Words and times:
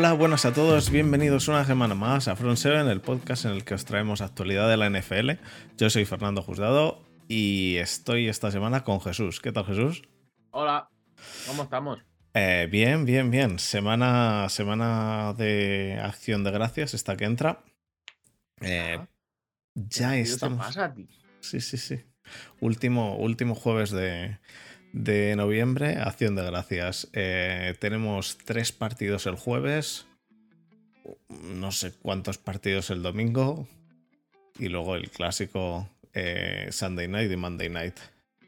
Hola, 0.00 0.14
buenas 0.14 0.46
a 0.46 0.54
todos, 0.54 0.88
bienvenidos 0.88 1.48
una 1.48 1.66
semana 1.66 1.94
más 1.94 2.26
a 2.26 2.34
Front 2.34 2.56
7, 2.56 2.90
el 2.90 3.02
podcast 3.02 3.44
en 3.44 3.50
el 3.50 3.64
que 3.66 3.74
os 3.74 3.84
traemos 3.84 4.22
actualidad 4.22 4.66
de 4.66 4.78
la 4.78 4.88
NFL. 4.88 5.32
Yo 5.76 5.90
soy 5.90 6.06
Fernando 6.06 6.40
Juzgado 6.40 7.04
y 7.28 7.76
estoy 7.76 8.26
esta 8.26 8.50
semana 8.50 8.82
con 8.82 9.02
Jesús. 9.02 9.40
¿Qué 9.40 9.52
tal, 9.52 9.66
Jesús? 9.66 10.00
Hola, 10.52 10.88
¿cómo 11.46 11.64
estamos? 11.64 11.98
Eh, 12.32 12.66
bien, 12.72 13.04
bien, 13.04 13.30
bien. 13.30 13.58
Semana, 13.58 14.48
semana 14.48 15.34
de 15.36 16.00
acción 16.02 16.44
de 16.44 16.50
gracias, 16.50 16.94
esta 16.94 17.18
que 17.18 17.26
entra. 17.26 17.62
Eh, 18.62 18.96
Ah, 18.98 19.06
ya 19.74 20.12
¿Qué 20.12 20.22
estamos. 20.22 20.64
pasa? 20.64 20.94
Sí, 21.40 21.60
sí, 21.60 21.76
sí. 21.76 22.00
Último, 22.60 23.18
último 23.18 23.54
jueves 23.54 23.90
de, 23.90 24.38
de 24.92 25.36
noviembre, 25.36 25.96
acción 25.98 26.34
de 26.36 26.44
gracias. 26.44 27.08
Eh, 27.12 27.74
tenemos 27.78 28.38
tres 28.44 28.72
partidos 28.72 29.26
el 29.26 29.36
jueves, 29.36 30.06
no 31.28 31.72
sé 31.72 31.92
cuántos 31.92 32.38
partidos 32.38 32.90
el 32.90 33.02
domingo, 33.02 33.68
y 34.58 34.68
luego 34.68 34.96
el 34.96 35.10
clásico 35.10 35.88
eh, 36.12 36.68
Sunday 36.70 37.08
Night 37.08 37.30
y 37.30 37.36
Monday 37.36 37.68
Night. 37.68 37.96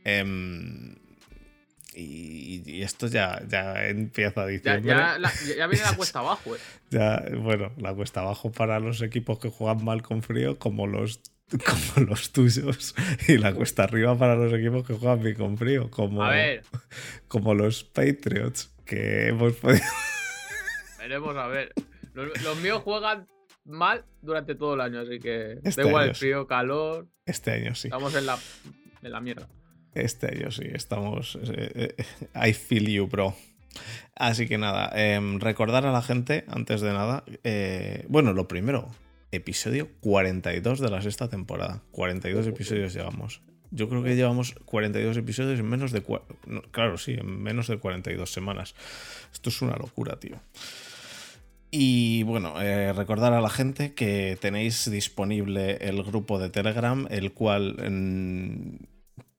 Em, 0.04 0.96
y, 1.94 2.62
y 2.66 2.82
esto 2.82 3.06
ya, 3.06 3.42
ya 3.48 3.86
empieza 3.86 4.40
Ya, 4.42 4.46
diciembre. 4.46 4.88
ya, 4.90 5.18
la- 5.18 5.32
ya- 5.46 5.56
ya 5.56 5.66
viene 5.66 5.84
la 5.84 5.94
cuesta 5.94 6.18
abajo, 6.20 6.56
eh. 6.56 6.58
Ya, 6.90 7.22
bueno, 7.38 7.72
la 7.78 7.94
cuesta 7.94 8.20
abajo 8.20 8.50
para 8.52 8.80
los 8.80 9.00
equipos 9.02 9.38
que 9.38 9.48
juegan 9.48 9.84
mal 9.84 10.02
con 10.02 10.22
frío, 10.22 10.58
como 10.58 10.86
los, 10.86 11.20
como 11.94 12.06
los 12.08 12.32
tuyos, 12.32 12.94
y 13.28 13.38
la 13.38 13.54
cuesta 13.54 13.84
arriba 13.84 14.16
para 14.16 14.34
los 14.36 14.52
equipos 14.52 14.86
que 14.86 14.94
juegan 14.94 15.22
bien 15.22 15.36
con 15.36 15.56
frío, 15.58 15.90
como, 15.90 16.22
A 16.22 16.30
ver, 16.30 16.62
como 17.28 17.54
los 17.54 17.84
Patriots, 17.84 18.74
que 18.84 19.28
hemos 19.28 19.54
podido. 19.54 19.82
veremos 20.98 21.36
a 21.36 21.46
ver. 21.46 21.72
Los, 22.14 22.42
los 22.42 22.60
míos 22.60 22.82
juegan 22.82 23.26
mal 23.64 24.04
durante 24.20 24.54
todo 24.54 24.74
el 24.74 24.80
año, 24.80 25.00
así 25.00 25.18
que 25.18 25.58
Este 25.64 25.82
da 25.82 25.88
igual 25.88 26.08
el 26.10 26.14
frío, 26.14 26.46
calor, 26.46 27.08
Este 27.26 27.52
año 27.52 27.74
sí, 27.74 27.88
estamos 27.88 28.14
en 28.14 28.26
la, 28.26 28.38
en 29.02 29.12
la 29.12 29.20
mierda. 29.20 29.48
este 29.94 30.26
año 30.28 30.50
sí, 30.50 30.64
estamos. 30.72 31.38
eh, 31.42 31.94
eh, 32.34 32.48
I 32.48 32.52
feel 32.52 32.86
you, 32.88 33.06
bro. 33.06 33.34
Así 34.14 34.46
que 34.46 34.58
nada, 34.58 34.90
em, 34.94 35.40
recordar 35.40 35.86
a 35.86 35.92
la 35.92 36.02
gente, 36.02 36.44
antes 36.48 36.80
de 36.82 36.92
nada, 36.92 37.24
eh, 37.44 38.04
bueno, 38.08 38.32
lo 38.34 38.46
primero, 38.46 38.90
episodio 39.32 39.88
42 40.00 40.78
de 40.80 40.90
la 40.90 41.02
sexta 41.02 41.28
temporada. 41.28 41.82
42 41.90 42.46
episodios 42.46 42.94
llevamos. 42.94 43.42
Yo 43.70 43.88
creo 43.88 44.02
que 44.02 44.14
llevamos 44.14 44.54
42 44.66 45.16
episodios 45.16 45.58
en 45.58 45.68
menos 45.68 45.92
de... 45.92 46.02
no, 46.46 46.62
claro, 46.70 46.98
sí, 46.98 47.14
en 47.14 47.42
menos 47.42 47.66
de 47.68 47.78
42 47.78 48.30
semanas. 48.30 48.74
Esto 49.32 49.48
es 49.48 49.62
una 49.62 49.76
locura, 49.76 50.20
tío. 50.20 50.36
Y 51.70 52.22
bueno, 52.24 52.60
eh, 52.60 52.92
recordar 52.92 53.32
a 53.32 53.40
la 53.40 53.48
gente 53.48 53.94
que 53.94 54.36
tenéis 54.38 54.90
disponible 54.90 55.78
el 55.80 56.02
grupo 56.02 56.38
de 56.38 56.50
Telegram, 56.50 57.06
el 57.10 57.32
cual 57.32 57.76
mm, 57.90 58.76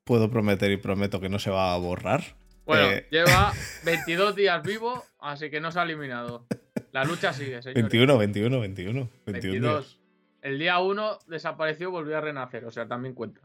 puedo 0.04 0.32
prometer 0.32 0.72
y 0.72 0.78
prometo 0.78 1.22
que 1.22 1.30
no 1.30 1.38
se 1.38 1.52
va 1.52 1.76
a 1.76 1.78
borrar. 1.78 2.24
Bueno, 2.66 2.90
Eh, 2.90 3.06
lleva 3.12 3.54
22 3.86 4.36
días 4.36 4.64
vivo, 4.64 5.06
así 5.20 5.52
que 5.52 5.60
no 5.60 5.72
se 5.72 5.80
ha 5.80 5.84
eliminado. 5.84 6.48
La 6.94 7.04
lucha 7.04 7.34
sigue, 7.34 7.62
señores. 7.62 7.84
21, 7.84 8.18
21, 8.18 8.60
21. 8.62 9.10
21 9.26 9.52
días. 9.52 9.62
22. 9.62 10.00
El 10.42 10.60
día 10.60 10.80
1 10.80 11.20
desapareció 11.28 11.90
y 11.90 11.92
volvió 11.92 12.18
a 12.18 12.22
renacer, 12.22 12.64
o 12.66 12.72
sea, 12.72 12.88
también 12.88 13.14
cuenta. 13.14 13.42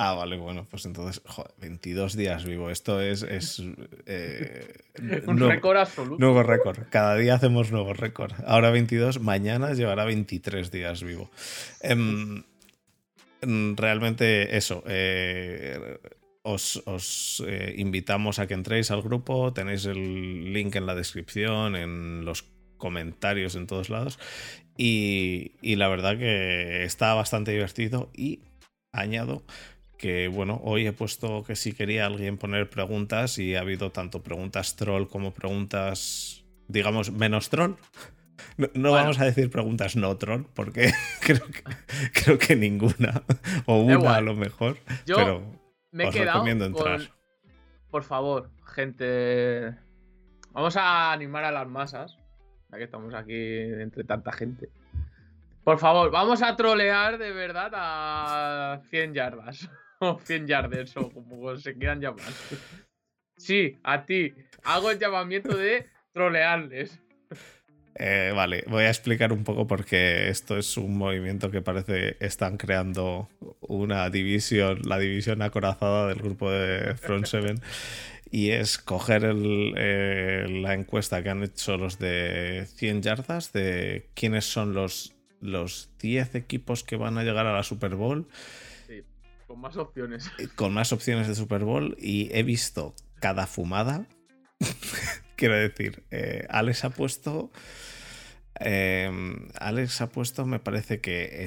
Ah, 0.00 0.14
vale, 0.14 0.36
bueno, 0.36 0.64
pues 0.70 0.84
entonces, 0.86 1.20
joder, 1.26 1.52
22 1.58 2.16
días 2.16 2.44
vivo. 2.44 2.70
Esto 2.70 3.00
es. 3.00 3.22
es 3.22 3.60
eh, 4.06 4.72
Un 5.26 5.36
nuevo- 5.36 5.50
récord 5.52 5.76
absoluto. 5.78 6.20
Nuevo 6.20 6.42
récord. 6.44 6.78
Cada 6.90 7.16
día 7.16 7.34
hacemos 7.34 7.72
nuevo 7.72 7.92
récord. 7.94 8.32
Ahora 8.46 8.70
22, 8.70 9.20
mañana 9.20 9.72
llevará 9.72 10.04
23 10.04 10.70
días 10.70 11.02
vivo. 11.02 11.30
Em, 11.80 12.44
realmente 13.76 14.56
eso. 14.56 14.82
eh, 14.86 15.98
os 16.42 16.80
os, 16.86 17.42
eh, 17.46 17.74
invitamos 17.76 18.38
a 18.38 18.46
que 18.46 18.54
entréis 18.54 18.90
al 18.90 19.02
grupo. 19.02 19.52
Tenéis 19.52 19.84
el 19.84 20.52
link 20.52 20.76
en 20.76 20.86
la 20.86 20.94
descripción, 20.94 21.74
en 21.76 22.24
los 22.24 22.44
comentarios, 22.78 23.54
en 23.56 23.66
todos 23.66 23.90
lados. 23.90 24.18
Y, 24.76 25.52
y 25.60 25.76
la 25.76 25.88
verdad 25.88 26.16
que 26.16 26.84
está 26.84 27.12
bastante 27.14 27.50
divertido. 27.52 28.10
Y 28.16 28.40
añado 28.92 29.42
que 29.98 30.28
bueno, 30.28 30.60
hoy 30.62 30.86
he 30.86 30.92
puesto 30.92 31.42
que 31.42 31.56
si 31.56 31.72
quería 31.72 32.06
alguien 32.06 32.38
poner 32.38 32.70
preguntas 32.70 33.36
y 33.38 33.56
ha 33.56 33.60
habido 33.60 33.90
tanto 33.90 34.22
preguntas 34.22 34.76
troll 34.76 35.08
como 35.08 35.32
preguntas, 35.32 36.44
digamos, 36.68 37.10
menos 37.10 37.48
troll. 37.50 37.72
No, 38.56 38.68
no 38.74 38.90
Bueno. 38.90 38.92
vamos 39.06 39.18
a 39.20 39.24
decir 39.24 39.50
preguntas 39.50 39.96
no 39.96 40.16
troll, 40.16 40.44
porque 40.54 40.92
creo 41.20 41.44
que, 41.46 41.62
creo 42.12 42.38
que 42.38 42.54
ninguna, 42.54 43.24
o 43.66 43.80
una 43.80 43.94
igual. 43.94 44.14
a 44.14 44.20
lo 44.20 44.34
mejor, 44.36 44.78
Yo 45.04 45.16
pero 45.16 45.42
me 45.90 46.04
he 46.04 46.06
os 46.06 46.14
quedado 46.14 46.32
recomiendo 46.34 46.64
entrar. 46.66 46.98
con- 46.98 47.08
Por 47.90 48.04
favor, 48.04 48.50
gente. 48.76 49.74
Vamos 50.52 50.76
a 50.76 51.10
animar 51.12 51.42
a 51.44 51.50
las 51.50 51.66
masas. 51.66 52.17
Ya 52.70 52.78
que 52.78 52.84
estamos 52.84 53.14
aquí 53.14 53.34
entre 53.34 54.04
tanta 54.04 54.32
gente. 54.32 54.68
Por 55.64 55.78
favor, 55.78 56.10
vamos 56.10 56.42
a 56.42 56.56
trolear 56.56 57.18
de 57.18 57.32
verdad 57.32 57.70
a 57.74 58.80
100 58.90 59.14
yardas. 59.14 59.68
O 60.00 60.16
100 60.16 60.46
yardes, 60.46 60.96
o 60.96 61.10
como 61.10 61.56
se 61.56 61.74
quieran 61.74 62.00
llamar. 62.00 62.22
Sí, 63.36 63.80
a 63.82 64.06
ti. 64.06 64.32
Hago 64.62 64.92
el 64.92 64.98
llamamiento 65.00 65.56
de 65.56 65.88
trolearles. 66.12 67.00
Eh, 67.96 68.32
vale, 68.32 68.62
voy 68.68 68.84
a 68.84 68.90
explicar 68.90 69.32
un 69.32 69.42
poco 69.42 69.66
porque 69.66 70.28
esto 70.28 70.56
es 70.56 70.76
un 70.76 70.96
movimiento 70.96 71.50
que 71.50 71.62
parece 71.62 72.16
están 72.20 72.56
creando 72.56 73.28
una 73.60 74.08
división, 74.08 74.82
la 74.84 74.98
división 74.98 75.42
acorazada 75.42 76.06
del 76.06 76.18
grupo 76.18 76.48
de 76.48 76.94
Front 76.94 77.26
7 77.26 77.54
y 78.30 78.50
es 78.50 78.78
coger 78.78 79.24
el, 79.24 79.74
eh, 79.76 80.46
la 80.62 80.74
encuesta 80.74 81.22
que 81.22 81.30
han 81.30 81.42
hecho 81.42 81.76
los 81.76 81.98
de 81.98 82.66
100 82.76 83.02
yardas 83.02 83.52
de 83.52 84.08
quiénes 84.14 84.44
son 84.44 84.74
los, 84.74 85.14
los 85.40 85.90
10 86.00 86.34
equipos 86.34 86.84
que 86.84 86.96
van 86.96 87.18
a 87.18 87.24
llegar 87.24 87.46
a 87.46 87.52
la 87.54 87.62
Super 87.62 87.94
Bowl 87.94 88.28
Sí, 88.86 89.02
con 89.46 89.60
más 89.60 89.76
opciones. 89.76 90.30
con 90.56 90.72
más 90.74 90.92
opciones 90.92 91.28
de 91.28 91.34
Super 91.34 91.64
Bowl 91.64 91.96
y 91.98 92.28
he 92.32 92.42
visto 92.42 92.94
cada 93.20 93.46
fumada. 93.46 94.06
Quiero 95.36 95.54
decir, 95.56 96.02
eh, 96.10 96.46
Alex 96.50 96.84
ha 96.84 96.90
puesto. 96.90 97.50
eh, 98.60 99.10
Alex 99.54 100.00
ha 100.00 100.08
puesto, 100.08 100.44
me 100.46 100.58
parece 100.58 101.00
que. 101.00 101.44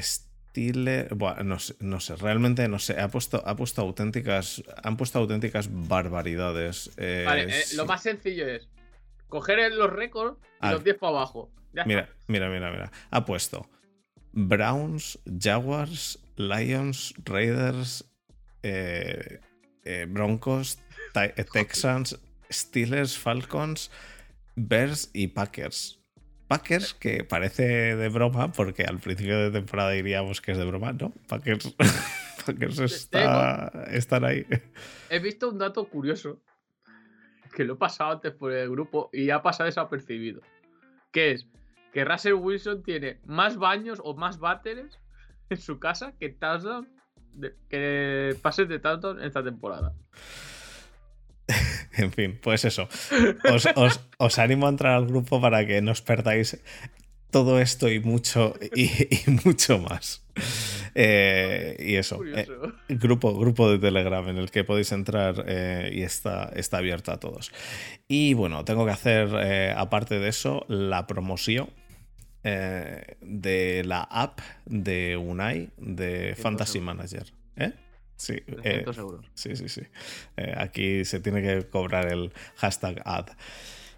Bueno, 1.15 1.43
no 1.43 1.59
sé, 1.59 1.75
no 1.79 1.99
sé, 1.99 2.15
realmente 2.17 2.67
no 2.67 2.77
sé. 2.79 2.99
Ha 2.99 3.07
puesto, 3.07 3.41
ha 3.45 3.55
puesto 3.55 3.81
auténticas. 3.81 4.61
Han 4.83 4.97
puesto 4.97 5.19
auténticas 5.19 5.69
barbaridades. 5.87 6.91
eh, 6.97 7.23
Vale, 7.25 7.43
eh, 7.49 7.63
lo 7.75 7.85
más 7.85 8.03
sencillo 8.03 8.47
es 8.47 8.67
coger 9.27 9.71
los 9.73 9.89
récords 9.89 10.37
y 10.41 10.45
Ah. 10.59 10.71
los 10.73 10.83
10 10.83 10.97
para 10.97 11.11
abajo. 11.17 11.51
Ya 11.73 11.85
Mira, 11.85 12.01
está. 12.01 12.15
mira, 12.27 12.49
mira, 12.49 12.69
mira. 12.71 12.91
Ha 13.11 13.23
puesto 13.25 13.69
Browns, 14.33 15.19
Jaguars, 15.39 16.19
Lions, 16.35 17.13
Raiders, 17.23 18.03
eh, 18.63 19.39
eh, 19.85 20.05
Broncos, 20.09 20.79
Texans, 21.53 22.19
Steelers, 22.51 23.17
Falcons, 23.17 23.89
Bears 24.55 25.09
y 25.13 25.27
Packers. 25.27 26.00
Packers, 26.51 26.93
que 26.93 27.23
parece 27.23 27.95
de 27.95 28.09
broma, 28.09 28.51
porque 28.51 28.83
al 28.83 28.99
principio 28.99 29.39
de 29.39 29.51
temporada 29.51 29.91
diríamos 29.91 30.41
que 30.41 30.51
es 30.51 30.57
de 30.57 30.65
broma, 30.65 30.91
¿no? 30.91 31.13
Packers, 31.29 31.73
Packers 32.45 32.77
está, 32.79 33.71
están 33.89 34.25
ahí. 34.25 34.45
He 35.09 35.19
visto 35.19 35.47
un 35.47 35.59
dato 35.59 35.87
curioso 35.87 36.41
que 37.55 37.63
lo 37.63 37.75
he 37.75 37.77
pasado 37.77 38.11
antes 38.11 38.33
por 38.33 38.51
el 38.51 38.69
grupo 38.69 39.09
y 39.13 39.29
ha 39.29 39.41
pasado 39.41 39.67
desapercibido. 39.67 40.41
Que 41.13 41.31
es 41.31 41.47
que 41.93 42.03
Russell 42.03 42.33
Wilson 42.33 42.83
tiene 42.83 43.21
más 43.23 43.55
baños 43.55 44.01
o 44.03 44.13
más 44.13 44.37
váteres 44.37 44.99
en 45.49 45.57
su 45.57 45.79
casa 45.79 46.11
que 46.19 46.31
touchdown 46.31 46.85
que 47.69 48.35
pases 48.41 48.67
de 48.67 48.79
touchdown 48.79 49.23
esta 49.23 49.41
temporada. 49.41 49.93
En 51.97 52.11
fin, 52.11 52.39
pues 52.41 52.65
eso. 52.65 52.87
Os, 53.51 53.67
os- 53.75 53.99
os 54.17 54.39
animo 54.39 54.65
a 54.67 54.69
entrar 54.69 54.93
al 54.95 55.05
grupo 55.07 55.39
para 55.41 55.65
que 55.65 55.81
nos 55.81 56.01
perdáis 56.01 56.57
todo 57.31 57.59
esto 57.61 57.89
y 57.89 57.99
mucho 58.01 58.55
y, 58.75 58.83
y 58.85 59.19
mucho 59.45 59.79
más. 59.79 60.23
Eh, 60.95 61.77
y 61.79 61.95
eso. 61.95 62.19
eh, 62.25 62.45
grupo, 62.89 63.37
grupo 63.37 63.69
de 63.71 63.79
Telegram 63.79 64.27
en 64.27 64.37
el 64.37 64.51
que 64.51 64.63
podéis 64.65 64.91
entrar 64.91 65.45
eh, 65.47 65.89
y 65.93 66.01
está, 66.03 66.51
está 66.55 66.77
abierto 66.79 67.11
a 67.11 67.19
todos. 67.19 67.51
Y 68.07 68.33
bueno, 68.33 68.65
tengo 68.65 68.85
que 68.85 68.91
hacer, 68.91 69.29
eh, 69.41 69.73
aparte 69.75 70.19
de 70.19 70.27
eso, 70.29 70.65
la 70.67 71.07
promoción 71.07 71.69
de 72.43 73.83
la 73.85 74.01
app 74.01 74.39
de 74.65 75.15
Unai 75.15 75.69
de 75.77 76.29
200 76.31 76.41
Fantasy. 76.41 76.79
Manager. 76.81 77.25
¿Eh? 77.55 77.71
Sí, 78.21 78.33
eh, 78.33 78.83
300 78.83 78.97
euros. 78.99 79.25
sí, 79.33 79.55
sí, 79.55 79.67
sí. 79.67 79.81
Eh, 80.37 80.53
aquí 80.55 81.05
se 81.05 81.19
tiene 81.19 81.41
que 81.41 81.67
cobrar 81.67 82.05
el 82.05 82.31
hashtag 82.57 83.01
ad. 83.03 83.29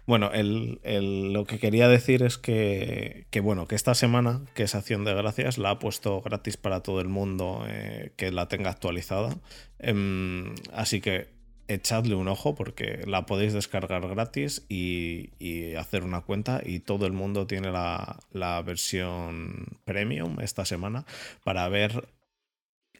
Bueno, 0.06 0.30
lo 0.34 1.44
que 1.44 1.58
quería 1.58 1.88
decir 1.88 2.22
es 2.22 2.38
que, 2.38 3.26
bueno, 3.42 3.68
que 3.68 3.74
esta 3.74 3.94
semana, 3.94 4.40
que 4.54 4.62
es 4.62 4.74
Acción 4.74 5.04
de 5.04 5.12
Gracias, 5.12 5.58
la 5.58 5.70
ha 5.70 5.78
puesto 5.78 6.22
gratis 6.22 6.56
para 6.56 6.80
todo 6.80 7.02
el 7.02 7.08
mundo 7.08 7.66
eh, 7.68 8.12
que 8.16 8.32
la 8.32 8.48
tenga 8.48 8.70
actualizada. 8.70 9.36
Em, 9.78 10.54
así 10.72 11.02
que 11.02 11.28
echadle 11.68 12.14
un 12.14 12.28
ojo 12.28 12.54
porque 12.54 13.02
la 13.06 13.26
podéis 13.26 13.52
descargar 13.52 14.08
gratis 14.08 14.64
y, 14.70 15.74
hacer 15.76 16.02
una 16.02 16.22
cuenta 16.22 16.62
y 16.64 16.80
todo 16.80 17.04
el 17.04 17.12
mundo 17.12 17.46
tiene 17.46 17.70
la, 17.70 18.20
la, 18.32 18.62
versión 18.62 19.66
premium 19.84 20.40
esta 20.40 20.64
semana 20.64 21.04
para 21.42 21.68
ver 21.68 22.08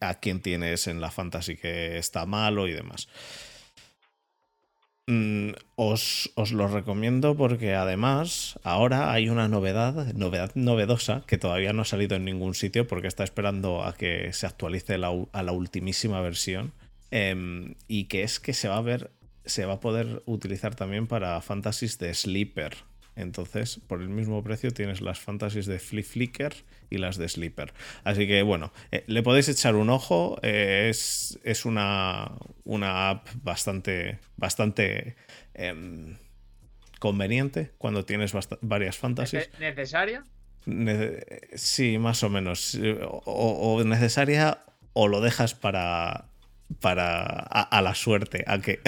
a 0.08 0.20
quién 0.20 0.40
tienes 0.40 0.86
en 0.86 1.00
la 1.00 1.10
fantasy 1.10 1.56
que 1.56 1.98
está 1.98 2.26
malo 2.26 2.68
y 2.68 2.72
demás. 2.72 3.08
Mm, 5.06 5.50
os, 5.76 6.30
lo 6.52 6.66
recomiendo 6.66 7.36
porque 7.36 7.74
además 7.74 8.58
ahora 8.62 9.12
hay 9.12 9.28
una 9.28 9.48
novedad, 9.48 10.14
novedad 10.14 10.52
novedosa, 10.54 11.24
que 11.26 11.36
todavía 11.36 11.74
no 11.74 11.82
ha 11.82 11.84
salido 11.84 12.16
en 12.16 12.24
ningún 12.24 12.54
sitio 12.54 12.86
porque 12.86 13.08
está 13.08 13.22
esperando 13.22 13.84
a 13.84 13.94
que 13.94 14.32
se 14.32 14.46
actualice 14.46 14.94
a 14.94 15.42
la 15.42 15.52
ultimísima 15.52 16.20
versión. 16.22 16.72
Em, 17.10 17.76
y 17.86 18.04
que 18.04 18.22
es 18.24 18.40
que 18.40 18.54
se 18.54 18.66
va 18.68 18.78
a 18.78 18.80
ver, 18.80 19.12
se 19.44 19.66
va 19.66 19.74
a 19.74 19.80
poder 19.80 20.22
utilizar 20.26 20.74
también 20.74 21.06
para 21.06 21.40
fantasies 21.42 21.98
de 21.98 22.12
Sleeper. 22.12 22.74
Entonces, 23.16 23.80
por 23.86 24.00
el 24.00 24.08
mismo 24.08 24.42
precio 24.42 24.72
tienes 24.72 25.00
las 25.00 25.20
fantasies 25.20 25.66
de 25.66 25.78
Flip 25.78 26.04
Flicker 26.04 26.54
y 26.90 26.98
las 26.98 27.16
de 27.16 27.28
Sleeper. 27.28 27.72
Así 28.02 28.26
que 28.26 28.42
bueno, 28.42 28.72
eh, 28.90 29.04
le 29.06 29.22
podéis 29.22 29.48
echar 29.48 29.76
un 29.76 29.90
ojo. 29.90 30.38
Eh, 30.42 30.88
es, 30.90 31.38
es 31.44 31.64
una, 31.64 32.32
una, 32.64 33.10
app 33.10 33.28
bastante, 33.42 34.18
bastante 34.36 35.16
em, 35.54 36.16
conveniente 36.98 37.72
cuando 37.78 38.04
tienes 38.04 38.32
varias 38.60 38.96
fantasies. 38.96 39.50
¿Necesaria? 39.58 40.24
sí, 41.54 41.98
más 41.98 42.22
o 42.22 42.30
menos. 42.30 42.78
o 43.26 43.84
necesaria 43.84 44.64
o 44.94 45.08
lo 45.08 45.20
dejas 45.20 45.54
para 45.54 46.30
para 46.80 47.22
a, 47.24 47.82
la 47.82 47.94
suerte, 47.94 48.44
a 48.46 48.58
que... 48.58 48.80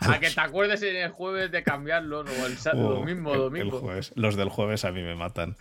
A 0.00 0.18
que 0.18 0.30
te 0.30 0.40
acuerdes 0.40 0.82
en 0.82 0.96
el 0.96 1.10
jueves 1.10 1.50
de 1.50 1.62
cambiarlo 1.62 2.20
o 2.20 2.46
el 2.46 2.56
uh, 2.74 3.04
mismo 3.04 3.34
domingo. 3.34 3.92
Los 4.14 4.36
del 4.36 4.48
jueves 4.48 4.84
a 4.84 4.92
mí 4.92 5.02
me 5.02 5.14
matan. 5.14 5.56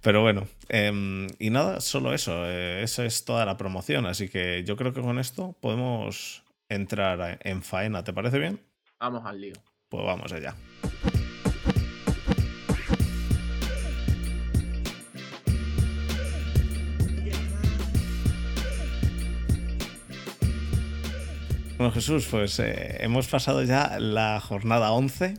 Pero 0.00 0.22
bueno, 0.22 0.46
em, 0.68 1.26
y 1.38 1.50
nada, 1.50 1.80
solo 1.80 2.14
eso. 2.14 2.44
Eh, 2.46 2.82
esa 2.82 3.04
es 3.04 3.24
toda 3.24 3.44
la 3.44 3.56
promoción. 3.56 4.06
Así 4.06 4.28
que 4.28 4.64
yo 4.64 4.76
creo 4.76 4.92
que 4.92 5.00
con 5.00 5.18
esto 5.18 5.56
podemos 5.60 6.44
entrar 6.68 7.38
en 7.42 7.62
faena. 7.62 8.04
¿Te 8.04 8.12
parece 8.12 8.38
bien? 8.38 8.60
Vamos 9.00 9.24
al 9.24 9.40
lío. 9.40 9.54
Pues 9.88 10.04
vamos 10.04 10.32
allá. 10.32 10.54
Bueno, 21.78 21.92
Jesús, 21.92 22.26
pues 22.28 22.58
eh, 22.58 22.96
hemos 23.04 23.28
pasado 23.28 23.62
ya 23.62 24.00
la 24.00 24.40
jornada 24.40 24.90
11. 24.90 25.38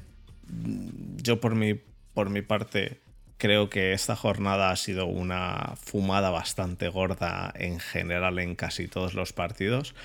Yo 1.18 1.42
por 1.42 1.54
mi, 1.54 1.74
por 2.14 2.30
mi 2.30 2.42
parte 2.42 3.02
creo 3.38 3.70
que 3.70 3.92
esta 3.92 4.16
jornada 4.16 4.72
ha 4.72 4.78
sido 4.78 5.06
una 5.06 5.74
fumada 5.76 6.30
bastante 6.30 6.88
gorda 6.88 7.52
en 7.56 7.82
general 7.82 8.40
en 8.40 8.56
casi 8.56 8.88
todos 8.88 9.16
los 9.16 9.34
partidos. 9.34 9.96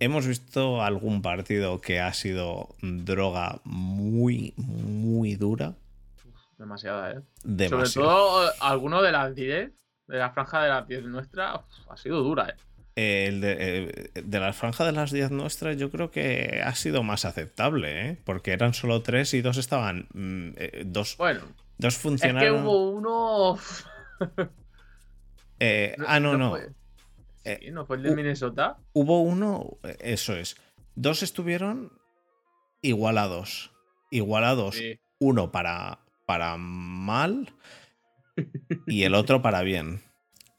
Hemos 0.00 0.26
visto 0.26 0.82
algún 0.82 1.22
partido 1.22 1.80
que 1.80 2.00
ha 2.00 2.12
sido 2.14 2.70
droga 2.82 3.60
muy, 3.62 4.54
muy 4.56 5.36
dura. 5.36 5.74
Demasiada, 6.58 7.12
¿eh? 7.12 7.68
Sobre 7.68 7.88
todo 7.90 8.50
alguno 8.60 9.02
de 9.02 9.12
las 9.12 9.36
10, 9.36 9.70
de 10.08 10.18
la 10.18 10.32
franja 10.32 10.64
de 10.64 10.68
las 10.68 10.88
10 10.88 11.04
nuestra, 11.04 11.62
ha 11.88 11.96
sido 11.96 12.24
dura, 12.24 12.48
¿eh? 12.48 12.54
El 13.00 13.42
eh, 13.44 14.10
de, 14.14 14.40
la 14.40 14.52
franja 14.52 14.84
de 14.84 14.92
las 14.92 15.10
10 15.10 15.30
nuestras 15.30 15.76
yo 15.76 15.90
creo 15.90 16.10
que 16.10 16.60
ha 16.64 16.74
sido 16.74 17.02
más 17.02 17.24
aceptable, 17.24 18.08
¿eh? 18.08 18.18
porque 18.24 18.52
eran 18.52 18.74
solo 18.74 19.02
tres 19.02 19.34
y 19.34 19.42
dos 19.42 19.56
estaban... 19.56 20.08
Mm, 20.12 20.50
eh, 20.56 20.82
dos, 20.86 21.16
bueno, 21.16 21.42
dos 21.78 21.96
funcionaron... 21.96 22.56
Es 22.56 22.62
que 22.62 22.66
hubo 22.66 22.90
uno... 22.90 23.58
ah, 26.06 26.20
no, 26.20 26.36
no. 26.36 26.56
¿No 27.72 27.86
fue 27.86 27.96
el 27.96 28.02
de 28.02 28.14
Minnesota? 28.14 28.76
Hubo 28.92 29.22
uno, 29.22 29.78
eso 29.98 30.36
es. 30.36 30.56
Dos 30.94 31.22
estuvieron 31.22 31.92
igualados. 32.82 33.72
Igualados. 34.10 34.80
Uno 35.18 35.50
para, 35.50 36.00
para 36.26 36.56
mal 36.58 37.52
y 38.86 39.04
el 39.04 39.14
otro 39.14 39.42
para 39.42 39.62
bien. 39.62 40.02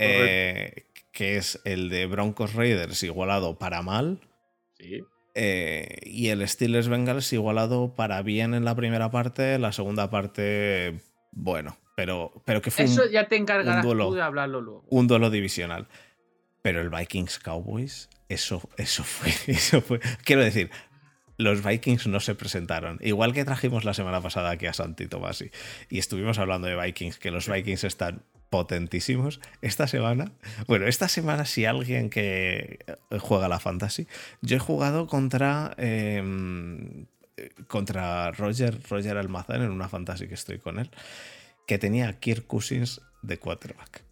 Eh, 0.03 0.87
que 1.21 1.37
es 1.37 1.61
el 1.65 1.89
de 1.89 2.07
Broncos 2.07 2.55
Raiders 2.55 3.03
igualado 3.03 3.59
para 3.59 3.83
mal. 3.83 4.21
Sí. 4.79 5.03
Eh, 5.35 5.99
y 6.01 6.29
el 6.29 6.47
Steelers 6.47 6.87
Bengals 6.87 7.31
igualado 7.31 7.93
para 7.93 8.23
bien 8.23 8.55
en 8.55 8.65
la 8.65 8.73
primera 8.75 9.11
parte, 9.11 9.59
la 9.59 9.71
segunda 9.71 10.09
parte, 10.09 10.99
bueno, 11.31 11.77
pero, 11.95 12.41
pero 12.43 12.63
que 12.63 12.71
fue 12.71 12.85
Eso 12.85 13.07
ya 13.07 13.27
te 13.27 13.35
encargarás 13.35 13.85
tú 13.85 14.15
de 14.15 14.21
hablarlo 14.23 14.61
luego. 14.61 14.83
Un 14.89 15.05
duelo 15.05 15.29
divisional. 15.29 15.87
Pero 16.63 16.81
el 16.81 16.89
Vikings 16.89 17.37
Cowboys, 17.37 18.09
eso, 18.27 18.67
eso 18.77 19.03
fue, 19.03 19.29
eso 19.53 19.79
fue. 19.83 19.99
Quiero 20.23 20.41
decir, 20.41 20.71
los 21.37 21.63
Vikings 21.63 22.07
no 22.07 22.19
se 22.19 22.33
presentaron. 22.33 22.97
Igual 22.99 23.33
que 23.33 23.45
trajimos 23.45 23.85
la 23.85 23.93
semana 23.93 24.21
pasada 24.21 24.49
aquí 24.49 24.65
a 24.65 24.73
Santi 24.73 25.05
Tomasi 25.05 25.51
y 25.87 25.99
estuvimos 25.99 26.39
hablando 26.39 26.67
de 26.67 26.81
Vikings, 26.81 27.19
que 27.19 27.29
los 27.29 27.47
Vikings 27.47 27.83
están 27.83 28.23
potentísimos. 28.51 29.39
Esta 29.61 29.87
semana, 29.87 30.33
bueno, 30.67 30.85
esta 30.85 31.07
semana 31.07 31.45
si 31.45 31.65
alguien 31.65 32.09
que 32.11 32.79
juega 33.19 33.47
la 33.47 33.59
fantasy, 33.59 34.07
yo 34.41 34.57
he 34.57 34.59
jugado 34.59 35.07
contra 35.07 35.73
em, 35.77 37.05
contra 37.67 38.31
Roger, 38.31 38.77
Roger 38.89 39.17
Almazán 39.17 39.63
en 39.63 39.71
una 39.71 39.87
fantasy 39.87 40.27
que 40.27 40.33
estoy 40.33 40.59
con 40.59 40.79
él, 40.79 40.91
que 41.65 41.79
tenía 41.79 42.19
Kirk 42.19 42.45
Cousins 42.45 43.01
de 43.21 43.39
quarterback. 43.39 44.03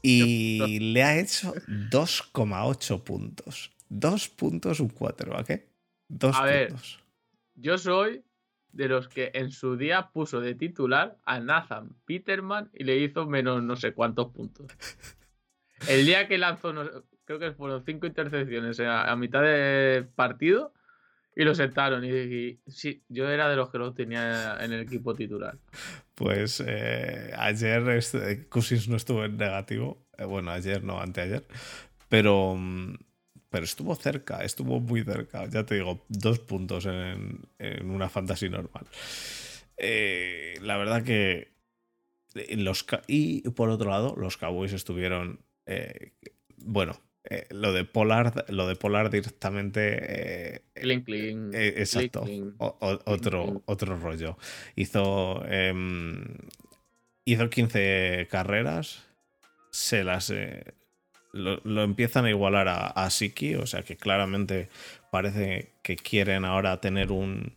Y 0.00 0.78
le 0.80 1.02
ha 1.02 1.18
hecho 1.18 1.54
2,8 1.54 3.02
puntos. 3.02 3.70
Dos 3.88 4.28
puntos 4.28 4.80
un 4.80 4.88
quarterback, 4.88 5.50
¿eh? 5.50 5.68
Dos 6.08 6.36
a 6.36 6.46
puntos. 6.46 6.96
Ver, 6.96 7.62
yo 7.62 7.76
soy 7.76 8.24
de 8.72 8.88
los 8.88 9.08
que 9.08 9.30
en 9.34 9.50
su 9.50 9.76
día 9.76 10.10
puso 10.12 10.40
de 10.40 10.54
titular 10.54 11.18
a 11.24 11.40
Nathan 11.40 11.90
Peterman 12.06 12.70
y 12.72 12.84
le 12.84 12.98
hizo 12.98 13.26
menos 13.26 13.62
no 13.62 13.76
sé 13.76 13.92
cuántos 13.92 14.32
puntos. 14.32 14.66
El 15.88 16.06
día 16.06 16.28
que 16.28 16.38
lanzó, 16.38 16.72
creo 17.24 17.38
que 17.38 17.52
fueron 17.52 17.84
cinco 17.84 18.06
intercepciones 18.06 18.80
a, 18.80 19.14
mitad 19.16 19.42
de 19.42 20.06
partido 20.14 20.72
y 21.34 21.44
lo 21.44 21.54
sentaron. 21.54 22.04
Y, 22.04 22.60
sí, 22.66 23.02
yo 23.08 23.28
era 23.28 23.48
de 23.48 23.56
los 23.56 23.70
que 23.70 23.78
lo 23.78 23.92
tenía 23.92 24.56
en 24.60 24.72
el 24.72 24.80
equipo 24.80 25.14
titular. 25.14 25.58
Pues 26.14 26.62
eh, 26.64 27.32
ayer 27.36 27.88
este, 27.90 28.48
Cousins 28.48 28.88
no 28.88 28.96
estuvo 28.96 29.24
en 29.24 29.36
negativo. 29.36 30.06
Eh, 30.18 30.24
bueno, 30.24 30.50
ayer 30.50 30.84
no, 30.84 31.00
anteayer. 31.00 31.44
Pero 32.08 32.54
mm, 32.56 32.94
pero 33.52 33.64
estuvo 33.64 33.94
cerca, 33.94 34.42
estuvo 34.42 34.80
muy 34.80 35.04
cerca. 35.04 35.44
Ya 35.44 35.64
te 35.66 35.74
digo, 35.74 36.02
dos 36.08 36.38
puntos 36.38 36.86
en, 36.86 37.46
una 37.84 38.08
fantasy 38.08 38.48
normal. 38.48 38.86
Eh, 39.76 40.54
la 40.62 40.78
verdad 40.78 41.04
que 41.04 41.52
los 42.56 42.86
y 43.06 43.42
por 43.50 43.68
otro 43.68 43.90
lado, 43.90 44.14
los 44.16 44.38
Cowboys 44.38 44.72
estuvieron. 44.72 45.40
Eh, 45.66 46.12
bueno, 46.56 46.98
eh, 47.24 47.46
lo 47.50 47.74
de 47.74 47.84
Polar, 47.84 48.46
lo 48.48 48.66
de 48.66 48.74
Polar 48.74 49.10
directamente. 49.10 50.62
exacto. 50.74 52.24
otro, 52.56 53.62
otro 53.66 53.96
rollo. 53.98 54.38
Hizo. 54.76 55.44
Em, 55.46 56.24
hizo 57.26 57.50
15 57.50 58.28
carreras. 58.30 59.04
Se 59.70 60.04
las 60.04 60.32
lo, 61.32 61.82
empiezan 61.82 62.26
a 62.26 62.30
igualar 62.30 62.68
a, 62.68 63.10
Siki, 63.10 63.54
o 63.54 63.66
sea 63.66 63.82
que 63.82 63.96
claramente 63.96 64.68
parece 65.10 65.72
que 65.82 65.96
quieren 65.96 66.44
ahora 66.44 66.80
tener 66.80 67.10
un, 67.10 67.54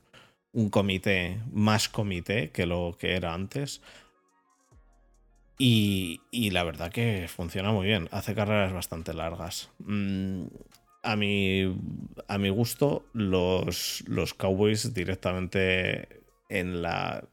un 0.53 0.69
comité, 0.69 1.39
más 1.51 1.89
comité 1.89 2.51
que 2.51 2.65
lo 2.65 2.97
que 2.99 3.15
era 3.15 3.33
antes. 3.33 3.81
Y, 5.57 6.21
y, 6.31 6.49
la 6.49 6.63
verdad 6.63 6.91
que 6.91 7.27
funciona 7.29 7.71
muy 7.71 7.85
bien, 7.85 8.09
hace 8.11 8.35
carreras 8.35 8.73
bastante 8.73 9.13
largas. 9.13 9.69
Mm, 9.79 10.47
a, 11.03 11.15
mi, 11.15 11.77
a 12.27 12.37
mi 12.37 12.49
gusto, 12.49 13.05
los, 13.13 14.03
los 14.07 14.33
Cowboys 14.33 14.93
directamente 14.93 16.23
en 16.49 16.81
la, 16.81 17.23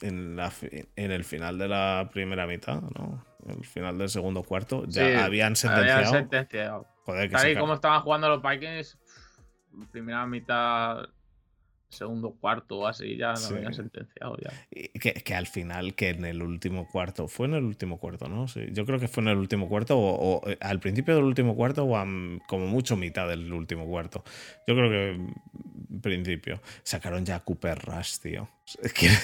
en 0.00 0.36
la 0.36 0.52
en 0.94 1.10
el 1.10 1.24
final 1.24 1.58
de 1.58 1.68
la 1.68 2.08
primera 2.12 2.46
mitad, 2.46 2.80
¿no? 2.80 3.29
El 3.46 3.64
final 3.64 3.98
del 3.98 4.08
segundo 4.08 4.42
cuarto, 4.42 4.84
ya 4.86 5.24
habían 5.24 5.56
sentenciado. 5.56 6.12
sentenciado. 6.12 6.86
Joder, 7.04 7.28
que 7.28 7.36
Tal 7.36 7.50
y 7.50 7.56
como 7.56 7.74
estaban 7.74 8.02
jugando 8.02 8.28
los 8.28 8.42
Vikings, 8.42 8.98
primera 9.90 10.26
mitad 10.26 11.08
segundo 11.90 12.30
cuarto 12.40 12.78
o 12.78 12.86
así, 12.86 13.16
ya 13.16 13.30
lo 13.30 13.36
Sí. 13.36 13.54
habían 13.54 13.74
sentenciado 13.74 14.36
ya. 14.38 14.50
Que, 14.70 15.12
que 15.14 15.34
al 15.34 15.46
final, 15.46 15.94
que 15.94 16.10
en 16.10 16.24
el 16.24 16.40
último 16.42 16.88
cuarto, 16.88 17.28
fue 17.28 17.46
en 17.48 17.54
el 17.54 17.64
último 17.64 17.98
cuarto, 17.98 18.28
¿no? 18.28 18.48
Sí, 18.48 18.68
yo 18.72 18.86
creo 18.86 18.98
que 18.98 19.08
fue 19.08 19.22
en 19.24 19.28
el 19.30 19.38
último 19.38 19.68
cuarto 19.68 19.98
o, 19.98 20.38
o, 20.40 20.48
eh, 20.48 20.56
al 20.60 20.80
principio 20.80 21.14
del 21.16 21.24
último 21.24 21.54
cuarto 21.56 21.84
o 21.84 21.96
a, 21.96 22.04
mm, 22.04 22.40
como 22.46 22.66
mucho 22.66 22.96
mitad 22.96 23.28
del 23.28 23.52
último 23.52 23.86
cuarto. 23.86 24.24
Yo 24.66 24.74
creo 24.74 24.88
que 24.90 25.18
mm, 25.18 26.00
principio. 26.00 26.60
Sacaron 26.82 27.26
ya 27.26 27.36
a 27.36 27.40
Cooper 27.40 27.78
Rush, 27.78 28.18
tío. 28.20 28.48
Quiero, 28.94 29.14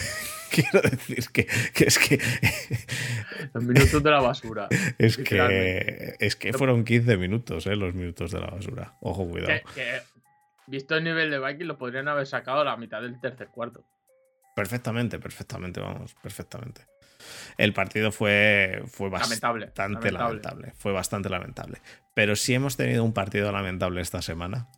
quiero 0.50 0.80
decir 0.80 1.24
que, 1.32 1.46
que 1.72 1.84
es 1.84 1.98
que 1.98 2.18
Los 3.54 3.62
minutos 3.62 4.02
de 4.02 4.10
la 4.10 4.20
basura. 4.20 4.68
es 4.98 5.16
que 5.16 6.16
es 6.18 6.36
que 6.36 6.52
fueron 6.52 6.84
15 6.84 7.16
minutos, 7.16 7.66
¿eh? 7.66 7.76
Los 7.76 7.94
minutos 7.94 8.32
de 8.32 8.40
la 8.40 8.48
basura. 8.48 8.94
Ojo, 9.00 9.28
cuidado. 9.28 9.60
Que, 9.74 10.00
visto 10.66 10.96
el 10.96 11.04
nivel 11.04 11.30
de 11.30 11.38
Vikings, 11.38 11.66
lo 11.66 11.78
podrían 11.78 12.08
haber 12.08 12.26
sacado 12.26 12.60
a 12.60 12.64
la 12.64 12.76
mitad 12.76 13.00
del 13.02 13.20
tercer 13.20 13.48
cuarto. 13.48 13.84
Perfectamente, 14.54 15.18
perfectamente, 15.18 15.80
vamos, 15.80 16.14
perfectamente. 16.14 16.86
El 17.58 17.72
partido 17.72 18.12
fue, 18.12 18.82
fue 18.86 19.10
Lamentable, 19.10 19.66
bastante 19.66 20.10
lamentable. 20.12 20.18
lamentable. 20.18 20.72
Fue 20.78 20.92
bastante 20.92 21.28
lamentable. 21.28 21.80
Pero 22.14 22.36
si 22.36 22.54
hemos 22.54 22.76
tenido 22.76 23.04
un 23.04 23.12
partido 23.12 23.50
lamentable 23.52 24.00
esta 24.00 24.22
semana. 24.22 24.68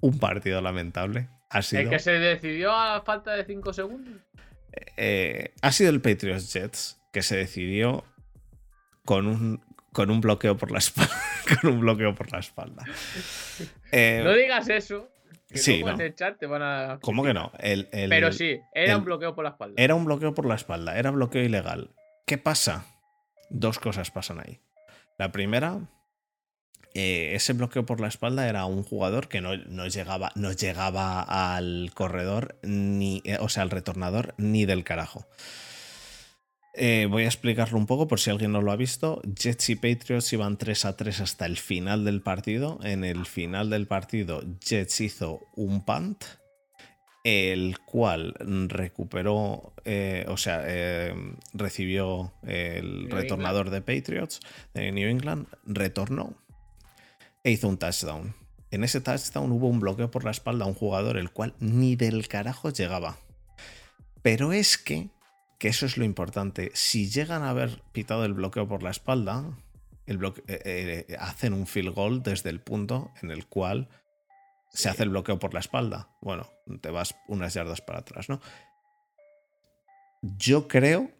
Un 0.00 0.18
partido 0.18 0.60
lamentable. 0.60 1.28
Ha 1.50 1.62
sido, 1.62 1.82
El 1.82 1.90
que 1.90 1.98
se 1.98 2.12
decidió 2.12 2.72
a 2.72 3.02
falta 3.02 3.32
de 3.34 3.44
5 3.44 3.72
segundos. 3.72 4.14
eh, 4.96 5.54
ha 5.62 5.72
sido 5.72 5.90
el 5.90 6.00
Patriots 6.00 6.52
Jets 6.52 7.00
que 7.12 7.22
se 7.22 7.36
decidió 7.36 8.04
con 9.04 9.26
un, 9.26 9.64
con 9.92 10.10
un 10.10 10.20
bloqueo 10.20 10.56
por 10.56 10.70
la 10.70 10.78
espalda. 10.78 11.14
con 11.62 11.72
un 11.74 11.80
bloqueo 11.80 12.14
por 12.14 12.30
la 12.32 12.38
espalda. 12.40 12.84
Eh, 13.92 14.20
No 14.24 14.32
digas 14.34 14.68
eso. 14.68 15.08
Que 15.48 15.58
sí, 15.58 15.82
no. 15.82 15.92
en 15.92 16.00
el 16.00 16.14
chat 16.16 16.38
te 16.38 16.46
van 16.46 16.60
a. 16.62 16.98
¿Cómo 17.00 17.22
que 17.22 17.32
no? 17.32 17.52
El- 17.60 17.88
el- 17.92 18.10
Pero 18.10 18.32
sí, 18.32 18.58
era 18.74 18.92
el- 18.92 18.98
un 18.98 19.04
bloqueo 19.04 19.34
por 19.34 19.44
la 19.44 19.50
espalda. 19.50 19.74
Era 19.80 19.94
un 19.94 20.04
bloqueo 20.04 20.34
por 20.34 20.44
la 20.44 20.56
espalda, 20.56 20.98
era 20.98 21.10
bloqueo 21.12 21.42
ilegal. 21.42 21.90
¿Qué 22.26 22.36
pasa? 22.36 22.84
Dos 23.48 23.78
cosas 23.78 24.10
pasan 24.10 24.40
ahí. 24.40 24.58
La 25.18 25.30
primera, 25.30 25.78
eh, 26.94 27.32
ese 27.34 27.52
bloqueo 27.52 27.86
por 27.86 28.00
la 28.00 28.08
espalda 28.08 28.48
era 28.48 28.64
un 28.66 28.82
jugador 28.82 29.28
que 29.28 29.40
no, 29.40 29.56
no 29.56 29.86
llegaba, 29.86 30.32
no 30.34 30.50
llegaba 30.50 31.22
al 31.54 31.92
corredor, 31.94 32.56
ni, 32.62 33.22
eh, 33.24 33.38
o 33.40 33.48
sea, 33.48 33.62
al 33.62 33.70
retornador, 33.70 34.34
ni 34.38 34.66
del 34.66 34.82
carajo. 34.82 35.26
Eh, 36.78 37.06
voy 37.10 37.22
a 37.22 37.26
explicarlo 37.26 37.78
un 37.78 37.86
poco 37.86 38.06
por 38.06 38.20
si 38.20 38.28
alguien 38.30 38.52
no 38.52 38.60
lo 38.60 38.70
ha 38.70 38.76
visto. 38.76 39.22
Jets 39.22 39.70
y 39.70 39.76
Patriots 39.76 40.30
iban 40.34 40.58
3 40.58 40.84
a 40.84 40.96
3 40.96 41.20
hasta 41.20 41.46
el 41.46 41.56
final 41.56 42.04
del 42.04 42.20
partido. 42.20 42.78
En 42.82 43.02
el 43.02 43.24
final 43.24 43.70
del 43.70 43.86
partido, 43.86 44.42
Jets 44.60 45.00
hizo 45.00 45.40
un 45.54 45.84
punt 45.84 46.22
el 47.24 47.80
cual 47.80 48.34
recuperó, 48.68 49.72
eh, 49.84 50.26
o 50.28 50.36
sea, 50.36 50.62
eh, 50.64 51.12
recibió 51.54 52.32
el 52.46 53.08
New 53.08 53.16
retornador 53.16 53.70
de 53.70 53.80
Patriots 53.80 54.38
de 54.74 54.92
New 54.92 55.08
England, 55.08 55.48
retornó 55.64 56.36
e 57.42 57.50
hizo 57.50 57.68
un 57.68 57.78
touchdown. 57.78 58.36
En 58.70 58.84
ese 58.84 59.00
touchdown 59.00 59.50
hubo 59.50 59.66
un 59.66 59.80
bloqueo 59.80 60.08
por 60.08 60.22
la 60.22 60.30
espalda 60.30 60.66
a 60.66 60.68
un 60.68 60.74
jugador 60.74 61.16
el 61.16 61.30
cual 61.30 61.54
ni 61.58 61.96
del 61.96 62.28
carajo 62.28 62.70
llegaba. 62.70 63.16
Pero 64.22 64.52
es 64.52 64.78
que, 64.78 65.08
que 65.58 65.68
eso 65.68 65.86
es 65.86 65.96
lo 65.96 66.04
importante, 66.04 66.70
si 66.74 67.08
llegan 67.10 67.42
a 67.42 67.50
haber 67.50 67.80
pitado 67.92 68.24
el 68.24 68.34
bloqueo 68.34 68.68
por 68.68 68.82
la 68.82 68.90
espalda, 68.90 69.56
el 70.06 70.18
bloque- 70.18 70.42
eh, 70.48 71.06
eh, 71.08 71.16
hacen 71.18 71.52
un 71.52 71.66
field 71.66 71.94
goal 71.94 72.22
desde 72.22 72.50
el 72.50 72.60
punto 72.60 73.12
en 73.22 73.30
el 73.30 73.46
cual 73.46 73.88
se 74.70 74.88
hace 74.88 75.04
el 75.04 75.08
bloqueo 75.10 75.38
por 75.38 75.54
la 75.54 75.60
espalda. 75.60 76.10
Bueno, 76.20 76.48
te 76.80 76.90
vas 76.90 77.14
unas 77.28 77.54
yardas 77.54 77.80
para 77.80 78.00
atrás, 78.00 78.28
¿no? 78.28 78.40
Yo 80.22 80.68
creo, 80.68 81.10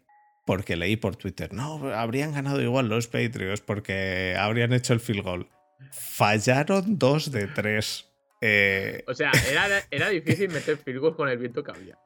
porque 0.45 0.75
leí 0.75 0.95
por 0.97 1.15
Twitter, 1.15 1.53
no, 1.53 1.93
habrían 1.93 2.33
ganado 2.33 2.61
igual 2.61 2.87
los 2.89 3.07
Patriots 3.07 3.61
porque 3.61 4.35
habrían 4.37 4.73
hecho 4.73 4.93
el 4.93 4.99
field 4.99 5.23
goal. 5.23 5.49
Fallaron 5.91 6.97
dos 6.97 7.31
de 7.31 7.47
tres. 7.47 8.05
Eh, 8.41 9.03
O 9.07 9.13
sea, 9.13 9.31
era, 9.49 9.67
era 9.89 10.09
difícil 10.09 10.49
meter 10.49 10.77
field 10.77 10.99
goal 10.99 11.15
con 11.15 11.29
el 11.29 11.37
viento 11.37 11.63
que 11.63 11.71
había. 11.71 11.97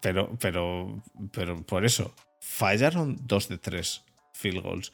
Pero, 0.00 0.36
pero, 0.40 1.02
pero 1.32 1.62
por 1.62 1.84
eso, 1.84 2.14
fallaron 2.40 3.16
dos 3.26 3.48
de 3.48 3.58
tres 3.58 4.04
field 4.32 4.62
goals. 4.62 4.92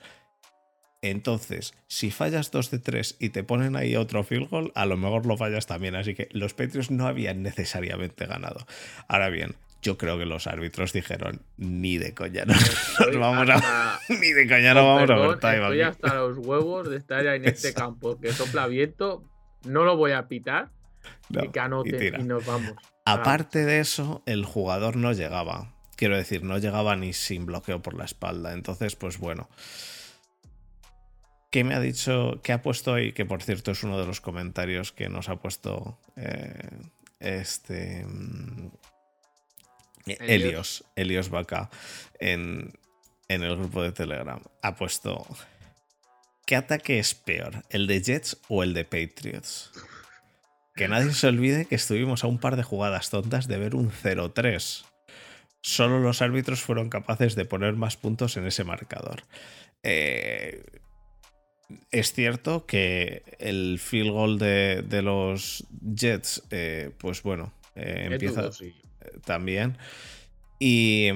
Entonces, 1.02 1.74
si 1.86 2.10
fallas 2.10 2.50
dos 2.50 2.70
de 2.70 2.78
tres 2.78 3.16
y 3.18 3.30
te 3.30 3.42
ponen 3.42 3.74
ahí 3.74 3.96
otro 3.96 4.22
field 4.22 4.50
goal, 4.50 4.72
a 4.74 4.84
lo 4.84 4.96
mejor 4.98 5.24
lo 5.24 5.36
fallas 5.36 5.66
también. 5.66 5.94
Así 5.96 6.14
que 6.14 6.28
los 6.32 6.52
Patriots 6.52 6.90
no 6.90 7.06
habían 7.06 7.42
necesariamente 7.42 8.26
ganado. 8.26 8.66
Ahora 9.08 9.30
bien, 9.30 9.56
yo 9.82 9.96
creo 9.96 10.18
que 10.18 10.26
los 10.26 10.46
árbitros 10.46 10.92
dijeron, 10.92 11.40
ni 11.56 11.96
de 11.96 12.14
coña, 12.14 12.44
no, 12.44 12.52
nos 13.06 13.16
vamos 13.16 13.48
a, 13.48 13.98
ni 14.10 14.32
de 14.32 14.46
coña 14.46 14.74
no 14.74 14.86
vamos 14.86 15.02
a 15.04 15.06
Perdón, 15.06 15.26
overtime 15.26 15.54
estoy 15.54 15.80
aquí". 15.80 15.90
hasta 15.90 16.14
los 16.16 16.38
huevos 16.38 16.90
de 16.90 16.96
estar 16.98 17.26
en 17.26 17.46
este 17.46 17.72
campo 17.72 18.20
que 18.20 18.32
sopla 18.32 18.66
viento. 18.66 19.24
No 19.64 19.84
lo 19.84 19.96
voy 19.96 20.12
a 20.12 20.26
pitar 20.26 20.70
No, 21.28 21.44
y 21.44 21.48
que 21.48 21.60
anoten 21.60 22.20
y 22.20 22.24
nos 22.24 22.44
vamos. 22.44 22.74
Aparte 23.12 23.64
de 23.64 23.80
eso, 23.80 24.22
el 24.26 24.44
jugador 24.44 24.96
no 24.96 25.12
llegaba. 25.12 25.74
Quiero 25.96 26.16
decir, 26.16 26.42
no 26.42 26.58
llegaba 26.58 26.96
ni 26.96 27.12
sin 27.12 27.46
bloqueo 27.46 27.82
por 27.82 27.94
la 27.94 28.04
espalda. 28.04 28.52
Entonces, 28.52 28.96
pues 28.96 29.18
bueno. 29.18 29.48
¿Qué 31.50 31.64
me 31.64 31.74
ha 31.74 31.80
dicho? 31.80 32.40
¿Qué 32.42 32.52
ha 32.52 32.62
puesto 32.62 32.94
ahí? 32.94 33.12
Que 33.12 33.24
por 33.26 33.42
cierto 33.42 33.72
es 33.72 33.82
uno 33.82 33.98
de 33.98 34.06
los 34.06 34.20
comentarios 34.20 34.92
que 34.92 35.08
nos 35.08 35.28
ha 35.28 35.36
puesto 35.36 35.98
eh, 36.16 36.70
este. 37.18 38.04
mm, 38.06 38.70
Helios, 40.06 40.84
Helios 40.96 41.28
Vaca 41.28 41.70
en, 42.18 42.72
en 43.28 43.42
el 43.42 43.56
grupo 43.56 43.82
de 43.82 43.92
Telegram. 43.92 44.40
Ha 44.62 44.74
puesto. 44.76 45.26
¿Qué 46.46 46.56
ataque 46.56 46.98
es 46.98 47.14
peor? 47.14 47.64
¿El 47.68 47.86
de 47.86 48.00
Jets 48.02 48.38
o 48.48 48.62
el 48.62 48.72
de 48.74 48.84
Patriots? 48.84 49.70
Que 50.80 50.88
nadie 50.88 51.12
se 51.12 51.26
olvide 51.26 51.66
que 51.66 51.74
estuvimos 51.74 52.24
a 52.24 52.26
un 52.26 52.38
par 52.38 52.56
de 52.56 52.62
jugadas 52.62 53.10
tontas 53.10 53.46
de 53.48 53.58
ver 53.58 53.74
un 53.74 53.90
0-3. 53.90 54.86
Solo 55.60 56.00
los 56.00 56.22
árbitros 56.22 56.62
fueron 56.62 56.88
capaces 56.88 57.34
de 57.34 57.44
poner 57.44 57.74
más 57.74 57.98
puntos 57.98 58.38
en 58.38 58.46
ese 58.46 58.64
marcador. 58.64 59.24
Eh, 59.82 60.64
es 61.90 62.14
cierto 62.14 62.64
que 62.64 63.24
el 63.38 63.78
field 63.78 64.10
goal 64.10 64.38
de, 64.38 64.82
de 64.88 65.02
los 65.02 65.66
Jets, 65.94 66.44
eh, 66.50 66.90
pues 66.96 67.22
bueno, 67.22 67.52
eh, 67.74 68.08
empieza 68.12 68.40
también. 69.26 69.76
Y, 70.58 71.08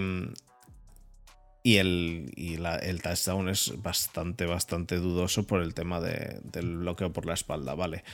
y, 1.62 1.76
el, 1.76 2.32
y 2.36 2.58
la- 2.58 2.76
el 2.76 3.00
touchdown 3.00 3.48
es 3.48 3.80
bastante, 3.82 4.44
bastante 4.44 4.96
dudoso 4.96 5.46
por 5.46 5.62
el 5.62 5.72
tema 5.72 6.00
de- 6.02 6.38
del 6.42 6.76
bloqueo 6.76 7.14
por 7.14 7.24
la 7.24 7.32
espalda, 7.32 7.74
¿vale? 7.74 8.04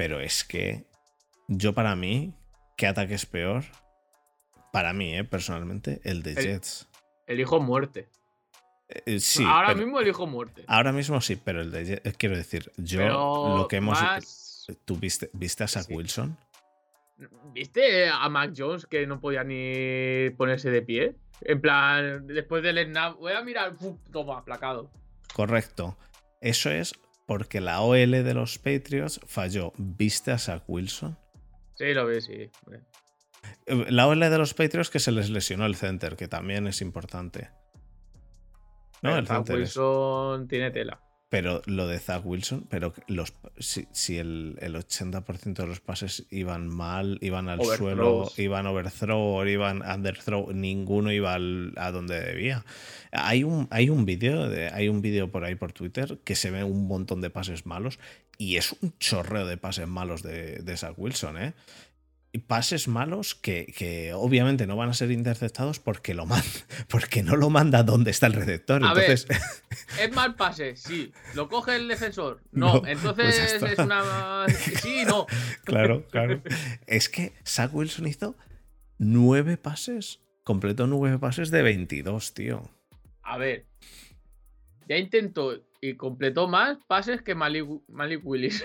Pero 0.00 0.18
es 0.18 0.44
que 0.44 0.86
yo 1.46 1.74
para 1.74 1.94
mí, 1.94 2.32
¿qué 2.78 2.86
ataque 2.86 3.12
es 3.12 3.26
peor? 3.26 3.64
Para 4.72 4.94
mí, 4.94 5.14
¿eh? 5.14 5.24
personalmente, 5.24 6.00
el 6.04 6.22
de 6.22 6.30
El- 6.30 6.36
Jets. 6.42 6.88
Elijo 7.26 7.60
muerte. 7.60 8.08
Eh, 8.88 9.20
sí, 9.20 9.44
Ahora 9.46 9.66
pero- 9.74 9.80
mismo 9.80 10.00
elijo 10.00 10.26
muerte. 10.26 10.64
ahora 10.68 10.90
mismo 10.92 11.20
sí, 11.20 11.36
pero 11.36 11.60
el 11.60 11.70
de 11.70 11.84
Jets, 11.84 12.06
eh, 12.06 12.14
quiero 12.16 12.34
decir, 12.34 12.72
yo 12.78 13.00
Pero 13.00 13.58
lo 13.58 13.68
que 13.68 13.76
hemos... 13.76 14.00
más- 14.00 14.64
¿Tú 14.86 14.96
viste, 14.96 15.28
viste 15.34 15.64
a 15.64 15.68
Zach 15.68 15.84
Sí. 15.84 15.92
Wilson? 15.94 16.38
¿Viste 17.52 18.08
a 18.08 18.26
Mac 18.30 18.54
Jones 18.56 18.86
que 18.86 19.06
no 19.06 19.20
podía 19.20 19.44
ni 19.44 20.30
ponerse 20.30 20.70
de 20.70 20.80
pie? 20.80 21.14
En 21.42 21.60
plan, 21.60 22.26
después 22.26 22.62
del 22.62 22.78
snap, 22.86 23.18
voy 23.18 23.34
a 23.34 23.42
mirar, 23.42 23.74
¡pum! 23.74 23.98
toma, 24.10 24.38
aplacado. 24.38 24.90
Correcto. 25.34 25.98
Eso 26.40 26.70
es 26.70 26.94
porque 27.30 27.60
la 27.60 27.80
OL 27.82 28.10
de 28.24 28.34
los 28.34 28.58
Patriots 28.58 29.20
falló. 29.24 29.72
¿Viste 29.76 30.32
a 30.32 30.38
Zach 30.38 30.64
Wilson? 30.66 31.16
Sí, 31.76 31.94
lo 31.94 32.04
vi, 32.04 32.20
sí. 32.20 32.32
Eh, 33.66 33.86
La 33.88 34.08
OL 34.08 34.18
de 34.18 34.36
los 34.36 34.52
Patriots 34.52 34.90
que 34.90 34.98
se 34.98 35.12
les 35.12 35.30
lesionó 35.30 35.64
el 35.64 35.76
center, 35.76 36.16
que 36.16 36.26
también 36.26 36.66
es 36.66 36.80
importante. 36.82 37.50
No, 39.02 39.16
el 39.16 39.28
Zach 39.28 39.48
es- 39.48 39.54
Wilson 39.54 40.48
tiene 40.48 40.72
tela. 40.72 41.00
Pero 41.30 41.62
lo 41.66 41.86
de 41.86 42.00
Zach 42.00 42.22
Wilson, 42.26 42.66
pero 42.68 42.92
los, 43.06 43.32
si, 43.56 43.86
si 43.92 44.18
el, 44.18 44.56
el 44.60 44.74
80% 44.74 45.54
de 45.62 45.66
los 45.68 45.78
pases 45.80 46.26
iban 46.30 46.66
mal, 46.68 47.18
iban 47.22 47.48
al 47.48 47.60
suelo, 47.78 48.30
iban 48.36 48.66
overthrow 48.66 49.46
iban 49.46 49.80
underthrow, 49.88 50.52
ninguno 50.52 51.12
iba 51.12 51.34
al- 51.34 51.72
a 51.76 51.92
donde 51.92 52.20
debía. 52.20 52.64
Hay 53.12 53.44
un, 53.44 53.68
hay 53.70 53.90
un 53.90 54.04
vídeo, 54.06 54.48
de- 54.48 54.70
hay 54.70 54.88
un 54.88 55.02
vídeo 55.02 55.30
por 55.30 55.44
ahí 55.44 55.54
por 55.54 55.72
Twitter 55.72 56.18
que 56.24 56.34
se 56.34 56.50
ve 56.50 56.64
un 56.64 56.88
montón 56.88 57.20
de 57.20 57.30
pases 57.30 57.64
malos 57.64 58.00
y 58.36 58.56
es 58.56 58.74
un 58.82 58.92
chorreo 58.98 59.46
de 59.46 59.56
pases 59.56 59.86
malos 59.86 60.24
de, 60.24 60.56
de 60.56 60.76
Zach 60.76 60.94
Wilson, 60.96 61.38
¿eh? 61.38 61.52
Pases 62.38 62.86
malos 62.86 63.34
que, 63.34 63.72
que, 63.76 64.12
obviamente 64.14 64.66
no 64.66 64.76
van 64.76 64.88
a 64.88 64.94
ser 64.94 65.10
interceptados 65.10 65.80
porque, 65.80 66.14
lo 66.14 66.26
manda, 66.26 66.46
porque 66.88 67.22
no 67.22 67.36
lo 67.36 67.50
manda 67.50 67.82
donde 67.82 68.12
está 68.12 68.28
el 68.28 68.34
receptor. 68.34 68.84
A 68.84 68.88
Entonces, 68.88 69.26
ver, 69.26 69.38
es 70.00 70.12
mal 70.14 70.36
pase, 70.36 70.76
sí. 70.76 71.12
¿Lo 71.34 71.48
coge 71.48 71.76
el 71.76 71.88
defensor? 71.88 72.40
No. 72.52 72.74
No, 72.74 72.82
pues 72.82 72.98
Entonces 72.98 73.62
es 73.62 73.78
una. 73.78 74.46
Sí, 74.48 75.02
no. 75.06 75.26
claro, 75.64 76.06
claro. 76.08 76.42
Es 76.86 77.08
que 77.08 77.32
Zach 77.44 77.74
Wilson 77.74 78.06
hizo 78.06 78.36
nueve 78.98 79.56
pases, 79.56 80.20
completó 80.44 80.86
nueve 80.86 81.18
pases 81.18 81.50
de 81.50 81.62
22, 81.62 82.34
tío. 82.34 82.70
A 83.22 83.38
ver. 83.38 83.66
Ya 84.88 84.96
intentó 84.96 85.62
y 85.80 85.94
completó 85.94 86.48
más 86.48 86.78
pases 86.86 87.22
que 87.22 87.34
Malik, 87.34 87.66
Malik 87.88 88.20
Willis. 88.24 88.64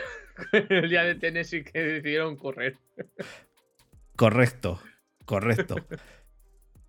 el 0.51 0.89
día 0.89 1.03
de 1.03 1.15
Tennessee 1.15 1.63
que 1.63 1.79
decidieron 1.79 2.35
correr. 2.35 2.77
Correcto, 4.15 4.79
correcto. 5.25 5.75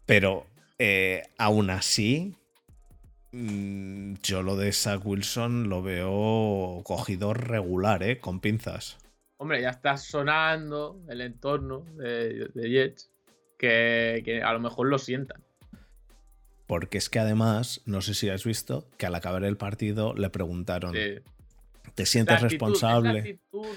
Pero 0.05 0.47
eh, 0.79 1.23
aún 1.39 1.71
así, 1.71 2.37
mm, 3.33 4.15
yo 4.23 4.43
lo 4.43 4.57
de 4.57 4.73
Zach 4.73 5.05
Wilson 5.05 5.69
lo 5.69 5.83
veo 5.83 6.83
cogido 6.85 7.35
regular, 7.35 8.03
¿eh? 8.03 8.21
Con 8.21 8.41
pinzas. 8.41 8.99
Hombre, 9.39 9.61
ya 9.61 9.71
está 9.71 9.97
sonando 9.97 11.01
el 11.09 11.21
entorno 11.21 11.85
de, 11.97 12.49
de 12.55 12.71
Jets. 12.71 13.11
Que, 13.59 14.21
que 14.23 14.43
a 14.43 14.53
lo 14.53 14.61
mejor 14.61 14.87
lo 14.89 14.99
sientan. 14.99 15.43
Porque 16.67 16.99
es 16.99 17.09
que 17.09 17.21
además, 17.21 17.81
no 17.87 18.03
sé 18.03 18.13
si 18.13 18.29
has 18.29 18.45
visto, 18.45 18.87
que 18.99 19.07
al 19.07 19.15
acabar 19.15 19.45
el 19.45 19.57
partido 19.57 20.13
le 20.15 20.29
preguntaron, 20.29 20.95
Sí. 20.95 21.23
¿Te 21.97 22.07
sientes 22.07 22.37
actitud- 22.37 22.51
responsable? 22.51 23.19
es 23.19 23.25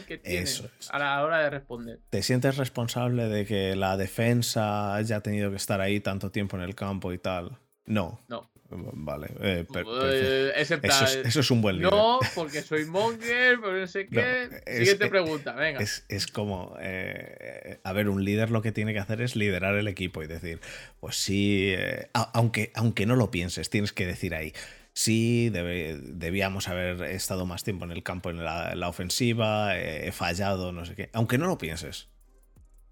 que 0.05 0.17
tiene 0.19 0.39
Eso 0.41 0.69
es. 0.79 0.91
a 0.91 0.99
la 0.99 1.23
hora 1.23 1.39
de 1.39 1.49
responder. 1.49 1.99
¿Te 2.11 2.21
sientes 2.21 2.57
responsable 2.57 3.27
de 3.27 3.45
que 3.47 3.75
la 3.75 3.97
defensa 3.97 4.93
haya 4.93 5.21
tenido 5.21 5.49
que 5.49 5.55
estar 5.57 5.81
ahí 5.81 5.99
tanto 5.99 6.29
tiempo 6.29 6.55
en 6.57 6.61
el 6.63 6.75
campo 6.75 7.11
y 7.13 7.17
tal? 7.17 7.57
No. 7.85 8.19
No. 8.27 8.47
Vale. 8.71 9.29
eh, 9.41 9.65
per- 9.71 9.83
perfecto. 9.83 10.11
Eh, 10.11 10.51
Eso 10.55 10.75
es, 10.75 10.79
plan, 10.79 11.05
eso 11.25 11.39
es 11.39 11.49
un 11.49 11.59
buen 11.59 11.77
líder. 11.77 11.91
No, 11.91 12.19
porque 12.35 12.61
soy 12.61 12.85
monger, 12.85 13.59
pero 13.59 13.79
no 13.79 13.87
sé 13.87 14.03
No, 14.11 14.21
qué. 14.21 14.43
es- 14.67 14.77
Siguiente 14.77 15.05
es- 15.05 15.09
pregunta, 15.09 15.53
venga. 15.55 15.79
Es, 15.79 16.05
es 16.07 16.27
como, 16.27 16.75
eh, 16.79 17.79
a 17.83 17.93
ver, 17.93 18.09
un 18.09 18.23
líder 18.23 18.51
lo 18.51 18.61
que 18.61 18.71
tiene 18.71 18.93
que 18.93 18.99
hacer 18.99 19.21
es 19.21 19.35
liderar 19.35 19.73
el 19.73 19.87
equipo 19.87 20.21
y 20.21 20.27
decir, 20.27 20.59
pues 20.99 21.15
sí, 21.15 21.73
eh, 21.75 22.09
aunque, 22.13 22.71
aunque 22.75 23.07
no 23.07 23.15
lo 23.15 23.31
pienses, 23.31 23.71
tienes 23.71 23.91
que 23.91 24.05
decir 24.05 24.35
ahí, 24.35 24.53
sí, 24.93 25.49
debe- 25.49 25.97
debíamos 26.01 26.67
haber 26.67 27.01
estado 27.03 27.45
más 27.45 27.63
tiempo 27.63 27.85
en 27.85 27.91
el 27.91 28.03
campo 28.03 28.29
en 28.29 28.43
la, 28.43 28.71
en 28.71 28.79
la 28.79 28.89
ofensiva, 28.89 29.77
eh, 29.77 30.07
he 30.07 30.11
fallado, 30.11 30.71
no 30.71 30.85
sé 30.85 30.95
qué, 30.95 31.09
aunque 31.13 31.37
no 31.37 31.47
lo 31.47 31.57
pienses. 31.57 32.09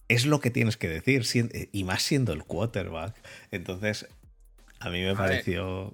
Es 0.08 0.26
lo 0.26 0.40
que 0.40 0.52
tienes 0.52 0.78
que 0.78 0.88
decir, 0.88 1.26
sien- 1.26 1.52
y 1.72 1.84
más 1.84 2.02
siendo 2.02 2.32
el 2.32 2.44
quarterback. 2.46 3.14
Entonces, 3.52 4.08
a 4.80 4.90
mí 4.90 5.02
me 5.04 5.16
pareció... 5.16 5.94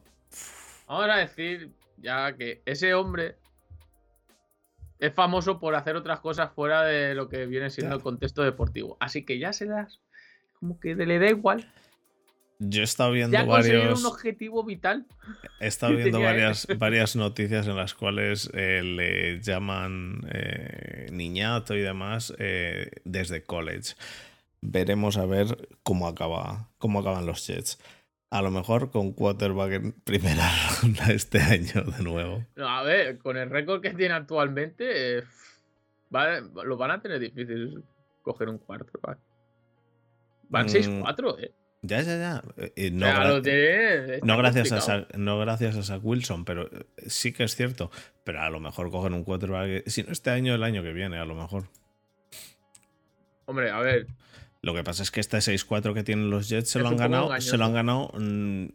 Vamos 0.88 1.10
a 1.10 1.16
decir 1.18 1.72
ya 1.98 2.36
que 2.36 2.62
ese 2.66 2.94
hombre 2.94 3.38
es 5.00 5.14
famoso 5.14 5.60
por 5.60 5.74
hacer 5.76 5.96
otras 5.96 6.20
cosas 6.20 6.52
fuera 6.54 6.84
de 6.84 7.16
lo 7.16 7.28
que 7.28 7.46
viene 7.48 7.70
siendo 7.72 7.96
el 7.96 8.02
contexto 8.02 8.44
deportivo. 8.44 8.98
Así 9.00 9.26
que 9.26 9.40
ya 9.40 9.52
se 9.52 9.66
das 9.66 10.00
como 10.60 10.80
que 10.80 10.96
le 10.96 11.20
da 11.20 11.30
igual. 11.30 11.74
Yo 12.60 12.82
he 12.82 12.84
estado 12.86 13.12
viendo 13.12 13.34
Ya 13.38 13.44
varios... 13.46 14.00
un 14.00 14.06
objetivo 14.06 14.64
vital. 14.64 15.06
He 15.60 15.68
estado 15.68 15.96
viendo 15.96 16.22
varias, 16.22 16.68
varias 16.78 17.16
noticias 17.16 17.68
en 17.68 17.76
las 17.76 17.94
cuales 17.94 18.50
eh, 18.54 18.82
le 18.84 19.42
llaman 19.42 20.22
eh, 20.32 21.08
niñato 21.12 21.76
y 21.76 21.82
demás 21.82 22.34
eh, 22.40 22.90
desde 23.04 23.44
college. 23.44 23.96
Veremos 24.62 25.18
a 25.18 25.26
ver 25.26 25.70
cómo, 25.84 26.08
acaba, 26.08 26.70
cómo 26.78 27.00
acaban 27.00 27.26
los 27.26 27.46
Jets. 27.46 27.80
A 28.30 28.42
lo 28.42 28.50
mejor 28.50 28.92
con 28.92 29.12
quarterback 29.14 29.72
en 29.74 29.92
primera 29.92 30.50
ronda 30.82 31.08
este 31.12 31.40
año 31.42 31.84
de 31.84 32.02
nuevo. 32.04 32.46
No, 32.56 32.68
a 32.70 32.82
ver, 32.84 33.18
con 33.18 33.36
el 33.38 33.50
récord 33.50 33.82
que 33.82 33.92
tiene 33.94 34.14
actualmente, 34.14 35.24
va- 36.16 36.40
lo 36.40 36.78
van 36.78 36.92
a 36.92 37.02
tener 37.02 37.20
difícil 37.20 37.84
coger 38.22 38.48
un 38.50 38.58
cuarto. 38.58 39.00
Van 40.50 40.66
Mm, 40.66 40.70
6-4, 40.70 41.40
eh. 41.40 41.52
Ya, 41.86 42.02
ya, 42.02 42.18
ya. 42.18 42.42
Eh, 42.58 42.72
eh, 42.78 42.92
no, 42.92 43.06
sea, 43.06 43.16
gra- 43.20 43.42
no 44.24 44.38
gracias, 44.38 44.72
a 44.72 44.76
complicado. 44.78 45.08
No 45.18 45.40
gracias 45.40 45.76
a 45.76 45.84
Zach 45.84 46.00
Wilson, 46.02 46.46
pero 46.46 46.68
eh, 46.72 46.86
sí 47.08 47.34
que 47.34 47.44
es 47.44 47.56
cierto. 47.58 47.92
Pero 48.24 48.42
a 48.42 48.50
lo 48.50 48.60
mejor 48.62 48.90
cogen 48.90 49.14
un 49.14 49.24
quarterback, 49.26 49.88
si 49.88 50.04
no 50.04 50.12
este 50.14 50.30
año, 50.30 50.56
el 50.56 50.64
año 50.64 50.82
que 50.82 50.94
viene, 50.94 51.18
a 51.20 51.26
lo 51.26 51.36
mejor. 51.36 51.66
Hombre, 53.46 53.70
a 53.72 53.80
ver, 53.80 54.08
Lo 54.62 54.74
que 54.74 54.84
pasa 54.84 55.04
es 55.04 55.12
que 55.12 55.20
este 55.20 55.38
6-4 55.42 55.94
que 55.94 56.04
tienen 56.04 56.30
los 56.30 56.48
Jets 56.48 56.70
se 56.70 56.80
Es 56.80 56.84
lo 56.84 56.90
han 56.90 56.96
ganado, 56.98 57.42
se 57.42 57.58
lo 57.58 57.66
han 57.66 57.74
ganado 57.74 58.12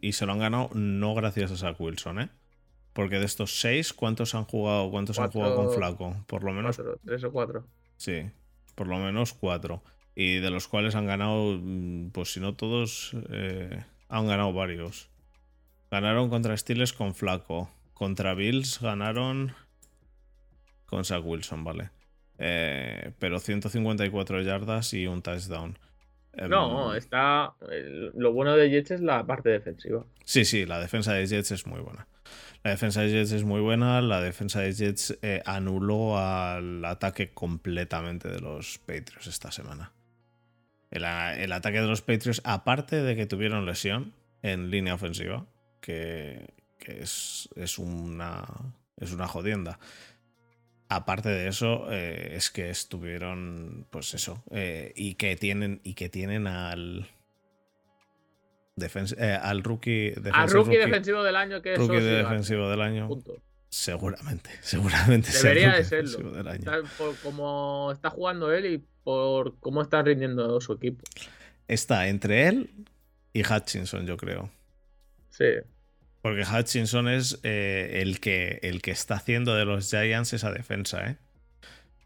y 0.01 0.11
se 0.13 0.25
lo 0.27 0.33
han 0.33 0.39
ganado 0.39 0.69
no 0.75 1.15
gracias 1.15 1.51
a 1.51 1.57
Zach 1.57 1.79
Wilson, 1.81 2.19
¿eh? 2.19 2.29
Porque 2.93 3.17
de 3.17 3.25
estos 3.25 3.59
6, 3.59 3.93
¿cuántos 3.93 4.35
han 4.35 4.43
jugado? 4.45 4.91
¿Cuántos 4.91 5.17
han 5.17 5.31
jugado 5.31 5.55
con 5.55 5.65
Cuatro- 5.65 5.79
Flaco? 5.79 6.25
Por 6.27 6.43
lo 6.43 6.53
menos, 6.53 6.79
3 7.05 7.23
o 7.23 7.31
4. 7.31 7.65
sí, 7.97 8.29
por 8.75 8.85
lo 8.87 8.97
menos 8.99 9.33
4. 9.33 9.81
Y 10.21 10.39
de 10.39 10.49
los 10.49 10.67
cuales 10.67 10.95
han 10.95 11.05
ganado, 11.05 11.57
mm, 11.61 12.09
pues 12.11 12.33
si 12.33 12.41
no 12.41 12.53
todos, 12.53 13.15
eh, 13.29 13.83
han 14.09 14.27
ganado 14.27 14.51
varios. 14.51 15.09
Ganaron 15.91 16.29
contra 16.29 16.57
Steelers 16.57 16.91
con 16.91 17.15
Flaco. 17.15 17.69
Contra 17.93 18.33
Bills 18.33 18.81
ganaron 18.81 19.53
con 20.85 21.05
Zach 21.05 21.23
Wilson, 21.23 21.63
¿vale? 21.63 21.89
Eh, 22.37 23.11
pero 23.19 23.39
154 23.39 24.41
yardas 24.41 24.93
y 24.93 25.07
un 25.07 25.21
touchdown. 25.21 25.77
No, 26.49 26.91
Em, 26.91 26.97
está. 26.97 27.53
el- 27.71 28.11
Lo 28.15 28.33
bueno 28.33 28.55
de 28.55 28.69
Jets 28.69 28.91
es 28.91 29.01
la 29.01 29.25
parte 29.25 29.49
defensiva. 29.49 30.03
Sí, 30.25 30.43
sí, 30.45 30.65
la 30.65 30.79
defensa 30.79 31.13
de 31.13 31.25
Jets 31.27 31.51
es 31.51 31.65
muy 31.65 31.79
buena. 31.79 32.07
La 32.63 32.71
defensa 32.71 33.01
de 33.01 33.09
Jets 33.09 33.31
es 33.31 33.43
muy 33.43 33.61
buena. 33.61 34.01
La 34.01 34.21
defensa 34.21 34.59
de 34.61 34.73
Jets 34.73 35.17
eh, 35.21 35.41
anuló 35.45 36.17
al 36.17 36.83
ataque 36.85 37.31
completamente 37.33 38.27
de 38.29 38.39
los 38.39 38.79
Patriots 38.79 39.27
esta 39.27 39.51
semana. 39.51 39.91
El, 40.91 41.03
ataque 41.51 41.81
de 41.81 41.87
los 41.87 42.01
Patriots, 42.01 42.41
aparte 42.43 43.01
de 43.03 43.15
que 43.15 43.25
tuvieron 43.25 43.65
lesión 43.65 44.13
en 44.41 44.71
línea 44.71 44.95
ofensiva, 44.95 45.45
que, 45.81 46.53
que 46.79 47.01
es, 47.01 47.47
es 47.55 47.77
una, 47.77 48.45
es 48.97 49.11
una 49.11 49.27
jodienda. 49.27 49.79
Aparte 50.87 51.29
de 51.29 51.47
eso, 51.47 51.85
eh, 51.91 52.31
es 52.35 52.49
que 52.49 52.71
estuvieron, 52.71 53.85
pues 53.91 54.15
eso, 54.15 54.43
eh, 54.49 54.91
y 54.95 55.13
que 55.15 55.35
tienen, 55.35 55.79
y 55.83 55.93
que 55.93 56.09
tienen 56.09 56.47
al, 56.47 57.07
defens- 58.75 59.15
eh, 59.19 59.37
al 59.39 59.63
rookie, 59.63 60.13
Al 60.15 60.23
defensive 60.23 60.53
rookie, 60.63 60.77
defensivo 60.77 61.23
del 61.23 61.35
año 61.35 61.61
que 61.61 61.73
es 61.73 61.79
rookie 61.79 61.99
defensivo 61.99 62.69
del 62.69 62.81
año. 62.81 63.07
punto. 63.07 63.35
Seguramente, 63.69 64.49
seguramente 64.61 65.31
Debería 65.31 65.73
de 65.75 65.83
serlo. 65.83 66.09
defensivo 66.09 66.31
del 66.35 66.47
año. 66.47 66.59
Está- 66.59 66.81
por 66.97 67.15
cómo 67.17 67.91
está 67.93 68.09
jugando 68.09 68.51
él 68.53 68.65
y 68.65 68.83
por 69.03 69.57
cómo 69.59 69.81
está 69.81 70.01
rindiendo 70.01 70.59
su 70.61 70.73
equipo. 70.73 71.03
Está 71.67 72.07
entre 72.07 72.47
él 72.47 72.69
y 73.33 73.41
Hutchinson, 73.45 74.05
yo 74.07 74.17
creo. 74.17 74.49
Sí. 75.29 75.45
Porque 76.21 76.41
Hutchinson 76.43 77.07
es 77.07 77.39
eh, 77.43 77.99
el, 78.01 78.19
que, 78.19 78.59
el 78.63 78.81
que 78.81 78.91
está 78.91 79.15
haciendo 79.15 79.55
de 79.55 79.65
los 79.65 79.89
Giants 79.89 80.33
esa 80.33 80.51
defensa, 80.51 81.05
¿eh? 81.07 81.17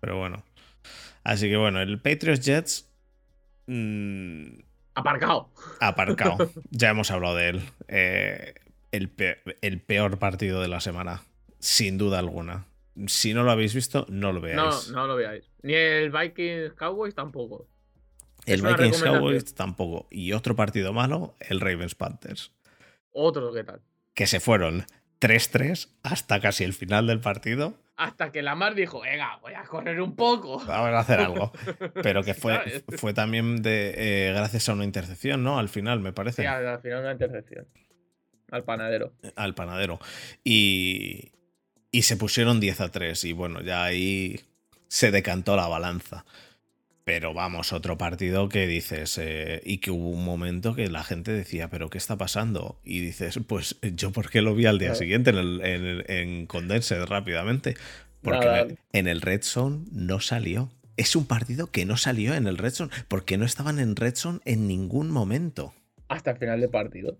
Pero 0.02 0.17
bueno. 0.19 0.43
Así 1.23 1.49
que 1.49 1.56
bueno, 1.58 1.82
el 1.82 1.99
Patriots 1.99 2.45
Jets. 2.45 2.89
mm, 3.67 4.60
Aparcado. 4.95 5.49
aparcado. 5.80 6.52
ya 6.69 6.89
hemos 6.89 7.10
hablado 7.10 7.36
de 7.38 7.49
él. 7.49 7.62
Eh, 7.88 8.54
el 8.91 9.80
peor 9.82 10.19
partido 10.19 10.62
de 10.62 10.67
la 10.67 10.80
semana. 10.82 11.23
Sin 11.63 11.97
duda 11.97 12.19
alguna. 12.19 12.65
Si 13.08 13.34
no 13.34 13.43
lo 13.43 13.52
habéis 13.52 13.73
visto, 13.73 14.06
no 14.10 14.34
lo 14.34 14.41
veáis. 14.41 14.89
No, 14.89 14.95
no 14.95 15.08
lo 15.08 15.15
veáis. 15.15 15.49
Ni 15.62 15.73
el 15.73 16.12
Vikings 16.12 16.73
Cowboys 16.73 17.15
tampoco. 17.15 17.69
el 18.45 18.62
Vikings. 18.62 19.02
Cowboys 19.02 19.56
tampoco. 19.56 20.06
Y 20.12 20.34
otro 20.34 20.58
partido 20.58 20.91
malo, 20.91 21.36
el 21.39 21.62
Ravens 21.62 21.95
Panthers. 21.95 22.52
Otro 23.13 23.54
que 23.54 23.63
tal. 23.63 23.82
Que 24.13 24.28
se 24.28 24.41
fueron 24.41 24.86
3-3 25.21 25.88
hasta 26.04 26.41
casi 26.41 26.65
el 26.65 26.73
final 26.73 27.08
del 27.08 27.21
partido. 27.21 27.76
Hasta 27.95 28.34
que 28.34 28.41
Lamar 28.41 28.76
dijo, 28.76 28.99
venga, 28.99 29.38
voy 29.41 29.54
a 29.54 29.63
correr 29.63 30.02
un 30.02 30.17
poco. 30.17 30.58
Vamos 30.65 30.89
a 30.89 30.99
hacer 30.99 31.21
algo. 31.21 31.54
Pero 32.04 32.23
que 32.23 32.34
fue, 32.34 32.84
fue 32.97 33.13
también 33.13 33.62
de 33.62 33.93
eh, 33.95 34.34
gracias 34.34 34.67
a 34.67 34.73
una 34.73 34.84
intercepción, 34.84 35.45
¿no? 35.45 35.58
Al 35.60 35.69
final, 35.69 36.02
me 36.02 36.12
parece. 36.12 36.41
Sí, 36.41 36.45
al 36.45 36.82
final 36.82 36.99
una 36.99 37.13
intercepción. 37.13 37.67
Al 38.52 38.65
panadero. 38.65 39.13
al 39.38 39.56
panadero. 39.56 39.99
Y, 40.43 41.32
y 41.93 42.01
se 42.01 42.17
pusieron 42.17 42.60
10 42.60 42.82
a 42.82 42.89
3. 42.91 43.23
Y 43.23 43.32
bueno, 43.32 43.62
ya 43.62 43.86
ahí 43.86 44.41
se 44.89 45.12
decantó 45.12 45.56
la 45.56 45.67
balanza. 45.67 46.25
Pero 47.06 47.34
vamos, 47.34 47.73
otro 47.73 47.97
partido 47.97 48.47
que 48.47 48.65
dices, 48.65 49.17
eh, 49.21 49.62
y 49.65 49.79
que 49.79 49.91
hubo 49.91 50.10
un 50.10 50.23
momento 50.23 50.73
que 50.73 50.89
la 50.89 51.03
gente 51.03 51.32
decía, 51.34 51.69
¿pero 51.69 51.89
qué 51.89 51.97
está 51.97 52.15
pasando? 52.17 52.79
Y 52.84 53.01
dices, 53.01 53.39
pues 53.45 53.75
yo 53.82 54.12
porque 54.12 54.41
lo 54.41 54.56
vi 54.56 54.65
al 54.67 54.79
día 54.79 54.95
siguiente 54.95 55.32
en, 55.32 55.38
el, 55.38 55.62
en, 55.65 55.86
el- 55.86 56.06
en 56.08 56.45
Condensed 56.47 57.03
rápidamente. 57.06 57.75
Porque 58.21 58.45
Nada. 58.45 58.62
en 58.62 58.69
el, 58.69 58.77
en 58.93 59.08
el 59.10 59.21
Red 59.21 59.41
Zone 59.43 59.84
no 59.91 60.21
salió. 60.21 60.69
es 60.95 61.15
un 61.17 61.25
partido 61.25 61.67
que 61.71 61.86
no 61.86 61.97
salió 61.97 62.36
en 62.36 62.47
el 62.47 62.58
Red 62.58 62.71
Zone, 62.73 62.91
porque 63.10 63.38
no 63.38 63.43
estaban 63.45 63.79
en 63.79 63.97
Red 63.97 64.15
Zone 64.15 64.39
en 64.45 64.67
ningún 64.69 65.12
momento. 65.12 65.73
Hasta 66.08 66.32
el 66.32 66.38
final 66.38 66.62
del 66.62 66.69
partido. 66.69 67.17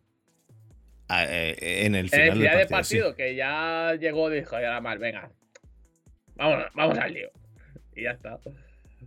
Ah, 1.15 1.26
eh, 1.28 1.86
en 1.86 1.95
el 1.95 2.06
En 2.06 2.10
final, 2.10 2.28
el 2.28 2.34
final 2.34 2.58
del 2.58 2.67
partido, 2.67 3.15
que 3.15 3.36
ya 3.36 3.93
llegó, 3.99 4.30
dijo, 4.30 4.60
ya 4.60 4.80
más, 4.82 4.97
venga. 4.99 5.30
Vamos, 6.36 6.65
vamos 6.73 6.97
al 6.97 7.13
lío. 7.13 7.30
Y 7.95 8.04
ya 8.04 8.12
está. 8.12 8.39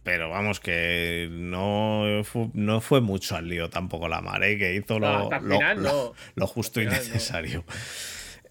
Pero 0.03 0.29
vamos, 0.31 0.61
que 0.61 1.29
no 1.31 2.21
fue, 2.25 2.49
no 2.55 2.81
fue 2.81 3.01
mucho 3.01 3.35
al 3.35 3.49
lío 3.49 3.71
tampoco 3.71 4.09
la 4.09 4.21
mar, 4.21 4.45
¿eh? 4.45 4.57
que 4.59 4.75
hizo 4.75 5.01
No, 5.01 5.29
lo, 5.31 5.37
el 5.37 5.45
lo- 5.49 5.55
final 5.57 5.83
lo- 5.83 5.83
no. 5.83 6.13
lo 6.37 6.47
justo 6.47 6.81
y 6.81 6.87
necesario. 6.87 7.65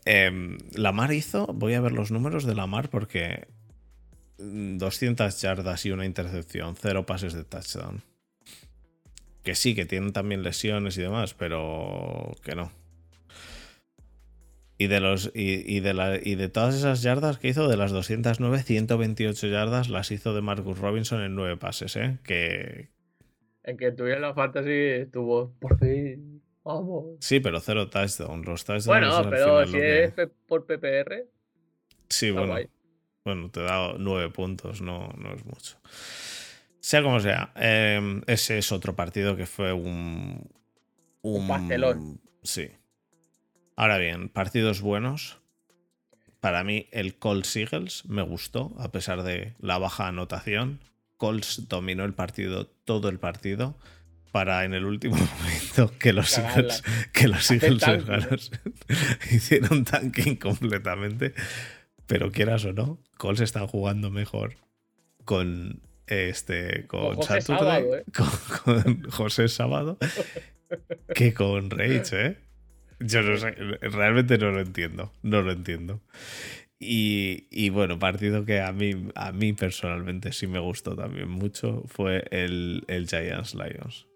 Em, 0.05 0.57
la 0.73 0.91
Mar 0.91 1.11
hizo, 1.13 1.47
voy 1.47 1.73
a 1.73 1.81
ver 1.81 1.91
los 1.93 2.11
números 2.11 2.45
de 2.45 2.53
la 2.55 2.67
Mar 2.67 2.89
porque 2.89 3.47
mm, 4.37 4.77
200 4.77 5.41
yardas 5.41 5.85
y 5.85 5.91
una 5.91 6.05
intercepción, 6.05 6.75
cero 6.75 7.05
pases 7.05 7.33
de 7.33 7.43
touchdown. 7.43 8.03
Que 9.43 9.55
sí, 9.55 9.73
que 9.75 9.85
tienen 9.85 10.11
también 10.13 10.43
lesiones 10.43 10.97
y 10.97 11.01
demás, 11.01 11.33
pero 11.35 12.31
que 12.43 12.55
no. 12.55 12.71
Y 14.77 14.88
de, 14.88 14.99
los, 14.99 15.31
y, 15.33 15.63
y 15.73 15.79
de 15.79 15.93
la- 15.93 16.19
y 16.21 16.35
de 16.35 16.49
todas 16.49 16.75
esas 16.75 17.01
yardas 17.01 17.38
que 17.38 17.47
hizo, 17.47 17.69
de 17.69 17.77
las 17.77 17.91
209, 17.91 18.61
128 18.63 19.47
yardas 19.47 19.89
las 19.89 20.11
hizo 20.11 20.33
de 20.33 20.41
Marcus 20.41 20.77
Robinson 20.79 21.21
en 21.21 21.33
nueve 21.35 21.55
pases, 21.55 21.95
¿eh? 21.95 22.17
Que, 22.23 22.89
En 23.63 23.77
que 23.77 23.91
tuviera 23.93 24.19
la 24.19 24.33
fantasy 24.33 24.69
estuvo, 24.71 25.53
por 25.59 25.79
fin, 25.79 26.41
vamos. 26.63 27.05
sí, 27.21 27.39
pero 27.39 27.61
cero 27.61 27.89
touchdown. 27.89 28.43
Los 28.43 28.65
touchdowns 28.65 28.88
Bueno, 28.88 29.29
pero 29.29 29.65
si 29.65 29.71
que- 29.73 30.03
es 30.03 30.13
por 30.45 30.65
PPR, 30.65 31.25
Sí, 32.09 32.31
bueno. 32.31 32.47
guay. 32.47 32.67
Bueno, 33.23 33.49
te 33.49 33.61
da 33.61 33.93
nueve 33.97 34.29
puntos, 34.29 34.81
no, 34.81 35.07
no 35.17 35.33
es 35.33 35.43
mucho. 35.45 35.77
Sea 36.81 37.01
como 37.01 37.19
sea, 37.21 37.51
eh, 37.55 38.21
ese 38.27 38.57
es 38.59 38.71
otro 38.71 38.93
partido 38.95 39.35
que 39.38 39.45
fue 39.47 39.71
un. 39.73 40.47
Un 41.23 41.47
pastelón. 41.47 42.19
Sí. 42.43 42.69
Ahora 43.75 43.97
bien, 43.97 44.29
partidos 44.29 44.81
buenos. 44.81 45.38
Para 46.39 46.63
mí, 46.63 46.88
el 46.91 47.17
Colts 47.17 47.55
Eagles 47.55 48.05
me 48.05 48.21
gustó, 48.21 48.73
a 48.79 48.91
pesar 48.91 49.23
de 49.23 49.55
la 49.59 49.77
baja 49.77 50.07
anotación. 50.07 50.79
Colts 51.17 51.67
dominó 51.67 52.05
el 52.05 52.13
partido, 52.13 52.67
todo 52.67 53.09
el 53.09 53.19
partido, 53.19 53.77
para 54.31 54.63
en 54.63 54.73
el 54.73 54.85
último 54.85 55.15
momento 55.39 55.97
que 55.97 56.13
los. 56.13 56.38
Eagles, 56.38 56.83
que 57.11 57.27
los 57.27 57.51
Eagles 57.51 58.51
hicieron 59.31 59.83
tanking 59.83 60.38
completamente. 60.38 61.33
Pero 62.05 62.31
quieras 62.31 62.63
o 62.65 62.73
no, 62.73 62.99
Colts 63.17 63.41
están 63.41 63.67
jugando 63.67 64.09
mejor 64.09 64.55
con 65.25 65.81
este 66.07 66.85
con, 66.88 67.15
José 67.15 67.41
Saturday, 67.41 67.81
Sábado, 67.81 67.95
¿eh? 67.97 68.05
con, 68.15 68.83
con 68.93 69.09
José 69.09 69.47
Sábado 69.47 69.97
que 71.13 71.33
con 71.33 71.69
Rage, 71.69 72.25
¿eh? 72.25 72.38
Yo 72.99 73.21
no 73.21 73.38
sé, 73.38 73.51
realmente 73.81 74.38
no 74.38 74.51
lo 74.51 74.62
entiendo, 74.62 75.12
no 75.21 75.41
lo 75.41 75.51
entiendo. 75.51 76.01
Y, 76.79 77.47
y 77.51 77.69
bueno, 77.69 77.99
partido 77.99 78.45
que 78.45 78.60
a 78.62 78.71
mí, 78.71 79.10
a 79.15 79.31
mí 79.31 79.53
personalmente 79.53 80.31
sí 80.31 80.45
me 80.47 80.60
gustó 80.60 80.95
también 80.95 81.29
mucho 81.29 81.84
fue 81.88 82.25
el, 82.31 82.84
el 82.88 83.08
Giants 83.08 83.55
Lions. 83.55 84.08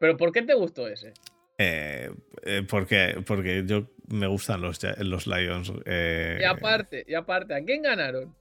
¿Pero 0.00 0.16
por 0.16 0.32
qué 0.32 0.42
te 0.42 0.54
gustó 0.54 0.86
ese? 0.88 1.12
Eh, 1.58 2.10
eh, 2.42 2.62
porque, 2.68 3.22
porque 3.26 3.64
yo 3.66 3.88
me 4.08 4.26
gustan 4.26 4.60
los, 4.60 4.80
los 4.98 5.26
Lions. 5.26 5.72
eh, 5.86 6.38
Y 6.40 6.44
aparte, 6.44 7.04
y 7.06 7.14
aparte, 7.14 7.54
¿a 7.54 7.64
quién 7.64 7.82
ganaron? 7.82 8.34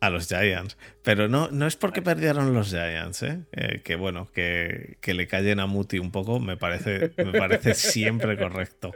A 0.00 0.10
los 0.10 0.28
Giants. 0.28 0.76
Pero 1.02 1.28
no, 1.28 1.50
no 1.50 1.66
es 1.66 1.76
porque 1.76 2.02
perdieron 2.02 2.52
los 2.54 2.70
Giants, 2.70 3.22
¿eh? 3.22 3.44
Eh, 3.52 3.82
que 3.82 3.96
bueno, 3.96 4.30
que, 4.32 4.98
que 5.00 5.14
le 5.14 5.26
callen 5.26 5.60
a 5.60 5.66
Muti 5.66 5.98
un 5.98 6.10
poco 6.10 6.40
me 6.40 6.56
parece, 6.56 7.12
me 7.16 7.32
parece 7.32 7.74
siempre 7.74 8.36
correcto. 8.36 8.92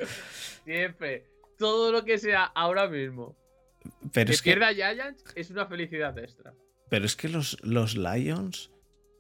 Siempre. 0.65 1.27
Todo 1.59 1.93
lo 1.93 2.05
que 2.05 2.19
sea 2.19 2.45
ahora 2.45 2.89
mismo. 2.89 3.37
Pero 4.13 4.27
que 4.27 4.33
es 4.33 4.43
que, 4.43 4.53
pierda 4.53 4.75
Giants 4.75 5.25
es 5.35 5.51
una 5.51 5.67
felicidad 5.67 6.19
extra. 6.19 6.55
pero 6.89 7.07
es 7.07 7.17
que 7.17 7.29
los, 7.29 7.57
los 7.63 7.97
Lions 7.97 8.71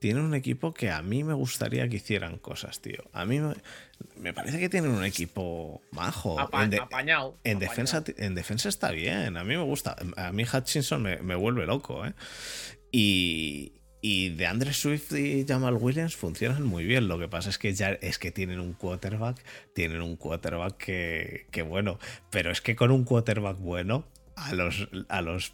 tienen 0.01 0.25
un 0.25 0.35
equipo 0.35 0.75
que 0.75 0.91
a 0.91 1.01
mí 1.03 1.23
me 1.23 1.35
gustaría 1.35 1.89
que 1.89 1.97
hicieran 1.97 2.39
cosas, 2.39 2.81
tío. 2.81 3.05
A 3.13 3.25
mí 3.25 3.39
me, 3.39 3.55
me 4.17 4.33
parece 4.33 4.59
que 4.59 4.69
tienen 4.69 4.91
un 4.91 5.05
equipo 5.05 5.81
majo. 5.93 6.41
Apa- 6.41 6.65
En 6.65 6.71
de- 6.71 6.79
apañado. 6.81 7.39
En 7.45 7.59
apañado. 7.59 7.71
defensa, 7.71 8.05
en 8.17 8.35
defensa 8.35 8.69
está 8.69 8.91
bien, 8.91 9.37
a 9.37 9.45
mí 9.45 9.57
me 9.57 9.63
gusta. 9.63 9.95
A 10.17 10.33
mí 10.33 10.45
Hutchinson 10.45 11.03
me, 11.03 11.19
me 11.19 11.35
vuelve 11.37 11.67
loco, 11.67 12.05
¿eh? 12.05 12.15
Y, 12.93 13.73
y 14.01 14.31
de 14.31 14.47
Andre 14.47 14.73
Swift 14.73 15.13
y 15.13 15.45
Jamal 15.47 15.75
Williams 15.75 16.17
funcionan 16.17 16.63
muy 16.65 16.85
bien. 16.85 17.07
Lo 17.07 17.19
que 17.19 17.29
pasa 17.29 17.51
es 17.51 17.59
que 17.59 17.75
ya 17.75 17.91
es 17.91 18.19
que 18.19 18.31
tienen 18.31 18.59
un 18.61 18.73
quarterback, 18.73 19.37
tienen 19.75 20.01
un 20.03 20.17
quarterback 20.17 20.77
que, 20.77 21.47
que 21.51 21.63
bueno, 21.63 21.99
pero 22.31 22.51
es 22.51 22.61
que 22.61 22.75
con 22.75 22.91
un 22.91 23.05
quarterback 23.05 23.59
bueno, 23.59 24.05
a 24.37 24.55
los, 24.55 24.89
a 25.09 25.21
los 25.21 25.53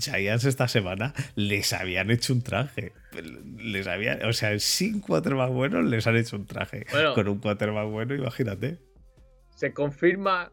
Giants 0.00 0.44
esta 0.46 0.68
semana 0.68 1.12
les 1.34 1.74
habían 1.74 2.10
hecho 2.10 2.32
un 2.32 2.40
traje. 2.42 2.92
Les 3.22 3.86
habían, 3.86 4.24
o 4.24 4.32
sea, 4.32 4.58
sin 4.58 5.00
quarterback 5.00 5.50
bueno 5.50 5.82
les 5.82 6.06
han 6.06 6.16
hecho 6.16 6.36
un 6.36 6.46
traje. 6.46 6.86
Bueno. 6.90 7.14
Con 7.14 7.28
un 7.28 7.38
quarterback 7.38 7.88
bueno, 7.88 8.14
imagínate. 8.14 8.78
Se 9.54 9.72
confirma 9.72 10.52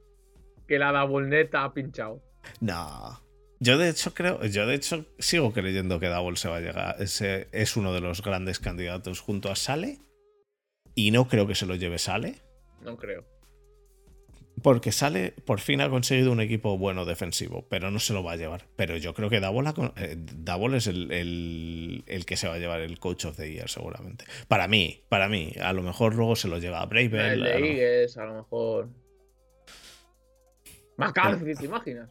que 0.68 0.80
la 0.80 0.92
Dabulneta 0.92 1.64
ha 1.64 1.74
pinchado. 1.74 2.22
No. 2.60 3.22
Yo 3.60 3.78
de 3.78 3.90
hecho 3.90 4.14
creo, 4.14 4.44
yo 4.46 4.68
de 4.68 4.76
hecho 4.76 5.06
sigo 5.20 5.54
creyendo 5.54 6.00
que 6.00 6.08
Double 6.08 6.36
se 6.36 6.50
va 6.50 6.58
a 6.58 6.62
llegar. 6.62 6.96
Ese 7.00 7.48
es 7.52 7.78
uno 7.78 7.94
de 7.94 8.02
los 8.02 8.22
grandes 8.22 8.60
candidatos 8.60 9.22
junto 9.22 9.50
a 9.50 9.56
Sale. 9.56 10.00
Y 10.96 11.12
no 11.12 11.28
creo 11.28 11.48
que 11.48 11.56
se 11.56 11.66
lo 11.66 11.76
lleve 11.76 11.98
Sale. 11.98 12.36
No 12.82 12.98
creo. 12.98 13.26
Porque 14.62 14.92
Sale 14.92 15.32
por 15.46 15.60
fin 15.60 15.82
ha 15.82 15.90
conseguido 15.90 16.32
un 16.32 16.40
equipo 16.40 16.78
bueno 16.78 17.06
defensivo, 17.06 17.66
pero 17.70 17.90
no 17.92 18.00
se 18.00 18.14
lo 18.14 18.24
va 18.24 18.34
a 18.34 18.36
llevar. 18.36 18.68
Pero 18.76 18.96
yo 18.98 19.14
creo 19.14 19.30
que 19.30 19.40
ha 19.40 19.74
con- 19.74 19.94
eh, 19.98 20.16
es 20.76 20.88
el, 20.88 21.12
el- 21.12 22.04
el 22.08 22.26
que 22.26 22.38
se 22.38 22.48
va 22.48 22.54
a 22.54 22.60
llevar 22.60 22.80
el 22.82 23.00
Coach 23.00 23.26
of 23.26 23.36
the 23.36 23.52
Year, 23.52 23.68
seguramente. 23.68 24.26
Para 24.48 24.68
mí, 24.68 25.02
para 25.10 25.28
mí. 25.28 25.54
A 25.62 25.74
lo 25.74 25.82
mejor 25.82 26.14
luego 26.16 26.36
se 26.36 26.48
lo 26.48 26.60
lleva 26.60 26.82
a 26.82 26.86
Bravel. 26.86 27.14
el 27.16 27.44
a 27.44 27.50
de 27.50 27.60
lo- 27.60 27.66
Igues, 27.66 28.16
a 28.18 28.26
lo 28.26 28.36
mejor. 28.36 28.90
McCarthy, 30.98 31.56
¿te 31.56 31.66
imaginas? 31.66 32.10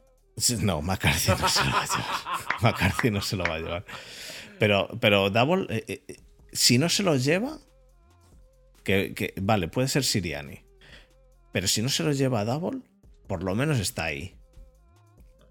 No, 0.61 0.83
McCarthy 0.83 1.31
no 1.31 1.49
se 1.49 1.65
lo 1.65 1.71
va 1.73 1.83
a 1.83 1.87
llevar. 1.87 2.07
McCarthy 2.63 3.11
no 3.11 3.21
se 3.23 3.37
lo 3.37 3.45
va 3.45 3.55
a 3.55 3.59
llevar. 3.59 3.85
Pero, 4.59 4.89
pero 5.01 5.31
eh, 5.71 5.85
eh, 5.87 6.17
si 6.53 6.79
no 6.79 6.89
se 6.89 7.03
lo 7.03 7.17
lleva, 7.17 7.59
que, 8.83 9.15
que- 9.15 9.35
vale, 9.41 9.69
puede 9.69 9.89
ser 9.89 10.03
Siriani. 10.05 10.62
Pero 11.53 11.69
si 11.69 11.83
no 11.83 11.89
se 11.89 12.03
lo 12.03 12.13
lleva 12.13 12.41
a 12.41 12.45
Double, 12.45 12.81
por 13.27 13.43
lo 13.43 13.55
menos 13.55 13.79
está 13.79 14.05
ahí. 14.05 14.37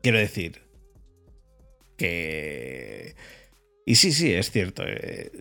Quiero 0.01 0.17
decir 0.17 0.61
que... 1.97 3.15
Y 3.85 3.95
sí, 3.95 4.11
sí, 4.11 4.33
es 4.33 4.51
cierto. 4.51 4.83
eh, 4.85 5.31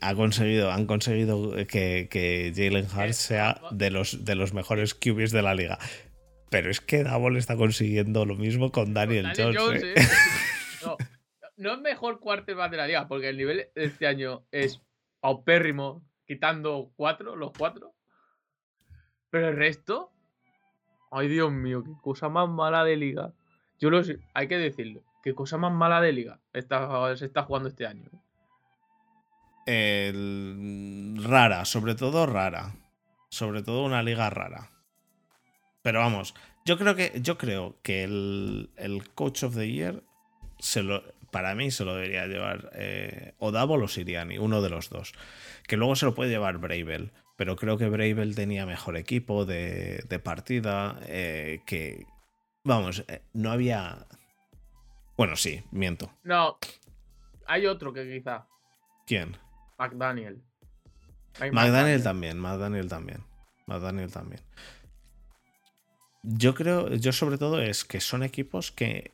ha 0.00 0.14
conseguido, 0.14 0.70
han 0.70 0.86
conseguido 0.86 1.54
que, 1.66 2.08
que 2.10 2.52
Jalen 2.54 2.86
Hurts 2.86 3.16
sea 3.16 3.60
de 3.70 3.90
los, 3.90 4.24
de 4.24 4.34
los 4.34 4.54
mejores 4.54 4.94
QBs 4.94 5.32
de 5.32 5.42
la 5.42 5.54
liga. 5.54 5.78
Pero 6.50 6.70
es 6.70 6.80
que 6.80 7.04
Double 7.04 7.38
está 7.38 7.56
consiguiendo 7.56 8.24
lo 8.24 8.36
mismo 8.36 8.70
con 8.70 8.94
Daniel, 8.94 9.24
Daniel 9.24 9.56
Jones. 9.58 9.82
Jones, 9.82 9.84
¿eh? 9.84 9.94
¿eh? 9.96 10.08
No, 10.84 10.96
no 11.56 11.74
es 11.74 11.80
mejor 11.80 12.20
quarterback 12.20 12.70
de 12.70 12.76
la 12.76 12.86
liga, 12.86 13.08
porque 13.08 13.28
el 13.28 13.36
nivel 13.36 13.68
de 13.74 13.84
este 13.84 14.06
año 14.06 14.46
es 14.52 14.80
paupérrimo, 15.20 16.06
quitando 16.24 16.92
cuatro, 16.94 17.34
los 17.34 17.50
cuatro. 17.50 17.94
Pero 19.30 19.48
el 19.48 19.56
resto. 19.56 20.10
Ay, 21.10 21.28
Dios 21.28 21.50
mío, 21.50 21.82
qué 21.84 21.92
cosa 22.02 22.28
más 22.28 22.48
mala 22.48 22.84
de 22.84 22.96
liga. 22.96 23.32
Yo 23.80 23.90
lo 23.90 24.02
sé, 24.04 24.20
hay 24.34 24.48
que 24.48 24.58
decirlo. 24.58 25.02
Qué 25.22 25.34
cosa 25.34 25.56
más 25.56 25.72
mala 25.72 26.00
de 26.00 26.12
liga 26.12 26.40
está, 26.52 27.16
se 27.16 27.26
está 27.26 27.42
jugando 27.42 27.68
este 27.68 27.86
año. 27.86 28.10
El- 29.66 31.18
rara, 31.22 31.64
sobre 31.64 31.94
todo 31.94 32.26
rara. 32.26 32.74
Sobre 33.30 33.62
todo 33.62 33.84
una 33.84 34.02
liga 34.02 34.30
rara. 34.30 34.70
Pero 35.82 36.00
vamos, 36.00 36.34
yo 36.64 36.78
creo 36.78 36.94
que, 36.94 37.12
yo 37.22 37.38
creo 37.38 37.76
que 37.82 38.04
el, 38.04 38.70
el 38.76 39.08
Coach 39.14 39.44
of 39.44 39.54
the 39.54 39.70
Year 39.70 40.02
se 40.58 40.82
lo, 40.82 41.02
para 41.30 41.54
mí 41.54 41.70
se 41.70 41.84
lo 41.84 41.94
debería 41.94 42.26
llevar 42.26 42.70
eh, 42.74 43.34
o 43.38 43.50
o 43.50 43.88
Siriani, 43.88 44.38
uno 44.38 44.62
de 44.62 44.70
los 44.70 44.88
dos. 44.90 45.12
Que 45.66 45.76
luego 45.76 45.96
se 45.96 46.06
lo 46.06 46.14
puede 46.14 46.30
llevar 46.30 46.58
Bravel. 46.58 47.12
Pero 47.38 47.54
creo 47.54 47.78
que 47.78 47.88
Bravel 47.88 48.34
tenía 48.34 48.66
mejor 48.66 48.96
equipo 48.96 49.44
de, 49.44 50.04
de 50.08 50.18
partida. 50.18 50.98
eh, 51.06 51.62
que. 51.66 52.04
Vamos, 52.64 53.04
eh, 53.06 53.22
no 53.32 53.52
había. 53.52 54.08
Bueno, 55.16 55.36
sí, 55.36 55.62
miento. 55.70 56.10
No, 56.24 56.58
hay 57.46 57.66
otro 57.66 57.92
que 57.92 58.10
quizá. 58.12 58.44
¿Quién? 59.06 59.36
McDaniel. 59.78 60.42
Hay 61.38 61.52
McDaniel 61.52 62.02
también, 62.02 62.40
McDaniel 62.40 62.88
también. 62.88 63.22
McDaniel 63.66 64.10
también. 64.10 64.42
Yo 66.24 66.54
creo, 66.54 66.92
yo 66.96 67.12
sobre 67.12 67.38
todo 67.38 67.62
es 67.62 67.84
que 67.84 68.00
son 68.00 68.24
equipos 68.24 68.72
que 68.72 69.12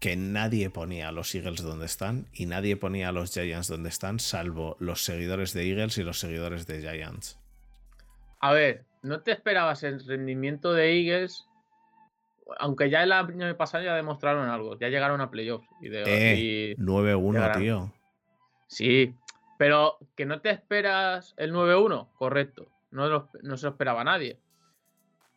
que 0.00 0.16
nadie 0.16 0.70
ponía 0.70 1.08
a 1.08 1.12
los 1.12 1.34
Eagles 1.34 1.62
donde 1.62 1.86
están 1.86 2.26
y 2.32 2.46
nadie 2.46 2.76
ponía 2.76 3.08
a 3.08 3.12
los 3.12 3.32
Giants 3.32 3.68
donde 3.68 3.88
están, 3.88 4.20
salvo 4.20 4.76
los 4.78 5.02
seguidores 5.02 5.52
de 5.52 5.68
Eagles 5.68 5.98
y 5.98 6.04
los 6.04 6.20
seguidores 6.20 6.66
de 6.66 6.80
Giants. 6.80 7.38
A 8.40 8.52
ver, 8.52 8.84
¿no 9.02 9.20
te 9.20 9.32
esperabas 9.32 9.82
el 9.82 10.04
rendimiento 10.06 10.72
de 10.72 11.00
Eagles? 11.00 11.46
Aunque 12.58 12.88
ya 12.88 13.02
el 13.02 13.12
año 13.12 13.56
pasado 13.56 13.84
ya 13.84 13.94
demostraron 13.94 14.48
algo, 14.48 14.78
ya 14.78 14.88
llegaron 14.88 15.20
a 15.20 15.30
playoffs. 15.30 15.68
Y 15.82 15.88
eh, 15.92 16.76
9-1, 16.78 17.58
tío. 17.58 17.92
Sí, 18.68 19.14
pero 19.58 19.98
que 20.14 20.24
no 20.24 20.40
te 20.40 20.50
esperas 20.50 21.34
el 21.36 21.52
9-1, 21.52 22.08
correcto. 22.14 22.68
No, 22.90 23.28
no 23.42 23.56
se 23.56 23.66
lo 23.66 23.72
esperaba 23.72 24.04
nadie. 24.04 24.38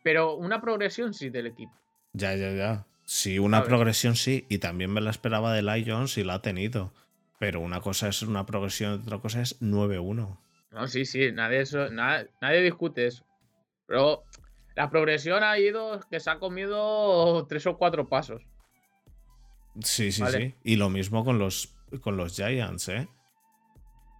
Pero 0.02 0.36
una 0.36 0.60
progresión 0.60 1.12
sí 1.12 1.28
del 1.28 1.48
equipo. 1.48 1.72
Ya, 2.12 2.34
ya, 2.34 2.52
ya. 2.52 2.86
Sí, 3.12 3.38
una 3.38 3.62
progresión 3.62 4.16
sí, 4.16 4.46
y 4.48 4.56
también 4.56 4.90
me 4.90 5.02
la 5.02 5.10
esperaba 5.10 5.52
de 5.52 5.60
Lions 5.60 6.16
y 6.16 6.24
la 6.24 6.36
ha 6.36 6.40
tenido. 6.40 6.94
Pero 7.38 7.60
una 7.60 7.82
cosa 7.82 8.08
es 8.08 8.22
una 8.22 8.46
progresión, 8.46 9.02
otra 9.02 9.18
cosa 9.18 9.42
es 9.42 9.60
9-1. 9.60 10.38
No, 10.70 10.88
sí, 10.88 11.04
sí, 11.04 11.30
nadie, 11.30 11.60
eso, 11.60 11.90
nadie 11.90 12.62
discute 12.62 13.06
eso. 13.06 13.26
Pero 13.86 14.24
la 14.74 14.88
progresión 14.88 15.44
ha 15.44 15.58
ido 15.58 16.00
que 16.10 16.20
se 16.20 16.30
ha 16.30 16.38
comido 16.38 17.46
tres 17.50 17.66
o 17.66 17.76
cuatro 17.76 18.08
pasos. 18.08 18.46
Sí, 19.82 20.10
sí, 20.10 20.24
sí. 20.28 20.54
Y 20.64 20.76
lo 20.76 20.88
mismo 20.88 21.22
con 21.22 21.38
los, 21.38 21.76
con 22.00 22.16
los 22.16 22.34
Giants, 22.34 22.88
¿eh? 22.88 23.08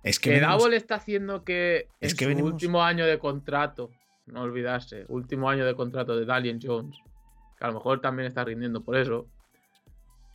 Es 0.04 0.20
que, 0.20 0.38
que 0.38 0.76
está 0.76 0.96
haciendo 0.96 1.44
que 1.44 1.88
es 1.98 2.14
que 2.14 2.30
su 2.30 2.44
último 2.44 2.82
año 2.82 3.06
de 3.06 3.18
contrato, 3.18 3.90
no 4.26 4.42
olvidarse, 4.42 5.06
último 5.08 5.48
año 5.48 5.64
de 5.64 5.74
contrato 5.74 6.14
de 6.14 6.26
Dalian 6.26 6.60
Jones, 6.62 6.98
a 7.62 7.68
lo 7.68 7.74
mejor 7.74 8.00
también 8.00 8.26
está 8.26 8.44
rindiendo 8.44 8.82
por 8.82 8.96
eso, 8.96 9.26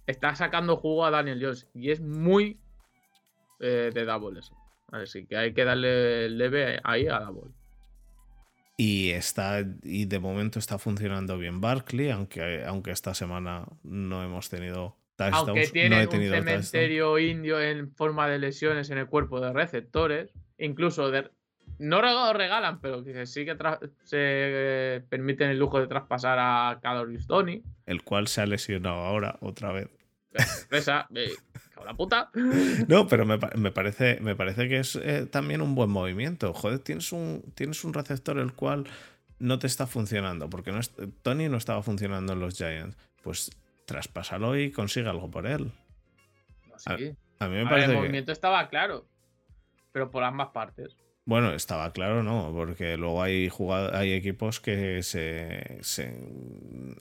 está 0.08 0.36
sacando 0.36 0.78
jugo 0.78 1.06
a 1.06 1.12
Daniel 1.12 1.40
Jones 1.42 1.68
y 1.74 1.92
es 1.92 2.02
muy 2.02 2.58
eh, 3.60 3.92
de 3.94 4.06
Double 4.06 4.40
eso. 4.40 4.56
Así 4.92 5.26
que 5.26 5.36
hay 5.36 5.54
que 5.54 5.66
darle 5.66 6.26
el 6.26 6.38
leve 6.38 6.80
ahí 6.84 7.08
a 7.08 7.20
Double. 7.20 7.52
Y 8.78 9.10
está 9.10 9.66
y 9.84 10.06
de 10.06 10.20
momento 10.20 10.60
está 10.60 10.78
funcionando 10.78 11.38
bien 11.38 11.60
Barkley, 11.60 12.12
aunque, 12.12 12.64
aunque 12.64 12.92
esta 12.92 13.14
semana 13.14 13.66
no 13.84 14.24
hemos 14.24 14.50
tenido 14.50 14.96
touchdowns. 15.16 15.50
Aunque 15.50 15.68
tiene 15.68 16.06
un 16.06 16.12
cementerio 16.12 17.18
indio 17.18 17.60
en 17.60 17.92
forma 17.96 18.28
de 18.30 18.40
lesiones 18.40 18.90
en 18.92 19.00
el 19.00 19.08
cuerpo 19.08 19.42
de 19.42 19.52
receptores, 19.52 20.32
incluso 20.60 21.10
de, 21.10 21.30
no 21.80 22.02
regalan, 22.34 22.80
pero 22.80 23.04
que 23.04 23.26
sí 23.26 23.46
que 23.46 23.56
se 24.04 25.04
permiten 25.10 25.50
el 25.50 25.60
lujo 25.60 25.80
de 25.80 25.88
traspasar 25.88 26.38
a 26.40 26.80
Caloris 26.82 27.28
Tony. 27.28 27.64
El 27.86 28.04
cual 28.04 28.28
se 28.28 28.42
ha 28.42 28.46
lesionado 28.46 28.98
ahora 28.98 29.38
otra 29.42 29.72
vez. 29.72 29.90
Sorpresa, 30.36 31.08
la 31.86 31.94
puta. 31.94 32.30
No, 32.88 33.08
pero 33.08 33.26
me, 33.26 33.38
parece, 33.72 34.20
me 34.22 34.36
parece 34.36 34.68
que 34.68 34.80
es 34.80 34.96
eh, 34.96 35.26
también 35.26 35.62
un 35.62 35.76
buen 35.76 35.90
movimiento. 35.90 36.54
Joder, 36.54 36.80
tienes 36.80 37.12
un, 37.12 37.44
tienes 37.56 37.84
un 37.84 37.94
receptor 37.94 38.38
el 38.40 38.54
cual 38.54 38.86
no 39.40 39.60
te 39.60 39.68
está 39.68 39.88
funcionando, 39.88 40.50
porque 40.50 40.72
no 40.72 40.80
Tony 41.22 41.50
no 41.50 41.58
estaba 41.58 41.82
funcionando 41.84 42.34
en 42.34 42.40
los 42.40 42.56
Giants. 42.56 42.98
Pues 43.24 43.52
traspásalo 43.86 44.58
y 44.58 44.72
consigue 44.72 45.10
algo 45.10 45.30
por 45.30 45.48
él. 45.48 45.72
a, 46.86 46.98
mí 46.98 47.16
me 47.40 47.66
parece. 47.66 47.92
el 47.92 47.98
movimiento 47.98 48.32
estaba 48.32 48.68
claro, 48.70 49.06
pero 49.92 50.12
por 50.12 50.24
ambas 50.24 50.50
partes. 50.50 50.98
Bueno, 51.28 51.52
estaba 51.52 51.92
claro, 51.92 52.24
¿no? 52.24 52.54
Porque 52.56 52.96
luego 52.96 53.22
hay, 53.22 53.52
hay 53.92 54.14
equipos 54.14 54.62
que 54.62 55.04
se, 55.04 55.82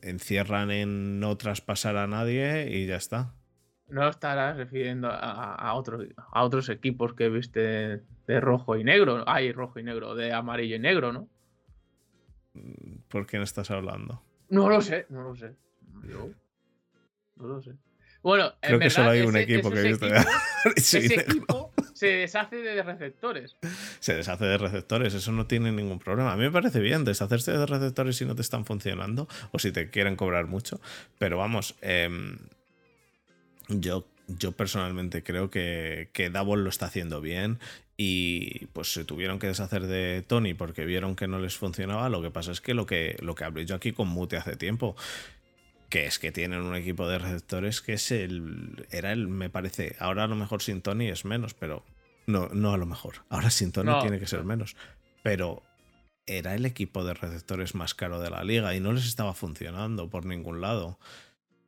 encierran 0.03 0.73
en 0.73 1.21
no 1.21 1.37
traspasar 1.37 1.97
a 1.97 2.09
nadie 2.09 2.69
y 2.77 2.87
ya 2.87 2.97
está. 2.97 3.35
No 3.87 4.09
estarás 4.09 4.57
refiriendo 4.57 5.09
a, 5.13 5.73
otros, 5.75 6.09
a 6.17 6.43
otros 6.43 6.69
equipos 6.71 7.15
que 7.15 7.29
viste 7.29 8.03
de 8.27 8.41
rojo 8.41 8.77
y 8.77 8.83
negro. 8.83 9.23
Hay 9.29 9.53
rojo 9.53 9.79
y 9.79 9.85
negro, 9.85 10.17
de 10.17 10.33
amarillo 10.33 10.75
y 10.75 10.81
negro, 10.81 11.13
¿no? 11.13 11.29
¿Por 13.07 13.29
quién 13.29 13.43
estás 13.43 13.71
hablando? 13.71 14.25
No 14.49 14.69
lo 14.69 14.81
sé, 14.81 15.07
no 15.09 15.23
lo 15.23 15.37
sé. 15.37 15.55
Yo 16.03 16.31
no 17.37 17.47
lo 17.47 17.63
sé. 17.63 17.77
Bueno, 18.25 18.55
creo 18.61 18.81
que 18.81 18.91
solo 18.91 19.11
hay 19.11 19.21
un 19.21 19.37
equipo 19.37 19.71
que 19.71 19.79
he 19.79 19.83
visto. 19.85 20.07
ese 20.75 21.15
equipo 21.15 21.76
se 21.97 22.09
deshace 22.09 22.57
de 22.57 22.83
receptores. 22.83 23.57
Se 24.01 24.15
deshace 24.15 24.45
de 24.45 24.59
receptores, 24.59 25.15
eso 25.15 25.33
no 25.33 25.47
tiene 25.47 25.73
ningún 25.73 25.99
problema. 25.99 26.33
A 26.33 26.37
mí 26.37 26.43
me 26.43 26.51
parece 26.51 26.81
bien 26.81 27.07
deshacerse 27.07 27.53
de 27.53 27.65
receptores 27.65 28.17
si 28.17 28.27
no 28.27 28.35
te 28.35 28.43
están 28.43 28.67
funcionando 28.67 29.27
o 29.51 29.59
si 29.59 29.73
te 29.73 29.89
quieren 29.89 30.15
cobrar 30.15 30.47
mucho. 30.47 30.79
Pero 31.19 31.39
vamos, 31.39 31.75
em, 31.81 32.37
yo, 33.69 34.07
yo 34.29 34.53
personalmente 34.53 35.23
creo 35.23 35.49
que, 35.49 36.11
que 36.13 36.29
Double 36.29 36.63
lo 36.63 36.69
está 36.69 36.85
haciendo 36.85 37.23
bien 37.23 37.61
y 37.97 38.67
pues 38.75 38.93
se 38.93 39.07
tuvieron 39.07 39.39
que 39.39 39.47
deshacer 39.47 39.87
de 39.87 40.23
Tony 40.27 40.53
porque 40.53 40.85
vieron 40.85 41.17
que 41.17 41.29
no 41.29 41.39
les 41.39 41.57
funcionaba. 41.57 42.11
Lo 42.11 42.21
que 42.21 42.31
pasa 42.31 42.53
es 42.53 42.61
que 42.61 42.75
lo 42.75 42.85
que, 42.85 43.17
lo 43.21 43.35
que 43.35 43.45
hablé 43.45 43.65
yo 43.65 43.75
aquí 43.75 43.93
con 43.93 44.09
Mute 44.09 44.37
hace 44.37 44.57
tiempo, 44.57 44.97
que 45.89 46.07
es 46.07 46.19
que 46.19 46.33
tienen 46.33 46.63
un 46.63 46.75
equipo 46.75 47.09
de 47.09 47.19
receptores 47.19 47.81
que 47.81 47.95
es 47.95 48.11
el. 48.11 48.87
Era 48.91 49.13
el, 49.13 49.29
me 49.29 49.51
parece. 49.51 49.97
Ahora 49.99 50.25
a 50.25 50.27
lo 50.27 50.37
mejor 50.37 50.63
sin 50.63 50.83
Tony 50.83 51.09
es 51.09 51.25
menos, 51.25 51.55
pero. 51.55 51.85
No, 52.27 52.49
no 52.49 52.73
a 52.73 52.77
lo 52.77 52.87
mejor. 52.87 53.25
Ahora 53.29 53.51
sin 53.51 53.73
Tony 53.73 53.93
tiene 54.01 54.19
que 54.19 54.27
ser 54.27 54.45
menos. 54.45 54.77
Pero 55.23 55.63
era 56.27 56.55
el 56.55 56.67
equipo 56.67 57.05
de 57.05 57.15
receptores 57.15 57.75
más 57.75 57.95
caro 57.95 58.21
de 58.21 58.31
la 58.31 58.43
liga 58.43 58.75
y 58.75 58.81
no 58.81 58.93
les 58.93 59.07
estaba 59.07 59.33
funcionando 59.33 60.11
por 60.11 60.27
ningún 60.27 60.61
lado. 60.61 60.99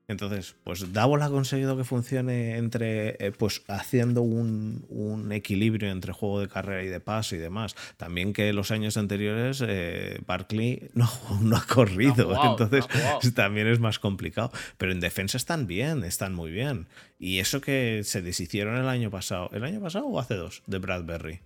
Entonces, 0.08 0.56
pues 0.64 0.94
Davos 0.94 1.20
ha 1.20 1.28
conseguido 1.28 1.76
que 1.76 1.84
funcione 1.84 2.56
entre, 2.56 3.10
eh, 3.24 3.30
pues 3.30 3.62
haciendo 3.68 4.22
un, 4.22 5.28
equilibrio 5.30 5.90
entre 5.90 6.14
juego 6.14 6.40
de 6.40 6.48
carrera 6.48 6.82
y 6.82 6.88
de 6.88 6.98
pase 6.98 7.36
y 7.36 7.38
demás. 7.38 7.76
También 7.98 8.32
que 8.32 8.54
los 8.54 8.70
años 8.70 8.96
anteriores 8.96 9.62
eh, 9.66 10.18
Barkley 10.26 10.88
no, 10.94 11.06
no, 11.42 11.56
ha 11.56 11.66
corrido, 11.66 12.32
entonces 12.42 12.86
también 13.34 13.66
es 13.66 13.80
más 13.80 13.98
complicado. 13.98 14.50
Pero 14.78 14.92
en 14.92 15.00
defensa 15.00 15.36
están 15.36 15.66
bien, 15.66 16.02
están 16.04 16.32
muy 16.34 16.50
bien. 16.50 16.86
Y 17.18 17.40
eso 17.40 17.60
que 17.60 18.00
se 18.02 18.22
deshicieron 18.22 18.76
el 18.76 18.88
año 18.88 19.10
pasado, 19.10 19.50
¿el 19.52 19.62
año 19.62 19.80
pasado 19.80 20.06
o 20.06 20.18
hace 20.18 20.34
dos? 20.34 20.62
De 20.66 20.78
Bradbury. 20.78 21.40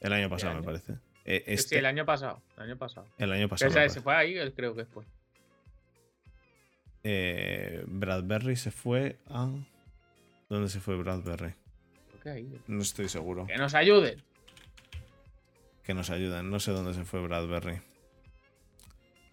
El 0.00 0.12
año 0.12 0.30
pasado, 0.30 0.54
me 0.54 0.62
parece. 0.62 0.92
Eh, 1.24 1.42
sí, 1.46 1.52
este 1.54 1.78
el 1.78 1.86
año 1.86 2.06
pasado. 2.06 2.40
El 2.56 2.64
año 2.64 2.76
pasado. 2.76 3.08
El 3.18 3.32
año 3.32 3.48
pasado. 3.48 3.72
se 3.88 4.00
fue 4.00 4.14
ahí, 4.14 4.34
creo 4.52 4.76
que 4.76 4.84
fue. 4.84 5.04
Eh, 7.04 7.84
Bradbury 7.86 8.56
se 8.56 8.70
fue 8.70 9.18
a. 9.28 9.50
¿Dónde 10.48 10.68
se 10.68 10.80
fue 10.80 10.96
Bradbury? 10.96 11.54
No 12.66 12.80
estoy 12.80 13.08
seguro. 13.08 13.46
Que 13.46 13.58
nos 13.58 13.74
ayuden. 13.74 14.22
Que 15.82 15.92
nos 15.92 16.08
ayuden. 16.08 16.50
No 16.50 16.58
sé 16.58 16.72
dónde 16.72 16.94
se 16.94 17.04
fue 17.04 17.20
Bradbury. 17.20 17.80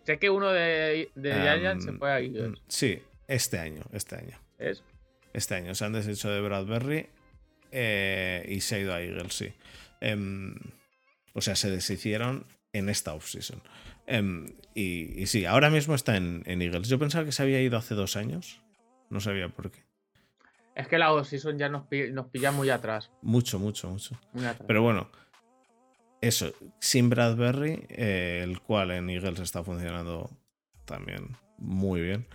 Sé 0.05 0.19
que 0.19 0.29
uno 0.29 0.49
de, 0.49 1.09
de 1.15 1.31
em, 1.31 1.79
se 1.79 1.93
fue 1.93 2.11
ahí. 2.11 2.29
Mm, 2.29 2.55
sí, 2.67 3.01
este 3.27 3.59
año. 3.59 3.83
Este 3.93 4.15
año. 4.15 4.37
¿Es? 4.59 4.83
Este 5.33 5.55
año. 5.55 5.73
Se 5.73 5.85
han 5.85 5.93
deshecho 5.93 6.29
de 6.29 6.41
Bradbury 6.41 7.07
eh, 7.71 8.45
y 8.49 8.59
se 8.61 8.75
ha 8.75 8.79
ido 8.79 8.93
a 8.93 9.01
Eagles, 9.01 9.33
sí. 9.33 9.53
Em, 10.01 10.55
o 11.33 11.41
sea, 11.41 11.55
se 11.55 11.69
deshicieron 11.69 12.45
en 12.73 12.89
esta 12.89 13.13
offseason. 13.13 13.61
Em, 14.11 14.45
y, 14.75 15.25
sí, 15.27 15.45
ahora 15.45 15.69
mismo 15.69 15.95
está 15.95 16.17
en, 16.17 16.43
Eagles. 16.45 16.89
Yo 16.89 16.99
pensaba 16.99 17.23
que 17.23 17.31
se 17.31 17.43
había 17.43 17.61
ido 17.61 17.77
hace 17.77 17.95
dos 17.95 18.17
años. 18.17 18.61
No 19.09 19.21
sabía 19.21 19.47
por 19.47 19.71
qué. 19.71 19.83
Es 20.75 20.87
que 20.89 20.97
la 20.97 21.13
offseason 21.13 21.57
ya 21.57 21.69
nos, 21.69 21.87
pilla, 21.87 22.51
muy 22.51 22.69
atrás. 22.69 23.09
Mucho, 23.21 23.57
mucho, 23.57 23.89
mucho. 23.89 24.19
Pero 24.67 24.83
bueno, 24.83 25.09
eso. 26.19 26.53
Sin 26.79 27.09
Bradbury, 27.09 27.85
eh, 27.87 28.41
el 28.43 28.59
cual 28.59 28.91
en 28.91 29.09
Eagles 29.09 29.39
está 29.39 29.63
funcionando 29.63 30.29
también 30.83 31.37
muy 31.57 32.01
bien. 32.01 32.27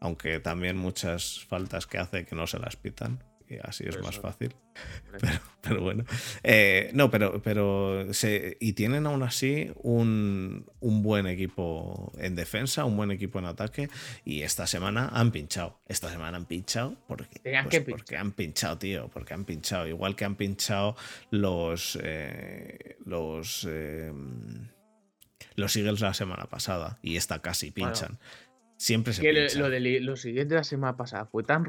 Aunque 0.00 0.40
también 0.40 0.76
muchas 0.76 1.44
faltas 1.44 1.86
que 1.86 1.98
hace 1.98 2.24
que 2.24 2.34
no 2.34 2.48
se 2.48 2.58
las 2.58 2.74
pitan 2.74 3.22
y 3.48 3.56
así 3.62 3.84
es 3.86 4.00
más 4.02 4.18
fácil. 4.18 4.54
Pero, 5.62 5.82
bueno. 5.82 6.04
Eh, 6.42 6.90
no, 6.94 7.10
pero, 7.10 7.42
pero 7.42 8.06
y 8.60 8.72
tienen 8.74 9.06
aún 9.06 9.22
así 9.22 9.72
un, 9.82 10.64
buen 10.80 11.26
equipo 11.26 12.12
en 12.18 12.36
defensa, 12.36 12.84
un 12.84 12.96
buen 12.96 13.10
equipo 13.10 13.38
en 13.38 13.46
ataque. 13.46 13.88
Y 14.24 14.42
esta 14.42 14.66
semana 14.66 15.08
han 15.12 15.32
pinchado. 15.32 15.80
Esta 15.88 16.10
semana 16.10 16.36
han 16.36 16.46
pinchado 16.46 16.96
porque, 17.08 17.40
pues 17.42 17.84
porque 17.88 18.16
han 18.16 18.32
pinchado, 18.32 18.78
tío. 18.78 19.08
Porque 19.08 19.34
han 19.34 19.44
pinchado. 19.44 19.86
Igual 19.86 20.14
que 20.14 20.24
han 20.24 20.36
pinchado 20.36 20.96
los. 21.30 21.98
Eh, 22.02 22.96
los. 23.04 23.66
Eh, 23.68 24.12
los 25.56 25.74
Eagles 25.76 26.00
la 26.00 26.14
semana 26.14 26.46
pasada. 26.46 26.98
Y 27.02 27.16
esta 27.16 27.40
casi 27.40 27.70
pinchan. 27.70 28.18
Siempre 28.76 29.12
se 29.14 29.22
pincha. 29.22 29.58
Lo, 29.58 29.70
de 29.70 30.00
los 30.00 30.20
siguientes 30.20 30.50
de 30.50 30.56
la 30.56 30.64
semana 30.64 30.96
pasada 30.96 31.26
fue 31.26 31.42
tan 31.42 31.64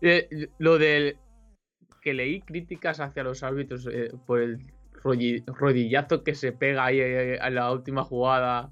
eh, 0.00 0.48
lo 0.58 0.78
del 0.78 1.16
que 2.00 2.14
leí 2.14 2.40
críticas 2.40 3.00
hacia 3.00 3.22
los 3.22 3.42
árbitros 3.42 3.88
eh, 3.90 4.10
por 4.26 4.40
el 4.40 4.58
rodillazo 5.02 6.22
que 6.24 6.34
se 6.34 6.52
pega 6.52 6.86
ahí 6.86 7.00
eh, 7.00 7.38
a 7.40 7.50
la 7.50 7.70
última 7.70 8.04
jugada. 8.04 8.70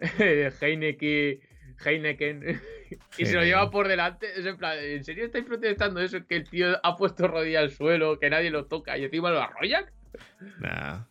Heineken, 0.60 1.40
Heineken 1.84 2.60
y 3.18 3.26
se 3.26 3.34
lo 3.34 3.42
lleva 3.42 3.70
por 3.70 3.88
delante. 3.88 4.38
Es 4.38 4.46
en 4.46 4.56
plan, 4.56 4.78
¿en 4.78 5.04
serio 5.04 5.24
estáis 5.24 5.44
protestando 5.44 6.00
eso? 6.00 6.26
Que 6.26 6.36
el 6.36 6.48
tío 6.48 6.78
ha 6.82 6.96
puesto 6.96 7.26
rodilla 7.26 7.60
al 7.60 7.70
suelo, 7.70 8.18
que 8.18 8.30
nadie 8.30 8.50
lo 8.50 8.66
toca 8.66 8.96
y 8.96 9.04
encima 9.04 9.30
lo 9.30 9.40
arrollan. 9.40 9.86
Nah. 10.60 11.04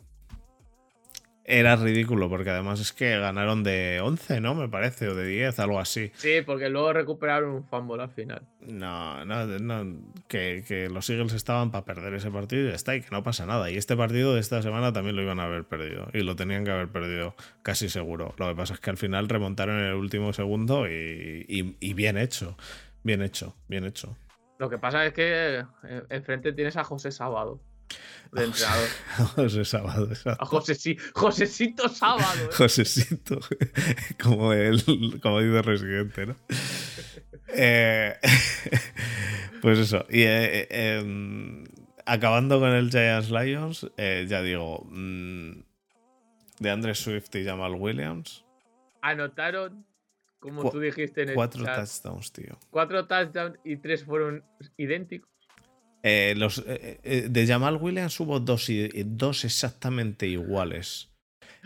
Era 1.49 1.77
ridículo, 1.77 2.27
porque 2.27 2.49
además 2.49 2.81
es 2.81 2.91
que 2.91 3.17
ganaron 3.17 3.63
de 3.63 4.01
11, 4.03 4.41
¿no? 4.41 4.53
Me 4.53 4.67
parece, 4.67 5.07
o 5.07 5.15
de 5.15 5.25
10, 5.25 5.57
algo 5.59 5.79
así. 5.79 6.11
Sí, 6.15 6.41
porque 6.45 6.67
luego 6.67 6.91
recuperaron 6.91 7.51
un 7.51 7.63
fumble 7.63 8.03
al 8.03 8.09
final. 8.09 8.41
No, 8.59 9.23
no, 9.23 9.45
no 9.45 10.01
que, 10.27 10.65
que 10.67 10.89
los 10.89 11.09
Eagles 11.09 11.31
estaban 11.31 11.71
para 11.71 11.85
perder 11.85 12.15
ese 12.15 12.29
partido 12.31 12.65
y 12.65 12.69
ya 12.71 12.75
está, 12.75 12.97
y 12.97 13.01
que 13.01 13.07
no 13.11 13.23
pasa 13.23 13.45
nada. 13.45 13.71
Y 13.71 13.77
este 13.77 13.95
partido 13.95 14.33
de 14.33 14.41
esta 14.41 14.61
semana 14.61 14.91
también 14.91 15.15
lo 15.15 15.21
iban 15.21 15.39
a 15.39 15.45
haber 15.45 15.63
perdido, 15.63 16.09
y 16.13 16.19
lo 16.23 16.35
tenían 16.35 16.65
que 16.65 16.71
haber 16.71 16.89
perdido, 16.89 17.33
casi 17.63 17.87
seguro. 17.87 18.35
Lo 18.37 18.49
que 18.49 18.55
pasa 18.55 18.73
es 18.73 18.81
que 18.81 18.89
al 18.89 18.97
final 18.97 19.29
remontaron 19.29 19.79
en 19.79 19.85
el 19.85 19.93
último 19.93 20.33
segundo 20.33 20.85
y, 20.85 21.45
y, 21.47 21.77
y 21.79 21.93
bien 21.93 22.17
hecho, 22.17 22.57
bien 23.03 23.21
hecho, 23.21 23.55
bien 23.69 23.85
hecho. 23.85 24.17
Lo 24.59 24.69
que 24.69 24.79
pasa 24.79 25.05
es 25.05 25.13
que 25.13 25.59
eh, 25.59 26.03
enfrente 26.09 26.51
tienes 26.51 26.75
a 26.75 26.83
José 26.83 27.11
Sábado 27.11 27.61
de 28.31 28.43
entrenador. 28.43 28.89
José 29.35 29.65
Sábado, 29.65 30.07
exacto. 30.09 30.43
A 30.43 30.45
José, 30.45 30.97
Josecito 31.13 31.89
Sábado. 31.89 32.45
¿eh? 32.45 32.49
Josecito, 32.53 33.39
como, 34.21 34.53
el, 34.53 34.83
como 35.21 35.41
dice 35.41 35.61
Residente, 35.61 36.25
¿no? 36.27 36.35
Eh, 37.49 38.15
pues 39.61 39.79
eso, 39.79 40.05
y 40.09 40.21
eh, 40.21 40.67
eh, 40.69 41.63
acabando 42.05 42.59
con 42.59 42.69
el 42.69 42.89
Giants 42.89 43.31
Lions, 43.31 43.87
ya 43.97 44.41
digo, 44.41 44.85
mmm, 44.89 45.61
de 46.59 46.69
Andre 46.69 46.95
Swift 46.95 47.33
y 47.35 47.45
Jamal 47.45 47.75
Williams. 47.75 48.43
Anotaron, 49.01 49.85
como 50.39 50.69
tú 50.69 50.79
dijiste 50.79 51.23
en 51.23 51.29
el 51.29 51.35
Cuatro 51.35 51.63
chat, 51.63 51.77
touchdowns, 51.77 52.31
tío. 52.31 52.57
Cuatro 52.69 53.07
touchdowns 53.07 53.57
y 53.63 53.77
tres 53.77 54.03
fueron 54.03 54.43
idénticos. 54.75 55.29
Eh, 56.03 56.33
los, 56.37 56.59
eh, 56.67 56.99
eh, 57.03 57.27
de 57.29 57.47
Jamal 57.47 57.77
Williams 57.77 58.19
hubo 58.19 58.39
dos, 58.39 58.67
dos 59.05 59.43
exactamente 59.45 60.27
iguales. 60.27 61.09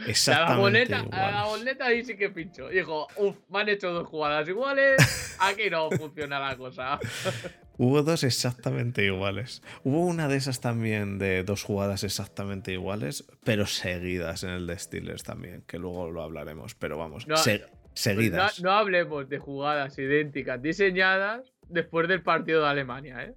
Exactamente 0.07 0.51
a 0.51 0.55
la 0.55 0.61
boleta, 0.61 0.99
iguales. 0.99 1.23
A 1.23 1.31
la 1.31 1.45
boleta 1.45 1.85
ahí 1.85 2.03
sí 2.03 2.17
que 2.17 2.29
pincho. 2.29 2.69
Dijo, 2.69 3.07
uff, 3.17 3.37
me 3.49 3.59
han 3.59 3.69
hecho 3.69 3.91
dos 3.91 4.07
jugadas 4.07 4.47
iguales. 4.47 5.35
Aquí 5.39 5.69
no 5.69 5.91
funciona 5.91 6.39
la 6.39 6.57
cosa. 6.57 6.99
Hubo 7.77 8.03
dos 8.03 8.23
exactamente 8.23 9.03
iguales. 9.05 9.61
Hubo 9.83 10.05
una 10.05 10.27
de 10.27 10.37
esas 10.37 10.59
también 10.61 11.17
de 11.17 11.43
dos 11.43 11.63
jugadas 11.63 12.03
exactamente 12.03 12.71
iguales, 12.73 13.25
pero 13.43 13.65
seguidas 13.65 14.43
en 14.43 14.51
el 14.51 14.67
de 14.67 14.77
Steelers 14.77 15.23
también, 15.23 15.63
que 15.67 15.79
luego 15.79 16.11
lo 16.11 16.21
hablaremos. 16.21 16.75
Pero 16.75 16.97
vamos, 16.97 17.27
No, 17.27 17.37
se- 17.37 17.65
seguidas. 17.93 18.61
No, 18.61 18.69
no 18.69 18.77
hablemos 18.77 19.27
de 19.29 19.39
jugadas 19.39 19.97
idénticas 19.97 20.61
diseñadas 20.61 21.51
después 21.69 22.07
del 22.07 22.21
partido 22.21 22.61
de 22.61 22.67
Alemania, 22.69 23.23
¿eh? 23.23 23.33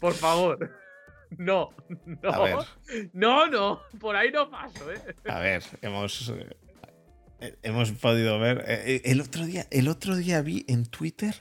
Por 0.00 0.14
favor. 0.14 0.70
No, 1.38 1.70
no. 2.22 2.30
A 2.30 2.42
ver. 2.42 2.56
No, 3.12 3.46
no. 3.46 3.80
Por 4.00 4.16
ahí 4.16 4.30
no 4.32 4.50
paso, 4.50 4.90
¿eh? 4.92 5.00
A 5.26 5.38
ver, 5.38 5.62
hemos, 5.80 6.32
eh, 7.40 7.56
hemos 7.62 7.92
podido 7.92 8.38
ver. 8.40 8.64
eh, 8.66 9.02
el, 9.04 9.20
otro 9.20 9.46
día, 9.46 9.66
el 9.70 9.88
otro 9.88 10.16
día 10.16 10.42
vi 10.42 10.64
en 10.68 10.86
Twitter, 10.86 11.34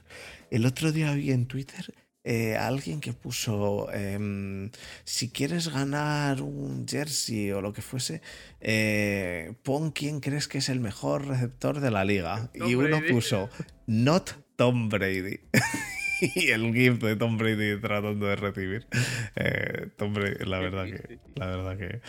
el 0.52 0.66
otro 0.66 0.92
día 0.92 1.12
vi 1.14 1.32
en 1.32 1.48
Twitter 1.48 1.94
eh, 2.24 2.56
alguien 2.58 3.00
que 3.02 3.14
puso, 3.14 3.92
em, 3.92 4.70
si 5.06 5.30
quieres 5.32 5.70
ganar 5.70 6.42
un 6.42 6.86
jersey 6.88 7.52
o 7.52 7.62
lo 7.62 7.74
que 7.74 7.82
fuese, 7.82 8.22
eh, 8.60 9.54
pon 9.64 9.92
quién 9.92 10.20
crees 10.20 10.48
que 10.48 10.60
es 10.60 10.70
el 10.70 10.80
mejor 10.80 11.26
receptor 11.28 11.80
de 11.80 11.90
la 11.90 12.06
liga. 12.06 12.52
Tom 12.58 12.70
y 12.70 12.76
uno 12.76 12.98
Brady. 13.00 13.14
puso, 13.14 13.50
not 13.88 14.32
Tom 14.58 14.90
Brady. 14.90 15.40
y 16.36 16.50
el 16.52 16.74
GIF 16.74 17.00
de 17.02 17.16
Tom 17.16 17.38
Brady 17.38 17.80
tratando 17.80 18.28
de 18.28 18.36
recibir. 18.36 18.88
Eh, 19.36 19.88
Tom 19.98 20.14
Brady, 20.14 20.46
la 20.46 20.58
Qué 20.60 20.64
verdad 20.64 20.86
que, 20.86 21.20
la 21.36 21.46
verdad 21.48 21.78
que, 21.78 22.02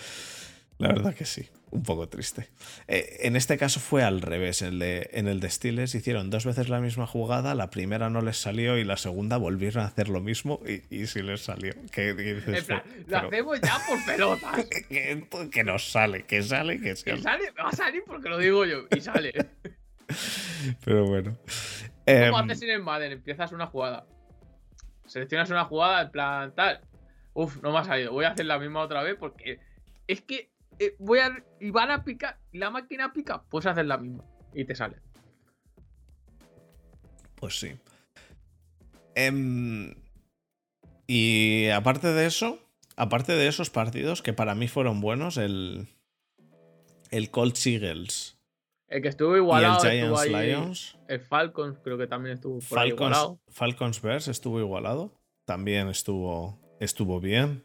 la 0.78 0.88
verdad 0.88 1.14
que 1.14 1.24
sí, 1.26 1.46
un 1.70 1.82
poco 1.82 2.08
triste. 2.08 2.48
Eh, 2.88 3.18
en 3.20 3.36
este 3.36 3.58
caso 3.58 3.80
fue 3.80 4.02
al 4.02 4.22
revés. 4.22 4.62
En 4.62 4.68
el, 4.68 4.78
de, 4.78 5.10
en 5.12 5.28
el 5.28 5.38
de 5.40 5.50
Steelers 5.50 5.94
hicieron 5.94 6.30
dos 6.30 6.44
veces 6.46 6.68
la 6.68 6.80
misma 6.80 7.06
jugada, 7.06 7.54
la 7.54 7.70
primera 7.70 8.08
no 8.10 8.22
les 8.22 8.38
salió 8.38 8.78
y 8.78 8.84
la 8.84 8.96
segunda 8.96 9.36
volvieron 9.36 9.82
a 9.84 9.86
hacer 9.88 10.08
lo 10.08 10.20
mismo 10.20 10.60
y, 10.66 10.82
y 10.94 11.06
sí 11.06 11.22
les 11.22 11.42
salió. 11.42 11.72
Que, 11.92 12.16
que 12.16 12.34
dices, 12.34 12.58
En 12.60 12.64
plan, 12.64 12.82
"Pero- 12.86 13.06
lo 13.08 13.28
hacemos 13.28 13.60
ya 13.60 13.78
por 13.86 14.04
pelotas. 14.06 14.66
que, 14.88 15.24
que 15.50 15.64
nos 15.64 15.90
sale, 15.90 16.24
que 16.24 16.42
sale, 16.42 16.78
que 16.78 16.90
Que 16.90 16.96
sale. 16.96 17.22
sale, 17.22 17.50
va 17.52 17.68
a 17.68 17.72
salir 17.76 18.02
porque 18.06 18.28
lo 18.30 18.38
digo 18.38 18.64
yo. 18.64 18.86
Y 18.96 19.00
sale. 19.00 19.32
Pero 20.84 21.04
bueno. 21.06 21.36
¿Cómo 22.06 22.38
haces 22.38 22.62
en 22.62 22.70
el 22.70 22.82
Madden? 22.82 23.12
Empiezas 23.12 23.52
una 23.52 23.66
jugada. 23.66 24.06
Seleccionas 25.06 25.50
una 25.50 25.64
jugada 25.64 26.02
en 26.02 26.10
plan 26.10 26.54
tal. 26.54 26.80
Uf, 27.34 27.62
no 27.62 27.72
me 27.72 27.78
ha 27.78 27.84
salido. 27.84 28.12
Voy 28.12 28.24
a 28.24 28.30
hacer 28.30 28.46
la 28.46 28.58
misma 28.58 28.80
otra 28.80 29.02
vez 29.02 29.16
porque 29.18 29.60
es 30.06 30.20
que 30.22 30.50
eh, 30.78 30.96
voy 30.98 31.20
a. 31.20 31.44
Y 31.60 31.70
van 31.70 31.90
a 31.90 32.04
picar. 32.04 32.38
Y 32.52 32.58
la 32.58 32.70
máquina 32.70 33.12
pica. 33.12 33.42
Puedes 33.42 33.66
hacer 33.66 33.86
la 33.86 33.98
misma. 33.98 34.24
Y 34.54 34.64
te 34.64 34.74
sale. 34.74 34.96
Pues 37.36 37.58
sí. 37.58 37.76
Em, 39.14 39.94
y 41.06 41.68
aparte 41.68 42.08
de 42.08 42.26
eso, 42.26 42.58
aparte 42.96 43.32
de 43.32 43.48
esos 43.48 43.70
partidos 43.70 44.22
que 44.22 44.32
para 44.32 44.54
mí 44.54 44.68
fueron 44.68 45.00
buenos, 45.00 45.36
el, 45.36 45.88
el 47.10 47.30
Colts 47.30 47.66
Eagles 47.66 48.39
El 48.90 49.02
que 49.02 49.08
estuvo 49.08 49.30
y 49.30 49.38
el 49.38 49.44
igualado 49.44 49.80
Giants 49.80 50.20
ahí. 50.20 50.48
Lions, 50.48 50.98
El 51.08 51.20
Falcons 51.20 51.78
creo 51.82 51.96
que 51.96 52.06
también 52.06 52.34
estuvo 52.34 52.58
por 52.58 52.78
ahí 52.78 52.90
Falcons, 52.90 52.98
igualado. 53.16 53.40
Falcons 53.48 54.02
Bears 54.02 54.28
estuvo 54.28 54.58
igualado, 54.60 55.14
también 55.46 55.88
estuvo, 55.88 56.58
estuvo 56.80 57.20
bien. 57.20 57.64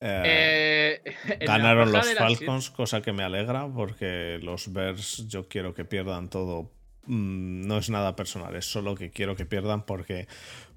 Eh, 0.00 1.02
Eh, 1.04 1.14
Ganaron 1.46 1.90
los 1.90 2.14
Falcons, 2.14 2.70
cosa 2.70 3.02
que 3.02 3.12
me 3.12 3.22
alegra 3.24 3.66
porque 3.68 4.38
los 4.42 4.72
Bears 4.72 5.26
yo 5.28 5.48
quiero 5.48 5.74
que 5.74 5.84
pierdan 5.84 6.28
todo. 6.30 6.70
Mm, 7.06 7.66
No 7.66 7.78
es 7.78 7.90
nada 7.90 8.14
personal, 8.14 8.54
es 8.56 8.66
solo 8.66 8.94
que 8.94 9.10
quiero 9.10 9.36
que 9.36 9.46
pierdan 9.46 9.84
porque, 9.84 10.28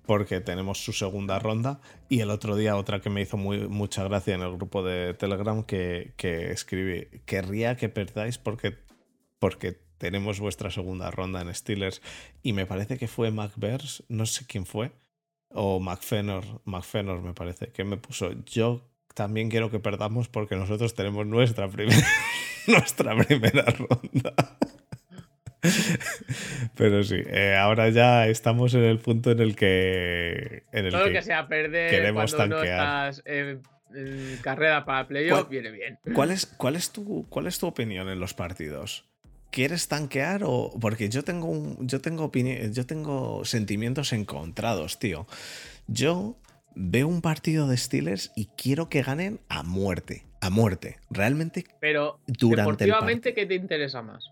porque 0.05 0.41
tenemos 0.41 0.83
su 0.83 0.93
segunda 0.93 1.37
ronda. 1.37 1.79
Y 2.07 2.21
el 2.21 2.29
otro 2.31 2.55
día 2.55 2.75
otra 2.75 3.01
que 3.01 3.09
me 3.09 3.21
hizo 3.21 3.37
muy, 3.37 3.67
mucha 3.67 4.03
gracia 4.03 4.33
en 4.35 4.41
el 4.41 4.55
grupo 4.55 4.83
de 4.83 5.13
Telegram 5.13 5.63
que, 5.63 6.13
que 6.17 6.51
escribí, 6.51 7.07
querría 7.25 7.75
que 7.75 7.89
perdáis 7.89 8.37
porque, 8.37 8.77
porque 9.39 9.77
tenemos 9.97 10.39
vuestra 10.39 10.69
segunda 10.71 11.11
ronda 11.11 11.41
en 11.41 11.53
Steelers. 11.53 12.01
Y 12.43 12.53
me 12.53 12.65
parece 12.65 12.97
que 12.97 13.07
fue 13.07 13.31
McBears, 13.31 14.03
no 14.07 14.25
sé 14.25 14.45
quién 14.47 14.65
fue, 14.65 14.91
o 15.49 15.79
McFenor, 15.79 16.43
McFenor 16.65 17.21
me 17.21 17.33
parece, 17.33 17.67
que 17.71 17.83
me 17.83 17.97
puso, 17.97 18.31
yo 18.45 18.85
también 19.15 19.49
quiero 19.49 19.71
que 19.71 19.79
perdamos 19.79 20.29
porque 20.29 20.55
nosotros 20.55 20.93
tenemos 20.93 21.25
nuestra 21.25 21.67
primera, 21.67 22.07
nuestra 22.67 23.15
primera 23.17 23.65
ronda. 23.65 24.33
Pero 26.75 27.03
sí, 27.03 27.17
eh, 27.27 27.55
ahora 27.55 27.89
ya 27.89 28.27
estamos 28.27 28.73
en 28.75 28.83
el 28.83 28.99
punto 28.99 29.31
en 29.31 29.39
el 29.41 29.55
que. 29.55 30.63
En 30.71 30.85
el 30.85 30.91
Todo 30.91 31.01
lo 31.01 31.07
que- 31.07 31.13
que 31.13 31.21
sea 31.21 31.47
perder 31.47 31.89
queremos 31.89 32.33
cuando 32.33 32.57
no 32.57 32.63
estás 32.63 33.21
en, 33.25 33.61
en 33.93 34.37
carrera 34.41 34.85
para 34.85 35.07
playoff 35.07 35.39
¿Cuál- 35.41 35.49
viene 35.49 35.71
bien. 35.71 35.99
¿Cuál 36.13 36.31
es, 36.31 36.45
cuál, 36.45 36.75
es 36.77 36.91
tu, 36.91 37.27
¿Cuál 37.29 37.47
es 37.47 37.59
tu 37.59 37.67
opinión 37.67 38.07
en 38.09 38.19
los 38.21 38.33
partidos? 38.33 39.08
¿Quieres 39.51 39.87
tanquear 39.87 40.43
o.? 40.45 40.71
Porque 40.79 41.09
yo 41.09 41.23
tengo 41.23 41.47
un. 41.47 41.87
Yo 41.87 42.01
tengo 42.01 42.31
opini- 42.31 42.71
Yo 42.71 42.85
tengo 42.85 43.43
sentimientos 43.45 44.13
encontrados, 44.13 44.99
tío. 44.99 45.25
Yo 45.87 46.37
veo 46.75 47.07
un 47.07 47.21
partido 47.21 47.67
de 47.67 47.75
Steelers 47.77 48.31
y 48.35 48.45
quiero 48.57 48.89
que 48.89 49.01
ganen 49.01 49.39
a 49.49 49.63
muerte. 49.63 50.25
A 50.41 50.49
muerte. 50.49 50.99
Realmente, 51.09 51.65
Pero 51.81 52.19
Durante 52.27 52.85
el 52.85 52.89
deportivamente, 52.91 53.33
¿qué 53.33 53.45
te 53.45 53.55
interesa 53.55 54.01
más? 54.01 54.23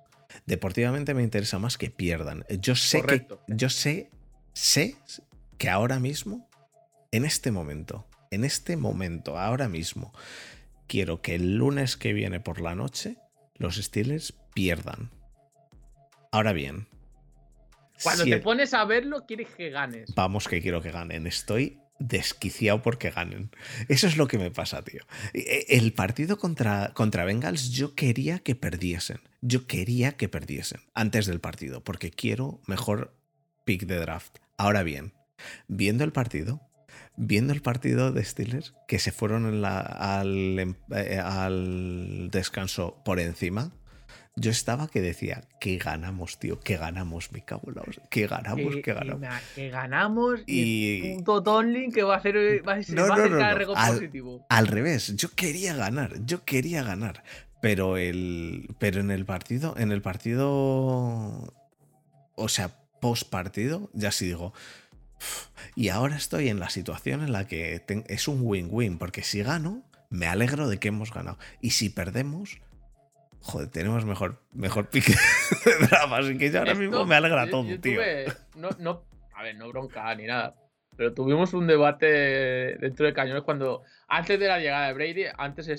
deportivamente 0.45 1.13
me 1.13 1.23
interesa 1.23 1.57
más 1.59 1.77
que 1.77 1.89
pierdan. 1.89 2.45
Yo 2.61 2.75
sé 2.75 3.01
Correcto. 3.01 3.41
que. 3.47 3.55
Yo 3.55 3.69
sé. 3.69 4.11
Sé 4.53 4.95
que 5.57 5.69
ahora 5.69 5.99
mismo. 5.99 6.47
En 7.11 7.25
este 7.25 7.51
momento. 7.51 8.05
En 8.31 8.43
este 8.45 8.77
momento, 8.77 9.37
ahora 9.39 9.67
mismo. 9.67 10.13
Quiero 10.87 11.21
que 11.21 11.35
el 11.35 11.55
lunes 11.57 11.97
que 11.97 12.13
viene 12.13 12.39
por 12.39 12.61
la 12.61 12.75
noche. 12.75 13.17
Los 13.55 13.75
Steelers 13.77 14.33
pierdan. 14.53 15.09
Ahora 16.31 16.53
bien. 16.53 16.87
Cuando 18.03 18.23
si- 18.25 18.29
te 18.29 18.37
pones 18.39 18.73
a 18.73 18.85
verlo, 18.85 19.25
quieres 19.25 19.47
que 19.55 19.69
ganes. 19.69 20.13
Vamos 20.15 20.47
que 20.47 20.61
quiero 20.61 20.81
que 20.81 20.91
ganen. 20.91 21.25
Estoy 21.25 21.79
desquiciado 21.99 22.83
porque 22.83 23.09
ganen. 23.09 23.49
Eso 23.89 24.05
es 24.05 24.17
lo 24.17 24.27
que 24.27 24.37
me 24.37 24.51
pasa, 24.51 24.83
tío. 24.83 25.01
E- 25.33 25.65
El 25.69 25.93
partido 25.93 26.37
contra, 26.37 26.91
contra 26.93 27.25
Bengals 27.25 27.71
yo 27.71 27.95
quería 27.95 28.39
que 28.39 28.53
perdiesen. 28.55 29.19
Yo 29.41 29.65
quería 29.65 30.11
que 30.11 30.29
perdiesen 30.29 30.81
antes 30.93 31.25
del 31.25 31.39
partido 31.39 31.83
porque 31.83 32.11
quiero 32.11 32.61
mejor 32.67 33.15
pick 33.65 33.85
de 33.87 33.97
draft. 33.97 34.37
Ahora 34.57 34.83
bien, 34.83 35.13
viendo 35.67 36.03
el 36.03 36.11
partido, 36.11 36.61
viendo 37.15 37.51
el 37.51 37.61
partido 37.63 38.11
de 38.11 38.23
Steelers 38.23 38.75
que 38.87 38.99
se 38.99 39.11
fueron 39.11 39.47
en 39.47 39.61
la- 39.63 39.79
al, 39.81 40.59
em- 40.59 40.75
eh, 40.95 41.17
al 41.23 42.29
descanso 42.31 43.01
por 43.03 43.19
encima, 43.19 43.71
yo 44.39 44.51
estaba 44.51 44.87
que 44.87 45.01
decía, 45.01 45.43
que 45.59 45.77
ganamos, 45.77 46.37
tío, 46.39 46.59
que 46.59 46.77
ganamos, 46.77 47.31
me 47.31 47.43
cago 47.43 47.63
en 47.69 47.75
la 47.75 47.81
hostia, 47.81 48.03
que 48.09 48.27
ganamos, 48.27 48.75
que, 48.83 48.93
ganamos. 48.93 49.19
na- 49.19 49.41
que 49.55 49.69
ganamos 49.69 50.39
y, 50.45 50.61
Y- 50.61 51.07
el 51.07 51.15
punto 51.15 51.41
Tonlin 51.43 51.91
que 51.91 52.03
va 52.03 52.15
a 52.17 52.21
ser 52.21 52.35
va 52.67 52.73
a, 52.73 52.83
ser- 52.83 52.95
No, 52.95 53.07
va 53.07 53.15
a 53.15 53.17
no, 53.17 53.23
ser 53.23 53.31
no, 53.31 53.37
cada 53.39 53.51
no. 53.51 53.57
récord 53.57 53.77
Al- 53.77 53.93
positivo. 53.95 54.45
Al 54.49 54.67
revés, 54.67 55.15
yo 55.15 55.29
quería 55.35 55.75
ganar, 55.75 56.13
yo 56.25 56.45
quería 56.45 56.83
ganar. 56.83 57.23
Pero 57.59 57.97
el. 57.97 58.69
Pero 58.77 58.99
en 59.01 59.09
el 59.09 59.25
partido. 59.25 59.73
En 59.79 59.91
el 59.91 60.03
partido. 60.03 61.51
O 62.35 62.49
sea, 62.49 62.69
post 63.01 63.29
partido, 63.31 63.89
ya 63.93 64.11
sí 64.11 64.27
digo. 64.27 64.53
Y 65.75 65.89
ahora 65.89 66.15
estoy 66.15 66.49
en 66.49 66.59
la 66.59 66.69
situación 66.69 67.23
en 67.23 67.31
la 67.31 67.47
que 67.47 67.83
es 68.07 68.27
un 68.27 68.41
win-win. 68.43 68.99
Porque 68.99 69.23
si 69.23 69.41
gano, 69.41 69.83
me 70.11 70.27
alegro 70.27 70.67
de 70.69 70.77
que 70.77 70.89
hemos 70.89 71.11
ganado. 71.11 71.39
Y 71.59 71.71
si 71.71 71.89
perdemos. 71.89 72.59
Joder, 73.47 73.69
tenemos 73.69 74.03
mejor, 74.05 74.41
mejor 74.51 74.89
pique 74.89 75.13
de 75.65 75.87
drama. 75.87 76.17
Así 76.17 76.37
que 76.37 76.51
yo 76.51 76.59
ahora 76.59 76.71
Esto- 76.73 76.81
mismo 76.81 77.05
me 77.05 77.15
alegra 77.15 77.49
todo, 77.49 77.63
yo 77.65 77.79
tío. 77.79 78.01
no, 78.55 78.69
no, 78.79 79.05
a 79.33 79.43
ver, 79.43 79.55
no 79.55 79.69
bronca 79.69 80.13
ni 80.15 80.25
nada. 80.25 80.55
Pero 80.97 81.13
tuvimos 81.13 81.53
un 81.53 81.67
debate 81.67 82.07
dentro 82.79 83.05
de 83.05 83.13
Cañones 83.13 83.43
cuando, 83.43 83.83
antes 84.07 84.39
de 84.39 84.47
la 84.47 84.59
llegada 84.59 84.87
de 84.87 84.93
Brady, 84.93 85.25
antes, 85.37 85.69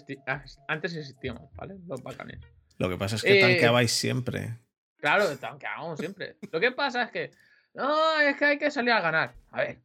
antes 0.68 0.94
existíamos, 0.96 1.52
¿vale? 1.56 1.74
Los 1.86 2.02
bacanes. 2.02 2.38
Lo 2.78 2.88
que 2.88 2.96
pasa 2.96 3.16
es 3.16 3.22
que 3.22 3.38
Eh, 3.38 3.40
tanqueabais 3.40 3.90
siempre. 3.90 4.58
Claro, 5.00 5.26
que 5.58 5.66
hagamos 5.66 5.98
siempre. 5.98 6.36
Lo 6.52 6.60
que 6.60 6.70
pasa 6.70 7.02
es 7.02 7.10
que, 7.10 7.30
no, 7.74 8.20
es 8.20 8.36
que 8.36 8.44
hay 8.44 8.58
que 8.58 8.70
salir 8.70 8.92
a 8.92 9.00
ganar. 9.00 9.34
A 9.50 9.60
ver, 9.62 9.78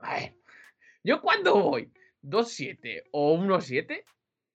a 0.00 0.14
ver. 0.16 0.34
Yo 1.02 1.20
cuando 1.22 1.54
voy 1.54 1.90
2-7 2.22 3.04
o 3.12 3.36
1-7, 3.38 4.04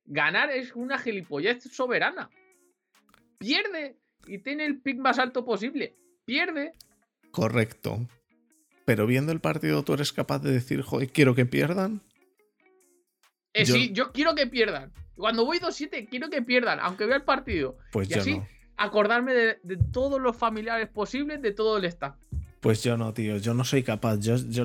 ganar 0.06 0.52
es 0.52 0.76
una 0.76 1.00
gilipollez 1.00 1.64
soberana. 1.64 2.30
Pierde 3.40 3.98
y 4.28 4.38
tiene 4.40 4.66
el 4.66 4.80
pick 4.82 5.00
más 5.00 5.18
alto 5.18 5.44
posible. 5.44 5.96
Pierde. 6.26 6.74
Correcto. 7.32 8.08
Pero 8.86 9.08
viendo 9.08 9.32
el 9.32 9.40
partido, 9.40 9.84
tú 9.84 9.94
eres 9.94 10.12
capaz 10.14 10.40
de 10.40 10.52
decir, 10.52 10.82
joder, 10.82 11.10
quiero 11.10 11.34
que 11.36 11.46
pierdan. 11.46 12.02
Eh, 13.54 13.66
Yo- 13.66 13.74
Sí, 13.74 13.92
yo 13.94 14.12
quiero 14.12 14.36
que 14.36 14.46
pierdan. 14.48 14.92
Cuando 15.16 15.46
voy 15.46 15.60
2-7, 15.60 16.08
quiero 16.10 16.30
que 16.30 16.42
pierdan, 16.42 16.80
aunque 16.82 17.06
vea 17.06 17.18
el 17.18 17.24
partido. 17.24 17.78
Pues 17.92 18.10
Y 18.10 18.14
yo 18.14 18.22
así- 18.22 18.38
no. 18.38 18.48
Acordarme 18.78 19.34
de, 19.34 19.58
de 19.64 19.78
todos 19.92 20.22
los 20.22 20.38
familiares 20.38 20.88
posibles 20.88 21.42
de 21.42 21.52
todo 21.52 21.78
el 21.78 21.86
staff. 21.86 22.16
Pues 22.62 22.82
yo 22.84 22.96
no, 22.98 23.14
tío. 23.14 23.36
Yo 23.38 23.54
no 23.54 23.66
soy 23.66 23.84
capaz. 23.84 24.20
Yo, 24.20 24.38
yo, 24.38 24.64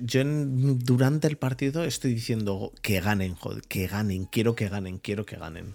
yo, 0.00 0.22
durante 0.24 1.26
el 1.26 1.36
partido 1.36 1.82
estoy 1.84 2.14
diciendo 2.14 2.72
que 2.82 3.00
ganen, 3.00 3.34
joder, 3.34 3.62
que 3.62 3.88
ganen. 3.88 4.24
Quiero 4.26 4.54
que 4.54 4.68
ganen, 4.68 4.98
quiero 4.98 5.26
que 5.26 5.34
ganen. 5.36 5.74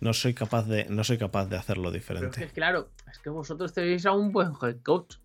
No 0.00 0.12
soy 0.12 0.34
capaz 0.34 0.66
de, 0.66 0.86
no 0.88 1.04
soy 1.04 1.18
capaz 1.18 1.46
de 1.46 1.56
hacerlo 1.56 1.84
Pero 1.84 1.96
es 1.96 2.02
diferente. 2.02 2.40
que, 2.40 2.52
claro, 2.52 2.90
es 3.10 3.18
que 3.18 3.30
vosotros 3.30 3.72
tenéis 3.72 4.06
a 4.06 4.12
un 4.12 4.32
buen 4.32 4.52
head 4.62 4.80
coach 4.82 5.16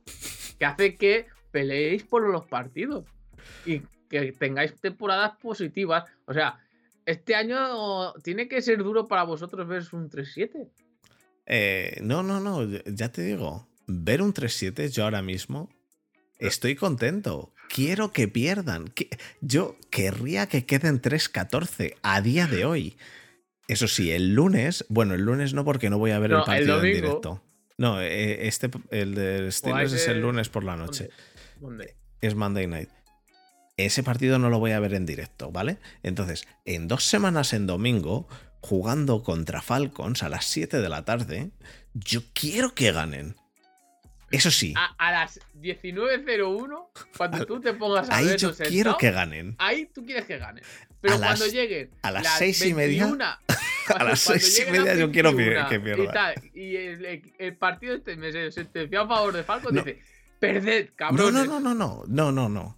que 0.58 0.66
hace 0.66 0.98
que 0.98 1.28
peleéis 1.52 2.04
por 2.04 2.28
los 2.30 2.46
partidos 2.46 3.06
y 3.66 3.82
que 4.10 4.32
tengáis 4.34 4.76
temporadas 4.80 5.34
positivas. 5.42 6.04
O 6.26 6.34
sea, 6.34 6.60
este 7.06 7.36
año 7.36 8.14
tiene 8.24 8.48
que 8.48 8.62
ser 8.62 8.84
duro 8.84 9.08
para 9.08 9.24
vosotros 9.24 9.68
ver 9.68 9.84
un 9.94 10.10
3-7. 10.10 10.70
Eh, 11.46 11.98
no, 12.02 12.24
no, 12.24 12.40
no. 12.40 12.64
Ya 12.86 13.12
te 13.12 13.24
digo. 13.24 13.68
Ver 13.88 14.22
un 14.22 14.34
3-7, 14.34 14.90
yo 14.90 15.04
ahora 15.04 15.22
mismo 15.22 15.70
estoy 16.38 16.76
contento. 16.76 17.54
Quiero 17.70 18.12
que 18.12 18.28
pierdan. 18.28 18.94
Yo 19.42 19.76
querría 19.90 20.48
que 20.48 20.66
queden 20.66 21.02
3-14 21.02 21.96
a 22.02 22.22
día 22.22 22.48
de 22.48 22.66
hoy. 22.66 22.98
Eso 23.70 23.88
sí, 23.88 24.12
el 24.12 24.34
lunes, 24.34 24.84
bueno, 24.90 25.14
el 25.14 25.22
lunes 25.22 25.54
no 25.54 25.64
porque 25.64 25.92
no 25.92 26.00
voy 26.00 26.10
a 26.10 26.18
ver 26.18 26.32
No, 26.32 26.38
el 26.38 26.42
el 26.42 26.46
partido 26.68 26.84
en 26.84 26.96
directo. 26.96 27.44
No, 27.78 28.02
eh, 28.02 28.48
este, 28.48 28.72
el 28.90 29.14
de 29.14 29.52
Steelers 29.52 29.94
es 29.94 30.08
el 30.08 30.22
lunes 30.22 30.50
por 30.50 30.64
la 30.64 30.76
noche. 30.76 31.12
¿Dónde? 31.62 31.96
Es 32.20 32.34
Monday 32.34 32.66
Night. 32.66 32.90
Ese 33.78 34.02
partido 34.02 34.40
no 34.40 34.50
lo 34.50 34.58
voy 34.58 34.72
a 34.72 34.80
ver 34.80 34.96
en 34.96 35.06
directo, 35.06 35.52
¿vale? 35.52 35.78
Entonces, 36.02 36.48
en 36.66 36.88
dos 36.88 37.04
semanas 37.06 37.54
en 37.54 37.68
domingo, 37.68 38.28
jugando 38.60 39.22
contra 39.22 39.62
Falcons 39.62 40.24
a 40.24 40.30
las 40.30 40.46
7 40.46 40.82
de 40.82 40.90
la 40.90 41.06
tarde, 41.06 41.52
yo 41.94 42.22
quiero 42.34 42.74
que 42.74 42.92
ganen. 42.92 43.36
Eso 44.32 44.52
sí, 44.52 44.74
A, 44.78 44.94
a 44.98 45.12
las 45.12 45.40
19.01, 45.60 46.90
cuando 47.18 47.38
Al- 47.38 47.46
tú 47.46 47.60
te 47.60 47.74
pongas 47.74 48.10
a 48.10 48.18
ahí 48.18 48.26
ver 48.28 48.38
yo 48.38 48.54
quiero 48.56 48.98
que 48.98 49.12
ganen. 49.12 49.56
Ahí 49.58 49.86
tú 49.94 50.06
quieres 50.06 50.26
que 50.26 50.38
ganen. 50.38 50.64
Pero 51.02 51.16
A 51.16 51.18
las- 51.18 51.40
cuando 51.40 51.54
lleguen 51.56 51.90
a 52.02 52.12
las 52.12 52.38
seis 52.38 52.64
y 52.66 52.74
media, 52.74 53.06
21, 53.06 53.26
a 53.96 54.04
las 54.04 54.20
seis 54.20 54.64
y 54.68 54.72
media 54.72 54.96
yo 54.96 55.12
quiero 55.12 55.32
que- 55.32 55.38
21 55.50 55.70
que 55.70 55.80
pierda. 55.80 56.04
Y, 56.04 56.08
tal, 56.08 56.52
y 56.54 56.76
el, 57.40 57.56
partido 57.58 57.96
este 57.96 58.16
me 58.18 58.32
se 58.32 58.52
sentenció 58.52 59.02
a 59.02 59.08
favor 59.08 59.34
de 59.34 59.44
Falcon 59.44 59.74
No. 59.76 59.82
dice, 59.84 60.02
perded, 60.40 60.90
No, 60.90 60.96
cabrones. 60.96 61.34
no, 61.34 61.46
no, 61.46 61.60
no, 61.60 61.74
no, 61.74 62.04
no, 62.08 62.32
no, 62.32 62.50
no. 62.50 62.78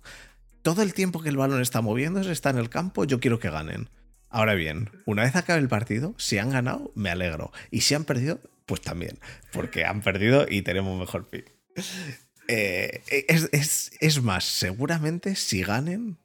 Todo 0.61 0.83
el 0.83 0.93
tiempo 0.93 1.21
que 1.23 1.29
el 1.29 1.37
balón 1.37 1.61
está 1.61 1.81
moviéndose, 1.81 2.31
está 2.31 2.51
en 2.51 2.57
el 2.59 2.69
campo, 2.69 3.03
yo 3.05 3.19
quiero 3.19 3.39
que 3.39 3.49
ganen. 3.49 3.89
Ahora 4.29 4.53
bien, 4.53 4.89
una 5.05 5.23
vez 5.23 5.35
acabe 5.35 5.59
el 5.59 5.67
partido, 5.67 6.13
si 6.17 6.37
han 6.37 6.51
ganado, 6.51 6.91
me 6.95 7.09
alegro. 7.09 7.51
Y 7.71 7.81
si 7.81 7.95
han 7.95 8.05
perdido, 8.05 8.39
pues 8.65 8.81
también. 8.81 9.19
Porque 9.51 9.85
han 9.85 10.01
perdido 10.01 10.45
y 10.49 10.61
tenemos 10.61 10.99
mejor 10.99 11.27
pick. 11.29 11.51
Eh, 12.47 13.01
es, 13.27 13.49
es- 13.51 13.91
es 13.99 14.21
más, 14.23 14.43
seguramente 14.43 15.35
si 15.35 15.63
ganen, 15.63 16.17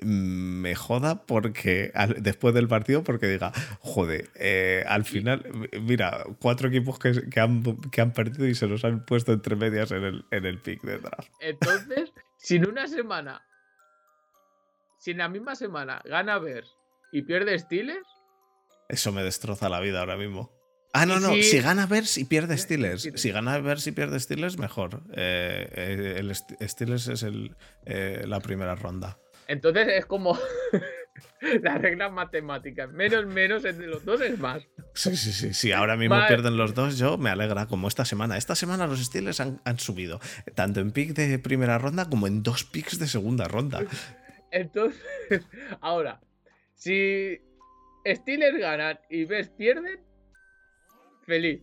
mm, 0.00 0.60
me 0.60 0.74
joda 0.74 1.26
porque 1.26 1.90
al- 1.94 2.22
después 2.22 2.54
del 2.54 2.68
partido, 2.68 3.02
porque 3.04 3.26
diga, 3.26 3.52
joder, 3.80 4.30
eh, 4.36 4.84
al 4.88 5.04
final, 5.04 5.44
mira, 5.82 6.24
cuatro 6.40 6.68
equipos 6.68 6.98
que, 6.98 7.28
que 7.28 7.40
han, 7.40 7.62
que 7.90 8.00
han 8.00 8.12
perdido 8.12 8.46
y 8.46 8.54
se 8.54 8.66
los 8.66 8.84
han 8.84 9.04
puesto 9.04 9.32
entre 9.32 9.56
medias 9.56 9.90
en 9.90 10.04
el, 10.04 10.24
en 10.30 10.46
el 10.46 10.60
pick 10.60 10.82
de 10.82 10.98
draft. 10.98 11.28
Entonces, 11.40 12.12
si 12.38 12.56
en 12.56 12.68
una 12.68 12.86
semana, 12.88 13.42
si 14.98 15.10
en 15.10 15.18
la 15.18 15.28
misma 15.28 15.54
semana 15.54 16.00
gana 16.04 16.38
Bears 16.38 16.74
y 17.12 17.22
pierde 17.22 17.58
Steelers, 17.58 18.06
Eso 18.88 19.12
me 19.12 19.22
destroza 19.22 19.68
la 19.68 19.80
vida 19.80 20.00
ahora 20.00 20.16
mismo. 20.16 20.50
Ah, 20.96 21.06
no, 21.06 21.20
no. 21.20 21.32
si- 21.34 21.42
Si 21.44 21.60
gana 21.60 21.86
Bears 21.86 22.18
y 22.18 22.24
pierde 22.24 22.56
Steelers. 22.58 23.10
Si 23.14 23.30
gana 23.30 23.58
Bears 23.58 23.86
y 23.86 23.92
pierde 23.92 24.18
Steelers, 24.20 24.58
mejor. 24.58 25.02
Eh, 25.14 25.68
eh, 25.72 26.14
el 26.18 26.30
St- 26.30 26.56
Steelers 26.68 27.08
es 27.08 27.22
el, 27.22 27.54
eh, 27.84 28.24
la 28.26 28.40
primera 28.40 28.74
ronda. 28.74 29.18
entonces 29.48 29.86
es 29.88 30.06
como 30.06 30.38
las 31.62 31.80
reglas 31.80 32.12
matemáticas. 32.12 32.90
Menos 32.92 33.26
menos 33.26 33.64
entre 33.64 33.86
los 33.86 34.04
dos 34.04 34.20
es 34.20 34.38
más. 34.38 34.62
Sí, 34.94 35.16
sí, 35.16 35.32
sí. 35.32 35.54
Si 35.54 35.72
ahora 35.72 35.96
mismo 35.96 36.14
Vale. 36.16 36.28
pierden 36.28 36.56
los 36.56 36.74
dos, 36.74 36.98
yo 36.98 37.16
me 37.18 37.30
alegra 37.30 37.66
como 37.66 37.88
esta 37.88 38.04
semana. 38.04 38.36
Esta 38.36 38.54
semana 38.54 38.86
los 38.86 39.04
Steelers 39.04 39.40
han, 39.40 39.60
han 39.64 39.78
subido. 39.78 40.20
Tanto 40.54 40.80
en 40.80 40.90
pick 40.90 41.10
de 41.14 41.38
primera 41.38 41.78
ronda 41.78 42.08
como 42.08 42.26
en 42.26 42.42
dos 42.42 42.64
picks 42.64 42.98
de 42.98 43.06
segunda 43.06 43.46
ronda. 43.48 43.84
Entonces, 44.50 45.00
ahora, 45.80 46.20
si 46.74 47.38
Steelers 48.06 48.58
ganan 48.58 48.98
y 49.10 49.24
Bears 49.24 49.48
pierden, 49.50 50.00
feliz. 51.26 51.60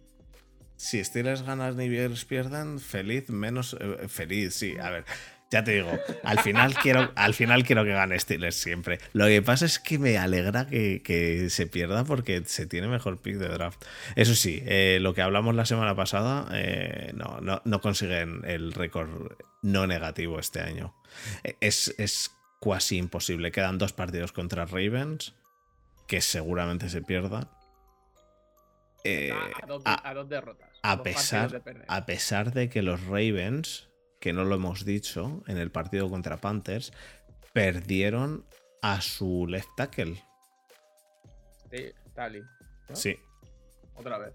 Si 0.75 1.03
Steelers 1.03 1.43
ganan 1.43 1.79
y 1.79 1.89
Bears 1.89 2.25
pierden, 2.25 2.79
feliz, 2.79 3.29
menos 3.29 3.77
eh, 3.79 4.07
feliz, 4.07 4.53
sí. 4.55 4.75
A 4.81 4.89
ver, 4.89 5.05
ya 5.49 5.63
te 5.63 5.71
digo, 5.71 5.91
al 6.23 6.39
final 6.39 6.73
quiero, 6.81 7.11
al 7.15 7.33
final 7.33 7.63
quiero 7.63 7.83
que 7.83 7.91
gane 7.91 8.19
Steelers 8.19 8.55
siempre. 8.55 8.99
Lo 9.13 9.27
que 9.27 9.41
pasa 9.41 9.65
es 9.65 9.79
que 9.79 9.99
me 9.99 10.17
alegra 10.17 10.67
que, 10.67 11.01
que 11.03 11.49
se 11.49 11.67
pierda 11.67 12.03
porque 12.03 12.43
se 12.45 12.65
tiene 12.65 12.87
mejor 12.87 13.21
pick 13.21 13.35
de 13.35 13.47
draft. 13.49 13.85
Eso 14.15 14.33
sí, 14.35 14.63
eh, 14.65 14.97
lo 14.99 15.13
que 15.13 15.21
hablamos 15.21 15.55
la 15.55 15.65
semana 15.65 15.95
pasada, 15.95 16.47
eh, 16.53 17.11
no, 17.13 17.39
no, 17.39 17.61
no 17.63 17.81
consiguen 17.81 18.41
el 18.45 18.73
récord 18.73 19.31
no 19.61 19.85
negativo 19.87 20.39
este 20.39 20.59
año. 20.59 20.95
Eh, 21.43 21.55
Es, 21.61 21.93
es 21.97 22.31
casi 22.59 22.97
imposible. 22.97 23.51
Quedan 23.51 23.77
dos 23.77 23.93
partidos 23.93 24.31
contra 24.31 24.65
Ravens, 24.65 25.35
que 26.07 26.19
seguramente 26.19 26.89
se 26.89 27.01
pierdan. 27.01 27.47
Eh, 29.03 29.31
a, 29.31 29.65
dos, 29.65 29.81
a- 29.85 30.09
a 30.09 30.13
dos 30.13 30.29
derrotas. 30.29 30.69
a 30.81 30.95
dos 30.95 31.03
pesar- 31.03 31.51
de 31.63 31.83
a 31.87 32.05
pesar 32.05 32.53
de 32.53 32.69
que 32.69 32.81
los 32.81 33.05
Ravens, 33.05 33.89
que 34.21 34.31
no 34.33 34.45
lo 34.45 34.55
hemos 34.55 34.85
dicho, 34.85 35.43
en 35.47 35.57
el 35.57 35.71
partido 35.71 36.09
contra 36.09 36.37
Panthers, 36.37 36.93
perdieron 37.53 38.45
a 38.81 39.01
su 39.01 39.45
left 39.47 39.69
tackle. 39.75 40.21
Sí, 41.71 41.91
Tali. 42.13 42.41
¿no? 42.89 42.95
Sí, 42.95 43.15
Otra 43.95 44.17
vez. 44.17 44.33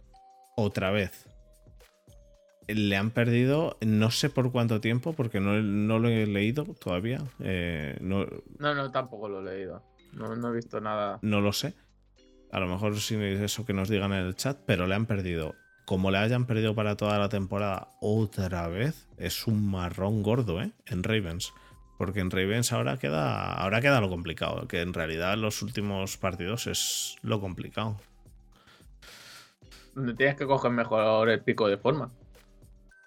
otra 0.57 0.91
vez. 0.91 1.25
Le 2.67 2.97
han 2.97 3.11
perdido 3.11 3.79
no 3.81 4.11
sé 4.11 4.29
por 4.29 4.53
cuánto 4.53 4.81
tiempo, 4.81 5.15
porque 5.15 5.41
no, 5.41 5.55
no 5.63 5.99
lo 5.99 6.09
he 6.11 6.27
leído 6.27 6.65
todavía. 6.65 7.23
eh, 7.41 7.97
no, 8.03 8.27
No, 8.59 8.75
no, 8.75 8.91
tampoco 8.91 9.29
lo 9.29 9.41
he 9.41 9.55
leído. 9.57 9.83
No, 10.13 10.37
no 10.37 10.51
he 10.51 10.57
visto 10.57 10.79
nada. 10.81 11.19
no 11.23 11.41
lo 11.41 11.53
sé. 11.55 11.73
A 12.51 12.61
lo 12.61 12.67
mejor 12.67 12.99
sin 13.01 13.21
eso 13.23 13.67
que 13.67 13.73
nos 13.73 13.89
digan 13.89 14.13
en 14.13 14.27
el 14.27 14.35
chat, 14.35 14.59
pero 14.67 14.87
le 14.87 14.95
han 14.95 15.07
perdido. 15.07 15.55
Como 15.85 16.11
le 16.11 16.19
hayan 16.19 16.47
perdido 16.47 16.75
para 16.75 16.97
toda 16.97 17.19
la 17.19 17.29
temporada 17.29 17.89
otra 18.01 18.69
vez, 18.69 19.09
es 19.17 19.47
un 19.47 19.71
marrón 19.71 20.23
gordo, 20.23 20.61
¿eh? 20.61 20.73
En 20.87 21.03
Ravens. 21.03 21.53
Porque 21.99 22.21
en 22.21 22.31
Ravens 22.31 22.73
ahora 22.73 22.99
queda, 22.99 23.53
ahora 23.55 23.81
queda 23.81 24.01
lo 24.01 24.09
complicado. 24.09 24.69
Que 24.69 24.83
en 24.83 24.95
realidad 24.95 25.37
los 25.37 25.63
últimos 25.63 26.17
partidos 26.17 26.67
es 26.67 27.17
lo 27.23 27.41
complicado. 27.41 27.97
donde 29.95 30.15
tienes 30.15 30.37
que 30.37 30.47
coger 30.47 30.71
mejor 30.71 31.29
el 31.29 31.41
pico 31.43 31.67
de 31.69 31.77
forma. 31.77 32.11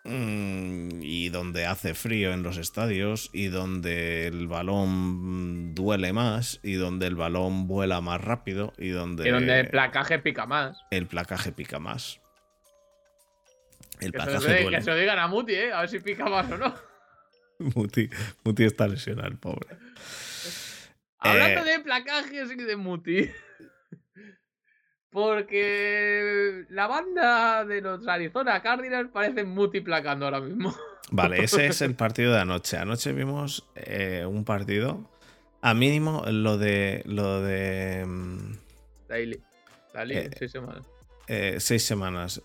Mm, 0.03 1.01
y 1.03 1.29
donde 1.29 1.67
hace 1.67 1.93
frío 1.93 2.33
en 2.33 2.41
los 2.41 2.57
estadios 2.57 3.29
y 3.33 3.47
donde 3.49 4.25
el 4.25 4.47
balón 4.47 5.75
duele 5.75 6.11
más 6.11 6.59
y 6.63 6.73
donde 6.73 7.05
el 7.05 7.15
balón 7.15 7.67
vuela 7.67 8.01
más 8.01 8.19
rápido 8.19 8.73
y 8.79 8.89
donde, 8.89 9.27
Y 9.27 9.31
donde 9.31 9.59
el 9.59 9.69
placaje 9.69 10.17
pica 10.17 10.47
más. 10.47 10.79
el 10.89 11.05
placaje 11.05 11.51
pica 11.51 11.77
más. 11.77 12.19
El 13.99 14.11
Que 14.11 14.17
se, 14.21 14.25
lo 14.25 14.31
placaje 14.31 14.53
de- 14.53 14.61
duele. 14.63 14.77
que 14.77 14.83
se 14.83 14.89
lo 14.89 14.97
digan 14.97 15.19
a 15.19 15.27
Muti, 15.27 15.53
¿eh? 15.53 15.71
A 15.71 15.81
ver 15.81 15.89
si 15.89 15.99
pica 15.99 16.25
más 16.25 16.49
o 16.51 16.57
no. 16.57 16.73
Muti, 17.75 18.09
Muti 18.43 18.63
está 18.63 18.87
lesionado, 18.87 19.27
el 19.27 19.37
pobre. 19.37 19.67
Hablando 21.19 21.61
Eh. 21.61 21.73
de 21.73 21.79
placajes 21.81 22.51
y 22.51 22.55
de 22.55 22.75
Muti. 22.75 23.29
Porque 25.11 26.65
la 26.69 26.87
banda 26.87 27.65
de 27.65 27.81
los 27.81 28.07
Arizona 28.07 28.61
Cardinals 28.61 29.09
parece 29.11 29.43
Muti 29.43 29.81
placando 29.81 30.25
ahora 30.25 30.39
mismo. 30.39 30.73
Vale, 31.11 31.43
ese 31.43 31.67
es 31.67 31.81
el 31.81 31.95
partido 31.95 32.31
de 32.33 32.39
anoche. 32.39 32.77
Anoche 32.77 33.11
vimos 33.11 33.67
eh, 33.75 34.25
un 34.25 34.45
partido. 34.45 35.09
A 35.61 35.73
mínimo 35.73 36.23
lo 36.27 36.57
de. 36.57 37.01
lo 37.05 37.41
de. 37.41 38.05
mm, 38.07 38.53
Daily. 39.09 39.41
Daily, 39.93 40.15
Eh, 40.17 40.29
seis 40.39 40.51
semanas. 40.51 40.85
eh, 41.27 41.55
seis 41.59 41.83
semanas. 41.83 42.41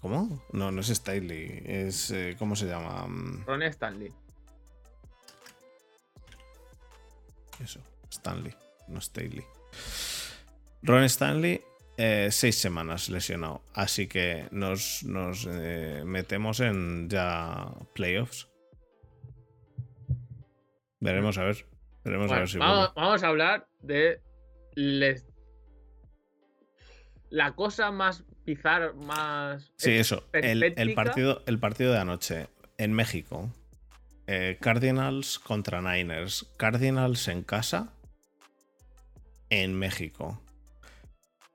¿Cómo? 0.00 0.40
No, 0.52 0.70
no 0.70 0.80
es 0.80 0.86
Staley. 0.88 1.62
Es. 1.66 2.14
¿Cómo 2.38 2.54
se 2.54 2.66
llama? 2.66 3.06
Mm, 3.08 3.44
Ron 3.44 3.62
Stanley. 3.64 4.12
Eso. 7.62 7.80
Stanley. 8.10 8.54
No 8.86 9.00
Staley. 9.00 9.44
Ron 10.82 11.04
Stanley. 11.04 11.60
Eh, 11.96 12.28
seis 12.30 12.56
semanas 12.58 13.08
lesionado. 13.08 13.62
Así 13.74 14.06
que 14.06 14.48
nos, 14.50 15.02
nos 15.04 15.46
eh, 15.50 16.02
metemos 16.04 16.60
en 16.60 17.08
ya 17.08 17.72
playoffs. 17.94 18.48
Veremos 21.00 21.38
a 21.38 21.44
ver. 21.44 21.66
Veremos 22.04 22.30
a 22.32 22.38
ver 22.40 22.48
si 22.48 22.58
vamos, 22.58 22.92
vamos 22.94 23.22
a 23.22 23.28
hablar 23.28 23.68
de 23.80 24.20
les- 24.74 25.26
la 27.30 27.52
cosa 27.52 27.90
más 27.90 28.24
bizarra, 28.44 28.92
más. 28.92 29.72
Sí, 29.76 29.92
eso. 29.92 30.24
El, 30.32 30.62
el 30.76 30.94
partido, 30.94 31.42
el 31.46 31.58
partido 31.58 31.92
de 31.92 31.98
anoche 31.98 32.48
en 32.78 32.92
México. 32.92 33.50
eh, 34.26 34.58
Cardinals 34.60 35.38
contra 35.38 35.80
Niners. 35.82 36.46
Cardinals 36.56 37.28
en 37.28 37.42
casa. 37.42 37.92
En 39.50 39.74
México. 39.74 40.40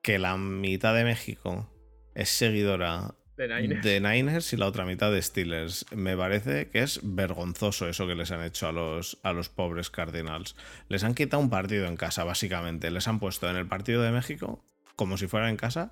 Que 0.08 0.20
la 0.20 0.38
mitad 0.38 0.96
de 0.96 1.04
México 1.04 1.70
es 2.16 2.30
seguidora 2.30 3.14
de 3.36 3.48
Niners. 3.50 3.84
de 3.84 4.00
Niners 4.00 4.54
y 4.54 4.56
la 4.58 4.66
otra 4.68 4.86
mitad 4.86 5.12
de 5.12 5.22
Steelers. 5.22 5.86
Me 5.94 6.16
parece 6.16 6.70
que 6.70 6.80
es 6.82 7.02
vergonzoso 7.04 7.90
eso 7.90 8.08
que 8.08 8.16
les 8.16 8.32
han 8.32 8.42
hecho 8.42 8.70
a 8.70 8.72
los, 8.72 9.18
a 9.24 9.34
los 9.34 9.50
pobres 9.50 9.90
Cardinals. 9.90 10.56
Les 10.88 11.04
han 11.04 11.14
quitado 11.14 11.44
un 11.44 11.50
partido 11.50 11.88
en 11.88 11.98
casa, 11.98 12.24
básicamente. 12.24 12.90
Les 12.90 13.06
han 13.10 13.20
puesto 13.20 13.50
en 13.50 13.58
el 13.58 13.68
partido 13.68 14.02
de 14.02 14.12
México 14.12 14.64
como 14.96 15.18
si 15.18 15.28
fuera 15.28 15.50
en 15.50 15.58
casa, 15.58 15.92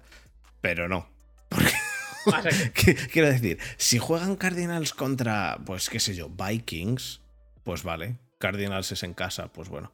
pero 0.61 0.87
no. 0.87 1.09
Pasa 2.25 2.49
que- 2.49 2.71
¿Qué- 2.71 2.95
Quiero 3.07 3.27
decir, 3.29 3.59
si 3.75 3.97
juegan 3.99 4.37
Cardinals 4.37 4.93
contra, 4.93 5.59
pues 5.65 5.89
qué 5.89 5.99
sé 5.99 6.15
yo, 6.15 6.29
Vikings, 6.29 7.21
pues 7.65 7.83
vale. 7.83 8.17
Cardinals 8.39 8.93
es 8.93 9.03
en 9.03 9.13
casa, 9.13 9.49
pues 9.51 9.67
bueno. 9.67 9.91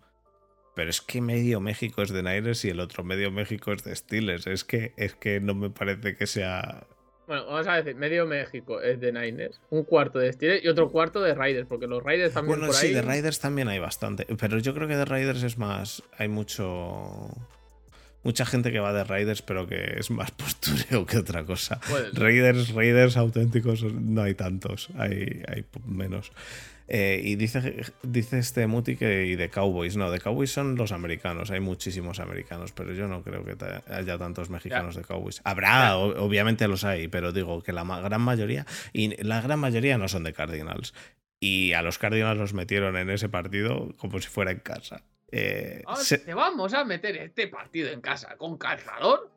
Pero 0.76 0.90
es 0.90 1.02
que 1.02 1.22
medio 1.22 1.60
México 1.60 2.02
es 2.02 2.12
de 2.12 2.24
Niners 2.24 2.64
y 2.66 2.70
el 2.70 2.80
otro 2.80 3.04
medio 3.04 3.30
México 3.32 3.74
es 3.74 3.84
de 3.84 3.96
Steelers. 3.96 4.48
Es 4.48 4.64
que, 4.64 4.94
es 4.98 5.16
que 5.16 5.40
no 5.40 5.54
me 5.54 5.70
parece 5.70 6.16
que 6.16 6.28
sea. 6.28 6.88
Bueno, 7.28 7.46
vamos 7.46 7.68
a 7.68 7.76
decir, 7.76 7.96
medio 7.96 8.26
México 8.26 8.82
es 8.82 9.00
de 9.00 9.12
Niners, 9.12 9.62
un 9.70 9.84
cuarto 9.84 10.20
de 10.20 10.32
Steelers 10.34 10.64
y 10.64 10.68
otro 10.68 10.90
cuarto 10.90 11.22
de 11.22 11.34
Raiders, 11.34 11.68
porque 11.68 11.88
los 11.88 12.04
Raiders 12.04 12.34
también 12.34 12.60
Bueno, 12.60 12.68
por 12.68 12.76
sí, 12.76 12.88
ahí. 12.88 12.94
de 12.94 13.02
Raiders 13.02 13.40
también 13.40 13.68
hay 13.68 13.80
bastante. 13.80 14.26
Pero 14.40 14.60
yo 14.60 14.74
creo 14.74 14.88
que 14.88 14.96
de 14.96 15.06
Raiders 15.06 15.44
es 15.44 15.58
más. 15.58 16.04
Hay 16.18 16.28
mucho. 16.28 17.30
Mucha 18.24 18.46
gente 18.46 18.72
que 18.72 18.80
va 18.80 18.94
de 18.94 19.04
Raiders, 19.04 19.42
pero 19.42 19.68
que 19.68 19.96
es 19.98 20.12
más 20.12 20.32
postureo 20.32 21.06
que 21.06 21.18
otra 21.18 21.44
cosa. 21.44 21.80
Raiders, 22.14 22.74
Raiders 22.74 23.18
auténticos 23.18 23.84
no 23.84 24.22
hay 24.22 24.36
tantos, 24.36 24.90
hay, 24.98 25.42
hay 25.48 25.66
menos. 25.86 26.32
Eh, 26.88 27.22
y 27.24 27.36
dice, 27.36 27.84
dice 28.04 28.40
este 28.40 28.68
Muti 28.68 28.98
que 28.98 29.26
y 29.26 29.36
de 29.36 29.50
Cowboys, 29.50 29.96
no, 29.96 30.12
de 30.12 30.20
Cowboys 30.20 30.52
son 30.52 30.76
los 30.76 30.92
americanos, 30.92 31.50
hay 31.52 31.60
muchísimos 31.62 32.20
americanos, 32.20 32.72
pero 32.74 32.94
yo 32.94 33.08
no 33.08 33.24
creo 33.24 33.46
que 33.46 33.56
haya 33.94 34.18
tantos 34.18 34.50
mexicanos 34.50 34.96
de 34.96 35.04
Cowboys. 35.04 35.42
Habrá, 35.46 35.98
o- 35.98 36.22
obviamente 36.26 36.68
los 36.68 36.84
hay, 36.84 37.08
pero 37.08 37.32
digo 37.32 37.62
que 37.64 37.72
la 37.72 37.84
ma- 37.84 38.02
gran 38.02 38.22
mayoría, 38.22 38.66
y 38.94 39.24
la 39.24 39.40
gran 39.42 39.60
mayoría 39.60 39.98
no 39.98 40.08
son 40.10 40.24
de 40.24 40.34
Cardinals. 40.34 40.94
Y 41.40 41.74
a 41.74 41.82
los 41.82 41.98
Cardinals 41.98 42.38
los 42.38 42.54
metieron 42.54 42.96
en 42.98 43.10
ese 43.10 43.30
partido 43.30 43.96
como 43.98 44.20
si 44.20 44.28
fuera 44.28 44.52
en 44.52 44.60
casa. 44.60 45.04
Eh, 45.32 45.82
Ahora 45.86 46.02
se- 46.04 46.18
te 46.18 46.34
vamos 46.34 46.74
a 46.74 46.84
meter 46.84 47.16
este 47.18 47.48
partido 47.48 47.90
en 47.90 48.02
casa 48.02 48.36
con 48.38 48.58
calzador 48.58 49.32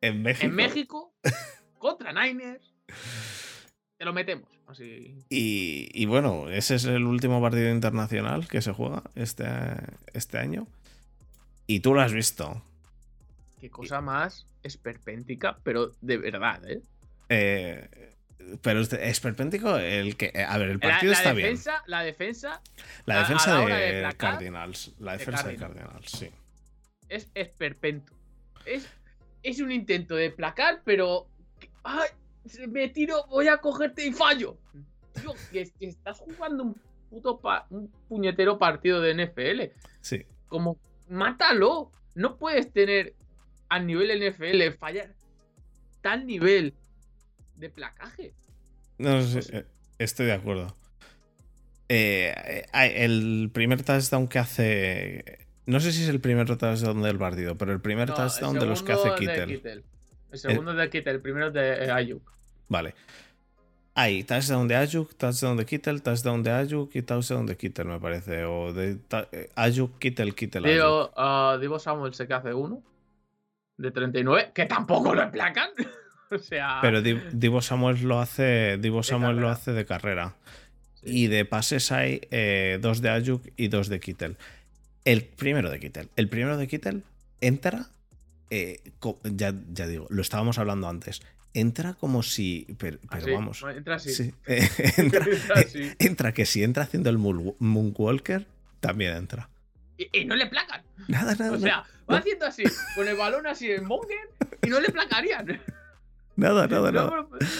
en 0.00 0.22
México. 0.22 0.46
en 0.46 0.54
México 0.54 1.14
contra 1.78 2.12
Niners. 2.12 2.72
Te 3.98 4.04
lo 4.04 4.12
metemos. 4.12 4.48
Así. 4.66 5.16
Y, 5.30 5.88
y 5.94 6.06
bueno, 6.06 6.48
ese 6.50 6.74
es 6.74 6.84
el 6.84 7.04
último 7.04 7.40
partido 7.40 7.70
internacional 7.70 8.46
que 8.48 8.60
se 8.60 8.72
juega 8.72 9.02
este, 9.14 9.46
este 10.12 10.38
año. 10.38 10.66
Y 11.66 11.80
tú 11.80 11.94
lo 11.94 12.00
has 12.00 12.12
visto. 12.12 12.62
Qué 13.60 13.70
cosa 13.70 14.00
más 14.00 14.46
esperpéntica, 14.62 15.58
pero 15.62 15.92
de 16.00 16.18
verdad, 16.18 16.68
¿eh? 16.68 16.82
Eh, 17.28 17.88
pero 18.62 18.80
es 18.80 18.90
de- 18.90 19.08
esperpéntico 19.08 19.76
el 19.78 20.16
que. 20.16 20.32
A 20.46 20.58
ver, 20.58 20.68
el 20.70 20.78
partido 20.78 21.12
la 21.12 21.18
está 21.18 21.34
defensa, 21.34 21.82
la 21.86 22.02
defensa 22.02 22.60
bien. 22.74 22.82
La 23.06 23.18
defensa 23.20 23.58
la 23.68 23.76
de, 23.76 23.92
de 24.02 24.12
Cardinals. 24.14 24.94
La 24.98 25.12
de 25.12 25.18
defensa 25.18 25.48
de 25.48 25.56
Cardinals. 25.56 25.84
Cardinals, 25.88 26.10
sí. 26.10 26.30
es 27.08 27.30
esperpento. 27.34 28.12
Es, 28.66 28.86
es 29.42 29.60
un 29.60 29.72
intento 29.72 30.14
de 30.16 30.30
placar, 30.30 30.82
pero. 30.84 31.26
¡Ay! 31.82 32.08
Me 32.68 32.88
tiro, 32.88 33.26
voy 33.28 33.48
a 33.48 33.58
cogerte 33.58 34.06
y 34.06 34.12
fallo. 34.12 34.56
Tío, 35.14 35.32
que, 35.50 35.70
que 35.78 35.86
estás 35.88 36.18
jugando 36.18 36.62
un 36.64 36.76
puto 37.10 37.38
pa- 37.40 37.66
un 37.70 37.88
puñetero 38.08 38.58
partido 38.58 39.00
de 39.00 39.14
NFL. 39.14 39.72
Sí. 40.00 40.24
Como, 40.48 40.76
mátalo. 41.08 41.90
No 42.14 42.36
puedes 42.36 42.72
tener 42.72 43.14
a 43.68 43.78
nivel 43.78 44.10
NFL 44.26 44.72
fallar 44.78 45.12
tal 46.02 46.26
nivel 46.26 46.72
de 47.56 47.68
placaje. 47.70 48.32
No 48.98 49.20
sé, 49.22 49.34
Pues- 49.34 49.50
eh, 49.52 49.64
estoy 49.98 50.26
de 50.26 50.32
acuerdo. 50.32 50.76
Eh, 51.88 52.64
eh, 52.72 53.04
el 53.04 53.50
primer 53.52 53.82
touchdown 53.82 54.28
que 54.28 54.38
hace. 54.38 55.38
No 55.66 55.80
sé 55.80 55.92
si 55.92 56.02
es 56.02 56.08
el 56.08 56.20
primer 56.20 56.46
touchdown 56.56 57.02
del 57.02 57.18
partido, 57.18 57.56
pero 57.56 57.72
el 57.72 57.80
primer 57.80 58.08
No, 58.08 58.14
el 58.14 58.20
touchdown 58.22 58.58
de 58.58 58.66
los 58.66 58.82
que 58.82 58.92
hace 58.92 59.14
Kittel. 59.18 59.46
Kittel. 59.48 59.84
El 60.32 60.38
segundo 60.38 60.74
de 60.74 60.90
Kittel, 60.90 61.16
el 61.16 61.22
primero 61.22 61.50
de 61.50 61.90
Ayuk. 61.90 62.32
Vale. 62.68 62.94
Hay 63.94 64.24
touchdown 64.24 64.68
de 64.68 64.76
Ayuk, 64.76 65.14
touchdown 65.16 65.56
de 65.56 65.64
Kittel, 65.64 66.02
touchdown 66.02 66.42
de 66.42 66.50
Ayuk 66.50 66.94
y 66.94 67.02
touchdown 67.02 67.46
de 67.46 67.56
Kittel, 67.56 67.86
me 67.86 67.98
parece. 67.98 68.44
O 68.44 68.72
de 68.74 68.98
eh, 69.32 69.48
Ayuk, 69.56 69.98
Kittel, 69.98 70.34
Kittel. 70.34 70.64
Digo, 70.64 71.12
ah, 71.16 71.56
Divo 71.60 71.78
Samuel 71.78 72.12
sé 72.12 72.26
que 72.26 72.34
hace 72.34 72.52
uno. 72.52 72.82
De 73.78 73.90
39, 73.90 74.50
que 74.54 74.66
tampoco 74.66 75.14
lo 75.14 75.22
emplacan. 75.22 75.70
o 76.30 76.38
sea. 76.38 76.78
Pero 76.82 77.00
Di- 77.00 77.20
Divo 77.32 77.62
Samuel 77.62 78.02
lo 78.02 78.20
hace. 78.20 78.76
Divo 78.78 79.02
Samuel 79.02 79.36
lo 79.36 79.48
hace 79.48 79.72
de 79.72 79.86
carrera. 79.86 80.34
sí. 81.02 81.24
Y 81.24 81.26
de 81.28 81.44
pases 81.46 81.90
hay 81.92 82.20
eh, 82.30 82.78
dos 82.82 83.00
de 83.00 83.08
Ayuk 83.08 83.42
y 83.56 83.68
dos 83.68 83.88
de 83.88 83.98
Kittel. 84.00 84.36
El 85.06 85.24
primero 85.24 85.70
de 85.70 85.80
Kittel. 85.80 86.10
El 86.16 86.28
primero 86.28 86.58
de 86.58 86.68
Kittel 86.68 87.02
entra. 87.40 87.86
eh, 88.50 88.80
ya, 89.24 89.54
ya 89.72 89.86
digo, 89.86 90.06
lo 90.10 90.20
estábamos 90.20 90.58
hablando 90.58 90.86
antes. 90.88 91.22
Entra 91.58 91.94
como 91.94 92.22
si. 92.22 92.66
Pero, 92.78 92.98
pero 93.10 93.22
Así, 93.22 93.30
vamos. 93.32 93.64
Entra 93.74 93.94
así. 93.96 94.12
sí, 94.14 94.34
eh, 94.46 94.68
entra, 94.98 95.24
Entra 95.24 95.54
así. 95.60 95.90
entra 95.98 96.32
que 96.32 96.44
si 96.46 96.62
entra 96.62 96.82
haciendo 96.84 97.08
el 97.10 97.18
moon- 97.18 97.56
Moonwalker, 97.58 98.46
también 98.80 99.16
entra. 99.16 99.48
Y, 99.98 100.08
y 100.20 100.24
no 100.26 100.36
le 100.36 100.46
placan. 100.46 100.82
Nada, 101.08 101.34
nada. 101.34 101.52
O 101.52 101.58
sea, 101.58 101.84
no, 102.08 102.14
va 102.14 102.18
haciendo 102.18 102.46
así, 102.46 102.64
con 102.94 103.08
el 103.08 103.16
balón 103.16 103.46
así 103.46 103.70
en 103.70 103.84
Monger 103.86 104.28
y 104.62 104.68
no 104.68 104.80
le 104.80 104.90
placarían. 104.90 105.46
nada, 106.36 106.66
nada, 106.66 106.92
No, 106.92 107.10
nada. 107.10 107.26
pero- 107.30 107.50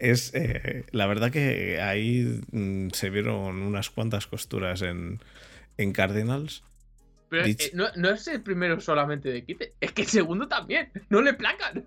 Es, 0.00 0.32
eh, 0.34 0.84
la 0.90 1.06
verdad 1.06 1.30
que 1.30 1.80
ahí 1.80 2.40
mm, 2.50 2.88
se 2.92 3.10
vieron 3.10 3.62
unas 3.62 3.90
cuantas 3.90 4.26
costuras 4.26 4.80
en, 4.82 5.20
en 5.76 5.92
Cardinals. 5.92 6.64
Pero 7.28 7.44
eh, 7.46 7.56
no, 7.74 7.86
no 7.96 8.10
es 8.10 8.26
el 8.28 8.42
primero 8.42 8.80
solamente 8.80 9.30
de 9.30 9.44
Kite, 9.44 9.74
es 9.80 9.92
que 9.92 10.02
el 10.02 10.08
segundo 10.08 10.48
también. 10.48 10.90
No 11.10 11.20
le 11.22 11.34
placan. 11.34 11.84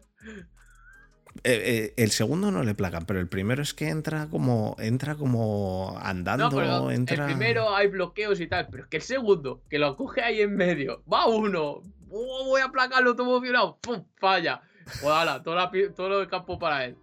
Eh, 1.43 1.61
eh, 1.65 1.93
el 1.97 2.11
segundo 2.11 2.49
no 2.49 2.63
le 2.63 2.73
placan, 2.75 3.05
pero 3.05 3.19
el 3.19 3.27
primero 3.27 3.61
es 3.61 3.73
que 3.73 3.89
entra 3.89 4.27
como 4.29 4.75
entra 4.79 5.15
como 5.15 5.95
andando, 6.01 6.49
No, 6.49 6.55
pero 6.55 6.91
entra. 6.91 7.25
el 7.25 7.31
primero 7.33 7.75
hay 7.75 7.87
bloqueos 7.87 8.39
y 8.39 8.47
tal, 8.47 8.67
pero 8.71 8.83
es 8.83 8.89
que 8.89 8.97
el 8.97 9.03
segundo, 9.03 9.61
que 9.69 9.77
lo 9.77 9.95
coge 9.95 10.21
ahí 10.23 10.41
en 10.41 10.55
medio, 10.55 11.03
va 11.11 11.27
uno, 11.27 11.81
oh, 12.09 12.45
voy 12.45 12.61
a 12.61 12.69
placarlo 12.69 13.15
todo 13.15 13.27
emocionado, 13.37 13.77
pum, 13.81 14.03
falla. 14.15 14.61
Ala, 15.03 15.41
todo, 15.43 15.55
la 15.55 15.71
todo 15.95 16.21
el 16.21 16.27
campo 16.27 16.57
para 16.57 16.85
él. 16.85 16.95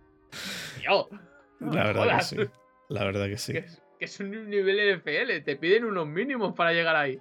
Tío, 0.80 1.08
La 1.60 1.84
verdad 1.84 2.18
que 2.18 2.24
sí. 2.24 2.36
La 2.88 3.04
verdad 3.04 3.26
que 3.26 3.38
sí. 3.38 3.52
que, 3.52 3.58
es- 3.60 3.82
que 3.98 4.04
es 4.06 4.18
un 4.20 4.30
nivel 4.50 4.80
NFL, 4.98 5.42
te 5.44 5.56
piden 5.56 5.84
unos 5.84 6.06
mínimos 6.08 6.54
para 6.54 6.72
llegar 6.72 6.96
ahí. 6.96 7.20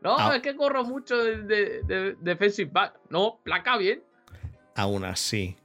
No, 0.00 0.16
Ah. 0.18 0.36
es 0.36 0.42
que 0.42 0.56
corro 0.56 0.84
mucho 0.84 1.16
de, 1.22 1.42
de- 1.42 1.82
de 1.82 2.16
defensive 2.20 2.70
back. 2.72 2.98
No, 3.10 3.40
placa 3.44 3.76
bien. 3.76 4.02
Aún 4.74 5.04
así, 5.04 5.56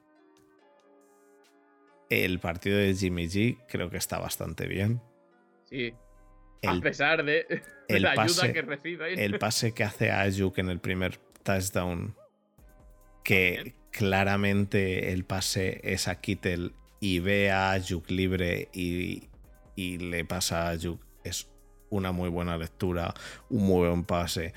el 2.12 2.40
partido 2.40 2.78
de 2.78 2.94
Jimmy 2.94 3.28
G 3.28 3.58
creo 3.68 3.90
que 3.90 3.98
está 3.98 4.20
bastante 4.20 4.68
bien. 4.68 5.02
Sí, 5.66 5.94
a 6.64 6.72
El, 6.74 6.82
pesar 6.82 7.24
de, 7.24 7.46
la 7.88 8.12
ayuda 8.12 8.26
pase- 8.26 8.54
que 8.54 8.62
recibe. 8.62 9.24
el 9.26 9.40
pase 9.40 9.74
que 9.74 9.84
hace 9.84 10.12
a 10.12 10.22
Ayuk 10.22 10.58
en 10.60 10.70
el 10.70 10.80
primer 10.80 11.18
touchdown, 11.44 12.16
que 13.24 13.76
claramente 13.92 15.12
el 15.14 15.24
pase 15.26 15.80
es 15.84 16.08
a 16.08 16.20
Kittel 16.22 16.74
y 17.00 17.20
ve 17.20 17.52
a 17.52 17.72
Ayuk 17.72 18.10
libre 18.10 18.70
y, 18.74 19.30
y 19.76 19.98
le 19.98 20.26
pasa 20.26 20.68
a 20.68 20.70
Ayuk, 20.70 21.02
es 21.24 21.50
una 21.90 22.12
muy 22.12 22.30
buena 22.30 22.58
lectura, 22.58 23.14
un 23.50 23.64
muy 23.64 23.88
buen 23.88 24.04
pase. 24.04 24.54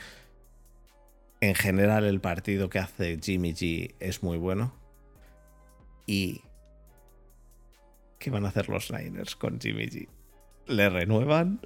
En 1.40 1.54
general 1.54 2.04
el 2.04 2.20
partido 2.20 2.68
que 2.68 2.78
hace 2.78 3.18
Jimmy 3.22 3.52
G 3.52 3.94
es 4.00 4.22
muy 4.22 4.38
bueno. 4.38 4.74
¿Y 6.06 6.42
qué 8.24 8.30
van 8.30 8.44
a 8.46 8.48
hacer 8.48 8.68
los 8.68 8.90
Niners 8.90 9.36
con 9.36 9.60
Jimmy 9.60 9.86
G? 9.86 10.08
¿Le 10.66 10.88
renuevan? 10.88 11.60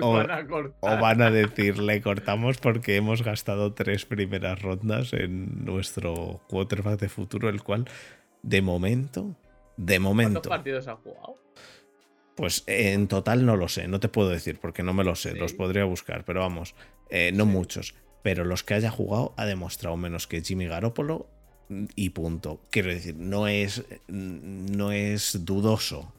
o- 0.00 0.12
Van 0.12 0.30
a 0.30 0.46
¿O 0.80 0.96
van 1.00 1.22
a 1.22 1.30
decir 1.30 1.78
le 1.78 2.02
cortamos 2.02 2.58
porque 2.58 2.96
hemos 2.96 3.22
gastado 3.22 3.72
tres 3.74 4.04
primeras 4.04 4.60
rondas 4.60 5.12
en 5.12 5.64
nuestro 5.64 6.40
quarterback 6.48 6.98
de 7.00 7.08
futuro, 7.08 7.48
el 7.48 7.62
cual, 7.62 7.84
de 8.42 8.60
momento, 8.60 9.36
de 9.76 9.94
¿Cuántos 9.98 10.02
momento, 10.02 10.42
partidos 10.48 10.88
ha 10.88 10.96
jugado? 10.96 11.36
pues 12.34 12.62
en 12.68 13.08
total 13.08 13.44
no 13.46 13.56
lo 13.56 13.68
sé, 13.68 13.88
no 13.88 13.98
te 14.00 14.08
puedo 14.08 14.28
decir 14.30 14.58
porque 14.60 14.82
no 14.84 14.92
me 14.92 15.02
lo 15.04 15.14
sé, 15.16 15.32
Sí. 15.32 15.38
los 15.38 15.52
podría 15.54 15.84
buscar, 15.84 16.24
pero 16.24 16.40
vamos, 16.40 16.74
eh, 17.10 17.30
no 17.32 17.44
Sí. 17.44 17.50
muchos. 17.50 17.94
Pero 18.22 18.44
los 18.44 18.62
que 18.64 18.74
haya 18.74 18.90
jugado 18.90 19.32
ha 19.36 19.44
demostrado 19.46 19.96
menos 19.96 20.26
que 20.26 20.40
Jimmy 20.42 20.66
Garoppolo 20.66 21.28
y 21.68 22.10
punto. 22.10 22.60
Quiero 22.70 22.88
decir, 22.90 23.14
no 23.16 23.46
es, 23.48 23.84
no 24.08 24.92
es 24.92 25.44
dudoso. 25.44 26.12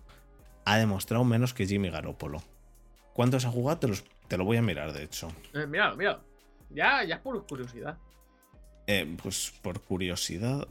Ha 0.66 0.78
demostrado 0.78 1.24
menos 1.24 1.54
que 1.54 1.66
Jimmy 1.66 1.90
Garoppolo. 1.90 2.44
¿Cuántos 3.14 3.46
ha 3.46 3.52
jugado? 3.52 3.80
Te, 3.80 3.88
los- 3.88 4.04
te 4.28 4.38
lo 4.38 4.46
voy 4.46 4.58
a 4.58 4.62
mirar, 4.62 4.94
de 4.94 5.04
hecho. 5.04 5.30
Eh, 5.54 5.66
míralo, 5.66 5.96
míralo. 5.98 6.22
Ya, 6.70 7.04
ya 7.04 7.16
es 7.16 7.22
por 7.22 7.46
curiosidad. 7.48 7.98
Eh, 8.86 9.18
pues 9.22 9.54
por 9.62 9.82
curiosidad, 9.82 10.68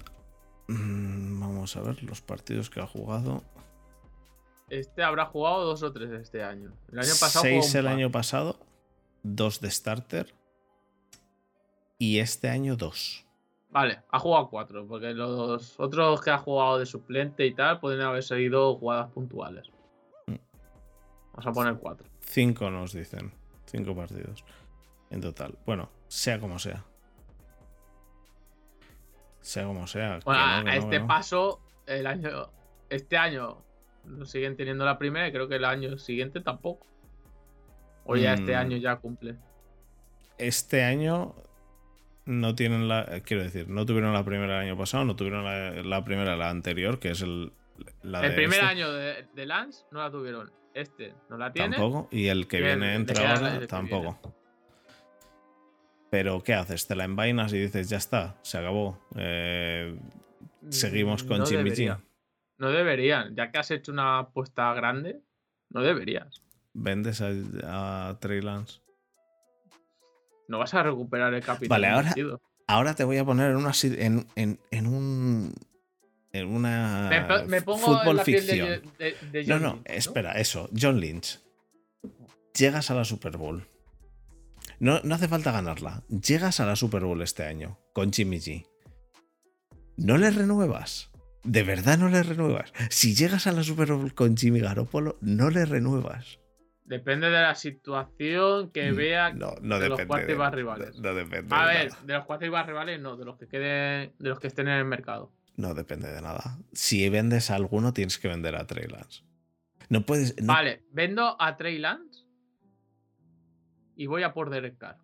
mm, 0.69 1.41
vamos 1.41 1.77
a 1.77 1.81
ver 1.83 2.03
los 2.05 2.21
partidos 2.21 2.71
que 2.71 2.81
ha 2.81 2.87
jugado. 2.87 3.43
Este 4.71 5.03
habrá 5.03 5.27
jugado 5.27 5.65
dos 5.65 5.83
o 5.83 5.93
tres 5.93 6.11
este 6.13 6.43
año. 6.45 6.73
El 6.93 6.99
año 7.01 7.13
pasado 7.19 7.43
Seis 7.43 7.75
el 7.75 7.85
par. 7.87 7.95
año 7.95 8.11
pasado, 8.13 8.59
dos 9.23 9.61
de 9.61 9.71
starter 9.71 10.35
y 11.99 12.19
este 12.19 12.49
año 12.49 12.77
dos. 12.77 13.25
Vale, 13.71 14.01
ha 14.11 14.19
jugado 14.19 14.49
cuatro, 14.49 14.87
porque 14.87 15.13
los 15.13 15.79
otros 15.79 16.23
que 16.23 16.31
ha 16.31 16.39
jugado 16.39 16.79
de 16.79 16.87
suplente 16.87 17.45
y 17.47 17.53
tal 17.55 17.81
pueden 17.81 18.01
haber 18.01 18.23
seguido 18.23 18.75
jugadas 18.77 19.11
puntuales. 19.13 19.71
Vamos 20.27 21.47
a 21.47 21.53
poner 21.53 21.75
cuatro. 21.77 22.07
Cinco 22.21 22.71
nos 22.71 22.93
dicen, 22.95 23.31
cinco 23.67 23.95
partidos 23.95 24.45
en 25.11 25.21
total. 25.21 25.57
Bueno, 25.67 25.91
sea 26.09 26.41
como 26.41 26.59
sea. 26.59 26.83
Sea 29.41 29.65
como 29.67 29.87
sea. 29.87 30.19
que 30.19 30.25
Bueno, 30.25 30.41
no, 30.41 30.47
a- 30.47 30.65
que 30.65 30.71
a 30.71 30.75
no, 30.75 30.81
este 30.81 30.99
no. 31.01 31.07
paso, 31.07 31.61
el 31.87 32.07
año. 32.07 32.51
Este 32.91 33.17
año 33.17 33.59
lo 34.07 34.25
siguen 34.25 34.57
teniendo 34.57 34.85
la 34.85 34.99
primera 34.99 35.29
y 35.29 35.33
creo 35.33 35.49
que 35.49 35.57
el 35.57 35.65
año 35.65 35.99
siguiente 35.99 36.41
tampoco. 36.41 36.87
O 38.05 38.17
ya 38.17 38.35
este 38.35 38.55
Mm. 38.55 38.59
año 38.59 38.77
ya 38.79 38.97
cumple. 38.97 39.37
Este 40.39 40.83
año 40.85 41.35
no 42.29 42.55
tienen 42.55 42.89
la. 42.89 43.21
Quiero 43.25 43.43
decir, 43.43 43.69
no 43.69 43.87
tuvieron 43.87 44.13
la 44.13 44.23
primera 44.23 44.61
el 44.61 44.69
año 44.69 44.77
pasado, 44.77 45.05
no 45.05 45.17
tuvieron 45.17 45.45
la, 45.45 45.83
la 45.83 46.05
primera 46.05 46.37
la 46.37 46.51
anterior, 46.51 46.99
que 46.99 47.11
es 47.11 47.23
el. 47.23 47.53
La 48.03 48.21
el 48.25 48.31
de 48.31 48.37
primer 48.37 48.59
este. 48.59 48.67
año 48.67 48.93
de, 48.93 49.27
de 49.35 49.47
Lance 49.47 49.85
no 49.91 50.01
la 50.01 50.11
tuvieron. 50.11 50.53
Este 50.75 51.15
no 51.31 51.39
la 51.39 51.53
tiene. 51.53 51.77
Tampoco. 51.77 52.09
Y 52.13 52.27
el 52.27 52.47
que 52.47 52.59
Y 52.59 52.63
viene 52.63 52.95
el 52.95 53.01
entra 53.01 53.35
ahora 53.35 53.67
tampoco. 53.67 54.35
Pero, 56.11 56.43
¿qué 56.43 56.55
haces? 56.55 56.87
Te 56.87 56.97
la 56.97 57.05
envainas 57.05 57.53
y 57.53 57.59
dices, 57.59 57.89
ya 57.89 57.99
está, 57.99 58.37
se 58.43 58.59
acabó. 58.59 58.99
Eh, 59.17 59.99
seguimos 60.71 61.23
con 61.25 61.39
No. 61.39 61.47
G. 61.47 61.99
No 62.59 62.71
deberían. 62.71 63.35
Ya 63.37 63.51
que 63.51 63.59
has 63.59 63.71
hecho 63.71 63.93
una 63.93 64.19
apuesta 64.19 64.73
grande, 64.75 65.21
no 65.71 65.83
deberías. 65.83 66.43
Vendes 66.75 67.23
a, 67.23 68.11
a 68.11 68.19
Trey 68.19 68.41
Lance. 68.41 68.81
No 70.49 70.59
vas 70.59 70.75
a 70.75 70.83
recuperar 70.83 71.33
el 71.35 71.43
capital. 71.43 71.69
Vale, 71.69 71.87
ahora- 71.89 72.01
invertido. 72.09 72.41
Ahora 72.67 72.95
te 72.95 73.05
voy 73.05 73.17
a 73.17 73.25
poner 73.25 73.51
en 73.53 73.57
una 73.57 73.73
en, 73.83 74.27
en, 74.37 74.59
en 74.71 74.87
un. 74.87 75.55
En 76.33 76.47
una. 76.49 77.07
Me, 77.09 77.23
po- 77.23 77.47
me 77.47 77.63
pongo 77.63 77.79
fútbol 77.87 78.09
en 78.11 78.17
la 78.17 78.25
piel 78.25 78.43
ficción. 78.43 78.69
de, 78.69 78.83
de, 78.99 79.17
de 79.33 79.45
No, 79.47 79.55
John 79.55 79.63
no, 79.63 79.73
Lynch, 79.77 79.87
espera, 79.87 80.33
eso. 80.33 80.69
John 80.79 81.01
Lynch. 81.01 81.41
Llegas 82.55 82.91
a 82.91 82.95
la 82.95 83.05
Super 83.07 83.39
Bowl. 83.39 83.67
No, 84.81 85.01
no 85.03 85.15
hace 85.15 85.29
falta 85.29 85.51
ganarla. 85.53 86.03
Llegas 86.09 86.61
a 86.61 86.67
la 86.67 86.77
Super 86.77 87.05
Bowl 87.05 87.23
este 87.23 87.45
año 87.45 87.79
con 87.95 88.13
Jimmy 88.13 88.37
G. 88.39 88.67
¿No 89.97 90.19
le 90.19 90.31
renuevas? 90.31 91.11
¿De 91.45 91.63
verdad 91.63 91.97
no 91.99 92.09
le 92.11 92.23
renuevas? 92.23 92.73
Si 92.91 93.15
llegas 93.15 93.47
a 93.47 93.53
la 93.53 93.63
Super 93.63 93.93
Bowl 93.93 94.13
con 94.15 94.37
Jimmy 94.37 94.61
Garoppolo, 94.61 95.17
no 95.23 95.49
le 95.51 95.65
renuevas. 95.65 96.39
Depende 96.89 97.27
de 97.29 97.43
la 97.43 97.55
situación 97.55 98.71
que 98.71 98.93
vea 98.93 99.31
Mm, 99.31 99.39
No, 99.39 99.55
no 99.61 99.79
de 99.79 99.89
los 99.91 99.99
depende. 99.99 100.07
quarterbacks 100.09 100.51
de- 100.53 100.57
rivales. 100.57 100.99
No, 100.99 101.15
depende. 101.15 101.55
A 101.55 101.67
de 101.67 101.75
ver, 101.75 101.89
nada. 101.91 102.03
de 102.05 102.13
los 102.15 102.25
quarterbacks 102.25 102.67
rivales 102.67 103.01
no, 103.01 103.17
de 103.17 103.25
los 103.27 103.37
que 103.37 103.47
queden, 103.47 104.15
de 104.19 104.29
los 104.31 104.41
que 104.41 104.47
estén 104.47 104.69
en 104.69 104.75
el 104.79 104.85
mercado. 104.87 105.31
No 105.57 105.75
depende 105.75 106.11
de 106.11 106.23
nada. 106.23 106.59
Si 106.73 107.07
vendes 107.11 107.51
a 107.51 107.57
alguno, 107.57 107.93
tienes 107.93 108.19
que 108.19 108.29
vender 108.29 108.57
a 108.57 108.67
Trey 108.67 108.87
Lance. 108.89 109.23
No 109.91 110.01
puedes. 110.07 110.35
Vale, 110.45 110.83
vendo 110.91 111.37
a 111.41 111.57
Trey 111.59 111.79
Lance 111.79 112.25
y 113.97 114.07
voy 114.07 114.23
a 114.23 114.33
por 114.33 114.49
Derek 114.51 114.79
Carr. 114.79 114.97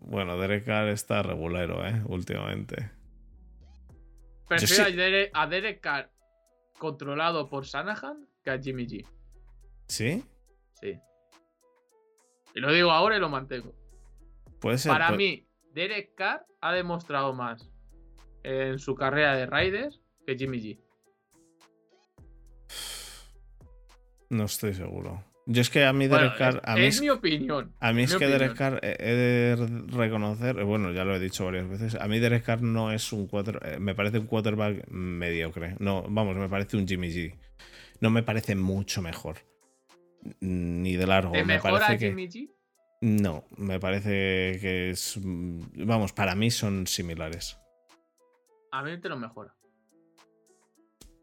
Bueno, 0.00 0.36
Derek 0.38 0.64
Carr 0.64 0.88
está 0.88 1.22
regulero, 1.22 1.86
¿eh? 1.86 2.02
Últimamente. 2.06 2.90
Prefiero 4.48 4.84
sí- 4.86 4.92
a, 4.92 4.96
Derek, 4.96 5.30
a 5.34 5.46
Derek 5.46 5.80
Carr 5.80 6.10
controlado 6.78 7.48
por 7.48 7.64
Shanahan 7.64 8.20
que 8.22 8.35
a 8.50 8.58
Jimmy 8.58 8.86
G. 8.86 9.04
¿Sí? 9.88 10.24
Sí. 10.80 10.98
Y 12.54 12.60
lo 12.60 12.72
digo 12.72 12.90
ahora 12.90 13.16
y 13.16 13.20
lo 13.20 13.28
mantengo. 13.28 13.74
Puede 14.60 14.78
ser. 14.78 14.90
Para 14.92 15.10
mí, 15.12 15.46
Derek 15.72 16.14
Carr 16.14 16.46
ha 16.60 16.72
demostrado 16.72 17.32
más 17.34 17.68
en 18.42 18.78
su 18.78 18.94
carrera 18.94 19.36
de 19.36 19.46
Raiders 19.46 20.00
que 20.26 20.36
Jimmy 20.36 20.58
G. 20.60 20.78
No 24.30 24.44
estoy 24.44 24.74
seguro. 24.74 25.24
Yo 25.48 25.60
es 25.62 25.70
que 25.70 25.84
a 25.84 25.92
mí 25.92 26.08
Bueno, 26.08 26.24
Derek 26.24 26.38
Carr. 26.38 26.56
es, 26.56 26.60
a 26.64 26.74
mí 26.74 26.80
es 26.86 26.94
es, 26.96 27.00
mi 27.00 27.10
opinión. 27.10 27.72
a 27.78 27.92
mí 27.92 28.02
es 28.02 28.16
que 28.16 28.26
Derek. 28.26 28.54
Carr 28.56 28.80
he 28.82 28.96
he 28.98 29.14
de 29.14 29.56
reconocer. 29.96 30.58
eh, 30.58 30.64
Bueno, 30.64 30.90
ya 30.90 31.04
lo 31.04 31.14
he 31.14 31.20
dicho 31.20 31.44
varias 31.44 31.68
veces. 31.68 31.94
A 31.94 32.08
mí 32.08 32.18
Derek 32.18 32.42
Carr 32.44 32.62
no 32.62 32.90
es 32.90 33.12
un 33.12 33.28
quarter, 33.28 33.60
eh, 33.64 33.78
Me 33.78 33.94
parece 33.94 34.18
un 34.18 34.26
quarterback 34.26 34.88
mediocre. 34.88 35.76
No, 35.78 36.04
vamos, 36.08 36.36
me 36.36 36.48
parece 36.48 36.76
un 36.76 36.88
Jimmy 36.88 37.10
G. 37.10 37.34
No 38.00 38.10
me 38.10 38.22
parece 38.22 38.54
mucho 38.54 39.02
mejor. 39.02 39.38
Ni 40.40 40.96
de 40.96 41.06
largo. 41.06 41.32
¿Te 41.32 41.38
me 41.44 41.54
mejora 41.54 41.78
parece 41.78 41.98
que. 41.98 42.08
Jimmy 42.08 42.28
G? 42.28 42.50
No, 43.00 43.44
me 43.56 43.78
parece 43.78 44.58
que 44.60 44.90
es. 44.90 45.18
mm, 45.22 45.86
Vamos, 45.86 46.12
para 46.12 46.34
mí 46.34 46.50
son 46.50 46.86
similares. 46.86 47.58
A 48.72 48.82
mí 48.82 48.98
te 49.00 49.08
lo 49.08 49.16
mejora. 49.16 49.54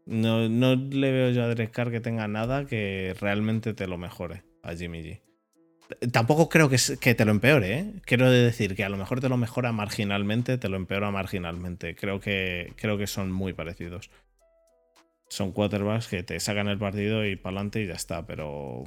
No, 0.06 0.48
no 0.48 0.74
le 0.76 1.12
veo 1.12 1.30
yo 1.30 1.44
a 1.44 1.48
Derek 1.48 1.70
Carr 1.70 1.90
que 1.90 2.00
tenga 2.00 2.28
nada 2.28 2.66
que 2.66 3.14
realmente 3.20 3.72
te 3.72 3.86
lo 3.86 3.96
mejore 3.96 4.44
a 4.62 4.74
Jimmy 4.74 5.02
G. 5.02 5.20
Tampoco 6.12 6.48
creo 6.48 6.68
que, 6.68 6.76
que 7.00 7.14
te 7.14 7.24
lo 7.24 7.30
empeore, 7.30 7.78
¿eh? 7.78 7.92
Quiero 8.04 8.30
decir 8.30 8.74
que 8.74 8.84
a 8.84 8.88
lo 8.88 8.96
mejor 8.96 9.20
te 9.20 9.28
lo 9.28 9.36
mejora 9.36 9.70
marginalmente, 9.72 10.56
te 10.58 10.68
lo 10.68 10.76
empeora 10.76 11.10
marginalmente. 11.10 11.94
Creo 11.94 12.20
que, 12.20 12.72
creo 12.76 12.96
que 12.96 13.06
son 13.06 13.30
muy 13.32 13.52
parecidos. 13.52 14.10
Son 15.34 15.50
quarterbacks 15.50 16.06
que 16.06 16.22
te 16.22 16.38
sacan 16.38 16.68
el 16.68 16.78
partido 16.78 17.26
y 17.26 17.34
para 17.34 17.56
adelante 17.56 17.82
y 17.82 17.88
ya 17.88 17.94
está, 17.94 18.24
pero. 18.24 18.84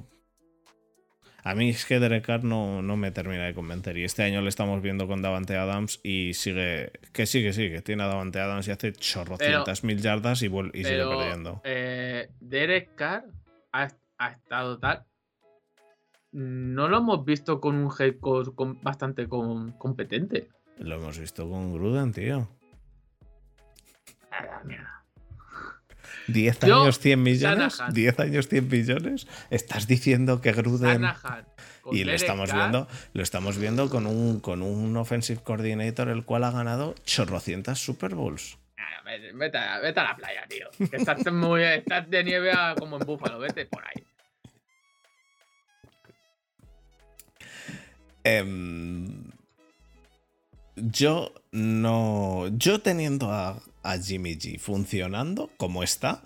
A 1.44 1.56
mí 1.56 1.70
es 1.72 1.86
que 1.86 2.00
Derek 2.00 2.26
Carr 2.26 2.46
no, 2.46 2.82
no 2.82 2.96
me 2.96 3.12
termina 3.12 3.44
de 3.44 3.54
convencer. 3.54 3.98
Y 3.98 4.06
este 4.06 4.24
año 4.24 4.42
le 4.42 4.48
estamos 4.48 4.82
viendo 4.82 5.08
con 5.08 5.22
Davante 5.22 5.58
Adams 5.58 6.00
y 6.04 6.34
sigue. 6.36 6.94
Que 7.12 7.26
sí, 7.26 7.44
que 7.44 7.52
sí, 7.52 7.70
que 7.70 7.82
tiene 7.82 8.04
a 8.04 8.08
Davante 8.08 8.40
Adams 8.40 8.66
y 8.70 8.72
hace 8.72 8.94
chorrocientas 8.94 9.84
mil 9.84 10.02
yardas 10.02 10.42
y, 10.42 10.48
sigue 10.48 11.06
perdiendo. 11.06 11.60
eh, 11.66 12.30
Derek 12.40 12.96
Carr 12.96 13.26
ha, 13.74 13.90
ha 14.18 14.32
estado 14.32 14.80
tal. 14.80 15.04
No 16.32 16.88
lo 16.88 17.00
hemos 17.00 17.26
visto 17.26 17.60
con 17.60 17.76
un 17.76 17.92
head 18.00 18.20
coach 18.22 18.56
con- 18.56 18.80
bastante 18.82 19.28
com- 19.28 19.74
competente. 19.78 20.48
Lo 20.78 20.96
hemos 20.96 21.20
visto 21.20 21.50
con 21.50 21.74
Gruden, 21.74 22.14
tío. 22.14 22.48
A 24.32 24.46
la 24.46 24.64
mierda. 24.64 24.97
10 26.28 26.60
Yo, 26.60 26.82
años, 26.82 27.00
100 27.00 27.22
millones. 27.24 27.74
Shanahan. 27.78 27.94
10 27.94 28.20
años, 28.20 28.48
100 28.50 28.68
millones. 28.68 29.28
Estás 29.50 29.88
diciendo 29.88 30.42
que 30.42 30.52
Gruden. 30.52 31.06
Y 31.92 32.04
lo 32.04 32.12
estamos 32.12 32.52
viendo, 32.54 32.88
lo 33.14 33.24
estamos 33.24 33.58
viendo 33.58 33.90
con 33.90 34.08
un, 34.08 34.40
con 34.42 34.62
un 34.62 34.98
offensive 34.98 35.42
coordinator 35.42 36.10
el 36.10 36.26
cual 36.26 36.44
ha 36.44 36.52
ganado 36.52 36.96
chorrocientas 37.06 37.80
Super 37.80 38.14
Bowls. 38.14 38.58
Ah, 38.78 39.02
Vete, 39.06 39.32
vete 39.32 39.58
a, 39.58 39.80
vete 39.80 40.00
a 40.02 40.04
la 40.04 40.16
playa, 40.18 40.46
tío. 40.50 40.68
Que 40.90 40.98
estás, 40.98 41.32
muy, 41.32 41.64
estás 41.64 42.10
de 42.10 42.24
nieve 42.26 42.52
a- 42.52 42.76
como 42.78 42.98
en 42.98 43.06
Búfalo. 43.06 43.40
Vete 43.40 43.66
por 43.68 43.84
ahí. 43.88 44.04
Em, 48.24 49.32
yo 50.76 51.34
no. 51.52 52.48
Yo 52.52 52.82
teniendo 52.82 53.32
a, 53.32 53.60
a 53.90 53.98
Jimmy 53.98 54.36
G 54.36 54.60
funcionando 54.60 55.50
como 55.58 55.84
está. 55.84 56.24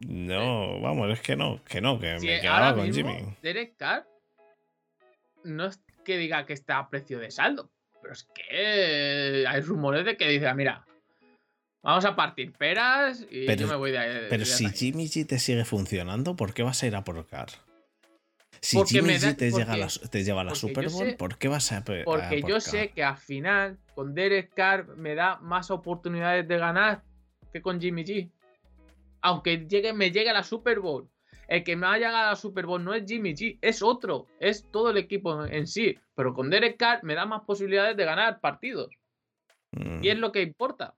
No, 0.00 0.80
vamos, 0.80 1.10
es 1.12 1.20
que 1.20 1.36
no, 1.36 1.62
que 1.64 1.80
no, 1.80 1.98
que 1.98 2.18
Sí, 2.20 2.26
me 2.26 2.40
quedaba 2.40 2.74
con 2.74 2.84
mismo, 2.86 3.10
Jimmy. 3.14 3.36
Derek 3.42 3.76
Carr 3.76 4.06
no 5.44 5.66
es 5.66 5.80
que 6.04 6.18
diga 6.18 6.44
que 6.44 6.52
está 6.52 6.78
a 6.78 6.90
precio 6.90 7.18
de 7.18 7.30
saldo, 7.30 7.70
pero 8.02 8.12
es 8.12 8.24
que 8.24 9.44
hay 9.48 9.60
rumores 9.62 10.04
de 10.04 10.16
que 10.16 10.28
dice, 10.28 10.46
"Ah, 10.48 10.54
mira, 10.54 10.84
vamos 11.82 12.04
a 12.04 12.14
partir 12.14 12.52
peras 12.52 13.24
y 13.30 13.46
Pero- 13.46 13.62
yo 13.62 13.66
me 13.68 13.76
voy 13.76 13.92
de 13.92 13.98
ahí. 13.98 14.26
Pero 14.28 14.40
de 14.40 14.46
si 14.46 14.66
ahí". 14.66 14.72
Jimmy 14.72 15.06
G 15.06 15.26
te 15.26 15.38
sigue 15.38 15.64
funcionando, 15.64 16.36
¿por 16.36 16.52
qué 16.52 16.62
vas 16.62 16.82
a 16.82 16.86
ir 16.86 16.96
a 16.96 17.04
por 17.04 17.26
Carr? 17.26 17.48
Si 18.64 18.78
Porque 18.78 18.94
Jimmy 18.94 19.08
me 19.08 19.18
da- 19.18 19.28
G 19.32 19.36
te, 19.36 19.50
llega 19.50 19.72
a 19.74 19.76
la, 19.76 19.86
porque- 19.88 20.08
te 20.08 20.24
lleva 20.24 20.40
a 20.40 20.44
la 20.44 20.54
Super 20.54 20.88
Bowl, 20.88 21.06
sé- 21.10 21.16
¿por 21.16 21.36
qué 21.36 21.48
vas 21.48 21.70
a, 21.72 21.84
Porque 21.84 22.40
por 22.40 22.48
yo 22.48 22.60
sé 22.60 22.92
que 22.92 23.04
al 23.04 23.18
final 23.18 23.78
con 23.94 24.14
Derek 24.14 24.54
Carr 24.54 24.96
me 24.96 25.14
da 25.14 25.36
más 25.40 25.70
oportunidades 25.70 26.48
de 26.48 26.56
ganar 26.56 27.02
que 27.52 27.60
con 27.60 27.78
Jimmy 27.78 28.04
G. 28.04 28.30
Aunque 29.20 29.66
llegue, 29.68 29.92
me 29.92 30.10
llegue 30.10 30.30
a 30.30 30.32
la 30.32 30.42
Super 30.42 30.80
Bowl. 30.80 31.10
El 31.46 31.62
que 31.62 31.76
me 31.76 31.86
ha 31.86 31.96
llegado 31.98 32.16
a 32.16 32.30
la 32.30 32.36
Super 32.36 32.64
Bowl 32.64 32.82
no 32.82 32.94
es 32.94 33.04
Jimmy 33.06 33.34
G, 33.34 33.58
es 33.60 33.82
otro, 33.82 34.28
es 34.40 34.66
todo 34.70 34.88
el 34.90 34.96
equipo 34.96 35.44
en 35.44 35.66
sí. 35.66 35.98
Pero 36.14 36.32
con 36.32 36.48
Derek 36.48 36.78
Carr 36.78 37.04
me 37.04 37.14
da 37.14 37.26
más 37.26 37.42
posibilidades 37.42 37.98
de 37.98 38.04
ganar 38.06 38.40
partidos. 38.40 38.88
Mm, 39.72 40.02
Y 40.02 40.08
es 40.08 40.18
lo 40.18 40.32
que 40.32 40.40
importa. 40.40 40.94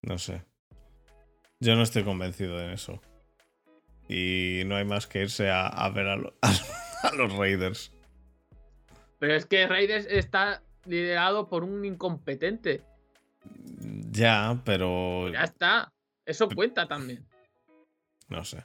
No 0.00 0.16
sé. 0.16 0.42
Yo 1.60 1.76
no 1.76 1.82
estoy 1.82 2.04
convencido 2.04 2.56
de 2.56 2.72
eso. 2.72 3.02
Y 4.12 4.64
no 4.66 4.76
hay 4.76 4.84
más 4.84 5.06
que 5.06 5.22
irse 5.22 5.48
a, 5.50 5.66
a 5.66 5.88
ver 5.90 6.06
a, 6.08 6.16
lo- 6.16 6.34
a 6.42 7.14
los 7.14 7.32
Raiders. 7.34 7.90
Pero 9.18 9.34
es 9.34 9.46
que 9.46 9.66
Raiders 9.66 10.06
está 10.10 10.62
liderado 10.84 11.48
por 11.48 11.64
un 11.64 11.84
incompetente. 11.84 12.82
Ya, 14.10 14.60
pero 14.64 15.30
Ya 15.32 15.44
está. 15.44 15.92
Eso 16.26 16.48
cuenta 16.48 16.86
también. 16.86 17.24
no 18.28 18.44
sé. 18.44 18.64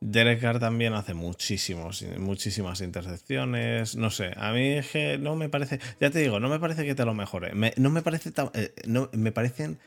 Derek 0.00 0.40
Carr 0.40 0.60
también 0.60 0.92
hace 0.94 1.12
muchísimos, 1.12 2.04
muchísimas 2.18 2.80
intercepciones. 2.82 3.96
No 3.96 4.10
sé, 4.10 4.32
a 4.36 4.52
mí 4.52 4.74
es 4.74 4.90
que 4.92 5.18
no 5.18 5.34
me 5.34 5.48
parece. 5.48 5.80
Ya 6.00 6.10
te 6.10 6.20
digo, 6.20 6.38
no 6.38 6.48
me 6.48 6.60
parece 6.60 6.84
que 6.84 6.94
te 6.94 7.04
lo 7.04 7.14
mejore. 7.14 7.52
Me- 7.54 7.74
no 7.76 7.90
me 7.90 8.02
parece. 8.02 8.32
eh, 8.54 8.72
no, 8.86 9.10
me 9.12 9.32
parecen. 9.32 9.78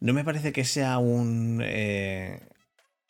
No 0.00 0.12
me 0.12 0.22
parece 0.24 0.52
que 0.52 0.64
sea 0.64 0.98
un. 0.98 1.60
eh, 1.64 2.40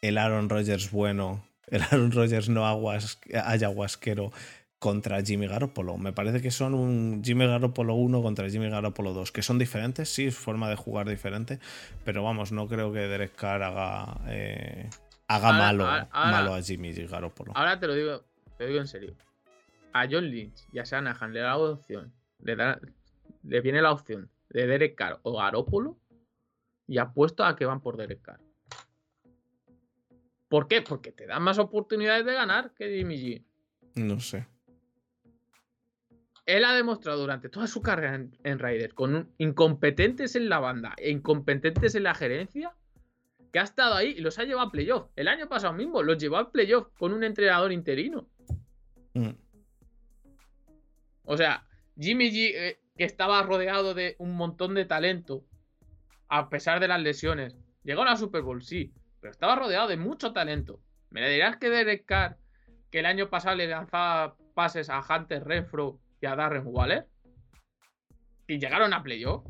el 0.08 0.18
Aaron 0.18 0.48
Rodgers 0.48 0.90
bueno. 0.90 1.44
El 1.68 1.82
Aaron 1.82 2.12
Rodgers 2.12 2.48
no 2.50 2.66
aguas, 2.66 3.18
ayahuasquero 3.32 4.30
contra 4.78 5.22
Jimmy 5.22 5.46
Garoppolo. 5.48 5.96
Me 5.96 6.12
parece 6.12 6.42
que 6.42 6.50
son 6.50 6.74
un 6.74 7.22
Jimmy 7.24 7.46
Garoppolo 7.46 7.94
1 7.94 8.22
contra 8.22 8.50
Jimmy 8.50 8.68
Garoppolo 8.68 9.14
2. 9.14 9.32
Que 9.32 9.40
son 9.40 9.58
diferentes, 9.58 10.10
sí, 10.10 10.26
es 10.26 10.36
forma 10.36 10.68
de 10.68 10.76
jugar 10.76 11.08
diferente. 11.08 11.58
Pero 12.04 12.22
vamos, 12.22 12.52
no 12.52 12.68
creo 12.68 12.92
que 12.92 12.98
Derek 13.00 13.34
Carr 13.34 13.62
haga. 13.62 14.20
eh, 14.28 14.90
haga 15.26 15.46
Ahora- 15.48 15.58
malo, 15.58 15.84
ahora- 15.86 16.08
malo 16.12 16.54
a 16.54 16.60
Jimmy 16.60 16.92
Garoppolo. 16.92 17.52
Ahora 17.56 17.80
te 17.80 17.86
lo 17.86 17.94
digo, 17.94 18.22
te 18.58 18.64
lo 18.64 18.68
digo 18.68 18.80
en 18.82 18.86
serio. 18.88 19.14
A 19.94 20.06
John 20.10 20.26
Lynch 20.30 20.66
y 20.70 20.78
a 20.80 20.84
Shanahan 20.84 21.32
le 21.32 21.40
da 21.40 21.48
la 21.48 21.56
opción, 21.56 22.12
le, 22.42 22.56
da, 22.56 22.78
le 23.42 23.60
viene 23.62 23.80
la 23.80 23.90
opción 23.90 24.28
de 24.50 24.66
Derek 24.66 24.96
Carr 24.96 25.18
o 25.22 25.38
Garópolo 25.38 25.96
y 26.86 26.98
apuesto 26.98 27.42
a 27.42 27.56
que 27.56 27.64
van 27.64 27.80
por 27.80 27.96
Derek 27.96 28.20
Carr. 28.20 28.40
¿Por 30.48 30.68
qué? 30.68 30.82
Porque 30.82 31.12
te 31.12 31.26
dan 31.26 31.42
más 31.42 31.58
oportunidades 31.58 32.24
de 32.24 32.34
ganar 32.34 32.72
que 32.74 32.96
Jimmy 32.96 33.16
G. 33.16 33.44
No 33.96 34.20
sé. 34.20 34.46
Él 36.46 36.64
ha 36.64 36.74
demostrado 36.74 37.20
durante 37.20 37.48
toda 37.48 37.66
su 37.66 37.80
carrera 37.80 38.14
en, 38.16 38.36
en 38.44 38.58
Raiders, 38.58 38.92
con 38.92 39.14
un- 39.14 39.34
incompetentes 39.38 40.36
en 40.36 40.48
la 40.48 40.58
banda 40.58 40.94
e 40.98 41.10
incompetentes 41.10 41.94
en 41.94 42.02
la 42.02 42.14
gerencia, 42.14 42.74
que 43.50 43.58
ha 43.60 43.62
estado 43.62 43.94
ahí 43.94 44.14
y 44.16 44.20
los 44.20 44.38
ha 44.38 44.44
llevado 44.44 44.68
a 44.68 44.70
playoff. 44.72 45.08
El 45.16 45.28
año 45.28 45.48
pasado 45.48 45.72
mismo 45.72 46.02
los 46.02 46.18
llevó 46.18 46.36
a 46.36 46.52
playoff 46.52 46.88
con 46.98 47.12
un 47.14 47.24
entrenador 47.24 47.72
interino. 47.72 48.28
Mm. 49.14 49.30
O 51.24 51.36
sea, 51.36 51.66
Jimmy 51.98 52.30
G, 52.30 52.50
eh, 52.54 52.80
que 52.96 53.04
estaba 53.04 53.42
rodeado 53.42 53.94
de 53.94 54.16
un 54.18 54.36
montón 54.36 54.74
de 54.74 54.84
talento, 54.84 55.44
a 56.28 56.50
pesar 56.50 56.80
de 56.80 56.88
las 56.88 57.00
lesiones, 57.00 57.56
llegó 57.84 58.02
a 58.02 58.06
la 58.06 58.16
Super 58.16 58.42
Bowl, 58.42 58.62
sí, 58.62 58.92
pero 59.24 59.32
estaba 59.32 59.56
rodeado 59.56 59.88
de 59.88 59.96
mucho 59.96 60.34
talento. 60.34 60.82
¿Me 61.08 61.26
dirás 61.30 61.56
que 61.56 61.70
Derek 61.70 62.04
Carr, 62.04 62.36
que 62.90 62.98
el 62.98 63.06
año 63.06 63.30
pasado 63.30 63.56
le 63.56 63.66
lanzaba 63.66 64.36
pases 64.52 64.90
a 64.90 65.00
Hunter 65.00 65.42
Renfro 65.42 65.98
y 66.20 66.26
a 66.26 66.36
Darren 66.36 66.64
Waller, 66.66 67.08
y 68.46 68.58
llegaron 68.58 68.92
a 68.92 69.02
playoff? 69.02 69.46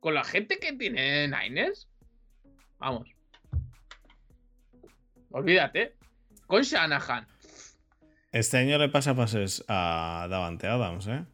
Con 0.00 0.14
la 0.14 0.24
gente 0.24 0.58
que 0.58 0.72
tiene 0.72 1.28
Niners, 1.28 1.88
vamos. 2.78 3.08
Olvídate. 5.30 5.94
Con 6.48 6.62
Shanahan. 6.62 7.28
Este 8.32 8.56
año 8.56 8.76
le 8.78 8.88
pasa 8.88 9.14
pases 9.14 9.64
a 9.68 10.26
Davante 10.28 10.66
Adams, 10.66 11.06
¿eh? 11.06 11.24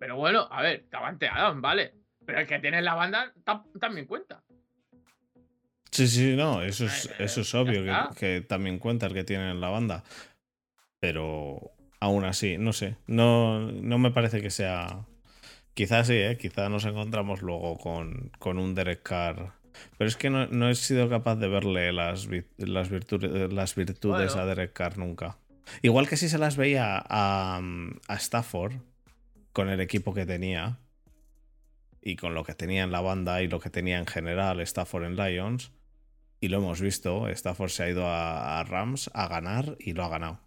Pero 0.00 0.16
bueno, 0.16 0.48
a 0.50 0.62
ver, 0.62 0.88
Davante 0.90 1.28
Adams, 1.28 1.60
vale. 1.60 1.94
Pero 2.24 2.40
el 2.40 2.46
que 2.48 2.58
tiene 2.58 2.78
en 2.78 2.84
la 2.84 2.94
banda 2.94 3.32
tam- 3.44 3.70
también 3.78 4.08
cuenta. 4.08 4.42
Sí, 5.96 6.08
sí, 6.08 6.36
no, 6.36 6.62
eso 6.62 6.84
es, 6.84 7.08
eso 7.18 7.40
es 7.40 7.54
obvio 7.54 7.82
que, 8.16 8.42
también 8.42 8.78
cuenta 8.78 9.06
el 9.06 9.14
que 9.14 9.24
tiene 9.24 9.50
en 9.50 9.62
la 9.62 9.70
banda. 9.70 10.04
Pero 11.00 11.72
aún 12.00 12.24
así, 12.24 12.58
no 12.58 12.74
sé. 12.74 12.96
No, 13.06 13.72
no 13.72 13.98
me 13.98 14.10
parece 14.10 14.42
que 14.42 14.50
sea. 14.50 15.06
Quizás 15.72 16.06
sí, 16.08 16.14
¿eh? 16.14 16.36
Quizás 16.38 16.70
nos 16.70 16.84
encontramos 16.84 17.40
luego 17.40 17.78
con, 17.78 18.30
con 18.38 18.58
un 18.58 18.74
Derek 18.74 19.02
Carr. 19.02 19.54
Pero 19.96 20.08
es 20.08 20.16
que 20.16 20.28
no, 20.28 20.46
no 20.48 20.68
he 20.68 20.74
sido 20.74 21.08
capaz 21.08 21.36
de 21.36 21.48
verle 21.48 21.92
las, 21.94 22.28
las, 22.58 22.90
virtudes, 22.90 23.52
las 23.52 23.74
virtudes 23.74 24.34
Bueno. 24.34 24.42
a 24.42 24.46
Derek 24.46 24.72
Carr 24.74 24.98
nunca. 24.98 25.38
Igual 25.80 26.08
que 26.08 26.18
si 26.18 26.28
se 26.28 26.38
las 26.38 26.58
veía 26.58 27.02
a, 27.08 27.60
a 28.08 28.14
Stafford 28.16 28.74
con 29.52 29.70
el 29.70 29.80
equipo 29.80 30.12
que 30.12 30.26
tenía 30.26 30.78
y 32.02 32.16
con 32.16 32.34
lo 32.34 32.44
que 32.44 32.54
tenía 32.54 32.84
en 32.84 32.92
la 32.92 33.00
banda 33.00 33.42
y 33.42 33.48
lo 33.48 33.60
que 33.60 33.70
tenía 33.70 33.98
en 33.98 34.06
general 34.06 34.60
Stafford 34.60 35.04
en 35.04 35.16
Lions. 35.16 35.72
Y 36.46 36.48
lo 36.48 36.58
hemos 36.58 36.80
visto, 36.80 37.26
Stafford 37.26 37.70
se 37.70 37.82
ha 37.82 37.88
ido 37.90 38.06
a, 38.06 38.60
a 38.60 38.62
Rams 38.62 39.10
a 39.14 39.26
ganar 39.26 39.76
y 39.80 39.94
lo 39.94 40.04
ha 40.04 40.08
ganado. 40.08 40.38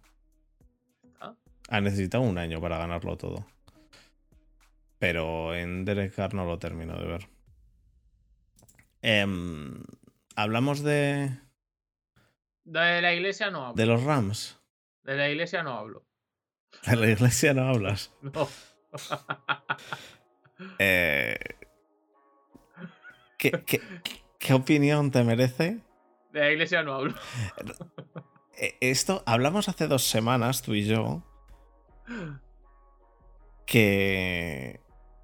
Ah. 1.20 1.34
Ha 1.68 1.82
necesitado 1.82 2.22
un 2.24 2.38
año 2.38 2.58
para 2.58 2.78
ganarlo 2.78 3.18
todo. 3.18 3.46
Pero 4.98 5.54
en 5.54 5.84
Derek 5.84 6.14
Carr 6.14 6.32
no 6.32 6.46
lo 6.46 6.58
termino 6.58 6.98
de 6.98 7.06
ver. 7.06 7.28
Em, 9.02 9.82
Hablamos 10.36 10.82
de, 10.82 11.38
De 12.64 13.02
la 13.02 13.12
iglesia 13.12 13.50
no 13.50 13.66
hablo. 13.66 13.74
de 13.74 13.84
los 13.84 14.02
Rams. 14.02 14.58
De 15.02 15.16
la 15.16 15.28
iglesia 15.28 15.62
no 15.62 15.74
hablo. 15.74 16.06
De 16.86 16.96
la 16.96 17.10
iglesia 17.10 17.52
no 17.52 17.68
hablas. 17.68 18.10
No. 18.22 18.48
Eh, 20.78 21.38
¿qué, 23.36 23.50
qué, 23.66 23.82
qué 24.38 24.54
opinión 24.54 25.10
te 25.10 25.22
merece 25.24 25.80
De 26.32 26.40
la 26.40 26.50
iglesia 26.52 26.82
no 26.82 26.94
hablo. 26.94 27.14
Eh, 28.62 28.76
Esto, 28.82 29.22
hablamos 29.24 29.70
hace 29.70 29.86
dos 29.86 30.04
semanas, 30.04 30.60
tú 30.60 30.74
y 30.74 30.84
yo, 30.84 31.22
que, 33.64 34.80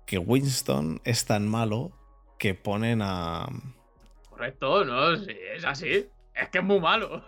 que 0.07 0.17
Winston 0.17 1.03
es 1.05 1.27
tan 1.27 1.47
malo 1.47 1.93
que 2.39 2.55
ponen 2.55 3.03
a... 3.03 3.47
Correcto, 4.31 4.87
no, 4.87 5.17
sí, 5.17 5.37
es 5.55 5.65
así. 5.67 6.09
Es 6.35 6.49
que 6.51 6.59
es 6.59 6.65
muy 6.65 6.81
malo. 6.81 7.23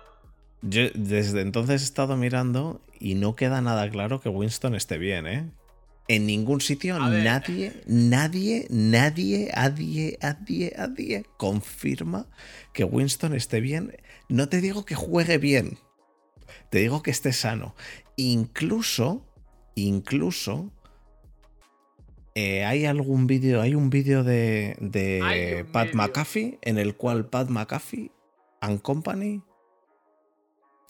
Yo 0.63 0.85
desde 0.95 1.43
entonces 1.43 1.83
he 1.83 1.85
estado 1.85 2.17
mirando 2.17 2.81
y 2.99 3.15
no 3.15 3.37
queda 3.37 3.61
nada 3.61 3.91
claro 3.91 4.21
que 4.21 4.29
Winston 4.29 4.75
esté 4.75 4.97
bien, 4.97 5.27
¿eh? 5.27 5.51
En 6.09 6.27
ningún 6.27 6.63
sitio 6.63 6.99
nadie, 6.99 7.83
nadie, 7.87 8.67
nadie, 8.71 9.49
nadie, 9.53 10.19
nadie, 10.21 10.73
nadie 10.77 11.27
confirma 11.37 12.27
que 12.73 12.85
Winston 12.85 13.35
esté 13.35 13.61
bien. 13.61 13.95
No 14.29 14.49
te 14.49 14.63
digo 14.63 14.87
que 14.87 14.95
juegue 14.95 15.37
bien, 15.37 15.79
te 16.71 16.79
digo 16.79 17.03
que 17.03 17.11
esté 17.11 17.33
sano. 17.33 17.75
Incluso, 18.17 19.27
incluso 19.75 20.73
eh, 22.35 22.65
hay 22.65 22.87
algún 22.87 23.27
vídeo, 23.27 23.61
hay 23.61 23.75
un 23.75 23.91
vídeo 23.91 24.23
de, 24.25 24.77
de 24.81 25.67
Pat. 25.73 25.93
McAfee 25.93 26.59
en 26.63 26.79
el 26.79 26.95
cual 26.95 27.27
Pat 27.27 27.49
McAfee 27.49 28.13
and 28.61 28.81
Company 28.81 29.43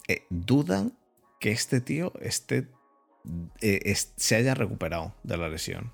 eh, 0.07 0.23
dudan 0.29 0.97
que 1.39 1.51
este 1.51 1.81
tío 1.81 2.13
esté, 2.21 2.67
eh, 3.61 3.79
es- 3.85 4.13
se 4.15 4.35
haya 4.35 4.53
recuperado 4.55 5.13
de 5.23 5.37
la 5.37 5.49
lesión. 5.49 5.91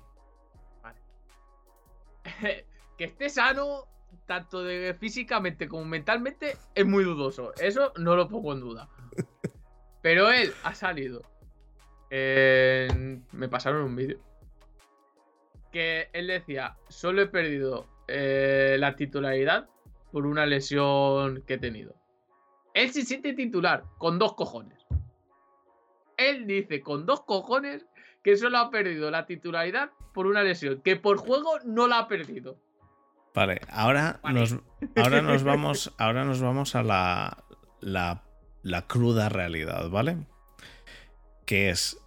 que 2.98 3.04
esté 3.04 3.28
sano, 3.28 3.84
tanto 4.26 4.62
de 4.62 4.94
físicamente 4.94 5.68
como 5.68 5.84
mentalmente, 5.84 6.56
es 6.74 6.86
muy 6.86 7.04
dudoso. 7.04 7.52
Eso 7.56 7.92
no 7.96 8.16
lo 8.16 8.28
pongo 8.28 8.52
en 8.52 8.60
duda. 8.60 8.88
Pero 10.02 10.30
él 10.30 10.52
ha 10.62 10.74
salido. 10.74 11.22
Me 12.10 13.48
pasaron 13.50 13.82
un 13.82 13.96
vídeo. 13.96 14.18
Que 15.72 16.08
él 16.12 16.28
decía: 16.28 16.76
Solo 16.88 17.22
he 17.22 17.26
perdido 17.26 17.86
eh, 18.08 18.76
la 18.78 18.94
titularidad 18.96 19.68
por 20.12 20.26
una 20.26 20.46
lesión 20.46 21.42
que 21.46 21.54
he 21.54 21.58
tenido. 21.58 21.94
Él 22.74 22.92
se 22.92 23.02
siente 23.04 23.32
titular 23.32 23.84
con 23.98 24.18
dos 24.18 24.34
cojones. 24.34 24.75
Él 26.16 26.46
dice 26.46 26.80
con 26.80 27.06
dos 27.06 27.22
cojones 27.22 27.86
que 28.22 28.36
solo 28.36 28.58
ha 28.58 28.70
perdido 28.70 29.10
la 29.10 29.26
titularidad 29.26 29.90
por 30.12 30.26
una 30.26 30.42
lesión, 30.42 30.80
que 30.82 30.96
por 30.96 31.18
juego 31.18 31.60
no 31.64 31.86
la 31.86 32.00
ha 32.00 32.08
perdido. 32.08 32.58
Vale, 33.34 33.60
ahora, 33.68 34.18
Vale. 34.22 34.40
Nos, 34.40 34.56
ahora 34.96 35.20
nos 35.20 35.42
vamos. 35.44 35.94
Ahora 35.98 36.24
nos 36.24 36.40
vamos 36.40 36.74
a 36.74 36.82
la, 36.82 37.44
la, 37.80 38.24
la 38.62 38.86
cruda 38.86 39.28
realidad, 39.28 39.90
¿vale? 39.90 40.26
Que 41.44 41.70
es. 41.70 41.98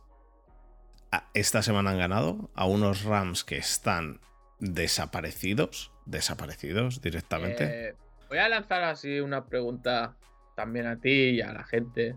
Esta 1.34 1.62
semana 1.62 1.92
han 1.92 2.00
ganado 2.00 2.50
a 2.54 2.66
unos 2.66 3.04
Rams 3.04 3.44
que 3.44 3.58
están 3.58 4.20
desaparecidos. 4.60 5.92
Desaparecidos 6.06 7.02
directamente. 7.02 7.90
Eh, 7.90 7.96
voy 8.28 8.40
a 8.40 8.50
lanzar 8.50 8.84
así 8.84 9.20
una 9.20 9.46
pregunta 9.46 10.18
también 10.56 10.88
a 10.88 11.00
ti 11.00 11.30
y 11.30 11.42
a 11.42 11.54
la 11.54 11.64
gente. 11.64 12.16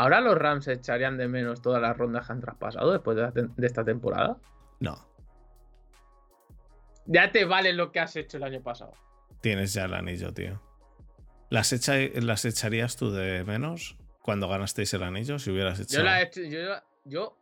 ¿Ahora 0.00 0.22
los 0.22 0.34
Rams 0.38 0.66
echarían 0.66 1.18
de 1.18 1.28
menos 1.28 1.60
todas 1.60 1.82
las 1.82 1.94
rondas 1.94 2.26
que 2.26 2.32
han 2.32 2.40
traspasado 2.40 2.90
después 2.90 3.18
de, 3.18 3.66
esta 3.66 3.84
temporada? 3.84 4.38
No, 4.80 4.96
Ya 7.04 7.30
te 7.32 7.44
vale 7.44 7.74
lo 7.74 7.92
que 7.92 8.00
has 8.00 8.16
hecho 8.16 8.38
el 8.38 8.44
año 8.44 8.62
pasado. 8.62 8.92
tienes 9.42 9.74
ya 9.74 9.84
el 9.84 9.92
anillo, 9.92 10.32
tío. 10.32 10.58
¿Las, 11.50 11.74
echa- 11.74 11.98
¿Las 12.22 12.46
echarías 12.46 12.96
tú 12.96 13.10
de 13.10 13.44
menos 13.44 13.98
cuando 14.22 14.48
ganasteis 14.48 14.94
el 14.94 15.02
anillo? 15.02 15.38
Si 15.38 15.50
hubieras 15.50 15.78
hecho. 15.80 15.98
Yo, 15.98 16.02
la 16.02 16.20
he 16.20 16.24
hecho, 16.24 16.40
yo, 16.44 16.60
yo 17.04 17.36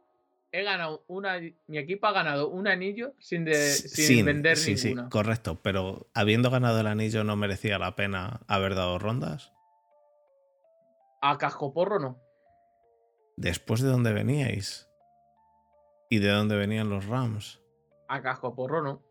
he 0.51 0.65
ganado 0.65 1.05
una. 1.07 1.39
Mi 1.69 1.79
equipo 1.79 2.09
ha 2.09 2.13
ganado 2.13 2.49
un 2.49 2.67
anillo 2.67 3.13
sin, 3.21 3.45
de, 3.45 3.55
sin, 3.55 4.07
Sin- 4.07 4.27
vender 4.27 4.57
sí, 4.57 4.77
sí, 4.77 4.89
ninguna. 4.89 5.11
correcto. 5.11 5.61
Pero 5.63 6.09
habiendo 6.13 6.51
ganado 6.51 6.81
el 6.81 6.89
anillo, 6.89 7.23
¿no 7.23 7.37
merecía 7.37 7.79
la 7.79 7.95
pena 7.95 8.41
haber 8.49 8.75
dado 8.75 8.99
rondas? 8.99 9.53
A 11.21 11.37
cascoporro 11.39 11.99
no. 12.01 12.19
Después 13.41 13.81
de 13.81 13.89
dónde 13.89 14.13
veníais. 14.13 14.89
¿Y 16.11 16.19
de 16.19 16.29
dónde 16.29 16.57
venían 16.57 16.91
los 16.91 17.07
Rams? 17.07 17.61
A 18.09 18.21
cascoporro 18.21 18.83
no. 18.83 19.03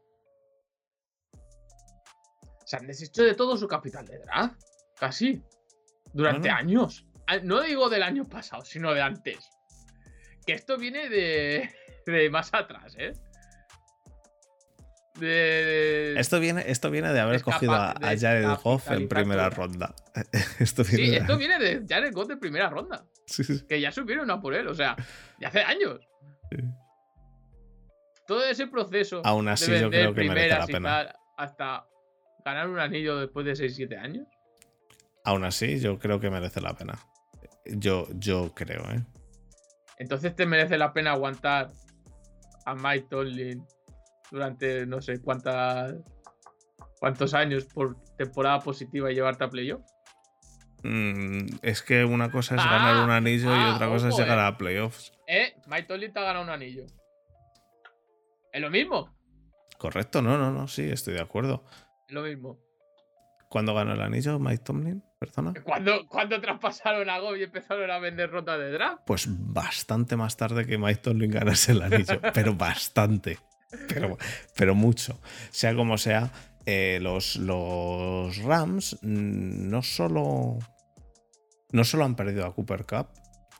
Se 2.65 2.75
han 2.75 2.87
deshecho 2.87 3.23
de 3.23 3.35
todo 3.35 3.55
su 3.55 3.67
capital 3.67 4.05
de 4.05 4.19
draft. 4.19 4.59
Casi. 4.99 5.41
Durante 6.11 6.49
Bueno. 6.49 6.57
años. 6.57 7.07
Ah, 7.27 7.37
No 7.41 7.61
digo 7.61 7.89
del 7.89 8.03
año 8.03 8.25
pasado, 8.27 8.65
sino 8.65 8.93
de 8.93 9.01
antes. 9.01 9.49
Que 10.45 10.53
esto 10.53 10.77
viene 10.77 11.07
de, 11.09 11.69
de 12.05 12.29
más 12.29 12.53
atrás, 12.53 12.95
¿eh? 12.97 13.13
De. 15.15 16.19
Esto 16.19 16.39
viene, 16.39 16.63
esto 16.67 16.91
viene 16.91 17.11
de 17.13 17.19
haber 17.19 17.35
Descapa- 17.41 17.53
cogido 17.53 17.73
a, 17.73 17.91
a 17.91 18.17
Jared 18.19 18.47
Goff 18.63 18.91
en 18.91 19.07
primera 19.07 19.49
ronda. 19.49 19.95
esto 20.59 20.83
viene 20.83 21.05
Sí, 21.05 21.11
de- 21.11 21.17
esto 21.17 21.37
viene 21.37 21.57
de 21.59 21.85
Jared 21.87 22.13
Goff 22.13 22.27
de 22.27 22.37
primera 22.37 22.69
ronda. 22.69 23.05
Sí, 23.27 23.43
sí, 23.43 23.65
Que 23.67 23.79
ya 23.79 23.91
subieron 23.91 24.31
a 24.31 24.41
por 24.41 24.53
él, 24.53 24.67
o 24.67 24.73
sea, 24.73 24.95
ya 25.39 25.49
hace 25.49 25.61
años. 25.61 25.99
sí. 26.49 26.57
Todo 28.25 28.45
ese 28.45 28.67
proceso. 28.67 29.21
Aún 29.23 29.47
así, 29.47 29.71
de 29.71 29.81
yo 29.81 29.89
creo 29.89 30.13
que 30.13 30.23
merece 30.27 30.49
la 30.49 30.65
pena. 30.65 31.15
hasta 31.37 31.87
ganar 32.43 32.69
un 32.69 32.79
anillo 32.79 33.19
después 33.19 33.45
de 33.45 33.53
6-7 33.53 33.97
años. 33.97 34.27
Aún 35.23 35.45
así, 35.45 35.79
yo 35.79 35.97
creo 35.99 36.19
que 36.19 36.29
merece 36.29 36.59
la 36.61 36.73
pena. 36.73 36.97
Yo, 37.65 38.07
yo 38.15 38.53
creo, 38.53 38.81
¿eh? 38.91 39.03
Entonces 39.97 40.35
te 40.35 40.45
merece 40.45 40.77
la 40.77 40.93
pena 40.93 41.11
aguantar 41.11 41.71
a 42.65 42.75
Mike 42.75 43.07
Tomlin 43.09 43.65
durante 44.29 44.85
no 44.85 45.01
sé 45.01 45.21
cuántas 45.21 45.95
cuántos 46.99 47.33
años 47.33 47.65
por 47.65 47.95
temporada 48.17 48.59
positiva 48.59 49.11
y 49.11 49.15
llevarte 49.15 49.43
a 49.45 49.49
playoff. 49.49 49.81
Mm, 50.83 51.57
es 51.61 51.81
que 51.81 52.05
una 52.05 52.31
cosa 52.31 52.55
es 52.55 52.61
Ah, 52.63 52.69
ganar 52.69 53.03
un 53.03 53.09
anillo 53.09 53.49
y 53.55 53.59
ah, 53.59 53.73
otra 53.75 53.87
cosa 53.87 54.09
es 54.09 54.17
llegar 54.17 54.37
eh. 54.37 54.41
a 54.41 54.57
playoffs. 54.57 55.11
Eh, 55.27 55.55
Mike 55.67 55.83
Tomlin 55.83 56.13
te 56.13 56.19
ha 56.19 56.23
ganado 56.23 56.43
un 56.45 56.51
anillo. 56.51 56.85
Es 58.51 58.61
lo 58.61 58.69
mismo, 58.69 59.13
Correcto, 59.77 60.23
no, 60.23 60.37
no, 60.39 60.51
no, 60.51 60.67
sí, 60.67 60.89
estoy 60.89 61.13
de 61.13 61.21
acuerdo. 61.21 61.63
es 62.07 62.13
lo 62.13 62.23
mismo. 62.23 62.57
¿Cuándo 63.49 63.73
ganó 63.75 63.93
el 63.93 64.01
anillo 64.01 64.39
Mike 64.39 64.63
Tomlin? 64.63 65.03
Perdona. 65.19 65.53
Cuando, 65.63 66.07
cuando 66.07 66.41
traspasaron 66.41 67.09
a 67.09 67.19
Gob 67.19 67.35
y 67.37 67.43
empezaron 67.43 67.89
a 67.91 67.97
vender 67.99 68.29
rondas 68.31 68.59
de 68.59 68.71
draft. 68.71 69.03
Pues 69.05 69.27
bastante 69.29 70.15
más 70.15 70.35
tarde 70.35 70.65
que 70.65 70.77
Mike 70.77 71.01
Tomlin 71.01 71.31
ganase 71.31 71.71
el 71.73 71.81
anillo, 71.81 72.19
pero 72.33 72.55
bastante. 72.55 73.39
Pero, 73.87 74.17
pero 74.55 74.75
mucho. 74.75 75.19
Sea 75.51 75.75
como 75.75 75.97
sea, 75.97 76.31
eh, 76.67 76.99
los, 77.01 77.37
los 77.37 78.37
Rams 78.43 78.97
mm, 79.01 79.69
no 79.69 79.81
solo, 79.81 80.59
no 81.71 81.83
solo 81.85 82.03
han 82.03 82.15
perdido 82.15 82.45
a 82.45 82.53
Cooper 82.53 82.85
Cup, 82.85 83.07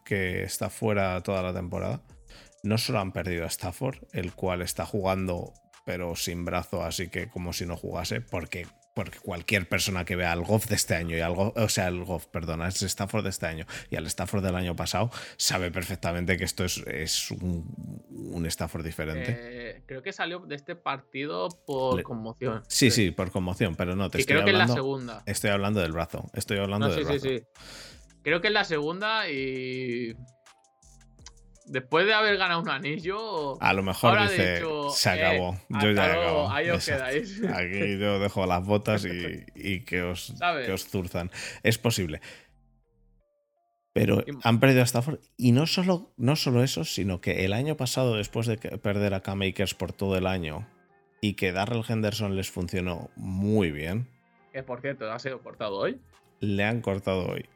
que 0.03 0.43
está 0.43 0.69
fuera 0.69 1.23
toda 1.23 1.41
la 1.41 1.53
temporada, 1.53 2.03
no 2.63 2.77
solo 2.77 2.99
han 2.99 3.13
perdido 3.13 3.45
a 3.45 3.47
Stafford, 3.47 3.97
el 4.11 4.33
cual 4.33 4.61
está 4.61 4.85
jugando 4.85 5.53
pero 5.85 6.17
sin 6.17 6.43
brazo, 6.43 6.83
así 6.83 7.07
que 7.07 7.29
como 7.29 7.53
si 7.53 7.65
no 7.65 7.77
jugase, 7.77 8.19
porque, 8.19 8.67
porque 8.97 9.19
cualquier 9.19 9.69
persona 9.69 10.03
que 10.05 10.15
vea 10.15 10.31
al 10.31 10.41
Goff 10.43 10.65
de 10.67 10.73
este 10.75 10.95
año 10.95 11.15
y 11.15 11.19
al 11.19 11.35
Goff, 11.35 11.55
o 11.55 11.69
sea, 11.69 11.87
el 11.87 12.03
Goff, 12.03 12.25
perdona, 12.25 12.67
es 12.67 12.81
Stafford 12.81 13.23
de 13.23 13.29
este 13.29 13.45
año 13.45 13.67
y 13.91 13.95
al 13.95 14.07
Stafford 14.07 14.43
del 14.43 14.55
año 14.55 14.75
pasado, 14.75 15.11
sabe 15.37 15.69
perfectamente 15.69 16.35
que 16.35 16.43
esto 16.45 16.65
es, 16.65 16.79
es 16.87 17.29
un, 17.29 18.03
un 18.09 18.45
Stafford 18.47 18.83
diferente. 18.83 19.37
Eh, 19.39 19.83
creo 19.85 20.01
que 20.01 20.11
salió 20.11 20.39
de 20.39 20.55
este 20.55 20.75
partido 20.75 21.47
por 21.67 21.97
Le- 21.97 22.03
conmoción. 22.03 22.63
sí, 22.67 22.89
sí, 22.89 23.11
por 23.11 23.29
conmoción, 23.29 23.75
pero 23.75 23.95
no, 23.95 24.09
te 24.09 24.17
Y 24.17 24.21
estoy 24.21 24.33
creo 24.33 24.45
que 24.45 24.51
es 24.51 24.57
la 24.57 24.63
hablando. 24.63 24.81
segunda. 24.81 25.23
Estoy 25.27 25.49
hablando 25.51 25.79
del 25.79 25.91
brazo. 25.91 26.29
Estoy 26.33 26.57
hablando 26.57 26.87
No, 26.87 26.95
del 26.95 27.05
sí, 27.05 27.19
sí, 27.19 27.27
brazo. 27.29 27.45
sí. 27.55 27.61
Creo 28.23 28.41
que 28.41 28.47
es 28.47 28.53
la 28.53 28.63
segunda 28.63 29.29
y. 29.29 30.15
Después 31.67 32.05
de 32.05 32.13
haber 32.13 32.37
ganado 32.37 32.61
un 32.61 32.69
anillo. 32.69 33.61
A 33.61 33.73
lo 33.73 33.83
mejor 33.83 34.21
dice, 34.21 34.55
dicho, 34.55 34.89
se 34.89 35.09
eh, 35.09 35.25
acabó. 35.25 35.59
yo 35.69 35.91
ya 35.91 36.07
he 36.07 36.11
acabado. 36.11 36.49
Ahí 36.49 36.69
os 36.69 36.87
Exacto. 36.87 37.11
quedáis. 37.11 37.43
Aquí 37.53 37.99
yo 37.99 38.19
dejo 38.19 38.45
las 38.45 38.65
botas 38.65 39.05
y, 39.05 39.43
y 39.55 39.81
que, 39.81 40.01
os, 40.03 40.33
¿Sabes? 40.37 40.65
que 40.65 40.71
os 40.71 40.85
zurzan. 40.87 41.29
Es 41.63 41.77
posible. 41.77 42.21
Pero 43.93 44.23
han 44.43 44.59
perdido 44.59 44.81
a 44.81 44.85
Stafford. 44.85 45.19
Y 45.37 45.51
no 45.53 45.65
solo, 45.65 46.13
no 46.17 46.35
solo 46.35 46.63
eso, 46.63 46.83
sino 46.85 47.19
que 47.19 47.45
el 47.45 47.53
año 47.53 47.77
pasado, 47.77 48.15
después 48.15 48.45
de 48.45 48.57
perder 48.57 49.13
a 49.15 49.21
K-Makers 49.21 49.73
por 49.73 49.91
todo 49.91 50.15
el 50.17 50.27
año 50.27 50.67
y 51.19 51.33
que 51.33 51.51
Darrell 51.51 51.83
Henderson 51.87 52.35
les 52.35 52.51
funcionó 52.51 53.09
muy 53.15 53.71
bien, 53.71 54.07
Que 54.53 54.61
por 54.61 54.81
cierto, 54.81 55.11
ha 55.11 55.17
sido 55.17 55.41
cortado 55.41 55.77
hoy. 55.77 55.99
le 56.39 56.63
han 56.63 56.81
cortado 56.81 57.25
hoy. 57.27 57.49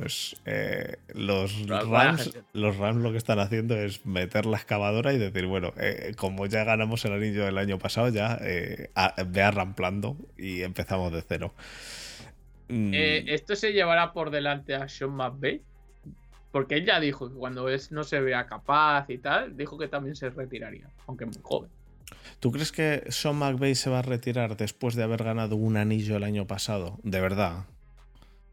Pues 0.00 0.36
eh, 0.44 0.96
los, 1.14 1.66
Rams, 1.68 2.36
los 2.52 2.76
Rams 2.76 3.02
lo 3.02 3.12
que 3.12 3.18
están 3.18 3.38
haciendo 3.38 3.76
es 3.76 4.04
meter 4.06 4.46
la 4.46 4.56
excavadora 4.56 5.12
y 5.12 5.18
decir, 5.18 5.46
bueno, 5.46 5.72
eh, 5.78 6.12
como 6.16 6.46
ya 6.46 6.64
ganamos 6.64 7.04
el 7.04 7.12
anillo 7.12 7.44
del 7.44 7.58
año 7.58 7.78
pasado, 7.78 8.08
ya 8.08 8.38
eh, 8.42 8.90
a- 8.94 9.14
ve 9.26 9.42
arramplando 9.42 10.16
y 10.36 10.62
empezamos 10.62 11.12
de 11.12 11.22
cero. 11.22 11.54
Mm, 12.68 12.90
Eh, 12.94 13.24
¿Esto 13.28 13.56
se 13.56 13.72
llevará 13.72 14.12
por 14.12 14.30
delante 14.30 14.74
a 14.74 14.88
Sean 14.88 15.12
McVay? 15.12 15.62
Porque 16.52 16.76
él 16.76 16.86
ya 16.86 17.00
dijo 17.00 17.28
que 17.28 17.34
cuando 17.34 17.68
es, 17.68 17.92
no 17.92 18.02
se 18.04 18.20
vea 18.20 18.46
capaz 18.46 19.06
y 19.10 19.18
tal, 19.18 19.56
dijo 19.56 19.76
que 19.78 19.88
también 19.88 20.16
se 20.16 20.30
retiraría, 20.30 20.88
aunque 21.06 21.26
muy 21.26 21.36
joven. 21.42 21.70
¿Tú 22.40 22.52
crees 22.52 22.72
que 22.72 23.04
Sean 23.08 23.36
McVay 23.36 23.74
se 23.74 23.90
va 23.90 23.98
a 23.98 24.02
retirar 24.02 24.56
después 24.56 24.94
de 24.94 25.02
haber 25.02 25.22
ganado 25.24 25.56
un 25.56 25.76
anillo 25.76 26.16
el 26.16 26.24
año 26.24 26.46
pasado? 26.46 26.98
De 27.02 27.20
verdad. 27.20 27.64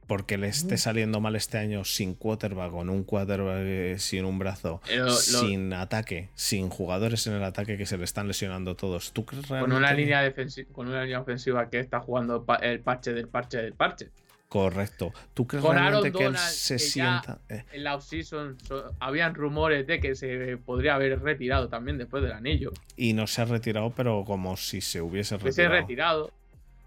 Porque 0.07 0.37
le 0.37 0.47
esté 0.47 0.77
saliendo 0.77 1.21
mal 1.21 1.35
este 1.35 1.57
año 1.57 1.85
sin 1.85 2.13
quarterback, 2.13 2.71
con 2.71 2.89
un 2.89 3.03
quarterback 3.03 3.61
eh, 3.63 3.95
sin 3.99 4.25
un 4.25 4.37
brazo, 4.37 4.81
lo- 4.93 5.09
sin 5.11 5.71
ataque, 5.73 6.29
sin 6.35 6.69
jugadores 6.69 7.25
en 7.27 7.33
el 7.33 7.43
ataque 7.43 7.77
que 7.77 7.85
se 7.85 7.97
le 7.97 8.03
están 8.03 8.27
lesionando 8.27 8.75
todos. 8.75 9.13
¿Tú 9.13 9.25
crees 9.25 9.45
con 9.47 9.51
realmente? 9.59 9.77
una 9.77 9.93
línea 9.93 10.21
defensiva, 10.21 10.69
con 10.73 10.87
una 10.89 11.03
línea 11.03 11.21
ofensiva 11.21 11.69
que 11.69 11.79
está 11.79 11.99
jugando 12.01 12.43
pa- 12.43 12.57
el 12.57 12.81
parche 12.81 13.13
del 13.13 13.27
parche 13.29 13.57
del 13.59 13.73
parche. 13.73 14.09
Correcto. 14.49 15.11
¿Tú 15.33 15.47
crees 15.47 15.65
Con 15.65 15.75
realmente 15.75 16.09
Aaron 16.09 16.19
que 16.19 16.25
él 16.25 16.37
se 16.37 16.75
que 16.75 16.79
sienta? 16.79 17.39
eh, 17.49 17.63
En 17.71 17.83
la 17.83 17.95
offseason 17.95 18.57
so- 18.59 18.93
habían 18.99 19.33
rumores 19.33 19.87
de 19.87 19.99
que 19.99 20.13
se 20.13 20.57
podría 20.57 20.93
haber 20.93 21.19
retirado 21.23 21.69
también 21.69 21.97
después 21.97 22.21
del 22.21 22.33
anillo. 22.33 22.71
y 22.95 23.13
no 23.13 23.25
se 23.25 23.41
ha 23.41 23.45
retirado, 23.45 23.89
pero 23.95 24.23
como 24.25 24.55
si 24.57 24.81
se 24.81 25.01
hubiese 25.01 25.37
Que 25.39 25.51
se 25.51 25.65
ha 25.65 25.69
retirado. 25.69 26.27
retirado. 26.27 26.31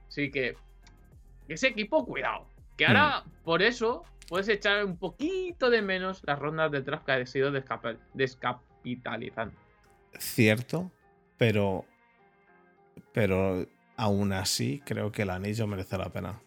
Así 0.09 0.31
que 0.31 0.55
ese 1.49 1.69
equipo, 1.69 2.05
cuidado. 2.07 2.47
Que 2.77 2.87
ahora, 2.87 3.23
Mm. 3.25 3.31
por 3.45 3.63
eso, 3.63 4.05
puedes 4.29 4.49
echar 4.49 4.85
un 4.85 4.97
poquito 4.99 5.71
de 5.71 5.83
menos 5.83 6.23
las 6.27 6.39
rondas 6.39 6.71
de 6.71 6.83
draft 6.83 7.05
que 7.07 7.13
ha 7.13 7.27
sido 7.27 7.51
descapitalizando. 8.15 9.55
Cierto, 10.19 10.91
pero. 11.37 11.85
Pero 13.13 13.67
aún 13.97 14.33
así 14.33 14.83
creo 14.85 15.11
que 15.13 15.23
el 15.23 15.31
anillo 15.31 15.67
merece 15.67 15.97
la 15.99 16.11
pena. 16.11 16.41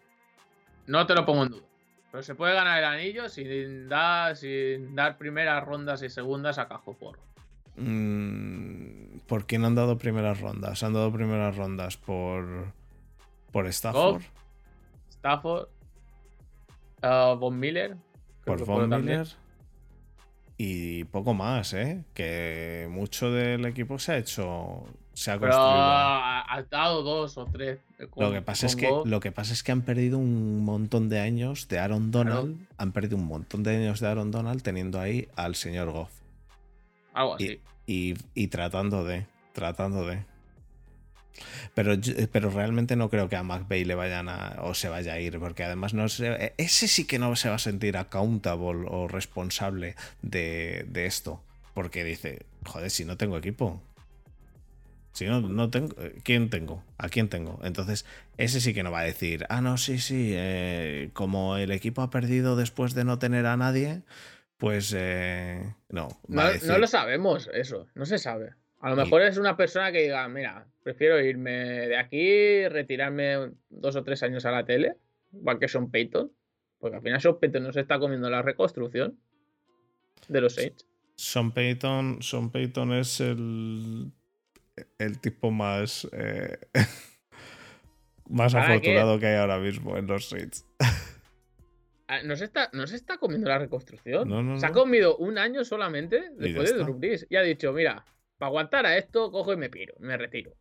No 0.88 1.06
te 1.08 1.16
lo 1.16 1.26
pongo 1.26 1.44
en 1.44 1.50
duda. 1.50 1.64
Pero 2.12 2.24
se 2.24 2.34
puede 2.36 2.54
ganar 2.56 2.80
el 2.80 2.86
anillo 2.86 3.30
sin 3.30 3.88
dar, 3.88 4.36
sin 4.36 4.96
dar 4.96 5.18
primeras 5.18 5.64
rondas 5.64 6.02
y 6.02 6.10
segundas 6.10 6.58
a 6.58 6.68
cajo 6.68 6.94
porro. 6.98 7.22
Mm, 7.76 9.20
¿Por 9.28 9.46
quién 9.46 9.64
han 9.64 9.76
dado 9.76 9.98
primeras 9.98 10.42
rondas? 10.42 10.82
Han 10.84 10.94
dado 10.94 11.12
primeras 11.12 11.56
rondas 11.56 11.98
por. 11.98 12.74
Por 13.52 13.66
Stafford, 13.68 14.22
Stafford, 15.10 15.68
uh, 17.04 17.36
Von 17.38 17.60
Miller. 17.60 17.98
por 18.46 18.64
Von. 18.66 18.90
Miller. 18.90 19.28
Y 20.58 21.06
poco 21.06 21.34
más, 21.34 21.74
¿eh? 21.74 22.04
Que 22.14 22.88
mucho 22.92 23.32
del 23.32 23.66
equipo 23.66 23.98
se 23.98 24.12
ha 24.14 24.18
hecho. 24.18 24.84
Se 25.14 25.32
ha 25.32 25.40
Pero 25.40 25.52
construido. 25.52 25.84
ha, 25.86 26.66
dado 26.70 27.02
dos 27.04 27.38
o 27.38 27.46
tres. 27.46 27.80
con- 28.10 28.26
Lo 28.26 28.32
que, 28.32 28.42
pasa 28.42 28.66
es 28.66 28.76
que, 28.76 28.90
lo 29.06 29.20
que 29.20 29.32
pasa 29.32 29.54
es 29.54 29.64
que 29.64 29.72
han 29.72 29.82
perdido 29.82 30.18
un 30.18 30.64
montón 30.64 31.08
de 31.10 31.20
años 31.20 31.68
de 31.70 31.80
Aaron 31.80 32.12
Donald. 32.12 32.58
Han 32.78 32.92
perdido 32.92 33.18
un 33.18 33.26
montón 33.26 33.64
de 33.64 33.76
años 33.78 34.00
de 34.02 34.08
Aaron 34.08 34.32
Donald 34.32 34.62
teniendo 34.62 35.00
ahí 35.00 35.28
al 35.36 35.56
señor 35.56 35.92
Goff. 35.92 36.12
Algo 37.14 37.36
así. 37.36 37.60
Y, 37.86 38.16
y 38.34 38.48
tratando 38.48 39.04
de. 39.06 39.26
Tratando 39.54 40.06
de. 40.06 40.26
Pero, 41.74 41.94
yo- 41.96 42.14
pero 42.32 42.50
realmente 42.50 42.96
no 42.96 43.10
creo 43.10 43.30
que 43.30 43.36
a 43.36 43.44
McVeigh 43.44 43.86
le 43.86 43.96
vayan 43.96 44.30
a. 44.30 44.58
o 44.62 44.74
se 44.74 44.90
vaya 44.90 45.14
a 45.14 45.20
ir. 45.20 45.40
Porque 45.40 45.64
además 45.64 45.94
no 45.94 46.08
se- 46.10 46.54
ese 46.58 46.88
sí 46.88 47.06
que 47.06 47.20
no 47.20 47.36
se 47.36 47.50
va 47.50 47.56
a 47.56 47.60
sentir 47.60 47.98
accountable 47.98 48.86
o 48.90 49.08
responsable 49.08 49.96
de, 50.22 50.86
de 50.90 51.06
esto. 51.06 51.44
Porque 51.74 52.04
dice, 52.04 52.46
joder, 52.66 52.90
si 52.92 53.06
no 53.06 53.16
tengo 53.18 53.38
equipo. 53.38 53.82
Si 55.12 55.26
no, 55.26 55.42
no 55.42 55.70
tengo. 55.70 55.96
¿Quién 56.24 56.50
tengo? 56.50 56.84
¿A 56.98 57.10
quién 57.10 57.30
tengo? 57.30 57.60
Entonces, 57.64 58.06
ese 58.38 58.62
sí 58.62 58.74
que 58.74 58.84
no 58.84 58.92
va 58.92 59.00
a 59.00 59.04
decir, 59.04 59.46
ah, 59.50 59.60
no, 59.60 59.78
sí, 59.78 59.98
sí. 60.00 60.32
eh, 60.34 61.10
como 61.14 61.58
el 61.58 61.72
equipo 61.72 62.02
ha 62.02 62.10
perdido 62.10 62.56
después 62.56 62.94
de 62.94 63.04
no 63.04 63.20
tener 63.20 63.46
a 63.48 63.58
nadie, 63.58 64.04
pues. 64.58 64.94
eh, 64.96 65.74
no. 65.90 66.08
No, 66.28 66.44
lo 66.78 66.88
sabemos, 66.88 67.50
eso. 67.54 67.88
No 67.96 68.06
se 68.06 68.18
sabe. 68.18 68.54
A 68.82 68.90
lo 68.90 68.96
mejor 68.96 69.22
es 69.24 69.38
una 69.38 69.58
persona 69.58 69.92
que 69.92 70.04
diga, 70.04 70.28
mira, 70.30 70.66
prefiero 70.84 71.20
irme 71.20 71.52
de 71.88 71.98
aquí, 71.98 72.68
retirarme 72.70 73.52
dos 73.70 73.96
o 73.96 74.04
tres 74.04 74.24
años 74.24 74.46
a 74.46 74.52
la 74.52 74.64
tele, 74.66 74.96
igual 75.34 75.60
que 75.60 75.68
Sean 75.68 75.92
Payton, 75.92 76.32
porque 76.80 76.96
al 76.96 77.02
final 77.02 77.20
Sean 77.20 77.40
Payton 77.40 77.64
no 77.64 77.74
se 77.74 77.82
está 77.82 78.00
comiendo 78.00 78.30
la 78.30 78.42
reconstrucción 78.42 79.20
de 80.30 80.42
los 80.42 80.56
Saints. 80.56 80.88
Sean 81.16 81.52
Payton, 81.52 82.22
Sean 82.22 82.52
Payton 82.52 82.94
es 82.94 83.20
el, 83.20 84.14
el 84.98 85.20
tipo 85.20 85.52
más, 85.52 86.08
eh, 86.14 86.58
más 88.30 88.56
afortunado 88.56 89.20
que 89.20 89.28
hay 89.28 89.36
ahora 89.36 89.60
mismo 89.60 89.98
en 89.98 90.08
los 90.08 90.30
Saints. 90.30 90.66
Ah, 92.08 92.24
No 92.24 92.38
se 92.38 92.46
está, 92.46 92.70
no 92.72 92.88
se 92.88 92.96
está 92.96 93.18
comiendo 93.18 93.50
la 93.50 93.60
reconstrucción. 93.60 94.28
No, 94.28 94.42
no, 94.42 94.58
se 94.58 94.66
ha 94.66 94.72
comido 94.72 95.18
un 95.18 95.38
año 95.38 95.66
solamente 95.66 96.32
después 96.38 96.74
de. 96.74 96.82
Drew 96.82 96.96
Brees. 96.96 97.28
Y 97.30 97.36
ha 97.36 97.44
dicho, 97.44 97.72
mira, 97.72 98.04
para 98.40 98.48
aguantar 98.48 98.86
a 98.88 98.98
esto, 98.98 99.32
cojo 99.32 99.54
y 99.54 99.58
me 99.58 99.70
piro, 99.70 99.94
me 100.00 100.18
retiro. 100.18 100.54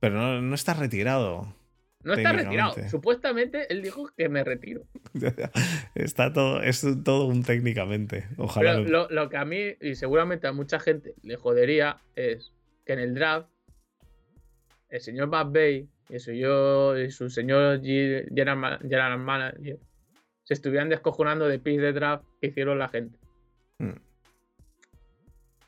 Pero 0.00 0.16
no, 0.16 0.42
no 0.42 0.54
está 0.54 0.74
retirado. 0.74 1.54
No 2.02 2.14
está 2.14 2.32
retirado. 2.32 2.74
Supuestamente 2.88 3.70
él 3.72 3.82
dijo 3.82 4.10
que 4.16 4.28
me 4.28 4.42
retiro. 4.42 4.84
Está 5.94 6.32
todo, 6.32 6.62
es 6.62 6.82
todo 7.04 7.26
un 7.26 7.42
técnicamente. 7.42 8.26
Ojalá. 8.38 8.72
Pero 8.76 8.88
lo, 8.88 9.08
lo 9.10 9.28
que 9.28 9.36
a 9.36 9.44
mí, 9.44 9.74
y 9.82 9.94
seguramente 9.96 10.46
a 10.46 10.52
mucha 10.52 10.80
gente 10.80 11.14
le 11.22 11.36
jodería, 11.36 11.98
es 12.16 12.52
que 12.86 12.94
en 12.94 13.00
el 13.00 13.14
draft, 13.14 13.48
el 14.88 15.00
señor 15.02 15.28
McVay 15.28 15.88
y 16.08 16.18
su, 16.18 16.32
yo, 16.32 16.98
y 16.98 17.10
su 17.10 17.28
señor 17.28 17.82
general, 17.82 18.56
ma- 18.56 18.78
general 18.78 19.18
manager 19.18 19.78
se 20.44 20.54
estuvieran 20.54 20.88
descojonando 20.88 21.46
de 21.48 21.58
picks 21.58 21.82
de 21.82 21.92
draft 21.92 22.24
que 22.40 22.46
hicieron 22.48 22.78
la 22.78 22.88
gente. 22.88 23.18
Mm. 23.78 23.92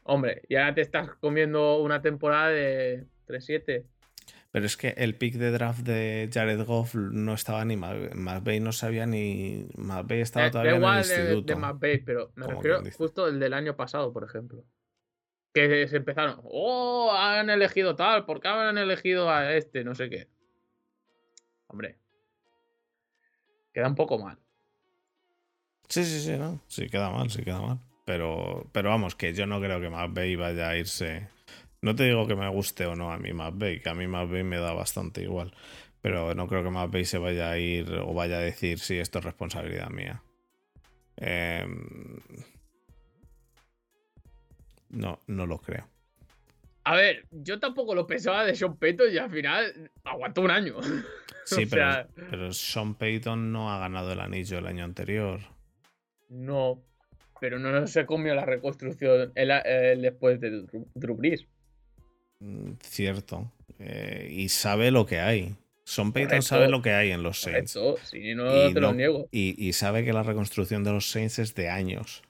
Hombre, 0.04 0.42
y 0.48 0.56
ahora 0.56 0.74
te 0.74 0.80
estás 0.80 1.10
comiendo 1.20 1.80
una 1.80 2.02
temporada 2.02 2.48
de 2.48 3.06
3-7. 3.26 3.86
Pero 4.50 4.66
es 4.66 4.76
que 4.76 4.88
el 4.98 5.14
pick 5.16 5.34
de 5.36 5.50
draft 5.50 5.80
de 5.80 6.28
Jared 6.32 6.64
Goff 6.66 6.94
no 6.94 7.32
estaba 7.34 7.64
ni 7.64 7.76
Mc- 7.76 8.12
McVay, 8.14 8.60
no 8.60 8.72
sabía 8.72 9.06
ni. 9.06 9.66
McVay 9.76 10.20
estaba 10.20 10.46
Eh, 10.46 10.48
da 10.48 10.52
todavía 10.52 10.72
en 10.76 10.82
el 10.84 11.08
de, 11.08 11.14
instituto. 11.14 11.46
de 11.46 11.56
McVay, 11.56 11.98
pero 12.04 12.32
me 12.34 12.46
refiero 12.46 12.82
justo 12.96 13.28
el 13.28 13.40
del 13.40 13.54
año 13.54 13.76
pasado, 13.76 14.12
por 14.12 14.24
ejemplo. 14.24 14.64
Que 15.54 15.86
se 15.88 15.96
empezaron, 15.98 16.40
oh, 16.44 17.12
han 17.12 17.48
elegido 17.50 17.94
tal, 17.94 18.24
¿por 18.26 18.40
qué 18.40 18.48
han 18.48 18.76
elegido 18.78 19.30
a 19.30 19.54
este? 19.54 19.84
No 19.84 19.94
sé 19.94 20.10
qué. 20.10 20.28
Hombre. 21.68 21.98
Queda 23.72 23.88
un 23.88 23.94
poco 23.94 24.18
mal. 24.18 24.38
Sí, 25.88 26.04
sí, 26.04 26.20
sí, 26.20 26.36
no. 26.38 26.60
Sí, 26.68 26.88
queda 26.88 27.10
mal, 27.10 27.30
sí, 27.30 27.42
queda 27.42 27.60
mal. 27.60 27.78
Pero, 28.04 28.68
pero 28.72 28.88
vamos, 28.90 29.14
que 29.14 29.32
yo 29.32 29.46
no 29.46 29.60
creo 29.60 29.80
que 29.80 29.88
McVeigh 29.90 30.36
vaya 30.36 30.68
a 30.70 30.76
irse. 30.76 31.28
No 31.80 31.94
te 31.94 32.04
digo 32.04 32.26
que 32.26 32.34
me 32.36 32.48
guste 32.48 32.86
o 32.86 32.96
no 32.96 33.12
a 33.12 33.18
mí 33.18 33.32
McVeigh, 33.32 33.80
que 33.80 33.88
a 33.88 33.94
mí 33.94 34.06
McVeigh 34.06 34.44
me 34.44 34.58
da 34.58 34.72
bastante 34.72 35.22
igual. 35.22 35.54
Pero 36.00 36.34
no 36.34 36.48
creo 36.48 36.64
que 36.64 36.70
McVeigh 36.70 37.04
se 37.04 37.18
vaya 37.18 37.50
a 37.50 37.58
ir 37.58 37.92
o 37.94 38.12
vaya 38.12 38.36
a 38.38 38.40
decir, 38.40 38.78
sí, 38.80 38.98
esto 38.98 39.20
es 39.20 39.24
responsabilidad 39.24 39.88
mía. 39.90 40.22
Em, 41.16 42.18
no, 44.90 45.20
no 45.26 45.46
lo 45.46 45.58
creo. 45.58 45.86
A 46.84 46.96
ver, 46.96 47.26
yo 47.30 47.60
tampoco 47.60 47.94
lo 47.94 48.06
pensaba 48.08 48.44
de 48.44 48.56
Sean 48.56 48.76
Payton 48.76 49.12
y 49.12 49.18
al 49.18 49.30
final 49.30 49.90
aguantó 50.04 50.40
un 50.42 50.50
año. 50.50 50.76
Sí, 51.44 51.66
pero, 51.66 51.90
sea- 51.92 52.08
pero 52.30 52.52
Sean 52.52 52.94
Payton 52.94 53.50
no 53.50 53.72
ha 53.72 53.78
ganado 53.80 54.12
el 54.12 54.20
anillo 54.20 54.58
el 54.58 54.66
año 54.68 54.84
anterior. 54.84 55.40
No, 56.28 56.80
pero 57.42 57.58
no 57.58 57.88
se 57.88 58.06
comió 58.06 58.36
la 58.36 58.44
reconstrucción 58.44 59.32
él, 59.34 59.50
él 59.50 60.00
después 60.00 60.38
de 60.40 60.62
Drew, 60.94 61.16
Brees. 61.16 61.44
Mm, 62.38 62.74
Cierto. 62.84 63.50
Eh, 63.80 64.28
y 64.30 64.48
sabe 64.48 64.92
lo 64.92 65.06
que 65.06 65.18
hay. 65.18 65.56
Sean 65.84 66.12
Payton 66.12 66.42
sabe 66.42 66.68
lo 66.68 66.80
que 66.82 66.92
hay 66.92 67.10
en 67.10 67.24
los 67.24 67.40
Saints. 67.40 67.74
Correcto, 67.74 68.00
sí, 68.08 68.34
no 68.36 68.68
Y 68.68 68.72
te 68.72 68.80
lo 68.80 68.88
no- 68.90 68.94
niego. 68.94 69.28
Y, 69.32 69.56
y 69.58 69.72
sabe 69.72 70.04
que 70.04 70.12
la 70.12 70.22
reconstrucción 70.22 70.84
de 70.84 70.92
los 70.92 71.10
Saints 71.10 71.40
es 71.40 71.54
de 71.56 71.68
años. 71.68 72.22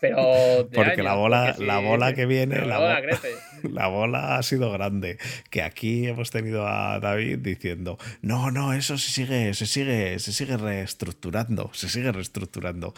Pero. 0.00 0.16
de 0.64 0.64
Porque 0.74 1.04
la 1.04 1.14
bola, 1.14 1.52
porque 1.52 1.64
la 1.64 1.78
bola 1.78 2.12
que 2.14 2.26
viene, 2.26 2.56
la, 2.62 2.66
la 2.66 2.78
bola 2.80 2.96
bo- 2.96 3.02
crece. 3.06 3.28
la 3.70 3.86
bola 3.86 4.36
ha 4.38 4.42
sido 4.42 4.72
grande. 4.72 5.18
Que 5.50 5.62
aquí 5.62 6.08
hemos 6.08 6.32
tenido 6.32 6.66
a 6.66 6.98
David 6.98 7.38
diciendo, 7.38 7.96
no, 8.22 8.50
no, 8.50 8.72
eso 8.72 8.98
se 8.98 9.12
sigue, 9.12 9.54
se 9.54 9.66
sigue, 9.66 10.18
se 10.18 10.32
sigue 10.32 10.56
reestructurando, 10.56 11.70
se 11.72 11.88
sigue 11.88 12.10
reestructurando. 12.10 12.92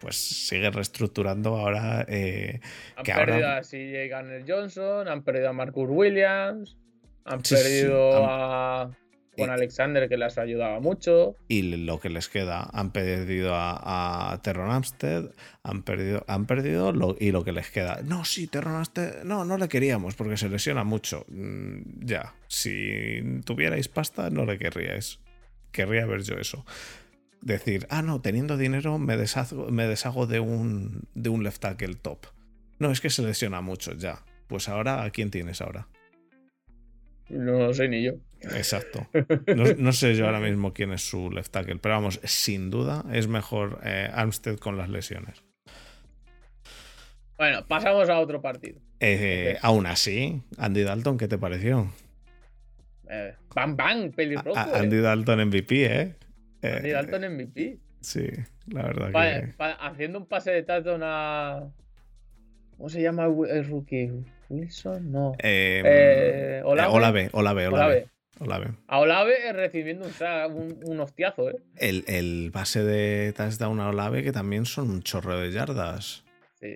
Pues 0.00 0.16
sigue 0.16 0.70
reestructurando 0.70 1.56
ahora. 1.56 2.04
eh, 2.08 2.60
Han 2.96 3.04
que 3.04 3.12
ahora- 3.12 3.26
perdido 3.26 3.48
a 3.50 3.62
CJ 3.62 4.08
Garner 4.08 4.44
Johnson, 4.48 5.06
han 5.08 5.22
perdido 5.22 5.50
a 5.50 5.52
Marcus 5.52 5.88
Williams, 5.88 6.76
han 7.24 7.44
Sí, 7.44 7.54
sí, 7.56 7.62
perdido 7.62 8.16
han- 8.16 8.30
a. 8.90 8.96
Con 9.38 9.48
Eh, 9.48 9.52
Alexander, 9.52 10.08
que 10.08 10.16
les 10.18 10.36
ayudaba 10.38 10.80
mucho. 10.80 11.36
y 11.48 11.62
lo 11.62 12.00
que 12.00 12.10
les 12.10 12.28
queda, 12.28 12.68
han 12.72 12.90
perdido 12.90 13.54
a, 13.54 14.32
a 14.32 14.42
Terron 14.42 14.70
Amstead, 14.70 15.30
han 15.62 15.82
perdido, 15.84 16.24
han 16.26 16.46
perdido 16.46 16.92
lo, 16.92 17.16
y 17.18 17.30
lo 17.30 17.44
que 17.44 17.52
les 17.52 17.70
queda. 17.70 18.00
No, 18.04 18.24
sí, 18.24 18.48
Terron 18.48 18.74
Amstead, 18.74 19.22
no, 19.22 19.44
no 19.44 19.56
le 19.56 19.68
queríamos 19.68 20.16
porque 20.16 20.36
se 20.36 20.48
lesiona 20.48 20.82
mucho. 20.82 21.24
Mm, 21.28 22.04
ya, 22.04 22.34
si 22.48 23.22
tuvierais 23.46 23.86
pasta, 23.88 24.28
no 24.30 24.44
le 24.44 24.58
querríais. 24.58 25.20
Querría 25.72 26.04
ver 26.06 26.22
yo 26.22 26.34
eso. 26.34 26.66
Decir, 27.42 27.86
ah, 27.88 28.02
no, 28.02 28.20
teniendo 28.20 28.56
dinero 28.56 28.98
me 28.98 29.16
deshago, 29.16 29.70
me 29.70 29.86
deshago 29.86 30.26
de 30.26 30.40
un, 30.40 31.08
de 31.14 31.30
un 31.30 31.42
left 31.42 31.60
tackle 31.60 31.94
top. 31.94 32.26
No, 32.78 32.90
es 32.90 33.00
que 33.00 33.10
se 33.10 33.22
lesiona 33.22 33.60
mucho, 33.60 33.94
ya. 33.94 34.24
Pues 34.46 34.68
ahora, 34.68 35.04
¿a 35.04 35.10
quién 35.10 35.30
tienes 35.30 35.60
ahora? 35.60 35.88
No 37.28 37.58
lo 37.58 37.74
sé 37.74 37.88
ni 37.88 38.02
yo. 38.02 38.12
Exacto. 38.42 39.06
No, 39.54 39.64
no 39.78 39.92
sé 39.92 40.14
yo 40.14 40.26
ahora 40.26 40.40
mismo 40.40 40.72
quién 40.72 40.92
es 40.92 41.02
su 41.02 41.30
left 41.30 41.52
tackle, 41.52 41.76
pero 41.76 41.94
vamos, 41.94 42.20
sin 42.24 42.70
duda 42.70 43.04
es 43.12 43.28
mejor 43.28 43.80
eh, 43.84 44.10
Armstead 44.12 44.58
con 44.58 44.76
las 44.76 44.88
lesiones. 44.88 45.42
Bueno, 47.36 47.66
pasamos 47.66 48.08
a 48.10 48.18
otro 48.18 48.42
partido. 48.42 48.80
Eh, 48.98 49.56
aún 49.62 49.86
así, 49.86 50.42
Andy 50.58 50.82
Dalton, 50.82 51.16
¿qué 51.16 51.26
te 51.26 51.38
pareció? 51.38 51.90
Eh, 53.08 53.34
bang, 53.54 53.76
bang, 53.76 54.12
pelirrojo. 54.14 54.58
Eh. 54.58 54.72
Andy 54.74 54.98
Dalton 54.98 55.46
MVP, 55.46 55.86
¿eh? 55.86 56.14
Eh, 56.62 56.74
Andy 56.76 56.90
Dalton 56.90 57.24
MVP. 57.34 57.78
Sí, 58.00 58.26
la 58.68 58.82
verdad 58.82 59.12
Pa- 59.12 59.40
que. 59.40 59.46
pa- 59.56 59.72
haciendo 59.72 60.18
un 60.18 60.26
pase 60.26 60.50
de 60.52 60.62
touchdown 60.62 61.00
a. 61.04 61.70
¿Cómo 62.76 62.88
se 62.88 63.02
llama 63.02 63.24
el, 63.26 63.64
rookie? 63.68 64.10
¿Wilson? 64.48 65.12
No. 65.12 65.32
Eh, 65.38 65.82
Eh, 65.84 66.62
Olave. 66.64 66.88
eh, 66.88 66.92
Olave, 66.96 67.28
Olave, 67.32 67.66
Olave. 67.68 68.06
Olave. 68.38 68.68
A 68.88 68.98
Olave 69.00 69.52
recibiendo 69.52 70.06
un, 70.06 70.56
un, 70.56 70.80
un 70.90 71.00
hostiazo, 71.00 71.50
¿eh? 71.50 71.56
El, 71.76 72.04
el 72.06 72.50
base 72.50 72.82
de 72.82 73.34
touchdown 73.34 73.80
a 73.80 73.90
Olave, 73.90 74.22
que 74.22 74.32
también 74.32 74.64
son 74.64 74.90
un 74.90 75.02
chorro 75.02 75.38
de 75.38 75.52
yardas. 75.52 76.24
Sí. 76.58 76.74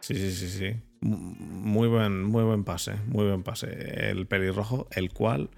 Sí, 0.00 0.14
sí, 0.14 0.30
sí, 0.32 0.48
sí. 0.48 0.76
Muy 1.00 1.86
buen, 1.88 2.22
muy 2.24 2.44
buen 2.44 2.64
pase, 2.64 2.94
muy 3.06 3.26
buen 3.26 3.42
pase. 3.42 4.08
El 4.10 4.26
pelirrojo, 4.26 4.88
el 4.92 5.12
cual 5.12 5.50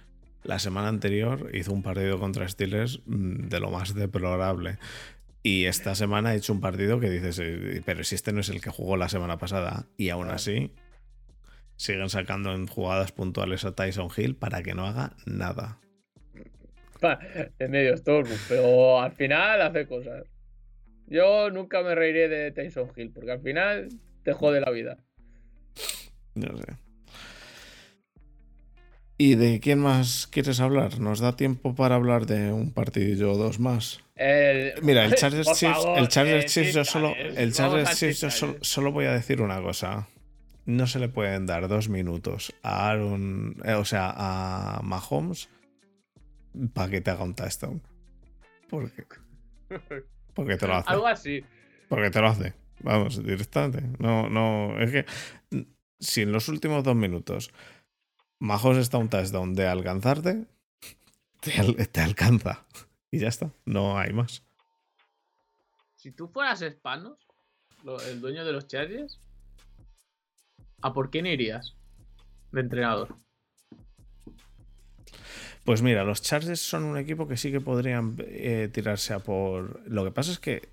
la 0.42 0.58
semana 0.58 0.88
anterior 0.88 1.50
hizo 1.52 1.72
un 1.72 1.82
partido 1.82 2.18
contra 2.18 2.48
Steelers 2.48 3.00
mm, 3.06 3.48
de 3.48 3.60
lo 3.60 3.70
más 3.70 3.94
deplorable. 3.94 4.78
Y 5.42 5.64
esta 5.64 5.94
semana 5.94 6.30
ha 6.30 6.34
hecho 6.34 6.52
un 6.52 6.60
partido 6.60 7.00
que 7.00 7.08
dices, 7.08 7.38
eh, 7.42 7.82
pero 7.84 8.04
si 8.04 8.14
este 8.14 8.32
no 8.32 8.40
es 8.40 8.48
el 8.50 8.60
que 8.60 8.70
jugó 8.70 8.96
la 8.96 9.08
semana 9.08 9.38
pasada. 9.38 9.86
Y 9.96 10.10
aún 10.10 10.28
así, 10.28 10.72
siguen 11.76 12.10
sacando 12.10 12.52
en 12.52 12.66
jugadas 12.66 13.12
puntuales 13.12 13.64
a 13.64 13.74
Tyson 13.74 14.08
Hill 14.14 14.36
para 14.36 14.62
que 14.62 14.74
no 14.74 14.86
haga 14.86 15.14
nada. 15.24 15.78
En 17.58 17.70
medio 17.70 17.94
estorbo, 17.94 18.34
pero 18.48 19.00
al 19.00 19.12
final 19.12 19.62
hace 19.62 19.86
cosas. 19.86 20.24
Yo 21.06 21.50
nunca 21.50 21.82
me 21.82 21.94
reiré 21.94 22.28
de 22.28 22.52
Tyson 22.52 22.90
Hill, 22.94 23.10
porque 23.10 23.32
al 23.32 23.40
final 23.40 23.88
te 24.22 24.34
jode 24.34 24.60
la 24.60 24.70
vida. 24.70 24.98
No 26.34 26.56
sé. 26.58 26.89
¿Y 29.20 29.34
de 29.34 29.60
quién 29.60 29.80
más 29.80 30.26
quieres 30.28 30.60
hablar? 30.60 30.98
¿Nos 30.98 31.20
da 31.20 31.36
tiempo 31.36 31.74
para 31.74 31.96
hablar 31.96 32.24
de 32.24 32.52
un 32.54 32.72
partidillo 32.72 33.32
o 33.32 33.36
dos 33.36 33.60
más? 33.60 34.00
El- 34.16 34.72
Mira, 34.80 35.04
el 35.04 35.14
Chargers 35.14 35.46
Chiefs, 35.52 35.74
favor, 35.82 35.98
el 35.98 36.08
Chargers 36.08 36.44
eh, 36.46 36.48
Chiefs, 36.48 36.74
yo 36.74 36.84
solo, 36.86 37.14
el 37.14 37.52
Chargers 37.52 37.98
Chiefs, 37.98 38.40
yo 38.40 38.56
solo 38.62 38.92
voy 38.92 39.04
a 39.04 39.12
decir 39.12 39.42
una 39.42 39.60
cosa. 39.60 40.08
No 40.64 40.86
se 40.86 40.98
le 41.00 41.10
pueden 41.10 41.44
dar 41.44 41.68
dos 41.68 41.90
minutos 41.90 42.54
a 42.62 42.88
Aaron, 42.88 43.56
eh, 43.62 43.74
o 43.74 43.84
sea, 43.84 44.10
a 44.16 44.80
Mahomes 44.82 45.50
para 46.72 46.90
que 46.90 47.02
te 47.02 47.10
haga 47.10 47.22
un 47.22 47.34
touchdown. 47.34 47.82
Porque, 48.70 49.04
porque 50.32 50.56
te 50.56 50.66
lo 50.66 50.76
hace. 50.76 50.88
Algo 50.90 51.06
así. 51.08 51.44
Porque 51.90 52.10
te 52.10 52.22
lo 52.22 52.28
hace. 52.28 52.54
Vamos, 52.82 53.22
directamente. 53.22 53.82
No, 53.98 54.30
no. 54.30 54.80
Es 54.80 54.90
que 54.90 55.04
mm, 55.50 55.60
si 55.98 56.22
en 56.22 56.32
los 56.32 56.48
últimos 56.48 56.82
dos 56.84 56.96
minutos 56.96 57.50
Mahomes 58.40 58.78
está 58.78 58.98
un 58.98 59.08
touchdown 59.08 59.54
de 59.54 59.66
alcanzarte, 59.68 60.46
te, 61.40 61.52
al- 61.60 61.76
te 61.88 62.00
alcanza. 62.00 62.64
Y 63.10 63.18
ya 63.20 63.28
está. 63.28 63.50
No 63.64 63.98
hay 63.98 64.12
más. 64.12 64.42
Si 65.94 66.10
tú 66.12 66.28
fueras 66.28 66.60
Spanos, 66.60 67.18
el 68.08 68.20
dueño 68.20 68.44
de 68.44 68.52
los 68.52 68.66
Chargers, 68.66 69.20
¿a 70.80 70.92
por 70.92 71.10
quién 71.10 71.26
irías? 71.26 71.74
De 72.52 72.60
entrenador. 72.62 73.14
Pues 75.64 75.82
mira, 75.82 76.04
los 76.04 76.22
Chargers 76.22 76.60
son 76.60 76.84
un 76.84 76.96
equipo 76.96 77.28
que 77.28 77.36
sí 77.36 77.52
que 77.52 77.60
podrían 77.60 78.16
eh, 78.20 78.70
tirarse 78.72 79.12
a 79.12 79.18
por. 79.18 79.82
Lo 79.86 80.04
que 80.04 80.10
pasa 80.10 80.32
es 80.32 80.38
que, 80.38 80.68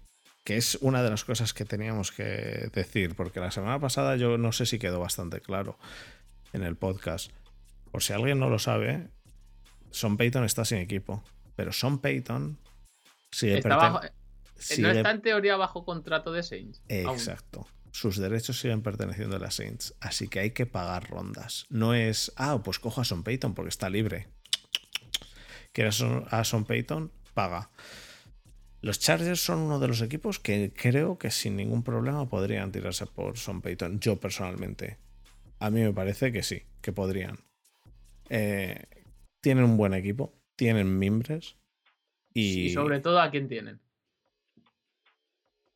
que 0.46 0.56
es 0.58 0.76
una 0.82 1.04
de 1.04 1.10
las 1.10 1.26
cosas 1.26 1.54
que 1.54 1.66
teníamos 1.66 2.12
que 2.12 2.70
decir, 2.74 3.16
porque 3.16 3.40
la 3.42 3.52
semana 3.52 3.80
pasada 3.80 4.16
yo 4.16 4.38
no 4.38 4.52
sé 4.54 4.66
si 4.66 4.80
quedó 4.80 5.00
bastante 5.00 5.42
claro 5.42 5.78
en 6.54 6.64
el 6.64 6.78
podcast. 6.78 7.32
Por 7.92 8.04
si 8.04 8.14
alguien 8.14 8.40
no 8.40 8.50
lo 8.50 8.60
sabe, 8.60 9.10
Son 9.92 10.18
Payton 10.18 10.44
está 10.44 10.66
sin 10.66 10.80
equipo, 10.80 11.24
pero 11.56 11.72
Son 11.74 12.00
Payton 12.00 12.58
sigue 13.32 13.58
Está 13.58 13.76
bajo- 13.78 14.04
eh, 14.04 14.12
sigue- 14.56 14.82
No 14.84 14.90
está 14.92 15.12
en 15.12 15.22
teoría 15.22 15.56
bajo 15.58 15.84
contrato 15.86 16.32
de 16.32 16.44
Saints. 16.44 16.82
aún. 16.90 17.16
Exacto. 17.16 17.68
Sus 17.92 18.18
derechos 18.18 18.60
siguen 18.60 18.84
perteneciendo 18.84 19.38
a 19.38 19.40
las 19.40 19.56
Saints, 19.56 19.96
así 20.02 20.28
que 20.28 20.40
hay 20.40 20.52
que 20.52 20.66
pagar 20.68 21.10
rondas. 21.10 21.66
No 21.70 21.94
es, 21.96 22.32
ah, 22.36 22.62
pues 22.64 22.78
cojo 22.80 23.02
a 23.02 23.06
Son 23.06 23.24
Payton 23.24 23.56
porque 23.56 23.70
está 23.70 23.90
libre. 23.90 24.28
¿Quieres 25.74 26.02
a 26.02 26.44
Son 26.44 26.66
Payton? 26.66 27.12
Paga. 27.34 27.70
Los 28.82 29.00
Chargers 29.00 29.40
son 29.44 29.60
uno 29.60 29.80
de 29.80 29.88
los 29.88 30.02
equipos 30.02 30.40
que 30.40 30.72
creo 30.76 31.18
que 31.18 31.32
sin 31.32 31.56
ningún 31.56 31.84
problema 31.84 32.28
podrían 32.30 32.72
tirarse 32.72 33.06
por 33.08 33.38
Son 33.38 33.62
Payton. 33.62 34.00
Yo 34.00 34.20
personalmente. 34.20 35.00
A 35.60 35.70
mí 35.72 35.82
me 35.82 35.92
parece 35.94 36.32
que 36.32 36.44
sí, 36.44 36.64
que 36.82 36.92
podrían. 36.94 37.40
Eh, 38.30 38.86
tienen 39.42 39.64
un 39.64 39.78
buen 39.78 39.94
equipo, 39.94 40.34
tienen 40.56 40.98
mimbres 41.00 41.56
y, 42.34 42.66
Y 42.66 42.70
sobre 42.74 43.00
todo 43.00 43.20
a 43.22 43.30
quién 43.32 43.48
tienen. 43.48 43.80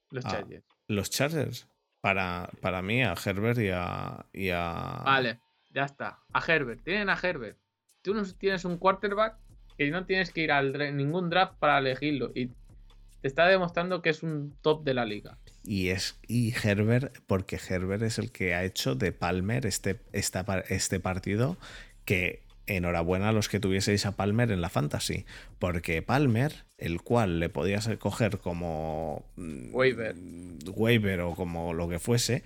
Los 0.10 0.26
Ah. 0.26 0.32
Chargers. 0.32 0.66
los 0.88 1.10
Chargers. 1.10 1.68
Para, 2.02 2.50
para 2.62 2.82
mí, 2.82 3.04
a 3.04 3.14
Herbert 3.14 3.60
y 3.60 3.70
a. 3.70 4.26
y 4.34 4.50
a- 4.50 5.04
Vale, 5.06 5.40
ya 5.70 5.86
está. 5.86 6.20
A 6.34 6.44
Herbert. 6.46 6.84
Tienen 6.84 7.10
a 7.10 7.18
Herbert. 7.22 7.58
Tú 8.02 8.14
no 8.16 8.24
tienes 8.34 8.66
un 8.66 8.78
quarterback 8.78 9.38
que 9.78 9.90
no 9.92 10.06
tienes 10.06 10.32
que 10.32 10.42
ir 10.42 10.52
a 10.52 10.62
ningún 10.64 11.30
draft 11.30 11.54
para 11.60 11.78
elegirlo. 11.78 12.32
Y 12.34 12.48
te 13.22 13.28
está 13.28 13.48
demostrando 13.48 14.02
que 14.02 14.10
es 14.10 14.24
un 14.24 14.58
top 14.64 14.84
de 14.84 14.96
la 14.96 15.06
liga. 15.06 15.38
Y 15.64 15.90
es 15.90 16.20
y 16.28 16.52
Herbert, 16.56 17.20
porque 17.28 17.58
Herbert 17.70 18.02
es 18.02 18.18
el 18.18 18.32
que 18.32 18.56
ha 18.56 18.64
hecho 18.64 18.96
de 18.96 19.12
Palmer 19.12 19.68
este, 19.68 20.02
esta 20.12 20.42
este 20.70 21.00
partido 21.00 21.56
que 22.06 22.42
enhorabuena 22.68 23.30
a 23.30 23.32
los 23.34 23.50
que 23.50 23.60
tuvieseis 23.60 24.06
a 24.06 24.14
Palmer 24.14 24.52
en 24.52 24.62
la 24.62 24.70
fantasy, 24.70 25.26
porque 25.60 26.02
Palmer, 26.02 26.54
el 26.78 27.02
cual 27.02 27.40
le 27.40 27.50
podías 27.50 27.88
coger 28.00 28.38
como 28.40 29.26
mm, 29.36 29.74
Waiver. 29.76 30.16
waiver 30.68 31.22
o 31.22 31.36
como 31.36 31.74
lo 31.74 31.90
que 31.90 32.00
fuese, 32.00 32.44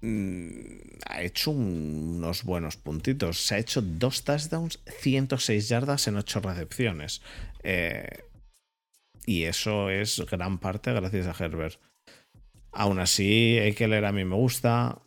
mm, 0.00 0.78
ha 1.08 1.22
hecho 1.22 1.50
un- 1.50 2.14
unos 2.18 2.44
buenos 2.44 2.76
puntitos. 2.76 3.40
Se 3.44 3.54
ha 3.54 3.58
hecho 3.58 3.82
dos 3.82 4.24
touchdowns, 4.24 4.78
106 5.00 5.68
yardas 5.68 6.06
en 6.08 6.16
8 6.16 6.40
recepciones. 6.40 7.22
Eh, 7.62 8.06
y 9.26 9.44
eso 9.44 9.90
es 9.90 10.24
gran 10.30 10.58
parte 10.58 10.92
gracias 10.92 11.26
a 11.26 11.44
Herbert. 11.44 11.78
Aún 12.72 12.98
así, 13.00 13.56
Eckler 13.58 14.04
a 14.04 14.12
mí 14.12 14.24
me 14.24 14.36
gusta. 14.36 14.98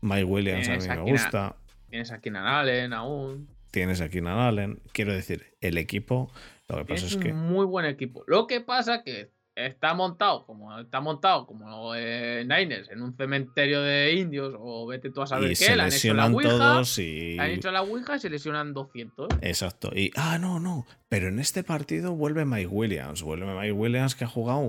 Mike 0.00 0.24
Williams 0.24 0.68
a 0.68 0.72
mí 0.76 0.88
me 0.88 0.94
gusta. 1.12 1.56
Tienes 1.90 2.10
a 2.12 2.20
Keenan 2.20 2.46
Allen 2.46 2.92
aún. 2.92 3.48
Tienes 3.70 4.00
a 4.00 4.08
Keenan 4.08 4.38
Allen. 4.38 4.80
Quiero 4.92 5.12
decir, 5.12 5.44
el 5.60 5.76
equipo, 5.78 6.30
lo 6.68 6.78
que 6.78 6.84
pasa 6.86 7.06
es 7.06 7.16
que. 7.16 7.32
un 7.32 7.38
muy 7.48 7.66
buen 7.66 7.86
equipo. 7.86 8.24
Lo 8.26 8.46
que 8.46 8.60
pasa 8.60 9.02
que 9.02 9.30
está 9.56 9.92
montado 9.92 10.46
como 10.46 10.78
está 10.78 11.00
montado 11.00 11.44
como 11.46 11.94
eh, 11.94 12.44
Niners 12.46 12.88
en 12.90 13.02
un 13.02 13.14
cementerio 13.14 13.82
de 13.82 14.14
indios 14.14 14.54
o 14.58 14.86
vete 14.86 15.10
tú 15.10 15.20
a 15.20 15.26
saber 15.26 15.48
Y 15.52 15.54
qué. 15.56 15.64
se 15.66 15.76
Le 15.76 15.82
han 15.82 15.88
hecho 15.92 16.14
la 16.14 16.28
lesionan 16.28 16.34
ouija. 16.34 16.50
todos 16.50 16.98
y. 16.98 17.36
Han 17.38 17.50
hecho 17.50 17.70
la 17.70 17.82
ouija 17.82 18.16
y 18.16 18.20
se 18.20 18.30
lesionan 18.30 18.72
200. 18.72 19.28
Exacto. 19.42 19.90
Y, 19.94 20.10
ah, 20.16 20.38
no, 20.38 20.60
no. 20.60 20.86
Pero 21.08 21.28
en 21.28 21.38
este 21.40 21.62
partido 21.62 22.14
vuelve 22.14 22.44
Mike 22.44 22.68
Williams. 22.68 23.22
Vuelve 23.22 23.46
Mike 23.54 23.72
Williams 23.72 24.14
que 24.14 24.24
ha 24.24 24.28
jugado, 24.28 24.60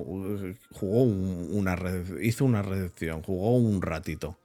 jugó 0.71 1.03
un- 1.03 1.49
una 1.53 1.77
hizo 2.21 2.43
una 2.45 2.61
recepción, 2.61 3.21
jugó 3.23 3.55
un 3.55 3.81
ratito. 3.81 4.37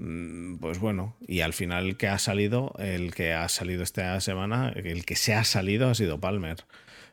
Mm, 0.00 0.56
Pues 0.56 0.78
bueno, 0.78 1.14
y 1.26 1.40
al 1.40 1.52
final 1.52 1.96
que 1.96 2.08
ha 2.08 2.18
salido, 2.18 2.74
el 2.78 3.14
que 3.14 3.32
ha 3.34 3.48
salido 3.48 3.82
esta 3.82 4.18
semana, 4.20 4.72
el 4.74 5.04
que 5.04 5.14
se 5.16 5.34
ha 5.34 5.44
salido 5.44 5.88
ha 5.90 5.94
sido 5.94 6.18
Palmer. 6.20 6.56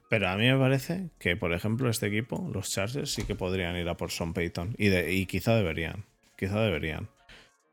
Pero 0.10 0.30
a 0.30 0.38
mí 0.38 0.46
me 0.50 0.58
parece 0.58 1.10
que, 1.20 1.36
por 1.36 1.52
ejemplo, 1.54 1.90
este 1.90 2.08
equipo, 2.08 2.50
los 2.54 2.72
Chargers, 2.72 3.12
sí 3.14 3.24
que 3.24 3.36
podrían 3.36 3.76
ir 3.76 3.90
a 3.90 3.98
por 3.98 4.10
Son 4.10 4.34
Payton. 4.34 4.74
Y, 4.78 4.88
de- 4.88 5.14
y 5.14 5.26
quizá 5.26 5.54
deberían. 5.56 6.06
Quizá 6.38 6.62
deberían. 6.62 7.10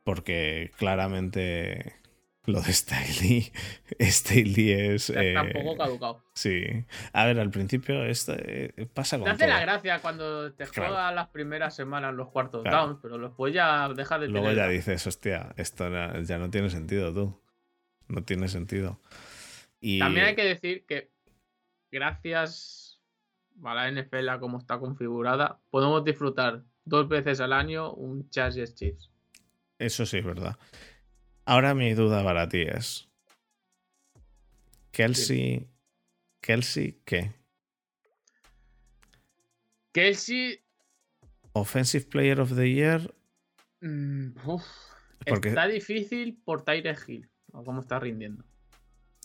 Porque 0.03 0.73
claramente 0.77 1.95
lo 2.47 2.61
de 2.61 2.73
Staley, 2.73 3.53
Staley 4.01 4.71
es. 4.73 5.11
Está 5.11 5.43
un 5.43 5.49
eh, 5.49 5.53
poco 5.55 5.77
caducado. 5.77 6.23
sí. 6.35 6.62
A 7.12 7.25
ver, 7.27 7.39
al 7.41 7.51
principio 7.51 8.05
esto, 8.05 8.35
eh, 8.39 8.87
pasa 8.93 9.16
Te 9.16 9.23
con 9.23 9.33
hace 9.33 9.47
la 9.47 9.61
gracia 9.61 10.01
cuando 10.01 10.53
te 10.53 10.66
Claro. 10.66 10.93
juegas 10.93 11.15
las 11.15 11.29
primeras 11.29 11.75
semanas 11.75 12.15
los 12.15 12.29
cuartos 12.31 12.62
Claro. 12.62 12.87
downs, 12.89 12.99
pero 13.03 13.19
después 13.19 13.55
ya 13.55 13.89
deja 13.91 14.19
de 14.19 14.29
Luego 14.29 14.49
tener. 14.49 14.65
ya 14.65 14.69
dices, 14.69 15.07
hostia, 15.07 15.55
esto 15.57 15.89
ya 16.23 16.39
no 16.39 16.51
tiene 16.51 16.69
sentido, 16.71 17.12
tú. 17.15 17.41
No 18.09 18.23
tiene 18.23 18.49
sentido. 18.49 19.01
Y 19.81 19.99
También 19.99 20.27
hay 20.27 20.35
que 20.35 20.45
decir 20.45 20.85
que 20.87 21.11
gracias 21.91 23.01
a 23.65 23.75
la 23.75 23.89
NFL 23.91 24.29
a 24.29 24.39
cómo 24.41 24.59
está 24.59 24.79
configurada, 24.79 25.61
podemos 25.71 26.05
disfrutar 26.05 26.62
dos 26.85 27.09
veces 27.09 27.41
al 27.41 27.53
año 27.53 27.93
un 27.93 28.29
Chargers 28.31 28.75
Chiefs. 28.75 29.11
eso 29.79 30.05
sí 30.07 30.19
es 30.19 30.25
verdad. 30.25 30.57
Ahora 31.45 31.75
mi 31.75 31.93
duda 31.95 32.23
para 32.25 32.49
ti 32.49 32.62
es: 32.62 33.09
Kelsey. 34.93 35.69
Kelsey, 36.41 37.01
¿qué? 37.05 37.33
Kelsey, 39.93 40.61
Offensive 41.53 42.07
Player 42.07 42.41
of 42.41 42.55
the 42.55 42.71
Year. 42.71 43.15
mm, 43.81 44.31
uf, 44.47 44.62
Porque- 45.27 45.49
está 45.51 45.66
difícil 45.69 46.41
por 46.45 46.65
Tyre 46.65 46.97
Hill, 47.07 47.29
o 47.53 47.65
cómo 47.65 47.81
está 47.81 47.99
rindiendo. 48.01 48.45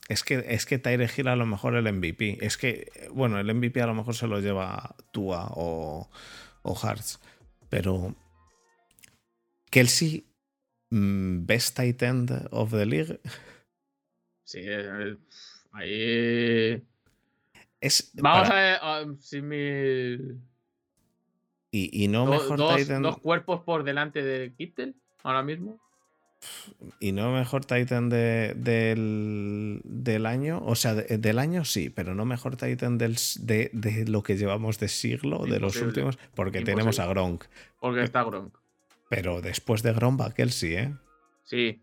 Es 0.07 0.23
que, 0.23 0.43
es 0.47 0.65
que 0.65 0.79
Tyre 0.79 1.09
Hill 1.15 1.27
a 1.27 1.35
lo 1.35 1.45
mejor 1.45 1.75
el 1.75 1.87
MVP. 1.87 2.37
Es 2.45 2.57
que, 2.57 2.91
bueno, 3.13 3.39
el 3.39 3.53
MVP 3.53 3.81
a 3.81 3.85
lo 3.87 3.93
mejor 3.93 4.15
se 4.15 4.27
lo 4.27 4.39
lleva 4.39 4.95
Tua 5.11 5.49
o, 5.55 6.09
o 6.63 6.75
Hearts. 6.75 7.19
Pero 7.69 8.15
Kelsey, 9.69 10.25
best 10.91 11.75
tight 11.75 12.01
end 12.01 12.31
of 12.51 12.71
the 12.71 12.85
league. 12.85 13.19
Sí, 14.43 14.59
eh, 14.63 15.15
ahí. 15.71 16.83
Es, 17.81 18.11
Vamos 18.15 18.47
para- 18.49 18.75
a 18.75 18.99
ver 19.03 19.09
ah, 19.11 19.15
si 19.19 19.41
mi. 19.41 19.55
y, 21.71 22.03
y 22.03 22.07
no 22.07 22.25
do- 22.25 22.31
mejor 22.31 22.57
dos, 22.57 22.75
tight 22.75 22.89
end- 22.89 23.03
dos 23.03 23.19
cuerpos 23.19 23.61
por 23.61 23.83
delante 23.83 24.23
de 24.23 24.53
Kittel 24.53 24.95
ahora 25.23 25.43
mismo. 25.43 25.79
y 27.01 27.11
no 27.11 27.31
mejor 27.33 27.65
Titan 27.65 28.09
de- 28.09 28.53
del, 28.55 29.81
del 29.83 30.25
año. 30.25 30.61
O 30.65 30.75
sea, 30.75 30.95
de- 30.95 31.17
del 31.17 31.37
año 31.37 31.63
sí, 31.65 31.89
pero 31.89 32.15
no 32.15 32.25
mejor 32.25 32.55
Titan 32.57 32.97
del, 32.97 33.17
de, 33.41 33.69
de 33.73 34.05
lo 34.07 34.23
que 34.23 34.35
llevamos 34.37 34.79
de 34.79 34.87
siglo, 34.87 35.45
de 35.45 35.59
los 35.59 35.75
últimos, 35.81 36.17
porque 36.35 36.59
Imposible. 36.59 36.71
tenemos 36.75 36.99
a 36.99 37.05
Gronk. 37.07 37.45
Porque 37.79 38.03
está 38.03 38.23
Gronk. 38.23 38.55
Pero 39.09 39.41
después 39.41 39.81
de 39.83 39.93
Gronk 39.93 40.21
va 40.21 40.33
Kelsey, 40.33 40.75
¿eh? 40.75 40.93
Sí. 41.43 41.81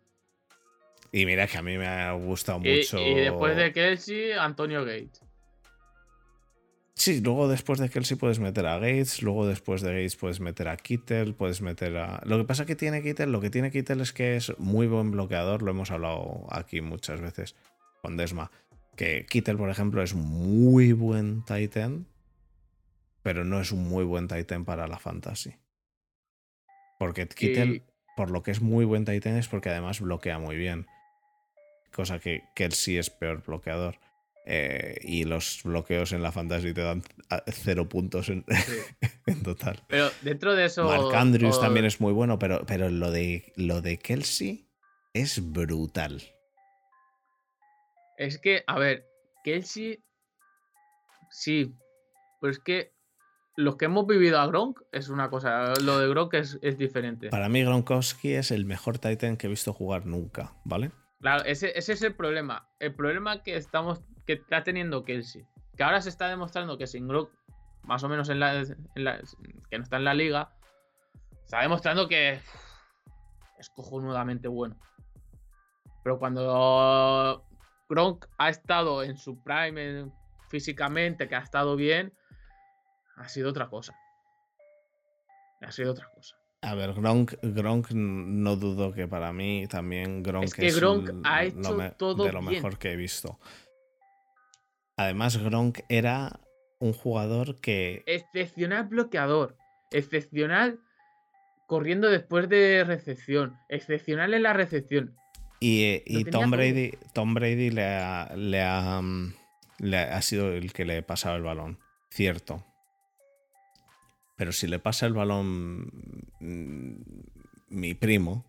Y 1.12 1.26
mira 1.26 1.46
que 1.46 1.58
a 1.58 1.62
mí 1.62 1.76
me 1.76 1.86
ha 1.86 2.12
gustado 2.12 2.60
Y, 2.64 2.78
mucho. 2.78 2.98
y 2.98 3.14
después 3.14 3.56
de 3.56 3.72
Kelsey, 3.72 4.32
Antonio 4.32 4.84
Gates. 4.84 5.20
Sí, 6.94 7.20
luego 7.20 7.46
después 7.46 7.78
de 7.78 7.90
Kelsey 7.90 8.16
puedes 8.16 8.38
meter 8.38 8.66
a 8.66 8.78
Gates, 8.78 9.22
luego 9.22 9.46
después 9.46 9.82
de 9.82 9.90
Gates 9.92 10.16
puedes 10.16 10.40
meter 10.40 10.68
a 10.68 10.78
Kittel, 10.78 11.34
puedes 11.34 11.60
meter 11.60 11.96
a... 11.98 12.22
Lo 12.24 12.38
que 12.38 12.44
pasa 12.44 12.64
que 12.64 12.74
tiene 12.74 13.02
Kittel, 13.02 13.30
lo 13.32 13.40
que 13.40 13.50
tiene 13.50 13.70
Kittel 13.70 14.00
es 14.00 14.14
que 14.14 14.36
es 14.36 14.58
muy 14.58 14.86
buen 14.86 15.10
bloqueador, 15.10 15.60
lo 15.62 15.72
hemos 15.72 15.90
hablado 15.90 16.46
aquí 16.50 16.80
muchas 16.80 17.20
veces 17.20 17.54
con 18.00 18.16
Desma, 18.16 18.50
que 18.96 19.26
Kittel, 19.28 19.58
por 19.58 19.68
ejemplo, 19.68 20.02
es 20.02 20.14
muy 20.14 20.92
buen 20.92 21.44
Titan, 21.44 22.06
pero 23.22 23.44
no 23.44 23.60
es 23.60 23.72
un 23.72 23.86
muy 23.86 24.04
buen 24.04 24.26
Titan 24.26 24.64
para 24.64 24.86
la 24.88 24.98
fantasy. 24.98 25.54
Porque 26.98 27.26
Kittel, 27.28 27.74
Y- 27.76 27.82
por 28.16 28.30
lo 28.30 28.42
que 28.42 28.50
es 28.50 28.60
muy 28.60 28.84
buen 28.84 29.04
Titan, 29.04 29.36
es 29.36 29.48
porque 29.48 29.68
además 29.70 30.00
bloquea 30.00 30.38
muy 30.38 30.56
bien. 30.56 30.86
Cosa 31.92 32.18
que 32.18 32.44
Kelsey 32.54 32.96
es 32.98 33.10
peor 33.10 33.42
bloqueador. 33.44 33.98
Eh, 34.48 34.98
y 35.02 35.24
los 35.24 35.62
bloqueos 35.64 36.12
en 36.12 36.22
la 36.22 36.30
fantasy 36.30 36.72
te 36.72 36.80
dan 36.82 37.02
cero 37.48 37.88
puntos 37.88 38.28
en, 38.28 38.44
sí. 38.48 38.78
en 39.26 39.42
total. 39.42 39.82
Pero 39.88 40.08
dentro 40.22 40.54
de 40.54 40.66
eso. 40.66 40.84
Mark 40.84 41.14
Andrews 41.14 41.60
también 41.60 41.84
es 41.84 42.00
muy 42.00 42.12
bueno, 42.12 42.38
pero, 42.38 42.64
pero 42.64 42.88
lo, 42.88 43.10
de, 43.10 43.52
lo 43.56 43.82
de 43.82 43.98
Kelsey 43.98 44.68
es 45.14 45.52
brutal. 45.52 46.22
Es 48.16 48.38
que, 48.38 48.62
a 48.66 48.78
ver, 48.78 49.04
Kelsey. 49.44 50.02
Sí. 51.30 51.74
Pero 52.40 52.50
es 52.52 52.58
que. 52.60 52.92
Los 53.56 53.76
que 53.76 53.86
hemos 53.86 54.06
vivido 54.06 54.38
a 54.38 54.46
Gronk 54.46 54.80
es 54.92 55.08
una 55.08 55.30
cosa. 55.30 55.72
Lo 55.82 55.98
de 55.98 56.08
Gronk 56.08 56.34
es, 56.34 56.58
es 56.62 56.76
diferente. 56.76 57.30
Para 57.30 57.48
mí, 57.48 57.62
Gronkowski 57.64 58.34
es 58.34 58.50
el 58.50 58.66
mejor 58.66 58.98
Titan 58.98 59.36
que 59.38 59.46
he 59.46 59.50
visto 59.50 59.72
jugar 59.72 60.04
nunca, 60.06 60.52
¿vale? 60.64 60.90
Claro, 61.20 61.42
ese, 61.46 61.76
ese 61.78 61.94
es 61.94 62.02
el 62.02 62.14
problema. 62.14 62.68
El 62.78 62.94
problema 62.94 63.42
que 63.42 63.56
estamos. 63.56 64.02
que 64.26 64.34
está 64.34 64.62
teniendo 64.62 65.04
Kelsey. 65.04 65.46
Que 65.76 65.82
ahora 65.84 66.00
se 66.02 66.10
está 66.10 66.28
demostrando 66.28 66.76
que 66.76 66.86
sin 66.86 67.08
Gronk, 67.08 67.30
más 67.82 68.02
o 68.04 68.08
menos 68.10 68.28
en 68.28 68.40
la, 68.40 68.60
en 68.60 69.04
la- 69.04 69.20
que 69.70 69.78
no 69.78 69.84
está 69.84 69.96
en 69.96 70.04
la 70.04 70.14
liga. 70.14 70.52
Está 71.44 71.62
demostrando 71.62 72.08
que 72.08 72.40
es 73.58 73.70
cojonudamente 73.70 74.48
bueno. 74.48 74.76
Pero 76.04 76.18
cuando 76.18 77.44
Gronk 77.88 78.26
ha 78.36 78.48
estado 78.50 79.02
en 79.02 79.16
su 79.16 79.42
prime 79.42 80.00
en- 80.00 80.12
físicamente, 80.48 81.26
que 81.28 81.34
ha 81.36 81.40
estado 81.40 81.74
bien, 81.76 82.12
ha 83.16 83.28
sido 83.28 83.50
otra 83.50 83.68
cosa. 83.68 83.94
Ha 85.62 85.72
sido 85.72 85.92
otra 85.92 86.08
cosa. 86.14 86.36
A 86.62 86.74
ver, 86.74 86.94
Gronk, 86.94 87.34
Gronk 87.42 87.90
no 87.92 88.56
dudo 88.56 88.92
que 88.92 89.06
para 89.06 89.32
mí 89.32 89.66
también 89.68 90.22
Gronk 90.22 90.44
Es 90.44 90.54
que 90.54 90.70
Gronk 90.72 91.08
l- 91.10 91.20
ha 91.24 91.44
lo 91.44 91.82
hecho 91.82 91.94
todo 91.96 92.24
de 92.24 92.32
lo 92.32 92.40
bien. 92.40 92.54
mejor 92.54 92.78
que 92.78 92.92
he 92.92 92.96
visto. 92.96 93.38
Además, 94.96 95.36
Gronk 95.36 95.80
era 95.88 96.40
un 96.78 96.92
jugador 96.92 97.60
que 97.60 98.02
Excepcional 98.06 98.84
bloqueador. 98.84 99.56
Excepcional 99.90 100.80
corriendo 101.66 102.08
después 102.08 102.48
de 102.48 102.84
recepción. 102.84 103.58
Excepcional 103.68 104.34
en 104.34 104.42
la 104.42 104.52
recepción. 104.52 105.14
Y, 105.60 105.84
eh, 105.84 106.04
Lo 106.06 106.20
y 106.20 106.24
Tom 106.24 106.42
todo. 106.42 106.50
Brady, 106.50 106.92
Tom 107.12 107.34
Brady 107.34 107.70
le 107.70 107.84
ha, 107.84 108.32
le, 108.36 108.62
ha, 108.62 109.00
mm, 109.02 109.34
le 109.78 109.98
ha 109.98 110.20
sido 110.22 110.52
el 110.52 110.72
que 110.72 110.84
le 110.84 111.02
pasaba 111.02 111.36
el 111.36 111.42
balón. 111.42 111.78
Cierto. 112.10 112.64
Pero 114.36 114.52
si 114.52 114.66
le 114.66 114.78
pasa 114.78 115.06
el 115.06 115.14
balón 115.14 115.90
mm, 116.40 117.00
mi 117.68 117.94
primo, 117.94 118.44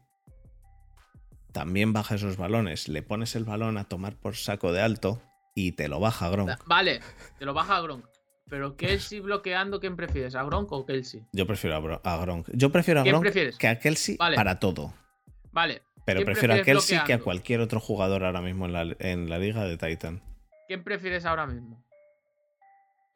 también 1.53 1.93
baja 1.93 2.15
esos 2.15 2.37
balones. 2.37 2.87
Le 2.87 3.01
pones 3.01 3.35
el 3.35 3.45
balón 3.45 3.77
a 3.77 3.85
tomar 3.85 4.15
por 4.15 4.35
saco 4.35 4.73
de 4.73 4.81
alto 4.81 5.21
y 5.55 5.71
te 5.71 5.87
lo 5.87 5.99
baja 5.99 6.29
Gronk. 6.29 6.51
Vale, 6.67 6.99
te 7.39 7.45
lo 7.45 7.53
baja 7.53 7.77
a 7.77 7.81
Gronk. 7.81 8.05
Pero 8.49 8.77
Kelsey 8.77 9.19
bloqueando, 9.21 9.79
¿quién 9.79 9.95
prefieres? 9.95 10.35
¿A 10.35 10.43
Gronk 10.43 10.71
o 10.71 10.85
Kelsey? 10.85 11.25
Yo 11.33 11.47
prefiero 11.47 12.01
a, 12.03 12.17
Gronk. 12.17 12.49
Yo 12.53 12.71
prefiero 12.71 12.99
a 12.99 13.03
¿Quién 13.03 13.13
Gronk 13.13 13.23
prefieres? 13.23 13.57
que 13.57 13.67
a 13.67 13.79
Kelsey 13.79 14.17
Vale. 14.17 14.35
para 14.35 14.59
todo. 14.59 14.93
Vale. 15.51 15.81
Pero 16.05 16.19
¿quién 16.19 16.25
prefiero 16.25 16.53
a 16.53 16.61
Kelsey 16.61 16.99
que 17.05 17.13
a 17.13 17.19
cualquier 17.19 17.59
otro 17.61 17.79
jugador 17.79 18.23
ahora 18.23 18.41
mismo 18.41 18.65
en 18.65 18.73
la, 18.73 18.95
en 18.99 19.29
la 19.29 19.39
liga 19.39 19.65
de 19.65 19.77
Titan. 19.77 20.21
¿Quién 20.67 20.83
prefieres 20.83 21.25
ahora 21.25 21.47
mismo? 21.47 21.83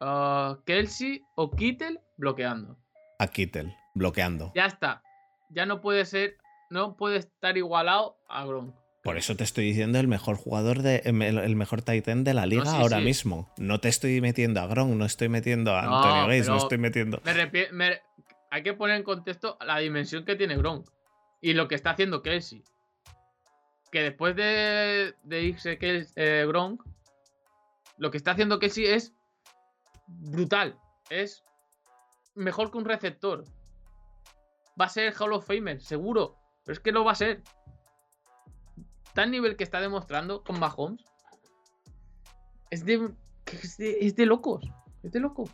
Ah, 0.00 0.58
¿Kelsey 0.66 1.22
o 1.36 1.50
Kittel 1.52 2.00
bloqueando? 2.22 2.78
A 3.18 3.26
Kittel, 3.26 3.74
bloqueando. 3.94 4.52
Ya 4.54 4.66
está. 4.66 5.02
Ya 5.50 5.66
no 5.66 5.80
puede 5.80 6.04
ser. 6.06 6.36
No 6.70 6.96
puede 6.96 7.16
estar 7.18 7.56
igualado 7.58 8.16
a 8.28 8.44
Gronk. 8.46 8.74
Por 9.02 9.16
eso 9.18 9.34
te 9.36 9.42
estoy 9.42 9.64
diciendo 9.64 9.98
el 9.98 10.06
mejor 10.06 10.36
jugador 10.36 10.82
de 10.82 11.02
el, 11.04 11.20
el 11.20 11.56
mejor 11.56 11.82
Titan 11.82 12.22
de 12.22 12.32
la 12.34 12.46
liga 12.46 12.64
sí, 12.66 12.76
ahora 12.76 12.98
sí. 12.98 13.04
mismo. 13.04 13.52
No 13.58 13.80
te 13.80 13.88
estoy 13.88 14.20
metiendo 14.20 14.60
a 14.60 14.66
Gronk, 14.68 14.94
no 14.94 15.04
estoy 15.04 15.28
metiendo 15.28 15.76
a 15.76 15.82
No, 15.82 15.96
Antonio 15.96 16.22
Gates, 16.28 16.48
no 16.48 16.56
estoy 16.58 16.78
metiendo. 16.78 17.20
Me 17.24 17.34
repie- 17.34 17.70
me- 17.72 18.00
Hay 18.52 18.62
que 18.62 18.72
poner 18.74 18.96
en 18.96 19.02
contexto 19.02 19.58
la 19.66 19.78
dimensión 19.78 20.24
que 20.24 20.36
tiene 20.36 20.56
Gronk. 20.56 20.86
Y 21.40 21.54
lo 21.54 21.66
que 21.66 21.74
está 21.74 21.90
haciendo 21.90 22.22
Kelsey. 22.22 22.62
Que 23.90 24.02
después 24.04 24.36
de, 24.36 25.14
de 25.24 25.42
irse 25.42 25.76
Kels- 25.78 26.12
eh, 26.16 26.44
Gronk, 26.46 26.82
lo 27.98 28.10
que 28.12 28.16
está 28.16 28.30
haciendo 28.30 28.60
Kelsey 28.60 28.86
es 28.86 29.12
brutal. 30.06 30.78
Es 31.10 31.42
mejor 32.34 32.70
que 32.70 32.78
un 32.78 32.84
receptor. 32.84 33.44
Va 34.80 34.86
a 34.86 34.88
ser 34.88 35.12
Hall 35.18 35.32
of 35.32 35.46
Famer, 35.46 35.80
seguro. 35.80 36.36
Pero 36.64 36.74
es 36.74 36.80
que 36.80 36.92
lo 36.92 37.04
va 37.04 37.12
a 37.12 37.16
ser. 37.16 37.42
Tal 39.14 39.30
nivel 39.30 39.56
que 39.56 39.64
está 39.64 39.80
demostrando 39.80 40.42
con 40.42 40.58
Mahomes. 40.58 41.04
Es 42.70 42.84
de, 42.86 43.10
es 43.46 43.76
de, 43.76 43.98
es 44.00 44.16
de 44.16 44.26
locos. 44.26 44.64
Es 45.02 45.12
de 45.12 45.20
locos. 45.20 45.50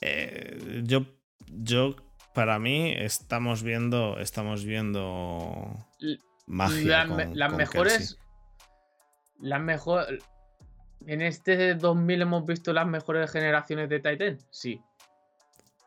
Eh, 0.00 0.82
yo, 0.84 1.06
yo, 1.48 1.96
para 2.34 2.58
mí, 2.58 2.92
estamos 2.96 3.62
viendo, 3.62 4.18
estamos 4.18 4.64
viendo 4.64 5.86
magia. 6.46 7.04
La- 7.04 7.08
con- 7.08 7.38
las 7.38 7.48
con 7.50 7.56
mejores. 7.58 7.96
Kelsey. 7.98 8.18
Las 9.38 9.60
mejores. 9.60 10.24
En 11.06 11.22
este 11.22 11.74
2000 11.74 12.22
hemos 12.22 12.44
visto 12.46 12.72
las 12.72 12.86
mejores 12.86 13.30
generaciones 13.30 13.88
de 13.88 14.00
Titan. 14.00 14.38
Sí. 14.50 14.80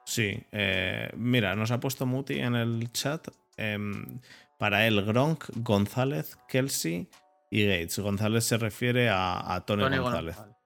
Sí, 0.05 0.41
eh, 0.51 1.09
mira, 1.15 1.55
nos 1.55 1.71
ha 1.71 1.79
puesto 1.79 2.05
Muti 2.05 2.39
en 2.39 2.55
el 2.55 2.91
chat. 2.91 3.27
em, 3.57 4.19
para 4.57 4.87
él, 4.87 5.03
Gronk, 5.05 5.45
González, 5.57 6.37
Kelsey 6.47 7.09
y 7.51 7.65
Gates. 7.67 7.99
González 7.99 8.45
se 8.45 8.57
refiere 8.57 9.09
a, 9.09 9.53
a 9.53 9.65
Tony, 9.65 9.83
Tony 9.83 9.97
González 9.97 10.35
González. 10.37 10.57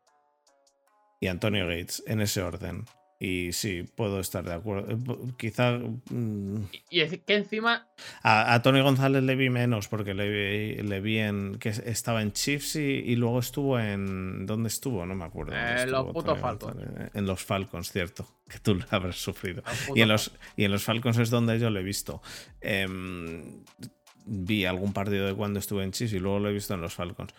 y 1.20 1.28
Antonio 1.28 1.68
Gates, 1.68 2.04
en 2.08 2.22
ese 2.22 2.42
orden. 2.42 2.86
Y 3.20 3.54
sí, 3.54 3.86
puedo 3.96 4.20
estar 4.20 4.44
de 4.44 4.54
acuerdo. 4.54 4.92
Eh, 4.92 4.98
Quizá 5.38 5.78
mm, 6.10 6.64
Y 6.90 7.00
es 7.02 7.20
que 7.26 7.36
encima. 7.36 7.88
a, 8.22 8.54
a 8.54 8.62
Tony 8.62 8.82
González 8.82 9.24
le 9.24 9.36
vi 9.36 9.50
menos 9.50 9.88
porque 9.88 10.14
le 10.14 10.28
vi, 10.30 10.82
le 10.82 11.00
vi 11.00 11.20
en 11.20 11.56
que 11.58 11.70
estaba 11.70 12.22
en 12.22 12.34
Chiefs 12.34 12.76
y, 12.76 12.82
y 12.82 13.16
luego 13.16 13.40
estuvo 13.40 13.80
en 13.80 14.46
¿dónde 14.46 14.68
estuvo? 14.68 15.06
No 15.06 15.16
me 15.16 15.24
acuerdo. 15.26 15.54
Eh, 15.56 15.86
los 15.88 16.12
putos 16.12 16.38
Falcons. 16.40 16.76
González. 16.76 17.12
En 17.14 17.26
los 17.26 17.42
Falcons, 17.44 17.92
cierto, 17.92 18.28
que 18.50 18.60
tú 18.60 18.76
lo 18.76 18.86
habrás 18.90 19.16
sufrido. 19.16 19.64
Y 19.96 20.02
en, 20.02 20.10
los, 20.10 20.32
y 20.58 20.66
en 20.66 20.72
los 20.72 20.84
Falcons 20.84 21.18
es 21.18 21.30
donde 21.30 21.58
yo 21.60 21.70
lo 21.70 21.80
he 21.80 21.84
visto. 21.84 22.22
Em, 22.60 23.64
vi 24.26 24.66
algún 24.66 24.92
partido 24.92 25.26
de 25.28 25.34
cuando 25.34 25.60
estuve 25.60 25.84
en 25.84 25.92
Chiefs 25.92 26.14
y 26.14 26.20
luego 26.20 26.40
lo 26.40 26.50
he 26.50 26.54
visto 26.54 26.74
en 26.74 26.82
los 26.82 26.94
Falcons. 26.94 27.34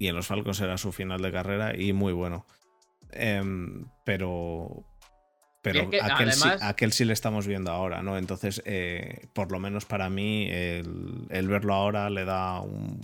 Y 0.00 0.06
en 0.08 0.16
los 0.16 0.26
Falcons 0.26 0.60
era 0.60 0.78
su 0.78 0.92
final 0.92 1.20
de 1.22 1.30
carrera 1.32 1.76
y 1.76 1.92
muy 1.92 2.12
bueno. 2.12 2.46
Em, 3.12 3.86
pero. 4.04 4.84
Pero 5.60 5.80
es 5.82 5.88
que, 5.88 6.00
aquel, 6.00 6.32
sí, 6.32 6.40
además- 6.44 6.62
aquel 6.62 6.92
sí 6.92 7.04
le 7.04 7.12
estamos 7.12 7.46
viendo 7.46 7.70
ahora, 7.72 8.00
¿no? 8.02 8.16
Entonces, 8.16 8.62
eh, 8.64 9.26
por 9.34 9.50
lo 9.50 9.58
menos 9.58 9.84
para 9.84 10.08
mí, 10.08 10.48
el, 10.50 11.26
el 11.30 11.48
verlo 11.48 11.74
ahora 11.74 12.08
le 12.10 12.24
da 12.24 12.60
un, 12.60 13.00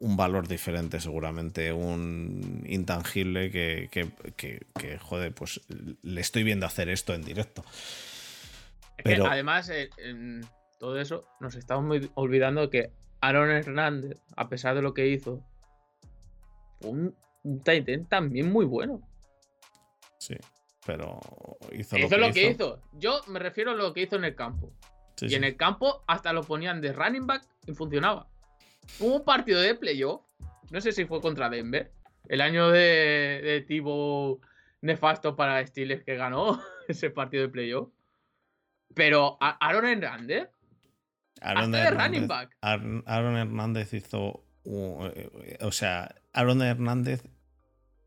un 0.00 0.16
valor 0.16 0.48
diferente, 0.48 1.00
seguramente, 1.00 1.72
un 1.72 2.64
intangible 2.66 3.50
que, 3.52 3.88
que, 3.92 4.10
que, 4.36 4.66
que, 4.78 4.98
joder, 4.98 5.32
pues 5.32 5.60
le 6.02 6.20
estoy 6.20 6.42
viendo 6.42 6.66
hacer 6.66 6.88
esto 6.88 7.14
en 7.14 7.22
directo. 7.22 7.64
Es 8.98 9.04
que 9.04 9.22
además, 9.22 9.68
eh, 9.70 9.88
en 9.98 10.44
todo 10.80 11.00
eso, 11.00 11.24
nos 11.40 11.54
estamos 11.54 11.84
muy 11.84 12.10
olvidando 12.14 12.70
que 12.70 12.90
Aaron 13.20 13.50
Hernández, 13.50 14.20
a 14.36 14.48
pesar 14.48 14.74
de 14.74 14.82
lo 14.82 14.94
que 14.94 15.06
hizo, 15.08 15.44
fue 16.80 16.90
un, 16.90 17.14
un 17.44 17.62
Titan 17.62 18.06
también 18.06 18.50
muy 18.50 18.64
bueno. 18.64 19.00
Sí, 20.18 20.36
pero 20.86 21.20
hizo, 21.72 21.96
Hizo 21.98 22.16
lo, 22.16 22.26
lo 22.28 22.32
que, 22.32 22.40
que 22.40 22.50
hizo. 22.50 22.52
hizo. 22.52 22.82
Yo 22.92 23.20
me 23.28 23.38
refiero 23.38 23.70
a 23.72 23.74
lo 23.74 23.92
que 23.94 24.02
hizo 24.02 24.16
en 24.16 24.24
el 24.24 24.34
campo. 24.34 24.72
Sí, 25.16 25.26
y 25.26 25.28
sí. 25.30 25.34
en 25.34 25.44
el 25.44 25.56
campo 25.56 26.04
hasta 26.06 26.32
lo 26.32 26.42
ponían 26.42 26.80
de 26.80 26.92
running 26.92 27.26
back 27.26 27.44
y 27.66 27.72
funcionaba. 27.74 28.28
Hubo 29.00 29.16
un 29.16 29.24
partido 29.24 29.60
de 29.60 29.74
playoff, 29.74 30.22
no 30.70 30.80
sé 30.80 30.92
si 30.92 31.04
fue 31.04 31.20
contra 31.20 31.48
Denver, 31.50 31.92
el 32.28 32.40
año 32.40 32.68
de, 32.70 33.40
de 33.42 33.64
Tibo 33.66 34.40
nefasto 34.80 35.34
para 35.36 35.66
Steelers 35.66 36.04
que 36.04 36.16
ganó 36.16 36.62
ese 36.88 37.10
partido 37.10 37.42
de 37.44 37.48
playoff. 37.48 37.88
Pero 38.94 39.36
Aaron 39.40 39.84
Hernández, 39.86 40.48
Aaron 41.40 41.74
hasta 41.74 41.76
de 41.84 41.90
running 41.90 42.22
Hernández, 42.22 42.28
back. 42.28 42.56
Aaron, 42.60 43.02
Aaron 43.06 43.36
Hernández 43.36 43.92
hizo. 43.94 44.44
eh, 44.64 45.58
o 45.60 45.72
sea, 45.72 46.14
Aaron 46.32 46.62
Hernández 46.62 47.22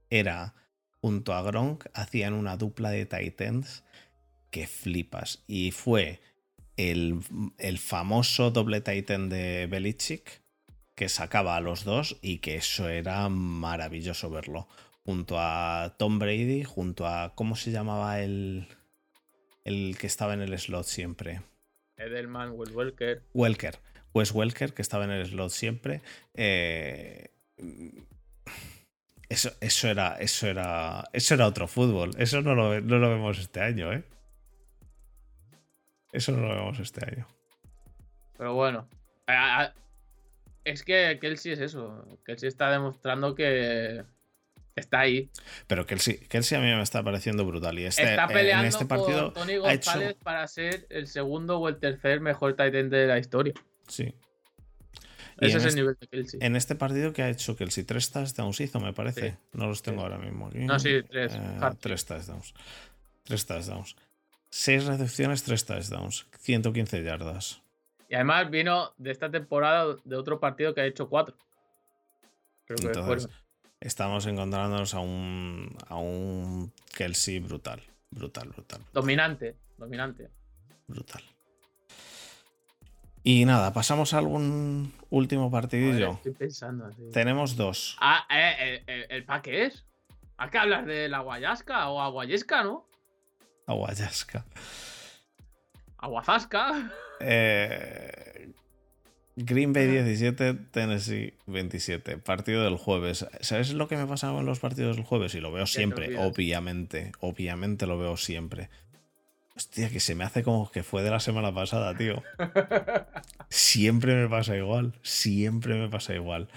era 0.10 0.54
junto 1.02 1.34
a 1.34 1.42
Gronk, 1.42 1.86
hacían 1.94 2.34
una 2.34 2.58
dupla 2.58 2.92
de 2.92 3.06
Titans 3.06 3.84
que 4.52 4.68
flipas. 4.68 5.44
Y 5.48 5.72
fue 5.72 6.22
el, 6.78 7.20
el 7.58 7.80
famoso 7.80 8.52
doble 8.52 8.82
Titan 8.82 9.30
de 9.30 9.68
Belichick 9.68 10.42
que 10.96 11.10
sacaba 11.10 11.56
a 11.56 11.62
los 11.62 11.84
dos 11.84 12.18
y 12.22 12.38
que 12.40 12.56
eso 12.56 12.88
era 12.88 13.28
maravilloso 13.30 14.30
verlo. 14.30 14.68
Junto 15.04 15.36
a 15.40 15.96
Tom 15.98 16.20
Brady, 16.20 16.64
junto 16.64 17.08
a. 17.08 17.34
¿Cómo 17.34 17.56
se 17.56 17.72
llamaba 17.72 18.22
el. 18.22 18.68
El 19.64 19.98
que 20.00 20.06
estaba 20.06 20.36
en 20.36 20.42
el 20.42 20.58
slot 20.58 20.86
siempre? 20.86 21.42
Edelman, 21.98 22.52
Will 22.52 22.72
Welker. 22.72 23.24
Welker. 23.34 23.80
Wes 24.14 24.32
Welker, 24.32 24.74
que 24.74 24.82
estaba 24.82 25.06
en 25.06 25.12
el 25.12 25.26
slot 25.26 25.50
siempre. 25.50 26.02
eh, 26.36 27.30
eso, 29.32 29.52
eso 29.62 29.88
era. 29.88 30.16
Eso 30.20 30.48
era. 30.48 31.04
Eso 31.14 31.34
era 31.34 31.48
otro 31.48 31.68
fútbol. 31.68 32.12
Eso 32.18 32.42
no 32.42 32.54
lo, 32.56 32.80
no 32.82 32.98
lo 33.00 33.10
vemos 33.10 33.40
este 33.40 33.62
año, 33.62 33.92
¿eh? 33.94 34.04
Eso 36.12 36.32
no 36.34 36.42
lo 36.48 36.50
vemos 36.56 36.80
este 36.80 37.06
año. 37.06 37.28
Pero 38.38 38.54
bueno, 38.54 38.90
es 40.64 40.84
que 40.84 41.18
Kelsey 41.22 41.54
es 41.54 41.60
eso. 41.60 42.06
Kelsey 42.26 42.48
está 42.50 42.70
demostrando 42.72 43.34
que 43.36 44.04
está 44.76 45.00
ahí. 45.02 45.30
Pero 45.68 45.86
Kelsey, 45.86 46.18
Kelsey 46.28 46.58
a 46.58 46.62
mí 46.62 46.68
me 46.68 46.82
está 46.82 47.04
pareciendo 47.04 47.46
brutal. 47.46 47.80
Y 47.80 47.86
este, 47.86 48.04
está 48.04 48.26
eh, 48.26 48.34
peleando 48.34 48.64
en 48.64 48.68
este 48.70 48.86
partido. 48.86 49.34
con 49.34 49.46
Tony 49.46 49.54
ha 49.54 49.74
hecho- 49.74 49.92
González 49.92 50.16
para 50.24 50.48
ser 50.48 50.88
el 50.90 51.08
segundo 51.08 51.60
o 51.60 51.70
el 51.70 51.80
tercer 51.80 52.20
mejor 52.20 52.56
tight 52.56 52.76
end 52.76 52.92
de 52.92 53.08
la 53.08 53.18
historia. 53.18 53.54
Sí. 53.88 54.14
Ese 55.42 55.52
en 55.54 55.58
es 55.58 55.64
el 55.64 55.68
este- 55.70 55.82
nivel 55.82 55.98
de 56.00 56.08
Kelsey. 56.08 56.40
En 56.44 56.56
este 56.56 56.76
partido 56.76 57.14
que 57.14 57.24
ha 57.24 57.30
hecho 57.30 57.56
Kelsey, 57.56 57.84
tres 57.84 58.12
touchdowns 58.12 58.60
hizo, 58.62 58.80
me 58.80 58.94
parece. 58.94 59.32
Sí. 59.32 59.38
No 59.54 59.68
los 59.68 59.82
tengo 59.82 60.00
Sí. 60.00 60.04
ahora 60.04 60.18
mismo 60.18 60.48
aquí. 60.48 60.60
No, 60.60 60.80
sí, 60.80 61.02
tres. 61.10 61.34
Eh, 61.36 61.60
tres 61.80 62.06
touchdowns. 62.06 62.54
Tres 63.24 63.46
touchdowns. 63.46 63.96
Seis 64.50 64.86
recepciones, 64.86 65.44
tres 65.44 65.66
touchdowns. 65.66 66.28
115 66.40 67.04
yardas. 67.04 67.62
Y 68.10 68.16
además 68.16 68.50
vino 68.52 68.94
de 68.98 69.12
esta 69.12 69.30
temporada 69.32 69.96
de 70.04 70.16
otro 70.16 70.40
partido 70.40 70.74
que 70.74 70.82
ha 70.82 70.86
hecho 70.86 71.08
cuatro. 71.10 71.36
Creo 72.66 72.78
que 72.78 72.88
Entonces, 73.00 73.30
estamos 73.80 74.26
encontrándonos 74.26 74.94
a 74.94 75.00
un, 75.00 75.76
a 75.88 75.96
un 75.96 76.72
Kelsey 76.94 77.40
brutal. 77.40 77.82
Brutal, 78.10 78.50
brutal, 78.50 78.82
Dominante, 78.92 79.56
dominante. 79.78 80.30
brutal. 80.88 81.24
Y 83.24 83.46
nada, 83.46 83.72
pasamos 83.74 84.14
a 84.14 84.18
algún 84.18 84.94
último 85.10 85.52
partidillo. 85.52 86.14
estoy 86.14 86.32
pensando 86.34 86.86
así. 86.86 87.04
Tenemos 87.12 87.56
dos. 87.56 87.98
Ah, 88.00 88.26
eh, 88.30 88.56
eh, 88.60 88.84
eh, 88.88 89.06
¿el 89.10 89.26
pa' 89.26 89.42
qué 89.42 89.66
es? 89.66 89.86
¿Hay 90.38 90.50
que 90.50 90.58
hablar 90.58 90.86
de 90.86 91.08
la 91.08 91.20
guayasca 91.20 91.90
o 91.90 92.02
aguayesca, 92.02 92.64
no? 92.64 92.88
Aguayasca. 93.68 94.44
Aguazasca. 96.02 96.92
Eh, 97.20 98.52
Green 99.36 99.72
Bay 99.72 99.88
17, 99.88 100.56
Tennessee 100.72 101.34
27. 101.46 102.18
Partido 102.18 102.64
del 102.64 102.78
jueves. 102.78 103.26
¿Sabes 103.42 103.74
lo 103.74 103.88
que 103.88 103.98
me 103.98 104.08
pasa 104.08 104.32
con 104.32 104.46
los 104.46 104.60
partidos 104.60 104.96
del 104.98 105.06
jueves? 105.06 105.36
Y 105.36 105.40
lo 105.40 105.52
veo 105.52 105.68
siempre, 105.68 106.18
obviamente. 106.18 107.12
Obviamente 107.20 107.86
lo 107.86 107.98
veo 107.98 108.18
siempre. 108.18 108.70
Hostia, 109.62 109.92
que 109.92 110.00
se 110.00 110.16
me 110.16 110.24
hace 110.24 110.42
como 110.42 110.72
que 110.72 110.82
fue 110.82 111.04
de 111.04 111.12
la 111.12 111.20
semana 111.20 111.54
pasada, 111.54 111.96
tío. 111.96 112.24
Siempre 113.50 114.16
me 114.16 114.28
pasa 114.28 114.58
igual. 114.58 114.94
Siempre 115.04 115.76
me 115.76 115.88
pasa 115.88 116.16
igual. 116.16 116.50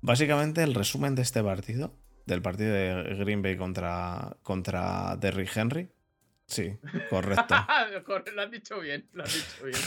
Básicamente, 0.00 0.62
el 0.62 0.74
resumen 0.74 1.14
de 1.14 1.20
este 1.20 1.42
partido, 1.42 1.92
del 2.24 2.40
partido 2.40 2.72
de 2.72 3.16
Green 3.18 3.42
Bay 3.42 3.58
contra, 3.58 4.38
contra 4.42 5.16
Derrick 5.16 5.54
Henry. 5.54 5.88
Sí, 6.46 6.72
correcto. 7.10 7.54
Corre, 8.06 8.32
lo 8.32 8.40
has 8.40 8.50
dicho 8.50 8.80
bien, 8.80 9.06
lo 9.12 9.24
has 9.24 9.34
dicho 9.34 9.64
bien. 9.66 9.78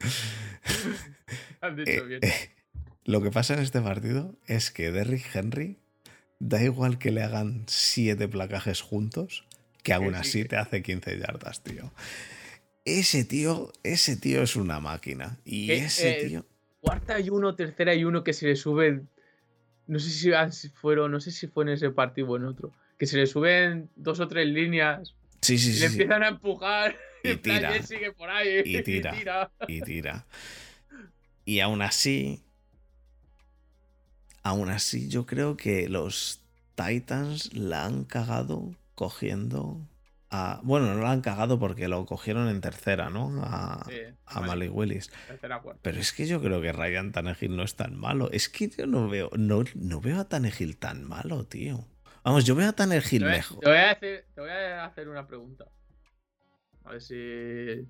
lo 1.60 1.68
has 1.68 1.78
Eh, 1.78 1.84
dicho 1.84 2.04
bien. 2.06 2.20
eh, 2.24 2.50
lo 3.04 3.20
que 3.20 3.30
pasa 3.30 3.52
en 3.52 3.60
este 3.60 3.82
partido 3.82 4.34
es 4.46 4.70
que 4.70 4.90
Derrick 4.90 5.34
Henry, 5.36 5.76
da 6.38 6.62
igual 6.62 6.98
que 6.98 7.10
le 7.10 7.22
hagan 7.22 7.64
siete 7.66 8.26
placajes 8.26 8.80
juntos, 8.80 9.44
que 9.82 9.92
aún 9.92 10.14
así 10.14 10.44
te 10.44 10.56
hace 10.56 10.82
15 10.82 11.18
yardas, 11.18 11.62
tío. 11.62 11.92
Ese 12.84 13.24
tío, 13.24 13.72
ese 13.82 14.16
tío 14.16 14.42
es 14.42 14.56
una 14.56 14.80
máquina. 14.80 15.38
Y 15.44 15.68
Que, 15.68 15.76
ese 15.84 16.10
eh, 16.20 16.28
tío. 16.28 16.46
Cuarta 16.80 17.20
y 17.20 17.28
uno, 17.30 17.54
tercera 17.54 17.94
y 17.94 18.04
uno 18.04 18.24
que 18.24 18.32
se 18.32 18.46
le 18.46 18.56
sube. 18.56 19.02
No 19.86 19.98
sé 19.98 20.10
si 20.10 20.68
fueron, 20.70 21.12
no 21.12 21.20
sé 21.20 21.30
si 21.30 21.46
fue 21.46 21.64
en 21.64 21.70
ese 21.70 21.90
partido 21.90 22.28
o 22.28 22.36
en 22.36 22.44
otro. 22.44 22.72
Que 22.98 23.06
se 23.06 23.16
le 23.16 23.26
suben 23.26 23.90
dos 23.96 24.20
o 24.20 24.28
tres 24.28 24.46
líneas 24.46 25.14
Sí, 25.42 25.58
sí, 25.58 25.70
y 25.70 25.72
sí. 25.74 25.80
le 25.80 25.88
sí, 25.88 25.92
empiezan 25.94 26.22
a 26.22 26.28
empujar. 26.28 26.96
Y 27.22 27.36
tira. 27.36 27.82
sigue 27.82 28.12
por 28.12 28.30
ahí. 28.30 28.62
Y 28.64 28.82
tira. 28.82 29.50
Y 29.68 29.82
tira. 29.82 30.26
Y 31.44 31.60
aún 31.60 31.82
así. 31.82 32.42
Aún 34.42 34.70
así, 34.70 35.08
yo 35.08 35.26
creo 35.26 35.56
que 35.56 35.88
los 35.88 36.42
Titans 36.74 37.52
la 37.52 37.84
han 37.84 38.04
cagado 38.04 38.74
cogiendo 39.00 39.88
a. 40.28 40.60
Bueno, 40.62 40.94
no 40.94 41.00
la 41.00 41.10
han 41.10 41.22
cagado 41.22 41.58
porque 41.58 41.88
lo 41.88 42.04
cogieron 42.04 42.48
en 42.48 42.60
tercera, 42.60 43.08
¿no? 43.08 43.42
A, 43.42 43.82
Sí, 43.88 43.96
a 44.26 44.40
Malik 44.42 44.70
Willis. 44.74 45.10
tercera. 45.26 45.62
Pero 45.80 45.98
es 45.98 46.12
que 46.12 46.26
yo 46.26 46.42
creo 46.42 46.60
que 46.60 46.70
Ryan 46.70 47.10
Tannehill 47.12 47.56
no 47.56 47.62
es 47.62 47.74
tan 47.76 47.96
malo. 47.96 48.30
Es 48.30 48.50
que 48.50 48.68
yo 48.68 48.86
no 48.86 49.08
veo, 49.08 49.30
no, 49.38 49.64
no 49.74 50.00
veo 50.02 50.20
a 50.20 50.28
Tannehill 50.28 50.76
tan 50.76 51.02
malo, 51.04 51.44
tío. 51.46 51.86
Vamos, 52.22 52.44
yo 52.44 52.54
veo 52.54 52.68
a 52.68 52.72
Tannehill 52.74 53.22
Te 53.22 53.28
mejor. 53.30 53.60
te 53.60 53.68
voy 53.70 53.78
a 53.78 53.90
hacer, 53.92 54.26
te 54.34 54.40
voy 54.42 54.50
a 54.50 54.84
hacer 54.84 55.08
una 55.08 55.26
pregunta. 55.26 55.64
A 56.84 56.90
ver 56.92 57.00
si. 57.00 57.88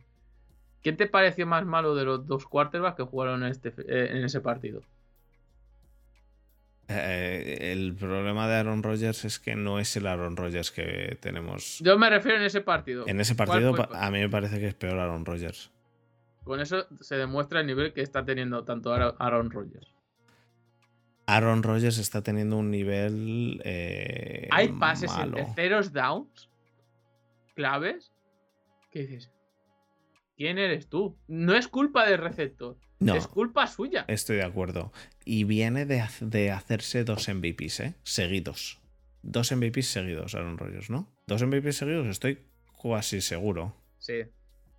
¿Quién 0.82 0.96
te 0.96 1.08
pareció 1.08 1.46
más 1.46 1.66
malo 1.66 1.96
de 1.96 2.04
los 2.04 2.24
dos 2.26 2.46
quarterbacks 2.46 2.96
que 2.96 3.02
jugaron 3.02 3.42
en, 3.42 3.50
este, 3.50 3.68
eh, 3.88 4.16
en 4.16 4.24
ese 4.24 4.40
partido? 4.40 4.80
Eh, 6.92 7.70
el 7.72 7.94
problema 7.94 8.48
de 8.48 8.56
Aaron 8.56 8.82
Rodgers 8.82 9.24
es 9.24 9.38
que 9.38 9.54
no 9.54 9.78
es 9.78 9.96
el 9.96 10.06
Aaron 10.08 10.36
Rodgers 10.36 10.72
que 10.72 11.16
tenemos. 11.20 11.78
Yo 11.78 11.96
me 11.98 12.10
refiero 12.10 12.38
en 12.38 12.44
ese 12.44 12.60
partido. 12.62 13.04
En 13.06 13.20
ese 13.20 13.36
¿Cuál 13.36 13.48
partido, 13.48 13.88
a 13.96 14.10
mí 14.10 14.18
me 14.18 14.28
parece 14.28 14.58
que 14.58 14.66
es 14.66 14.74
peor 14.74 14.98
Aaron 14.98 15.24
Rodgers. 15.24 15.70
Con 16.42 16.60
eso 16.60 16.86
se 17.00 17.16
demuestra 17.16 17.60
el 17.60 17.66
nivel 17.68 17.92
que 17.92 18.00
está 18.00 18.24
teniendo 18.24 18.64
tanto 18.64 18.92
Aaron- 18.92 19.14
Aaron 19.20 19.50
Rodgers. 19.50 19.94
Aaron 21.26 21.62
Rodgers 21.62 21.98
está 21.98 22.22
teniendo 22.22 22.56
un 22.56 22.70
nivel. 22.72 23.60
eh, 23.64 24.48
Hay 24.50 24.68
pases 24.72 25.12
malo. 25.12 25.38
en 25.38 25.44
terceros 25.46 25.92
downs 25.92 26.50
claves 27.54 28.10
que 28.90 29.00
dices, 29.06 29.30
¿quién 30.40 30.56
eres 30.58 30.88
tú? 30.88 31.18
No 31.28 31.54
es 31.54 31.68
culpa 31.68 32.08
del 32.08 32.16
receptor, 32.16 32.78
No, 32.98 33.14
es 33.14 33.26
culpa 33.26 33.66
suya. 33.66 34.06
estoy 34.08 34.36
de 34.38 34.44
acuerdo. 34.44 34.90
Y 35.26 35.44
viene 35.44 35.84
de, 35.84 36.02
de 36.22 36.50
hacerse 36.50 37.04
dos 37.04 37.28
MVPs, 37.28 37.80
¿eh? 37.80 37.94
Seguidos. 38.04 38.78
Dos 39.22 39.52
MVPs 39.52 39.86
seguidos, 39.88 40.34
Aaron 40.34 40.56
Rodgers, 40.56 40.88
¿no? 40.88 41.12
Dos 41.26 41.42
MVPs 41.42 41.76
seguidos, 41.76 42.06
estoy 42.06 42.38
casi 42.82 43.20
seguro. 43.20 43.76
Sí. 43.98 44.14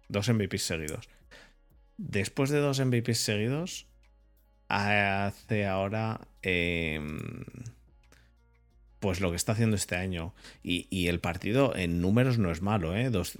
Dos 0.10 0.28
MVPs 0.30 0.64
seguidos. 0.64 1.08
Después 1.98 2.50
de 2.50 2.58
dos 2.58 2.80
MVPs 2.80 3.20
seguidos, 3.20 3.86
hace 4.68 5.68
ahora. 5.68 6.22
em, 6.42 7.20
pues 9.00 9.20
lo 9.20 9.30
que 9.32 9.36
está 9.36 9.52
haciendo 9.54 9.76
este 9.76 9.96
año. 9.96 10.34
Y, 10.64 10.88
y 10.90 11.08
el 11.08 11.20
partido 11.20 11.76
en 11.76 12.02
números 12.02 12.38
no 12.40 12.52
es 12.52 12.62
malo, 12.64 12.96
¿eh? 12.96 13.10
Dos- 13.12 13.38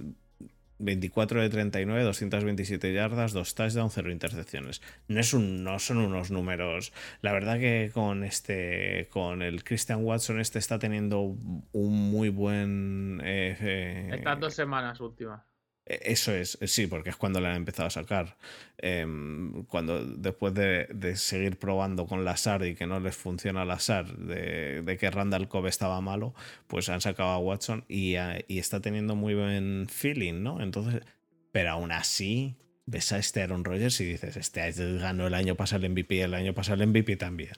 24 0.82 1.40
de 1.40 1.48
39, 1.48 2.02
227 2.02 2.92
yardas, 2.92 3.32
2 3.32 3.54
touchdowns, 3.54 3.94
0 3.94 4.10
intercepciones. 4.10 4.82
No, 5.08 5.20
es 5.20 5.32
un, 5.32 5.64
no 5.64 5.78
son 5.78 5.98
unos 5.98 6.30
números. 6.30 6.92
La 7.20 7.32
verdad 7.32 7.58
que 7.58 7.90
con 7.92 8.24
este. 8.24 9.08
Con 9.10 9.42
el 9.42 9.64
Christian 9.64 10.04
Watson, 10.04 10.40
este 10.40 10.58
está 10.58 10.78
teniendo 10.78 11.20
un 11.20 12.10
muy 12.10 12.28
buen. 12.28 13.20
Eh, 13.24 13.56
eh, 13.60 14.10
Estas 14.12 14.40
dos 14.40 14.54
semanas 14.54 15.00
últimas. 15.00 15.51
E-, 15.86 16.12
eso 16.12 16.32
es, 16.32 16.58
sí, 16.66 16.86
porque 16.86 17.10
es 17.10 17.16
cuando 17.16 17.40
le 17.40 17.48
han 17.48 17.56
empezado 17.56 17.88
a 17.88 17.90
sacar. 17.90 18.36
Em, 18.78 19.64
cuando 19.64 20.04
después 20.04 20.54
de, 20.54 21.16
seguir 21.16 21.58
probando 21.58 22.06
con 22.06 22.24
la 22.24 22.36
SAR 22.36 22.66
y 22.66 22.74
que 22.74 22.86
no 22.86 23.00
les 23.00 23.16
funciona 23.16 23.64
la 23.64 23.78
SAR, 23.78 24.16
de, 24.16 24.96
que 24.98 25.10
Randall 25.10 25.48
Cobb 25.48 25.66
estaba 25.66 26.00
malo, 26.00 26.34
pues 26.66 26.88
han 26.88 27.00
sacado 27.00 27.30
a 27.30 27.38
Watson 27.38 27.84
y, 27.88 28.14
está 28.48 28.80
teniendo 28.80 29.16
muy 29.16 29.34
buen 29.34 29.86
feeling, 29.88 30.42
¿no? 30.42 30.60
Entonces, 30.60 31.02
pero 31.52 31.70
aún 31.70 31.92
así, 31.92 32.56
ves 32.86 33.12
a 33.12 33.18
este 33.18 33.42
Aaron 33.42 33.64
Rodgers 33.64 34.00
y 34.00 34.04
dices, 34.04 34.36
este 34.36 34.72
ganó 34.98 35.26
el 35.26 35.34
año 35.34 35.56
pasado 35.56 35.84
el 35.84 35.92
MVP, 35.92 36.22
el 36.22 36.34
año 36.34 36.54
pasado 36.54 36.82
el 36.82 36.88
MVP 36.88 37.16
también. 37.16 37.52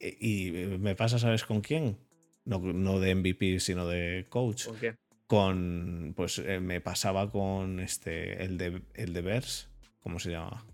Y, 0.00 0.50
me 0.80 0.96
pasa, 0.96 1.18
¿sabes 1.18 1.44
con 1.44 1.60
quién? 1.60 1.96
No, 2.44 2.58
no 2.58 2.98
de 2.98 3.14
MVP, 3.14 3.60
sino 3.60 3.86
de 3.86 4.26
coach. 4.28 4.66
¿Con 4.66 4.76
quién? 4.76 4.96
Con 5.32 6.12
pues 6.14 6.38
eh, 6.40 6.60
me 6.60 6.82
pasaba 6.82 7.30
con 7.30 7.80
este 7.80 8.44
el 8.44 8.58
de 8.58 8.82
el 8.92 9.14
de 9.14 9.22
Bears 9.22 9.70
cómo 10.02 10.18
se 10.18 10.32
llama 10.32 10.66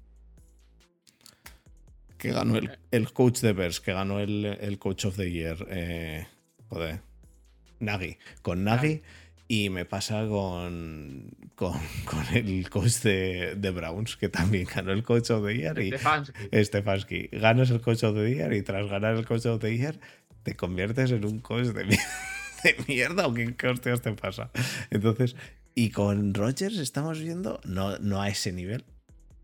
que 2.18 2.32
ganó 2.32 2.56
el, 2.56 2.76
el 2.90 3.12
coach 3.12 3.39
de 3.39 3.52
Bears 3.52 3.80
que 3.80 3.93
ganó 3.93 4.18
el, 4.18 4.44
el 4.44 4.80
coach 4.80 5.05
of 5.05 5.14
the 5.14 5.30
year 5.30 5.64
eh, 5.70 6.26
joder 6.70 7.02
Nagy 7.78 8.18
con 8.43 8.64
Nagy 8.64 9.01
y 9.47 9.70
me 9.70 9.85
pasa 9.85 10.26
con, 10.26 11.30
con, 11.55 11.78
con 12.05 12.24
el 12.35 12.68
coach 12.68 12.97
de, 13.02 13.55
de, 13.56 13.70
Browns, 13.70 14.16
que 14.16 14.28
también 14.28 14.66
ganó 14.74 14.93
el 14.93 15.05
coach 15.05 15.30
of 15.30 15.47
the 15.47 15.56
year. 15.56 15.78
Y 15.78 15.90
Stefanski. 16.62 17.28
Ganas 17.32 17.70
el 17.70 17.80
coach 17.80 18.02
of 18.02 18.14
the 18.14 18.28
year 18.28 18.52
y 18.52 18.60
tras 18.60 18.90
ganar 18.90 19.16
el 19.16 19.24
coach 19.24 19.47
of 19.47 19.62
the 19.62 19.74
year 19.74 19.98
te 20.43 20.55
conviertes 20.55 21.12
en 21.12 21.24
un 21.24 21.39
coach 21.39 21.68
de 21.68 21.98
de 22.62 22.76
mierda 22.86 23.26
o 23.26 23.35
qué, 23.35 23.68
hostias 23.68 24.01
te 24.01 24.12
pasa. 24.12 24.51
Entonces, 24.90 25.36
y 25.74 25.90
con 25.90 26.35
Rogers 26.35 26.78
estamos 26.78 27.20
viendo, 27.20 27.60
no, 27.64 27.98
no 27.98 28.20
a 28.20 28.28
ese 28.28 28.52
nivel, 28.52 28.85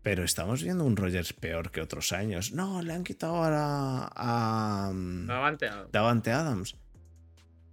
pero 0.01 0.23
estamos 0.23 0.63
viendo 0.63 0.83
un 0.83 0.97
Rogers 0.97 1.33
peor 1.33 1.71
que 1.71 1.81
otros 1.81 2.11
años. 2.11 2.51
No, 2.51 2.81
le 2.81 2.93
han 2.93 3.03
quitado 3.03 3.35
ahora 3.35 4.11
a. 4.15 4.91
Davante 4.93 5.67
Adams. 5.67 5.91
Davante 5.91 6.31
Adams. 6.31 6.75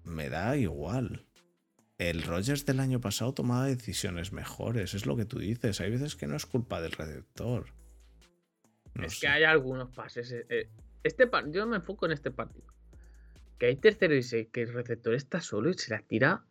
Me 0.05 0.29
da 0.29 0.57
igual. 0.57 1.27
El 1.99 2.23
Rogers 2.23 2.67
del 2.67 2.81
año 2.81 3.01
pasado 3.01 3.33
tomaba 3.33 3.67
decisiones 3.67 4.33
mejores, 4.33 4.95
es 4.95 5.07
lo 5.07 5.17
que 5.17 5.25
tú 5.25 5.39
dices. 5.39 5.81
Hay 5.81 5.91
veces 5.91 6.17
que 6.17 6.27
no 6.27 6.35
es 6.35 6.47
culpa 6.47 6.81
del 6.81 6.93
receptor. 6.93 7.67
es 8.95 9.21
que 9.21 9.29
hay 9.29 9.45
algunos 9.45 9.91
pases. 9.91 10.33
Eh, 10.33 10.47
eh, 10.49 10.69
este 11.05 11.31
yo 11.51 11.67
me 11.67 11.77
enfoco 11.77 12.07
en 12.07 12.13
este 12.13 12.31
partido 12.31 12.72
que 13.63 13.69
hay 13.69 13.77
tercero 13.77 14.17
y 14.17 14.25
seis, 14.25 14.49
que 14.53 14.63
el 14.63 14.73
receptor 14.73 15.15
está 15.15 15.41
solo 15.41 15.71
y 15.71 15.75
se 15.75 15.93
la 15.93 16.03
tira. 16.03 16.45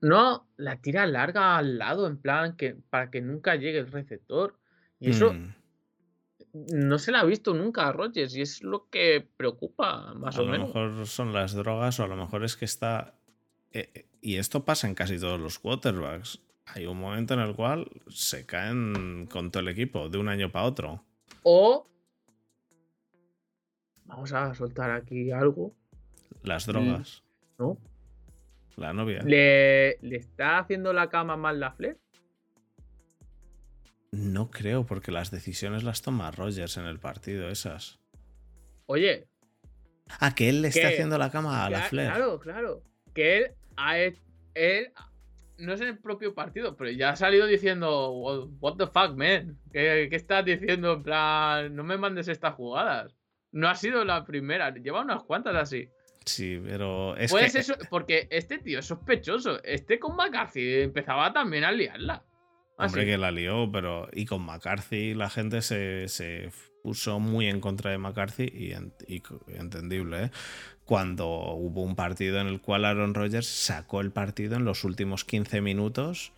No, 0.00 0.48
la 0.56 0.80
tira 0.80 1.04
larga 1.04 1.58
al 1.58 1.76
lado, 1.76 2.06
en 2.06 2.16
plan, 2.16 2.56
que 2.56 2.76
para 2.88 3.10
que 3.10 3.20
nunca 3.20 3.56
llegue 3.56 3.78
el 3.78 3.92
receptor. 3.92 4.58
Y 4.98 5.10
eso 5.10 5.34
mm. 5.34 5.54
no 6.54 6.98
se 6.98 7.12
la 7.12 7.20
ha 7.20 7.24
visto 7.26 7.52
nunca 7.52 7.86
a 7.86 7.92
Rogers 7.92 8.34
y 8.34 8.40
es 8.40 8.62
lo 8.62 8.88
que 8.88 9.28
preocupa, 9.36 10.14
más 10.14 10.38
o 10.38 10.46
menos. 10.46 10.74
A 10.74 10.78
lo 10.78 10.88
mejor 10.88 11.06
son 11.06 11.34
las 11.34 11.52
drogas 11.52 12.00
o 12.00 12.04
a 12.04 12.08
lo 12.08 12.16
mejor 12.16 12.42
es 12.42 12.56
que 12.56 12.64
está. 12.64 13.20
Eh, 13.72 13.90
eh, 13.92 14.06
y 14.22 14.36
esto 14.36 14.64
pasa 14.64 14.88
en 14.88 14.94
casi 14.94 15.18
todos 15.20 15.38
los 15.38 15.58
quarterbacks. 15.58 16.40
Hay 16.64 16.86
un 16.86 17.00
momento 17.00 17.34
en 17.34 17.40
el 17.40 17.54
cual 17.54 17.86
se 18.08 18.46
caen 18.46 19.28
con 19.30 19.50
todo 19.50 19.60
el 19.60 19.68
equipo, 19.68 20.08
de 20.08 20.16
un 20.16 20.30
año 20.30 20.50
para 20.50 20.64
otro. 20.64 21.04
O. 21.42 21.86
Vamos 24.06 24.32
a 24.32 24.54
soltar 24.54 24.90
aquí 24.90 25.32
algo. 25.32 25.74
Las 26.42 26.66
drogas. 26.66 27.22
¿No? 27.58 27.78
La 28.76 28.92
novia. 28.92 29.22
¿Le, 29.22 29.98
¿Le, 30.00 30.16
está 30.16 30.58
haciendo 30.58 30.92
la 30.92 31.08
cama 31.08 31.36
mal 31.36 31.60
la 31.60 31.72
Flair? 31.72 31.98
No 34.12 34.50
creo, 34.50 34.84
porque 34.86 35.12
las 35.12 35.30
decisiones 35.30 35.84
las 35.84 36.02
toma 36.02 36.30
Rogers 36.30 36.76
en 36.78 36.86
el 36.86 36.98
partido, 36.98 37.48
esas. 37.48 38.00
Oye. 38.86 39.28
Ah, 40.18 40.34
que 40.34 40.48
él 40.48 40.62
le 40.62 40.68
está 40.68 40.88
haciendo 40.88 41.18
la 41.18 41.30
cama 41.30 41.64
a 41.64 41.70
la 41.70 41.82
Flair. 41.82 42.10
Claro, 42.10 42.40
claro. 42.40 42.82
Que 43.14 43.38
él 43.38 43.52
ha 43.76 43.98
él 43.98 44.92
no 45.58 45.74
es 45.74 45.80
en 45.80 45.88
el 45.88 45.98
propio 45.98 46.34
partido, 46.34 46.76
pero 46.76 46.90
ya 46.90 47.10
ha 47.10 47.16
salido 47.16 47.46
diciendo, 47.46 48.10
what 48.60 48.76
the 48.76 48.86
fuck, 48.86 49.16
man. 49.16 49.58
¿Qué, 49.72 50.08
¿Qué, 50.10 50.16
estás 50.16 50.44
diciendo? 50.44 50.94
En 50.94 51.02
plan, 51.02 51.76
no 51.76 51.84
me 51.84 51.98
mandes 51.98 52.28
estas 52.28 52.54
jugadas. 52.54 53.14
No 53.52 53.68
ha 53.68 53.74
sido 53.74 54.04
la 54.04 54.24
primera, 54.24 54.72
lleva 54.74 55.02
unas 55.02 55.22
cuantas 55.22 55.54
así. 55.54 55.88
Sí, 56.30 56.60
pero 56.64 57.16
es 57.16 57.30
pues 57.30 57.52
que... 57.52 57.58
eso, 57.58 57.74
porque 57.88 58.28
este 58.30 58.58
tío 58.58 58.78
es 58.78 58.86
sospechoso. 58.86 59.62
Este 59.64 59.98
con 59.98 60.16
McCarthy 60.16 60.82
empezaba 60.82 61.32
también 61.32 61.64
a 61.64 61.72
liarla. 61.72 62.24
Hombre, 62.76 63.04
que 63.04 63.18
la 63.18 63.30
lió, 63.30 63.70
pero. 63.70 64.08
Y 64.12 64.26
con 64.26 64.42
McCarthy 64.42 65.14
la 65.14 65.28
gente 65.28 65.60
se, 65.60 66.08
se 66.08 66.50
puso 66.82 67.18
muy 67.18 67.48
en 67.48 67.60
contra 67.60 67.90
de 67.90 67.98
McCarthy 67.98 68.44
y, 68.44 68.72
entendible, 69.52 70.24
¿eh? 70.24 70.30
Cuando 70.84 71.28
hubo 71.28 71.82
un 71.82 71.94
partido 71.94 72.40
en 72.40 72.46
el 72.46 72.60
cual 72.60 72.84
Aaron 72.84 73.14
Rodgers 73.14 73.46
sacó 73.46 74.00
el 74.00 74.12
partido 74.12 74.56
en 74.56 74.64
los 74.64 74.84
últimos 74.84 75.24
15 75.24 75.60
minutos, 75.60 76.32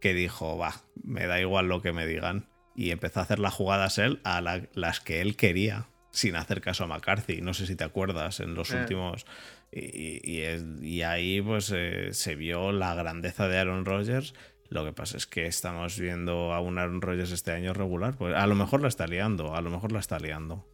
que 0.00 0.14
dijo, 0.14 0.56
va, 0.56 0.74
me 1.02 1.26
da 1.26 1.40
igual 1.40 1.68
lo 1.68 1.82
que 1.82 1.92
me 1.92 2.06
digan. 2.06 2.48
Y 2.76 2.90
empezó 2.90 3.20
a 3.20 3.24
hacer 3.24 3.38
las 3.38 3.54
jugadas 3.54 3.98
él 3.98 4.20
a 4.24 4.40
las 4.72 5.00
que 5.00 5.20
él 5.20 5.36
quería 5.36 5.88
sin 6.12 6.36
hacer 6.36 6.60
caso 6.60 6.84
a 6.84 6.86
McCarthy. 6.86 7.40
No 7.40 7.54
sé 7.54 7.66
si 7.66 7.74
te 7.74 7.84
acuerdas 7.84 8.40
en 8.40 8.54
los 8.54 8.70
últimos. 8.70 9.26
Y, 9.72 10.42
y, 10.82 11.02
ahí 11.02 11.40
pues 11.40 11.72
eh, 11.74 12.10
se 12.12 12.34
vio 12.36 12.70
la 12.70 12.94
grandeza 12.94 13.48
de 13.48 13.58
Aaron 13.58 13.84
Rodgers. 13.84 14.34
Lo 14.68 14.84
que 14.84 14.92
pasa 14.92 15.16
es 15.16 15.26
que 15.26 15.46
estamos 15.46 15.98
viendo 15.98 16.52
a 16.52 16.60
un 16.60 16.78
Aaron 16.78 17.00
Rodgers 17.00 17.32
este 17.32 17.52
año 17.52 17.72
regular. 17.72 18.14
Pues 18.16 18.34
a 18.36 18.46
lo 18.46 18.54
mejor 18.54 18.82
la 18.82 18.88
está 18.88 19.06
liando, 19.06 19.56
a 19.56 19.62
lo 19.62 19.70
mejor 19.70 19.92
la 19.92 20.00
está 20.00 20.18
liando. 20.18 20.68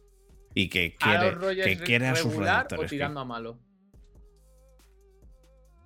Y 0.53 0.67
que 0.69 0.95
quiere, 0.97 1.37
que 1.63 1.77
quiere 1.77 2.07
a 2.07 2.15
sus 2.15 2.33
o 2.35 2.85
tirando 2.85 3.21
a 3.21 3.25
malo. 3.25 3.57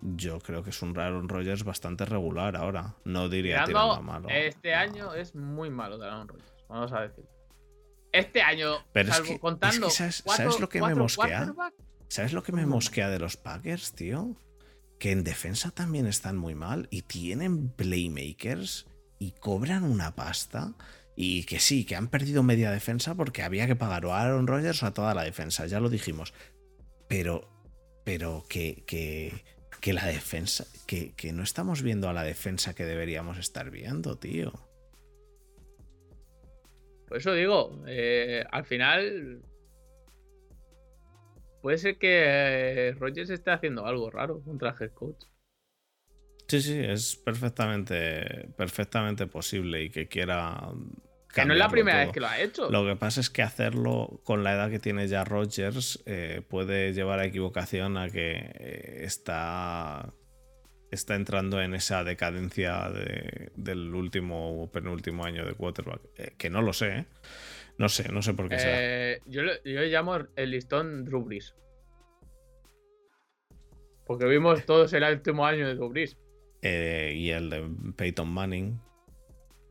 Yo 0.02 0.40
creo 0.40 0.64
que 0.64 0.72
es 0.72 0.82
un 0.82 0.98
Aaron 0.98 1.30
Rodgers 1.30 1.64
bastante 1.64 2.06
regular 2.06 2.56
ahora. 2.56 2.96
No 3.06 3.30
diría 3.30 3.64
tirando, 3.66 3.94
a 3.94 4.02
malo. 4.02 4.30
Este 4.30 4.74
año 4.74 5.14
es 5.14 5.36
muy 5.36 5.70
malo 5.70 5.98
de 5.98 6.08
Aaron 6.08 6.28
Rodgers. 6.28 6.54
Vamos 6.68 6.92
a 6.92 7.02
decir 7.02 7.26
este 8.14 8.42
año, 8.42 8.78
Pero 8.94 9.12
salvo 9.12 9.40
contando. 9.40 9.90
¿sabes, 9.90 10.24
lo 10.60 10.70
que 10.70 10.82
me 10.82 10.96
mosquea? 10.96 11.54
¿Sabes 12.08 12.32
lo 12.32 12.44
que 12.44 12.52
me 12.52 12.66
mosquea 12.66 13.10
de 13.10 13.20
los 13.20 13.36
Packers, 13.36 13.94
tío? 13.94 14.38
Que 15.00 15.12
en 15.12 15.24
defensa 15.24 15.72
también 15.72 16.06
están 16.06 16.38
muy 16.38 16.56
mal 16.56 16.88
y 16.92 17.02
tienen 17.02 17.70
playmakers 17.70 18.86
y 19.20 19.32
cobran 19.32 19.84
una 19.84 20.16
pasta. 20.16 20.74
Y 21.16 21.44
que 21.44 21.60
sí, 21.60 21.86
que 21.86 21.96
han 21.96 22.08
perdido 22.08 22.42
media 22.44 22.72
defensa 22.72 23.16
porque 23.16 23.44
había 23.44 23.68
que 23.68 23.76
pagar 23.76 24.06
o 24.06 24.14
a 24.14 24.22
Aaron 24.22 24.48
Rodgers 24.48 24.82
o 24.84 24.86
a 24.86 24.94
toda 24.94 25.14
la 25.14 25.24
defensa, 25.24 25.66
ya 25.66 25.80
lo 25.80 25.90
dijimos. 25.90 26.34
Pero, 27.08 27.50
pero 28.04 28.46
que, 28.48 28.84
que, 28.88 29.44
que 29.82 29.94
la 29.94 30.06
defensa, 30.06 30.66
que, 30.88 31.14
que 31.14 31.34
no 31.34 31.44
estamos 31.44 31.82
viendo 31.82 32.10
a 32.10 32.14
la 32.14 32.24
defensa 32.24 32.74
que 32.74 32.86
deberíamos 32.86 33.38
estar 33.38 33.70
viendo, 33.70 34.18
tío. 34.18 34.54
Por 37.14 37.20
eso 37.20 37.34
digo, 37.34 37.80
eh, 37.86 38.44
al 38.52 38.66
final 38.66 39.44
puede 41.62 41.78
ser 41.78 42.00
que 42.00 42.96
Rogers 42.98 43.30
esté 43.30 43.52
haciendo 43.52 43.86
algo 43.86 44.10
raro 44.10 44.44
contra 44.44 44.72
el 44.72 44.76
head 44.82 44.94
coach. 44.94 45.26
Sí, 46.48 46.60
sí, 46.60 46.80
es 46.80 47.16
perfectamente, 47.16 48.50
perfectamente 48.58 49.28
posible 49.28 49.84
y 49.84 49.92
que 49.92 50.08
quiera. 50.08 50.72
Que 51.32 51.46
no 51.46 51.54
es 51.54 51.60
la 51.60 51.70
primera 51.70 52.00
vez 52.00 52.12
que 52.12 52.20
lo 52.20 52.26
ha 52.26 52.40
hecho. 52.42 52.72
Lo 52.72 52.84
que 52.84 52.96
pasa 52.96 53.22
es 53.22 53.30
que 53.30 53.44
hacerlo 53.44 54.20
con 54.24 54.44
la 54.44 54.56
edad 54.56 54.72
que 54.72 54.80
tiene 54.80 55.08
ya 55.08 55.24
Rogers 55.24 56.02
eh, 56.08 56.42
puede 56.50 56.94
llevar 56.94 57.20
a 57.20 57.26
equivocación 57.26 57.96
a 57.96 58.10
que 58.10 58.38
eh, 58.38 59.04
está 59.04 60.12
está 60.94 61.16
entrando 61.16 61.62
en 61.62 61.74
esa 61.74 62.04
decadencia 62.04 62.90
del 63.56 63.94
último 63.94 64.64
o 64.64 64.72
penúltimo 64.72 65.26
año 65.26 65.46
de 65.46 65.54
quarterback. 65.54 66.02
Eh, 66.18 66.34
que 66.38 66.50
no 66.50 66.62
lo 66.62 66.74
sé, 66.74 66.98
¿eh? 66.98 67.06
No 67.78 67.90
sé, 67.90 68.12
no 68.12 68.22
sé 68.22 68.34
por 68.36 68.50
qué 68.50 68.58
eh, 68.60 69.20
Yo, 69.26 69.42
le, 69.42 69.60
llamo 69.64 70.18
el 70.36 70.52
listón 70.52 71.06
Drew 71.06 71.24
Brees. 71.24 71.56
Porque 74.06 74.26
vimos 74.26 74.66
todos 74.66 74.94
el 74.94 75.04
último 75.04 75.46
año 75.46 75.68
de 75.68 75.76
Drew 75.76 75.90
Brees. 75.90 76.18
y 76.62 77.30
el 77.30 77.50
de 77.50 77.68
Peyton 77.96 78.30
Manning. 78.30 78.80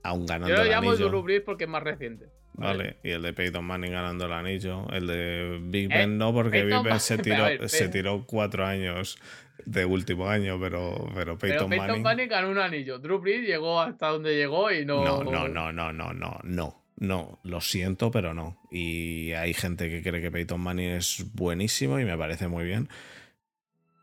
Aún 0.03 0.27
ganando. 0.27 0.49
Yo 0.49 0.65
lo 0.65 0.69
llamo 0.69 0.97
Drew 0.97 1.23
Brees 1.23 1.43
porque 1.43 1.65
es 1.65 1.71
más 1.71 1.83
reciente. 1.83 2.27
Vale. 2.55 2.99
Y 3.03 3.11
el 3.11 3.23
de 3.23 3.33
Peyton 3.33 3.65
Manning 3.65 3.93
ganando 3.93 4.27
el 4.27 4.33
anillo. 4.33 4.87
El 4.91 5.07
de 5.07 5.61
Big 5.63 5.91
Eh, 5.91 5.99
Ben 5.99 6.19
no, 6.19 6.33
porque 6.33 6.63
Peyton 6.63 6.83
Big 6.83 6.93
Ben 6.93 7.01
se 7.01 7.19
tiró, 7.19 7.45
ver, 7.45 7.69
se 7.69 7.89
tiró 7.89 8.25
cuatro 8.27 8.67
años 8.67 9.19
de 9.67 9.85
último 9.85 10.29
año, 10.29 10.59
pero, 10.61 10.95
pero 11.15 11.37
Pero 11.37 11.39
Peyton, 11.39 11.71
Peyton 11.71 11.87
Manning. 11.87 12.03
Manning 12.03 12.29
ganó 12.29 12.51
un 12.51 12.59
anillo. 12.59 12.99
Drew 12.99 13.19
Brees 13.21 13.47
llegó 13.47 13.81
hasta 13.81 14.09
donde 14.09 14.37
llegó 14.37 14.71
y 14.71 14.85
no. 14.85 15.05
No, 15.05 15.23
no, 15.25 15.49
no, 15.49 15.73
no, 15.73 15.93
no, 15.93 16.13
no, 16.13 16.41
no. 16.43 16.79
No, 16.97 17.41
lo 17.43 17.61
siento, 17.61 18.11
pero 18.13 18.33
no. 18.33 18.61
Y 18.71 19.33
hay 19.33 19.55
gente 19.55 19.89
que 19.89 20.03
cree 20.03 20.21
que 20.21 20.31
Peyton 20.31 20.61
Manning 20.61 20.91
es 20.91 21.25
buenísimo 21.35 21.99
y 21.99 22.05
me 22.05 22.17
parece 22.17 22.47
muy 22.47 22.65
bien. 22.65 22.89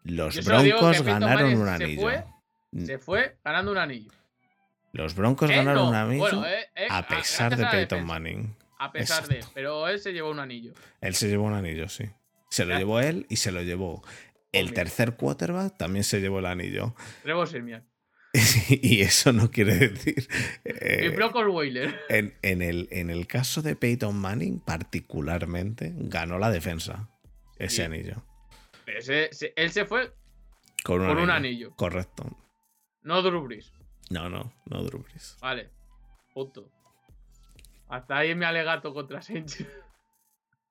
Los 0.03 0.36
Yo 0.36 0.44
Broncos 0.44 0.98
Peyton 0.98 1.19
ganaron 1.19 1.44
Manning 1.44 1.60
un 1.60 1.65
se 1.68 1.84
anillo. 1.84 2.02
fue, 2.02 2.23
Se 2.86 2.98
fue 2.98 3.38
ganando 3.44 3.72
un 3.72 3.77
anillo. 3.77 4.11
Los 4.91 5.15
Broncos 5.15 5.49
Él 5.49 5.57
ganaron 5.57 5.84
no. 5.84 5.90
un 5.90 5.95
anillo 5.95 6.19
Bueno, 6.19 6.45
eh, 6.45 6.68
eh, 6.76 6.88
a 6.90 7.07
pesar 7.07 7.56
de 7.56 7.65
Peyton 7.68 8.06
Manning. 8.06 8.56
A 8.80 8.91
pesar 8.91 9.27
de. 9.27 9.36
Exacto. 9.36 9.52
Pero 9.56 9.88
él 9.88 9.99
se 9.99 10.11
llevó 10.11 10.31
un 10.31 10.40
anillo. 10.40 10.73
Él 10.99 11.15
se 11.15 11.27
llevó 11.27 11.45
un 11.45 11.53
anillo, 11.53 11.88
sí. 11.88 12.06
Se 12.49 12.65
lo 12.65 12.76
llevó 12.77 12.99
él 12.99 13.27
y 13.30 13.36
se 13.36 13.52
lo 13.52 13.61
llevó. 13.61 14.03
El 14.52 14.74
tercer 14.74 15.16
quarterback 15.16 15.78
también 15.78 16.04
se 16.04 16.20
llevó 16.22 16.40
el 16.40 16.46
anillo. 16.48 16.96
Trevor 17.24 17.48
Sirmian. 17.48 17.88
y 18.70 19.02
eso 19.02 19.32
no 19.34 19.50
quiere 19.52 19.76
decir. 19.76 20.28
eh, 20.64 21.06
y 21.06 21.16
Brock 21.16 21.36
en, 22.10 22.36
en 22.42 22.62
el, 22.62 22.88
en 22.92 23.10
el 23.10 23.26
caso 23.28 23.62
de 23.62 23.76
Peyton 23.76 24.16
Manning, 24.20 24.60
particularmente, 24.60 25.94
ganó 25.96 26.38
la 26.40 26.52
defensa. 26.52 27.10
Ese 27.58 27.78
Sí. 27.78 27.82
anillo. 27.82 28.24
Pero 28.86 29.00
ese- 29.00 29.30
se- 29.32 29.54
él 29.56 29.72
se 29.72 29.86
fue 29.86 30.14
Con 30.84 31.02
un, 31.02 31.08
con 31.08 31.10
anillo. 31.18 31.24
un 31.24 31.30
anillo. 31.32 31.76
Correcto. 31.76 32.38
No 33.02 33.22
Drew 33.22 33.42
Brees. 33.44 33.72
No, 34.10 34.30
no, 34.30 34.54
no 34.66 34.84
Drew 34.84 35.04
Brees. 35.04 35.38
Vale. 35.42 35.70
Punto. 36.34 36.72
Hasta 37.88 38.18
ahí 38.18 38.34
mi 38.36 38.46
alegato 38.46 38.94
contra 38.94 39.22
Saints. 39.22 39.64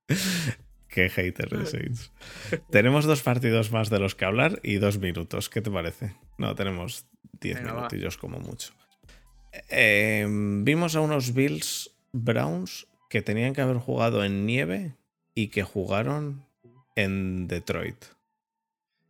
Qué 0.88 1.10
hater 1.10 1.48
de 1.50 1.66
Saints. 1.66 2.12
tenemos 2.70 3.04
dos 3.04 3.22
partidos 3.22 3.70
más 3.72 3.90
de 3.90 3.98
los 3.98 4.14
que 4.14 4.24
hablar 4.24 4.60
y 4.62 4.76
dos 4.76 4.98
minutos. 4.98 5.48
¿Qué 5.50 5.60
te 5.60 5.70
parece? 5.70 6.14
No, 6.38 6.54
tenemos 6.54 7.06
diez 7.40 7.56
Venga, 7.58 7.72
va. 7.72 7.76
minutillos 7.80 8.16
como 8.16 8.38
mucho. 8.40 8.72
Eh, 9.70 10.26
vimos 10.28 10.96
a 10.96 11.00
unos 11.00 11.34
Bills 11.34 11.90
Browns 12.12 12.86
que 13.10 13.22
tenían 13.22 13.54
que 13.54 13.60
haber 13.60 13.78
jugado 13.78 14.24
en 14.24 14.46
nieve 14.46 14.94
y 15.34 15.48
que 15.48 15.62
jugaron 15.62 16.44
en 16.96 17.46
Detroit. 17.48 18.04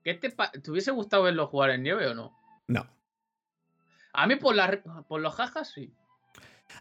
¿Qué 0.04 0.14
te, 0.14 0.30
pa- 0.30 0.50
¿Te 0.52 0.70
hubiese 0.70 0.90
gustado 0.90 1.24
verlo 1.24 1.46
jugar 1.46 1.70
en 1.70 1.82
nieve 1.82 2.06
o 2.08 2.14
no? 2.14 2.36
No. 2.66 2.86
A 4.12 4.26
mí 4.26 4.36
por, 4.36 4.54
la, 4.54 4.82
por 5.08 5.20
los 5.20 5.34
jajas 5.34 5.70
sí. 5.72 5.92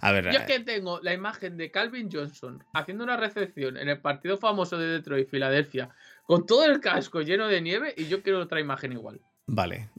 A 0.01 0.11
ver, 0.11 0.25
Yo 0.25 0.31
es 0.31 0.41
eh, 0.41 0.45
que 0.45 0.59
tengo 0.59 0.99
la 1.01 1.13
imagen 1.13 1.57
de 1.57 1.71
Calvin 1.71 2.09
Johnson 2.11 2.63
haciendo 2.73 3.03
una 3.03 3.17
recepción 3.17 3.77
en 3.77 3.89
el 3.89 3.99
partido 3.99 4.37
famoso 4.37 4.77
de 4.77 4.87
Detroit, 4.87 5.29
Filadelfia, 5.29 5.89
con 6.25 6.45
todo 6.45 6.65
el 6.65 6.79
casco 6.79 7.21
lleno 7.21 7.47
de 7.47 7.61
nieve 7.61 7.93
y 7.97 8.07
yo 8.07 8.21
quiero 8.21 8.39
otra 8.41 8.59
imagen 8.59 8.91
igual. 8.91 9.21
Vale. 9.47 9.89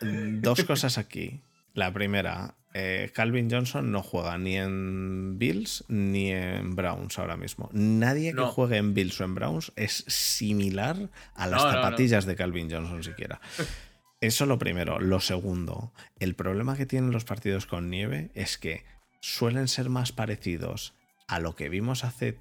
Dos 0.00 0.64
cosas 0.66 0.98
aquí. 0.98 1.40
La 1.74 1.92
primera, 1.92 2.54
eh, 2.74 3.10
Calvin 3.14 3.50
Johnson 3.50 3.90
no 3.90 4.02
juega 4.02 4.36
ni 4.36 4.58
en 4.58 5.38
Bills 5.38 5.84
ni 5.88 6.30
en 6.30 6.76
Browns 6.76 7.18
ahora 7.18 7.36
mismo. 7.38 7.70
Nadie 7.72 8.34
que 8.34 8.42
juegue 8.42 8.76
en 8.76 8.92
Bills 8.92 9.18
o 9.20 9.24
en 9.24 9.34
Browns 9.34 9.72
es 9.76 10.04
similar 10.06 10.96
a 11.34 11.46
las 11.46 11.62
No, 11.62 11.70
no, 11.70 11.76
no. 11.76 11.82
zapatillas 11.82 12.26
de 12.26 12.36
Calvin 12.36 12.70
Johnson 12.70 13.02
siquiera. 13.02 13.40
Eso 14.20 14.46
lo 14.46 14.58
primero. 14.58 15.00
Lo 15.00 15.18
segundo, 15.18 15.92
el 16.20 16.34
problema 16.36 16.76
que 16.76 16.86
tienen 16.86 17.10
los 17.10 17.24
partidos 17.24 17.66
con 17.66 17.90
nieve 17.90 18.30
es 18.34 18.56
que 18.56 18.84
suelen 19.22 19.68
ser 19.68 19.88
más 19.88 20.12
parecidos 20.12 20.94
a 21.28 21.38
lo 21.38 21.54
que 21.54 21.68
vimos 21.68 22.04
hace 22.04 22.40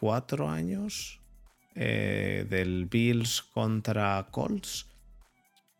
cuatro 0.00 0.48
años 0.48 1.20
eh, 1.74 2.46
del 2.48 2.86
Bills 2.86 3.42
contra 3.42 4.26
Colts 4.30 4.88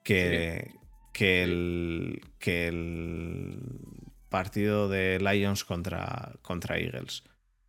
que, 0.04 0.74
que, 1.12 1.42
el, 1.42 2.20
que 2.38 2.68
el 2.68 3.58
partido 4.28 4.88
de 4.88 5.18
Lions 5.18 5.64
contra, 5.64 6.32
contra 6.42 6.78
Eagles. 6.78 7.24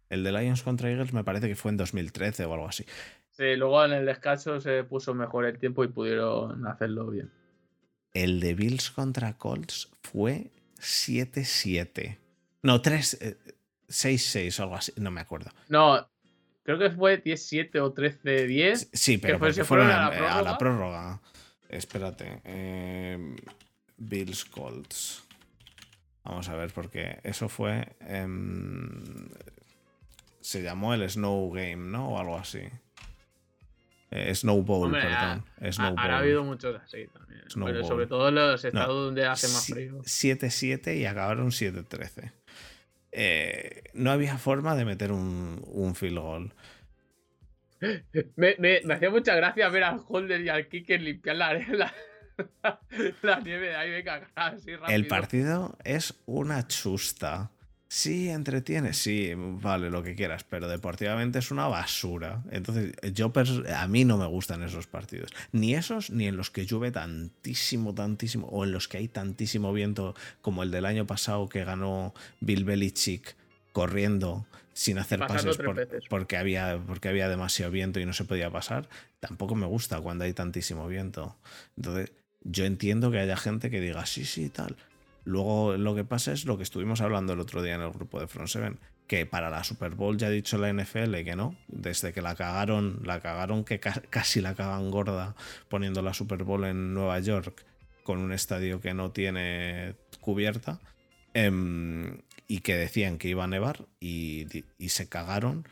El 0.10 0.24
de 0.24 0.32
Lions 0.34 0.62
contra 0.62 0.90
Eagles 0.90 1.14
me 1.14 1.24
parece 1.24 1.48
que 1.48 1.56
fue 1.56 1.72
en 1.72 1.78
2013 1.78 2.46
o 2.46 2.54
algo 2.54 2.68
así. 2.68 2.86
Sí, 3.32 3.56
luego 3.56 3.86
en 3.86 3.94
el 3.94 4.06
descanso 4.06 4.60
se 4.60 4.84
puso 4.84 5.14
mejor 5.14 5.46
el 5.46 5.58
tiempo 5.60 5.86
y 5.86 5.88
pudieron 5.88 6.68
hacerlo 6.68 7.08
bien. 7.08 7.32
El 8.14 8.42
de 8.42 8.54
Bills 8.54 8.92
contra 8.92 9.38
Colts 9.38 9.90
fue 10.02 10.52
7-7. 10.80 12.18
No, 12.62 12.82
3, 12.82 13.18
eh, 13.22 13.38
6-6 13.88 14.60
o 14.60 14.64
algo 14.64 14.76
así, 14.76 14.94
no 14.98 15.12
me 15.12 15.22
acuerdo. 15.22 15.52
No, 15.70 16.08
creo 16.64 16.78
que 16.78 16.90
fue 16.92 17.22
10-7 17.24 17.80
o 17.80 17.94
13-10. 17.94 18.90
Sí, 18.94 19.18
pero 19.18 19.36
fue- 19.40 19.48
porque 19.48 19.54
se 19.54 19.64
fueron 19.64 19.88
fueron 19.88 20.06
a, 20.06 20.10
la 20.22 20.38
a 20.38 20.42
la 20.42 20.58
prórroga. 20.58 21.22
Espérate. 21.70 22.42
eh, 22.46 23.36
Bills 23.98 24.46
Colts. 24.46 25.24
Vamos 26.24 26.48
a 26.50 26.56
ver, 26.56 26.72
porque 26.72 27.20
eso 27.24 27.48
fue. 27.50 27.96
em, 28.02 29.30
se 30.42 30.62
llamó 30.64 30.94
el 30.94 31.08
Snow 31.10 31.52
Game, 31.52 31.78
¿no? 31.90 32.10
O 32.14 32.20
algo 32.20 32.38
así. 32.38 32.62
Eh, 34.12 34.34
Snowball, 34.34 34.86
Hombre, 34.86 35.02
perdón. 35.02 35.46
Ha- 35.62 35.72
Snowball. 35.72 36.00
Habrá 36.00 36.18
habido 36.20 36.44
muchos 36.44 36.76
así 36.82 37.08
también. 37.14 37.42
Snowball. 37.50 37.74
Pero 37.74 37.88
sobre 37.88 38.08
todo 38.08 38.30
en 38.30 38.36
los 38.36 38.64
No, 38.64 38.68
estados 38.70 39.06
donde 39.06 39.26
hace 39.28 39.48
más 39.50 39.68
frío. 39.68 40.02
7-7 40.04 40.98
y 40.98 41.06
acabaron 41.06 41.52
7-13. 41.52 42.32
Eh, 43.12 43.84
no 43.94 44.12
había 44.12 44.38
forma 44.38 44.76
de 44.76 44.86
meter 44.86 45.12
un, 45.12 45.62
un 45.66 45.96
field 45.96 46.18
goal. 46.20 46.54
Me, 48.36 48.56
me- 48.60 48.82
me 48.84 48.94
hacía 48.94 49.10
mucha 49.10 49.36
gracia 49.36 49.70
ver 49.70 49.84
al 49.84 50.02
holder 50.08 50.42
y 50.42 50.50
al 50.50 50.68
kicker 50.68 51.02
limpiar 51.02 51.38
la, 51.38 51.54
la, 51.72 51.94
la 53.22 53.40
nieve 53.40 53.70
de 53.70 53.76
ahí, 53.76 53.90
venga, 53.92 54.30
así 54.36 54.76
rápido. 54.76 54.96
El 54.96 55.08
partido 55.08 55.78
es 55.84 56.14
una 56.26 56.68
chusta. 56.68 57.52
Sí, 57.92 58.30
entretiene, 58.30 58.94
sí, 58.94 59.32
vale, 59.36 59.90
lo 59.90 60.04
que 60.04 60.14
quieras, 60.14 60.44
pero 60.44 60.68
deportivamente 60.70 61.40
es 61.40 61.50
una 61.50 61.68
basura. 61.68 62.44
Entonces, 62.52 62.94
yo 63.16 63.34
a 63.76 63.88
mí 63.88 64.06
no 64.06 64.18
me 64.18 64.28
gustan 64.28 64.62
esos 64.62 64.86
partidos. 64.86 65.32
Ni 65.54 65.74
esos, 65.74 66.12
ni 66.12 66.28
en 66.28 66.38
los 66.38 66.52
que 66.52 66.68
llueve 66.68 66.92
tantísimo, 66.92 67.96
tantísimo, 67.96 68.46
o 68.48 68.64
en 68.64 68.74
los 68.74 68.88
que 68.88 68.98
hay 68.98 69.08
tantísimo 69.08 69.74
viento, 69.74 70.14
como 70.44 70.62
el 70.62 70.70
del 70.70 70.86
año 70.86 71.08
pasado 71.08 71.50
que 71.50 71.64
ganó 71.66 72.14
Bill 72.42 72.64
Belichick 72.64 73.36
corriendo 73.74 74.46
sin 74.74 75.00
hacer 75.00 75.18
Pasando 75.20 75.50
pases 75.50 75.58
por- 75.58 76.08
porque, 76.10 76.38
había, 76.38 76.80
porque 76.86 77.10
había 77.10 77.28
demasiado 77.28 77.72
viento 77.72 78.00
y 78.00 78.06
no 78.06 78.14
se 78.14 78.24
podía 78.24 78.52
pasar. 78.52 78.88
Tampoco 79.20 79.56
me 79.56 79.66
gusta 79.66 80.00
cuando 80.00 80.26
hay 80.26 80.34
tantísimo 80.34 80.88
viento. 80.88 81.36
Entonces, 81.76 82.12
yo 82.44 82.66
entiendo 82.66 83.10
que 83.10 83.18
haya 83.18 83.36
gente 83.36 83.72
que 83.72 83.82
diga, 83.82 84.06
sí, 84.06 84.26
sí, 84.26 84.50
tal. 84.50 84.78
Luego 85.30 85.78
lo 85.78 85.94
que 85.94 86.04
pasa 86.04 86.32
es 86.32 86.46
lo 86.46 86.58
que 86.58 86.64
estuvimos 86.64 87.02
hablando 87.02 87.34
el 87.34 87.40
otro 87.40 87.62
día 87.62 87.76
en 87.76 87.82
el 87.82 87.92
grupo 87.92 88.20
de 88.20 88.28
Front 88.28 88.48
Seven, 88.50 88.80
que 89.06 89.28
para 89.28 89.52
la 89.52 89.64
Super 89.64 89.94
Bowl 89.94 90.18
ya 90.18 90.26
ha 90.26 90.32
dicho 90.32 90.58
la 90.58 90.70
NFL 90.74 91.24
que 91.24 91.36
no, 91.36 91.56
desde 91.68 92.14
que 92.14 92.22
la 92.24 92.34
cagaron, 92.34 93.02
la 93.04 93.20
cagaron 93.20 93.64
que 93.64 93.80
ca- 93.80 94.02
casi 94.10 94.42
la 94.42 94.56
cagan 94.56 94.90
gorda 94.90 95.36
poniendo 95.68 96.02
la 96.02 96.16
Super 96.16 96.44
Bowl 96.44 96.66
en 96.66 96.96
Nueva 96.96 97.20
York 97.20 97.64
con 98.04 98.18
un 98.18 98.34
estadio 98.34 98.82
que 98.82 98.96
no 98.96 99.12
tiene 99.12 99.94
cubierta 100.20 100.80
em, 101.36 102.22
y 102.48 102.62
que 102.62 102.76
decían 102.76 103.20
que 103.20 103.28
iba 103.30 103.44
a 103.44 103.48
nevar 103.48 103.86
y, 104.00 104.48
y 104.80 104.90
se 104.90 105.08
cagaron 105.10 105.68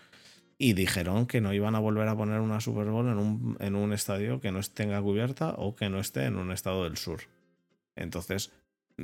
y 0.59 0.73
dijeron 0.73 1.25
que 1.25 1.41
no 1.41 1.51
iban 1.51 1.73
a 1.73 1.79
volver 1.79 2.07
a 2.07 2.15
poner 2.15 2.41
una 2.41 2.61
Super 2.61 2.85
Bowl 2.85 3.07
en 3.07 3.17
un, 3.17 3.57
en 3.59 3.75
un 3.75 3.91
estadio 3.91 4.39
que 4.39 4.51
no 4.51 4.61
tenga 4.61 5.01
cubierta 5.01 5.55
o 5.57 5.75
que 5.75 5.89
no 5.89 5.99
esté 5.99 6.25
en 6.25 6.35
un 6.35 6.51
estado 6.51 6.83
del 6.83 6.97
sur. 6.97 7.21
Entonces, 7.95 8.51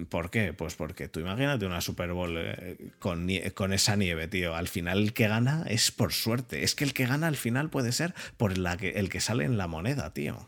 ¿por 0.10 0.30
qué? 0.32 0.54
Pues 0.54 0.76
porque 0.76 1.08
tú 1.08 1.20
imagínate 1.20 1.66
una 1.66 1.82
Super 1.82 2.14
Bowl 2.14 2.36
eh, 2.38 2.78
con, 3.00 3.28
con 3.54 3.74
esa 3.74 3.96
nieve, 3.96 4.28
tío. 4.28 4.56
Al 4.56 4.68
final 4.68 5.00
el 5.00 5.14
que 5.14 5.28
gana 5.28 5.64
es 5.68 5.92
por 5.92 6.14
suerte. 6.14 6.64
Es 6.64 6.76
que 6.76 6.84
el 6.84 6.94
que 6.94 7.06
gana 7.06 7.28
al 7.28 7.36
final 7.38 7.70
puede 7.70 7.92
ser 7.92 8.14
por 8.38 8.58
la 8.58 8.78
que, 8.78 8.92
el 8.92 9.10
que 9.10 9.20
sale 9.20 9.44
en 9.46 9.58
la 9.58 9.68
moneda, 9.68 10.14
tío. 10.14 10.48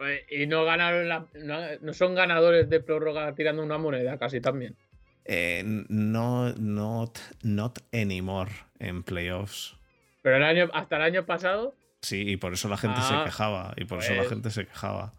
Eh, 0.00 0.24
Y 0.30 0.46
no 0.46 0.64
ganaron 0.64 1.08
la- 1.08 1.26
no, 1.34 1.58
no 1.82 1.92
son 1.92 2.14
ganadores 2.14 2.68
de 2.70 2.80
prórroga 2.80 3.34
tirando 3.34 3.62
una 3.62 3.78
moneda, 3.78 4.18
casi 4.18 4.40
también. 4.40 4.76
Eh, 5.26 5.62
no, 5.88 6.52
not, 6.54 7.18
not 7.42 7.78
anymore 7.92 8.50
en 8.78 9.02
playoffs. 9.02 9.76
Pero 10.22 10.36
el 10.36 10.42
año, 10.42 10.70
hasta 10.72 10.96
el 10.96 11.02
año 11.02 11.26
pasado, 11.26 11.74
Sí, 12.02 12.22
y 12.30 12.36
por 12.38 12.54
eso 12.54 12.68
la 12.70 12.78
gente 12.78 12.96
Ah, 13.02 13.18
se 13.18 13.24
quejaba. 13.30 13.74
Y 13.76 13.84
por 13.84 13.98
eso 13.98 14.12
la 14.12 14.20
pues. 14.20 14.30
gente 14.30 14.50
se 14.50 14.66
quejaba. 14.66 15.12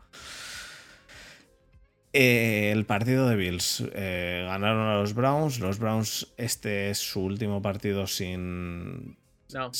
Eh, 2.13 2.71
el 2.71 2.85
partido 2.85 3.27
de 3.29 3.35
Bills. 3.35 3.83
eh, 3.93 4.43
ganaron 4.47 4.87
a 4.87 4.95
los 4.99 5.13
Browns. 5.13 5.59
Los 5.59 5.79
Browns, 5.79 6.33
este 6.37 6.89
es 6.89 6.97
su 6.99 7.21
último 7.21 7.61
partido 7.61 8.07
sin. 8.07 9.17
no. 9.53 9.71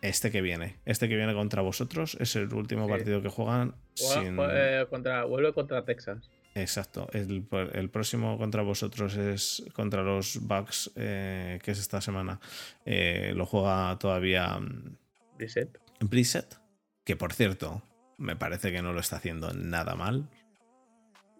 Este 0.00 0.32
que 0.32 0.40
viene. 0.42 0.76
Este 0.84 1.08
que 1.08 1.14
viene 1.14 1.32
contra 1.32 1.62
vosotros 1.62 2.16
es 2.18 2.34
el 2.34 2.52
último 2.52 2.86
Sí. 2.86 2.90
partido 2.90 3.22
que 3.22 3.28
juegan 3.28 3.76
Juega- 3.96 4.22
sin. 4.22 4.36
eh, 4.50 4.86
contra, 4.90 5.24
vuelve 5.26 5.52
contra 5.52 5.84
Texas. 5.84 6.28
Exacto. 6.56 7.08
El, 7.12 7.46
el, 7.72 7.88
próximo 7.88 8.36
contra 8.36 8.62
vosotros 8.62 9.14
es 9.16 9.62
contra 9.74 10.02
los 10.02 10.40
Bucks, 10.42 10.90
que 10.96 11.60
es 11.64 11.78
esta 11.78 12.00
semana. 12.00 12.40
Lo 12.84 13.46
juega 13.46 13.96
todavía. 14.00 14.58
Mm, 14.58 14.96
Brissett. 15.38 15.78
Brissett. 16.00 16.56
Que 17.04 17.14
por 17.14 17.32
cierto, 17.32 17.82
me 18.18 18.34
parece 18.34 18.72
que 18.72 18.82
no 18.82 18.92
lo 18.92 18.98
está 19.00 19.16
haciendo 19.16 19.52
nada 19.54 19.94
mal. 19.94 20.28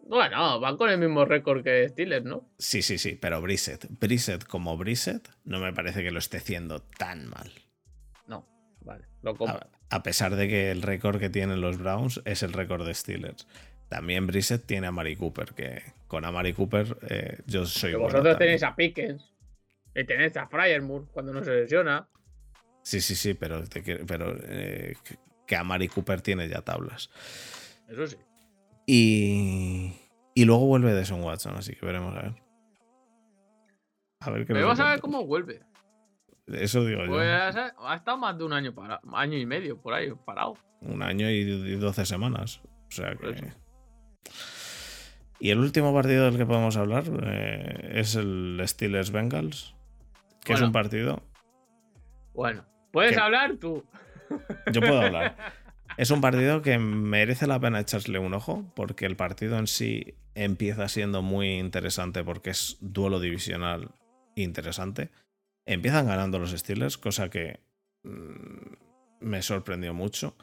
Bueno, 0.06 0.60
van 0.60 0.76
con 0.76 0.90
el 0.90 0.98
mismo 0.98 1.24
récord 1.24 1.62
que 1.62 1.88
Steelers, 1.88 2.24
¿no? 2.24 2.48
Sí, 2.58 2.82
sí, 2.82 2.98
sí, 2.98 3.18
pero 3.20 3.40
Brissett. 3.40 3.86
Brissett 4.00 4.44
como 4.44 4.76
Brissett, 4.76 5.28
no 5.44 5.60
me 5.60 5.72
parece 5.72 6.02
que 6.02 6.10
lo 6.10 6.18
esté 6.18 6.38
haciendo 6.38 6.82
tan 6.82 7.28
mal. 7.28 7.52
No, 8.26 8.46
vale, 8.80 9.06
lo 9.22 9.34
compro. 9.36 9.60
A, 9.90 10.02
pesar 10.02 10.36
de 10.36 10.48
que 10.48 10.70
el 10.70 10.82
récord 10.82 11.18
que 11.18 11.30
tienen 11.30 11.60
los 11.60 11.78
Browns 11.78 12.20
es 12.24 12.42
el 12.42 12.52
récord 12.52 12.86
de 12.86 12.94
Steelers. 12.94 13.46
También 13.88 14.26
Brissett 14.26 14.64
tiene 14.64 14.86
a 14.86 14.90
Mari 14.90 15.16
Cooper, 15.16 15.52
que 15.54 15.82
con 16.08 16.24
Amari 16.24 16.54
Cooper 16.54 16.96
eh, 17.08 17.38
yo 17.46 17.66
soy 17.66 17.92
bueno 17.92 18.06
Vosotros 18.06 18.38
tenéis 18.38 18.62
a 18.62 18.74
Pickens 18.74 19.34
y 19.94 20.04
tenéis 20.04 20.36
a 20.36 20.46
Fryermuth 20.46 21.10
cuando 21.10 21.32
no 21.32 21.44
se 21.44 21.52
lesiona. 21.52 22.08
Sí, 22.82 23.00
sí, 23.00 23.14
sí, 23.14 23.34
pero, 23.34 23.62
pero 24.06 24.34
eh, 24.44 24.94
que 25.46 25.56
Amari 25.56 25.88
Cooper 25.88 26.22
tiene 26.22 26.48
ya 26.48 26.62
tablas. 26.62 27.10
Eso 27.88 28.06
sí. 28.06 28.16
Y, 28.86 29.92
y 30.34 30.44
luego 30.44 30.66
vuelve 30.66 30.92
de 30.92 31.04
Son 31.04 31.22
Watson, 31.22 31.54
así 31.56 31.74
que 31.74 31.86
veremos 31.86 32.16
a 32.16 32.22
ver. 32.22 32.34
A 34.20 34.30
ver 34.30 34.46
qué 34.46 34.54
Pero 34.54 34.70
a 34.70 34.74
ver 34.74 35.00
cómo 35.00 35.26
vuelve. 35.26 35.60
Eso 36.46 36.84
digo 36.84 37.02
pues 37.06 37.28
Ha 37.28 37.94
estado 37.94 38.18
más 38.18 38.36
de 38.36 38.44
un 38.44 38.52
año 38.52 38.74
para, 38.74 39.00
año 39.14 39.38
y 39.38 39.46
medio 39.46 39.80
por 39.80 39.94
ahí 39.94 40.12
parado. 40.24 40.56
Un 40.80 41.02
año 41.02 41.30
y 41.30 41.76
doce 41.76 42.04
semanas. 42.04 42.60
O 42.88 42.90
sea 42.90 43.14
que. 43.16 43.52
Y 45.42 45.50
el 45.50 45.58
último 45.58 45.92
partido 45.92 46.26
del 46.26 46.36
que 46.36 46.46
podemos 46.46 46.76
hablar 46.76 47.04
eh, 47.24 47.94
es 47.94 48.14
el 48.14 48.62
Steelers 48.64 49.10
Bengals, 49.10 49.74
que 50.44 50.52
es 50.52 50.60
un 50.60 50.70
partido. 50.70 51.20
Bueno, 52.32 52.64
puedes 52.92 53.16
hablar 53.16 53.56
tú. 53.56 53.84
Yo 54.72 54.80
puedo 54.80 55.00
hablar. 55.00 55.36
Es 55.96 56.10
un 56.10 56.20
partido 56.20 56.62
que 56.62 56.78
merece 56.78 57.46
la 57.46 57.60
pena 57.60 57.80
echarle 57.80 58.18
un 58.18 58.34
ojo, 58.34 58.72
porque 58.74 59.06
el 59.06 59.16
partido 59.16 59.58
en 59.58 59.66
sí 59.66 60.14
empieza 60.34 60.88
siendo 60.88 61.22
muy 61.22 61.58
interesante 61.58 62.24
porque 62.24 62.50
es 62.50 62.78
duelo 62.80 63.20
divisional 63.20 63.90
interesante. 64.34 65.10
Empiezan 65.66 66.06
ganando 66.06 66.38
los 66.38 66.50
Steelers, 66.50 66.98
cosa 66.98 67.28
que 67.28 67.60
mm, 68.04 68.74
me 69.20 69.42
sorprendió 69.42 69.94
mucho. 69.94 70.36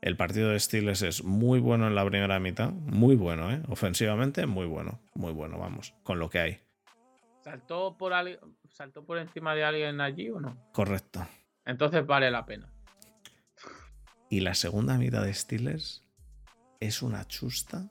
El 0.00 0.16
partido 0.16 0.50
de 0.50 0.60
Steelers 0.60 1.02
es 1.02 1.24
muy 1.24 1.60
bueno 1.60 1.86
en 1.86 1.94
la 1.94 2.04
primera 2.04 2.38
mitad, 2.38 2.70
muy 2.70 3.16
bueno, 3.16 3.50
¿eh? 3.50 3.62
Ofensivamente, 3.68 4.46
muy 4.46 4.66
bueno, 4.66 5.00
muy 5.14 5.32
bueno, 5.32 5.58
vamos, 5.58 5.94
con 6.02 6.18
lo 6.18 6.28
que 6.28 6.38
hay. 6.40 6.60
¿Saltó 7.40 7.96
por, 7.96 8.12
¿Saltó 8.68 9.04
por 9.04 9.18
encima 9.18 9.54
de 9.54 9.64
alguien 9.64 10.00
allí 10.00 10.30
o 10.30 10.40
no? 10.40 10.56
Correcto. 10.72 11.26
Entonces 11.64 12.04
vale 12.06 12.30
la 12.30 12.44
pena. 12.44 12.73
Y 14.34 14.40
la 14.40 14.54
segunda 14.54 14.98
mitad 14.98 15.22
de 15.22 15.32
Steelers 15.32 16.02
es 16.80 17.02
una 17.02 17.24
chusta 17.24 17.88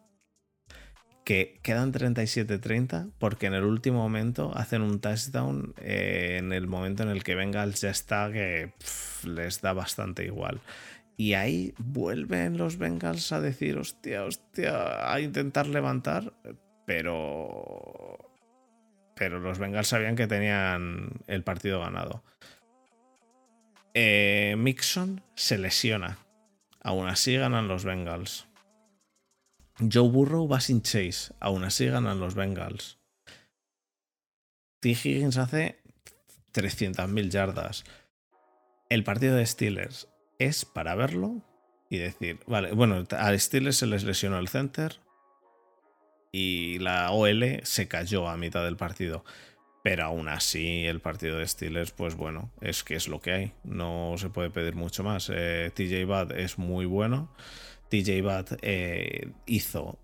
que 1.24 1.62
quedan 1.64 1.94
37-30 1.94 3.14
porque 3.18 3.46
en 3.46 3.54
el 3.54 3.64
último 3.64 4.00
momento 4.00 4.52
hacen 4.54 4.82
un 4.82 5.00
touchdown 5.00 5.74
eh, 5.78 6.36
en 6.40 6.52
el 6.52 6.68
momento 6.68 7.02
en 7.04 7.08
el 7.08 7.24
que 7.24 7.36
Bengals 7.36 7.80
ya 7.80 7.92
está 7.92 8.30
que 8.30 8.74
les 9.24 9.62
da 9.62 9.72
bastante 9.72 10.26
igual. 10.26 10.60
Y 11.16 11.36
ahí 11.36 11.74
vuelven 11.78 12.58
los 12.58 12.78
Bengals 12.78 13.32
a 13.32 13.40
decir, 13.40 13.78
hostia, 13.78 14.26
hostia, 14.26 15.14
a 15.14 15.22
intentar 15.22 15.68
levantar, 15.68 16.34
pero... 16.86 18.20
Pero 19.16 19.40
los 19.40 19.60
Bengals 19.60 19.88
sabían 19.88 20.18
que 20.18 20.28
tenían 20.28 21.22
el 21.28 21.42
partido 21.46 21.80
ganado. 21.80 22.22
Eh, 23.94 24.56
Mixon 24.58 25.22
se 25.36 25.58
lesiona 25.58 26.18
Aún 26.84 27.08
así 27.08 27.36
ganan 27.38 27.68
los 27.68 27.86
Bengals. 27.86 28.46
Joe 29.80 30.10
Burrow 30.10 30.48
va 30.48 30.60
sin 30.60 30.82
Chase. 30.82 31.34
Aún 31.40 31.64
así 31.64 31.88
ganan 31.88 32.20
los 32.20 32.36
Bengals. 32.36 33.00
T. 34.82 34.90
Higgins 34.90 35.38
hace 35.38 35.82
300.000 36.54 37.30
yardas. 37.30 37.86
El 38.90 39.04
partido 39.04 39.36
de 39.36 39.46
Steelers 39.46 40.10
es 40.40 40.66
para 40.66 40.94
verlo 40.96 41.42
y 41.90 41.98
decir, 41.98 42.40
vale, 42.48 42.74
bueno, 42.74 43.06
a 43.12 43.38
Steelers 43.38 43.78
se 43.78 43.88
les 43.88 44.04
lesionó 44.04 44.38
el 44.40 44.50
center 44.50 45.00
y 46.32 46.80
la 46.80 47.12
OL 47.12 47.62
se 47.64 47.88
cayó 47.88 48.28
a 48.28 48.36
mitad 48.36 48.64
del 48.64 48.76
partido. 48.76 49.24
Pero 49.84 50.06
aún 50.06 50.30
así, 50.30 50.86
el 50.86 51.02
partido 51.02 51.38
de 51.38 51.46
Steelers, 51.46 51.92
pues 51.92 52.16
bueno, 52.16 52.50
es 52.62 52.86
que 52.86 52.96
es 52.96 53.10
lo 53.10 53.20
que 53.20 53.34
hay. 53.34 53.52
No 53.66 54.16
se 54.18 54.30
puede 54.30 54.50
pedir 54.50 54.76
mucho 54.76 55.04
más. 55.04 55.30
Eh, 55.32 55.72
TJ 55.76 56.06
Bad 56.06 56.32
es 56.40 56.58
muy 56.58 56.86
bueno. 56.86 57.30
TJ 57.90 58.22
Bad 58.22 58.58
eh, 58.62 59.34
hizo 59.46 60.00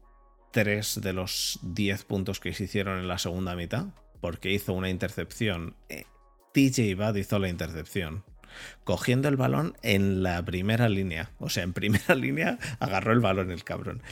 3 0.52 1.00
de 1.02 1.14
los 1.14 1.60
10 1.64 2.04
puntos 2.04 2.42
que 2.42 2.54
se 2.54 2.66
hicieron 2.66 3.00
en 3.00 3.08
la 3.08 3.20
segunda 3.20 3.56
mitad, 3.56 3.86
porque 4.20 4.52
hizo 4.52 4.74
una 4.74 4.90
intercepción. 4.90 5.78
Eh, 5.88 6.04
TJ 6.54 6.96
Bad 6.98 7.16
hizo 7.16 7.40
la 7.40 7.48
intercepción. 7.48 8.26
Cogiendo 8.84 9.30
el 9.30 9.38
balón 9.38 9.78
en 9.82 10.24
la 10.24 10.44
primera 10.44 10.90
línea. 10.90 11.32
O 11.40 11.50
sea, 11.50 11.64
en 11.64 11.72
primera 11.72 12.16
línea 12.16 12.60
agarró 12.82 13.14
el 13.14 13.22
balón 13.22 13.50
el 13.50 13.64
cabrón. 13.64 14.04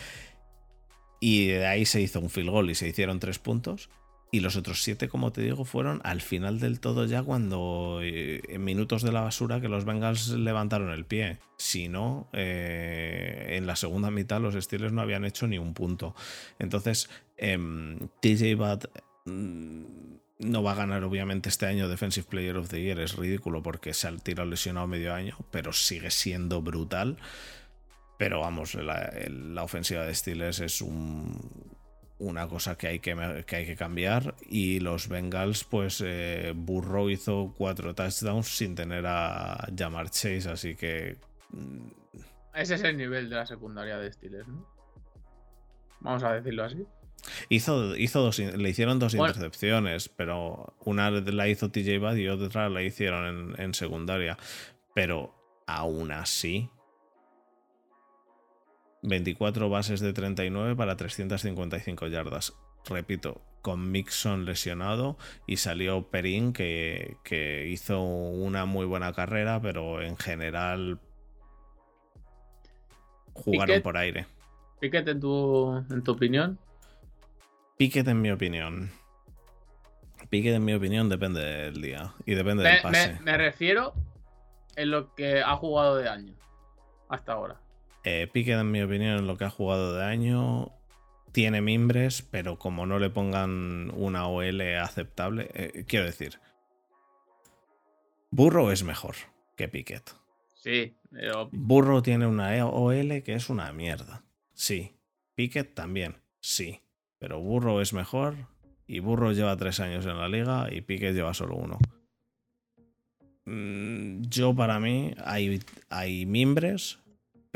Y 1.19 1.47
de 1.47 1.67
ahí 1.67 1.85
se 1.85 1.99
hizo 1.99 2.21
un 2.21 2.29
field 2.29 2.51
goal 2.51 2.69
y 2.69 2.75
se 2.75 2.87
hicieron 2.87 3.19
3 3.19 3.37
puntos. 3.39 3.89
Y 4.29 4.41
los 4.41 4.57
otros 4.57 4.83
siete, 4.83 5.07
como 5.07 5.31
te 5.31 5.41
digo, 5.41 5.63
fueron 5.63 6.01
al 6.03 6.21
final 6.21 6.59
del 6.59 6.81
todo 6.81 7.05
ya 7.05 7.23
cuando 7.23 7.99
eh, 8.03 8.41
en 8.49 8.63
minutos 8.63 9.01
de 9.01 9.13
la 9.13 9.21
basura 9.21 9.61
que 9.61 9.69
los 9.69 9.85
Bengals 9.85 10.29
levantaron 10.29 10.89
el 10.89 11.05
pie. 11.05 11.37
Si 11.57 11.87
no, 11.87 12.27
eh, 12.33 13.55
en 13.57 13.65
la 13.67 13.77
segunda 13.77 14.11
mitad 14.11 14.41
los 14.41 14.55
Steelers 14.55 14.91
no 14.91 15.01
habían 15.01 15.23
hecho 15.23 15.47
ni 15.47 15.57
un 15.57 15.73
punto. 15.73 16.13
Entonces, 16.59 17.09
em, 17.37 18.09
TJ 18.21 18.55
Bad 18.55 18.89
mm, 19.25 19.83
no 20.39 20.61
va 20.61 20.73
a 20.73 20.75
ganar 20.75 21.05
obviamente 21.05 21.47
este 21.47 21.65
año 21.65 21.87
Defensive 21.87 22.27
Player 22.29 22.57
of 22.57 22.67
the 22.67 22.81
Year. 22.81 22.99
Es 22.99 23.15
ridículo 23.15 23.63
porque 23.63 23.93
se 23.93 24.09
ha 24.09 24.17
tirado 24.17 24.49
lesionado 24.49 24.87
medio 24.87 25.13
año, 25.13 25.37
pero 25.51 25.71
sigue 25.71 26.11
siendo 26.11 26.61
brutal. 26.61 27.17
Pero 28.17 28.41
vamos, 28.41 28.75
la, 28.75 29.13
la 29.29 29.63
ofensiva 29.63 30.03
de 30.03 30.13
Steelers 30.13 30.59
es 30.59 30.81
un 30.81 31.76
una 32.19 32.47
cosa 32.47 32.77
que 32.77 32.87
hay 32.87 32.99
que, 32.99 33.43
que, 33.45 33.55
hay 33.55 33.65
que 33.65 33.75
cambiar. 33.75 34.35
Y 34.49 34.79
los 34.79 35.07
Bengals, 35.07 35.63
pues 35.63 36.03
eh, 36.05 36.53
Burrow 36.55 37.09
hizo 37.09 37.53
cuatro 37.57 37.93
touchdowns 37.93 38.47
sin 38.47 38.75
tener 38.75 39.05
a 39.07 39.67
llamar 39.73 40.09
Chase, 40.09 40.49
así 40.49 40.75
que. 40.75 41.17
Mm, 41.51 41.87
Ese 42.55 42.75
es 42.75 42.83
el 42.83 42.97
nivel 42.97 43.29
de 43.29 43.35
la 43.35 43.45
secundaria 43.45 43.97
de 43.97 44.11
Steelers, 44.11 44.47
¿no? 44.47 44.65
Vamos 45.99 46.23
a 46.23 46.33
decirlo 46.33 46.63
así. 46.63 46.85
Hizo, 47.49 47.95
hizo 47.95 48.21
dos, 48.21 48.39
le 48.39 48.69
hicieron 48.69 48.99
dos 48.99 49.13
intercepciones, 49.15 50.07
pero 50.07 50.75
una 50.85 51.09
la 51.09 51.47
hizo 51.47 51.69
TJ 51.69 51.99
Bad 51.99 52.15
y 52.15 52.27
otra 52.27 52.69
la 52.69 52.83
hicieron 52.83 53.53
en, 53.55 53.61
en 53.61 53.73
secundaria. 53.73 54.37
Pero 54.93 55.33
aún 55.65 56.11
así, 56.11 56.69
24 59.03 59.69
bases 59.69 59.99
de 59.99 60.13
39 60.13 60.75
para 60.75 60.95
355 60.97 62.07
yardas. 62.07 62.53
Repito, 62.89 63.41
con 63.61 63.91
Mixon 63.91 64.45
lesionado 64.45 65.17
y 65.45 65.57
salió 65.57 66.09
Perín 66.09 66.53
que, 66.53 67.17
que 67.23 67.67
hizo 67.67 68.01
una 68.01 68.65
muy 68.65 68.85
buena 68.85 69.13
carrera, 69.13 69.61
pero 69.61 70.01
en 70.01 70.17
general 70.17 70.99
jugaron 73.33 73.81
por 73.81 73.97
aire. 73.97 74.25
Piquet 74.79 75.07
en 75.07 75.19
tu, 75.19 75.83
en 75.89 76.03
tu 76.03 76.11
opinión. 76.11 76.59
Piquet 77.77 78.07
en 78.07 78.21
mi 78.21 78.31
opinión. 78.31 78.91
Piquet 80.29 80.55
en 80.55 80.65
mi 80.65 80.73
opinión 80.73 81.09
depende 81.09 81.41
del 81.41 81.81
día 81.81 82.13
y 82.25 82.35
depende 82.35 82.63
del 82.63 82.81
pase. 82.81 83.19
me 83.21 83.37
refiero 83.37 83.93
en 84.75 84.91
lo 84.91 85.13
que 85.15 85.41
ha 85.41 85.55
jugado 85.55 85.97
de 85.97 86.09
año 86.09 86.33
hasta 87.09 87.33
ahora. 87.33 87.59
Eh, 88.09 88.25
Piquet, 88.31 88.57
en 88.57 88.71
mi 88.71 88.81
opinión, 88.81 89.17
en 89.17 89.27
lo 89.27 89.37
que 89.37 89.43
ha 89.43 89.49
jugado 89.49 89.93
de 89.93 90.05
año, 90.05 90.71
tiene 91.33 91.59
mimbres, 91.59 92.21
pero 92.21 92.57
como 92.57 92.85
no 92.85 92.99
le 92.99 93.09
pongan 93.09 93.91
una 93.93 94.27
OL 94.27 94.61
aceptable, 94.77 95.49
eh, 95.53 95.83
quiero 95.85 96.05
decir, 96.05 96.39
Burro 98.31 98.71
es 98.71 98.85
mejor 98.85 99.15
que 99.57 99.67
Piquet. 99.67 100.15
Sí. 100.55 100.95
Burro 101.51 102.01
tiene 102.01 102.27
una 102.27 102.65
OL 102.65 103.23
que 103.23 103.33
es 103.33 103.49
una 103.49 103.73
mierda. 103.73 104.23
Sí. 104.53 104.95
Piquet 105.35 105.73
también. 105.73 106.15
Sí. 106.39 106.79
Pero 107.19 107.41
Burro 107.41 107.81
es 107.81 107.91
mejor 107.91 108.35
y 108.87 108.99
Burro 108.99 109.33
lleva 109.33 109.57
tres 109.57 109.81
años 109.81 110.05
en 110.05 110.17
la 110.17 110.29
liga 110.29 110.69
y 110.71 110.79
Piquet 110.79 111.13
lleva 111.13 111.33
solo 111.33 111.57
uno. 111.57 111.77
Mm, 113.43 114.21
yo 114.29 114.55
para 114.55 114.79
mí 114.79 115.13
hay, 115.25 115.59
hay 115.89 116.25
mimbres, 116.25 116.99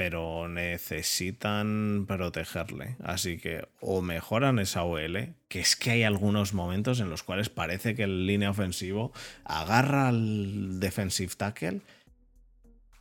pero 0.03 0.47
necesitan 0.47 2.05
protegerle. 2.07 2.95
Así 3.03 3.37
que 3.37 3.67
o 3.81 4.01
mejoran 4.01 4.57
esa 4.57 4.81
OL, 4.83 5.35
que 5.47 5.59
es 5.59 5.75
que 5.75 5.91
hay 5.91 6.01
algunos 6.03 6.55
momentos 6.55 6.99
en 7.01 7.11
los 7.11 7.21
cuales 7.21 7.49
parece 7.49 7.93
que 7.93 8.01
el 8.03 8.25
línea 8.25 8.49
ofensivo 8.49 9.11
agarra 9.45 10.07
al 10.07 10.79
defensive 10.79 11.33
tackle 11.37 11.81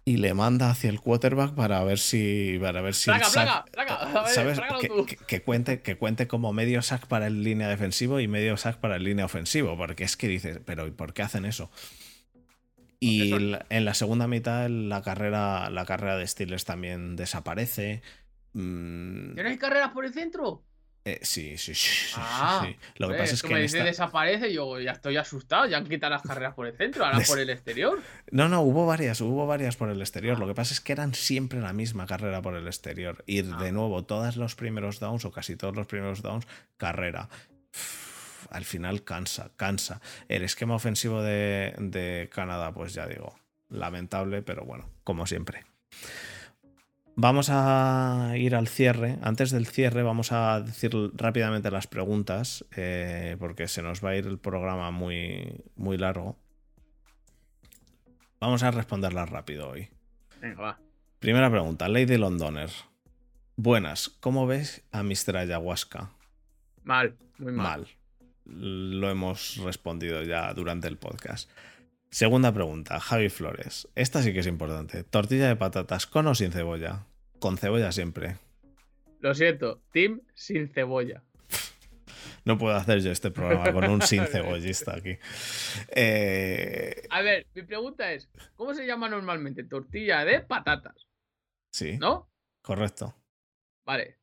y 0.05 0.19
le 0.19 0.35
manda 0.35 0.69
hacia 0.69 0.91
el 0.91 1.01
quarterback 1.01 1.55
para 1.55 1.83
ver 1.85 1.99
si 1.99 2.59
para 2.61 2.83
ver 2.83 2.95
si 2.95 3.07
Placa, 3.07 3.27
el 3.27 3.33
sack- 3.33 3.71
placa, 3.71 3.99
placa. 4.01 4.21
A 4.41 4.43
ver, 4.45 4.63
Que, 4.83 4.89
tú. 4.89 5.07
que- 5.07 5.17
que 5.17 5.41
cuente 5.43 5.81
que 5.81 5.97
cuente 5.97 6.27
como 6.27 6.53
medio 6.53 6.83
sack 6.83 7.07
para 7.07 7.29
el 7.29 7.43
línea 7.43 7.69
defensivo 7.69 8.21
y 8.21 8.29
medio 8.29 8.59
sack 8.59 8.77
para 8.77 8.97
el 8.97 9.05
línea 9.05 9.25
ofensivo 9.25 9.75
porque 9.79 10.05
es 10.05 10.19
que 10.19 10.29
dices 10.29 10.61
pero 10.67 10.87
¿y 10.87 10.91
por 10.91 11.15
qué 11.15 11.23
hacen 11.23 11.47
eso? 11.47 11.71
Y 13.03 13.31
la- 13.39 13.65
en 13.71 13.85
la 13.87 13.95
segunda 13.95 14.27
mitad 14.29 14.69
la 14.69 15.01
carrera 15.03 15.71
la 15.71 15.87
carrera 15.87 16.17
de 16.17 16.27
Steelers 16.27 16.65
también 16.65 17.17
desaparece 17.17 18.03
Mm, 18.53 19.35
¿Tienes 19.35 19.59
carreras 19.59 19.91
por 19.93 20.05
el 20.05 20.13
centro? 20.13 20.63
eh, 21.05 21.19
sí, 21.23 21.57
sí, 21.57 21.73
sí, 21.75 22.09
sí, 22.09 22.15
Ah, 22.17 22.63
sí. 22.67 22.77
Lo 22.97 23.07
que 23.07 23.15
Joder, 23.15 23.19
pasa 23.21 23.35
es 23.35 23.43
que 23.43 23.55
me 23.55 23.65
esta- 23.65 23.85
desaparece, 23.85 24.53
yo 24.53 24.79
ya 24.81 24.91
estoy 24.93 25.17
asustado, 25.17 25.67
ya 25.67 25.79
han 25.79 25.87
quitado 25.87 26.11
las 26.13 26.23
carreras 26.23 26.55
por 26.55 26.67
el 26.67 26.77
centro, 26.77 27.05
ahora 27.07 27.19
Des- 27.19 27.29
por 27.31 27.39
el 27.39 27.49
exterior. 27.49 28.03
No, 28.33 28.49
no, 28.49 28.61
hubo 28.63 28.85
varias, 28.87 29.21
hubo 29.23 29.47
varias 29.47 29.77
por 29.77 29.89
el 29.89 30.01
exterior. 30.01 30.37
Ah. 30.37 30.41
Lo 30.41 30.47
que 30.49 30.55
pasa 30.55 30.75
es 30.75 30.81
que 30.81 30.93
eran 30.93 31.15
siempre 31.15 31.61
la 31.61 31.73
misma 31.73 32.07
carrera 32.07 32.43
por 32.43 32.55
el 32.55 32.67
exterior. 32.67 33.23
Ir 33.27 33.49
Ah. 33.55 33.63
de 33.63 33.73
nuevo 33.73 34.05
todos 34.05 34.37
los 34.37 34.57
primeros 34.57 34.99
downs 35.01 35.25
o 35.25 35.31
casi 35.31 35.57
todos 35.57 35.75
los 35.75 35.87
primeros 35.87 36.21
downs, 36.23 36.47
carrera. 36.77 37.29
Uf, 37.73 38.10
Al 38.51 38.65
final 38.65 39.05
cansa, 39.05 39.51
cansa. 39.57 40.01
El 40.29 40.43
esquema 40.43 40.75
ofensivo 40.75 41.23
de, 41.23 41.75
de 41.79 42.31
Canadá, 42.33 42.73
pues 42.73 42.95
ya 42.95 43.07
digo, 43.07 43.35
lamentable, 43.69 44.43
pero 44.43 44.65
bueno, 44.65 44.89
como 45.05 45.27
siempre. 45.27 45.65
Vamos 47.17 47.49
a 47.51 48.33
ir 48.37 48.55
al 48.55 48.67
cierre. 48.67 49.19
Antes 49.21 49.51
del 49.51 49.67
cierre 49.67 50.03
vamos 50.03 50.33
a 50.33 50.61
decir 50.61 50.93
rápidamente 51.15 51.71
las 51.71 51.87
preguntas, 51.87 52.65
eh, 52.77 53.37
porque 53.39 53.69
se 53.69 53.83
nos 53.83 54.03
va 54.03 54.11
a 54.11 54.17
ir 54.17 54.27
el 54.27 54.39
programa 54.39 54.91
muy, 54.91 55.63
muy 55.77 55.99
largo. 55.99 56.39
Vamos 58.41 58.63
a 58.63 58.71
responderlas 58.71 59.29
rápido 59.29 59.69
hoy. 59.69 59.89
Venga, 60.41 60.63
va. 60.63 60.79
Primera 61.19 61.51
pregunta, 61.51 61.89
Lady 61.89 62.17
Londoner. 62.17 62.71
Buenas, 63.57 64.09
¿cómo 64.09 64.47
ves 64.47 64.83
a 64.91 65.03
Mr. 65.03 65.37
Ayahuasca? 65.37 66.13
Mal, 66.85 67.19
muy 67.37 67.53
mal. 67.53 67.81
Mal. 67.81 67.89
Lo 68.51 69.11
hemos 69.11 69.57
respondido 69.59 70.23
ya 70.23 70.53
durante 70.55 70.89
el 70.89 70.97
podcast. 70.97 71.51
Segunda 72.11 72.53
pregunta, 72.53 72.99
Javi 72.99 73.29
Flores. 73.29 73.89
Esta 73.95 74.23
sí 74.23 74.33
que 74.33 74.41
es 74.41 74.47
importante. 74.47 75.05
¿Tortilla 75.05 75.49
de 75.49 75.57
patatas 75.57 76.07
con 76.07 76.27
o 76.27 76.35
sin 76.35 76.51
cebolla? 76.53 77.07
Con 77.39 77.57
cebolla 77.57 77.93
siempre. 77.93 78.37
Lo 79.21 79.35
siento, 79.35 79.83
Team 79.93 80.21
sin 80.35 80.69
cebolla. 80.69 81.23
No 82.45 82.57
puedo 82.59 82.75
hacer 82.75 83.01
yo 83.01 83.13
este 83.13 83.31
programa 83.31 83.71
con 83.73 83.85
un 83.91 84.01
sin 84.03 84.27
cebollista 84.27 84.97
aquí. 84.97 85.19
Eh, 85.95 87.03
A 87.11 87.21
ver, 87.21 87.47
mi 87.55 87.63
pregunta 87.63 88.13
es, 88.13 88.31
¿cómo 88.57 88.75
se 88.75 88.87
llama 88.87 89.09
normalmente? 89.09 89.63
Tortilla 89.65 90.25
de 90.25 90.41
patatas, 90.41 91.07
sí, 91.71 91.99
¿no? 91.99 92.31
correcto. 92.63 93.15
Vale. 93.85 94.20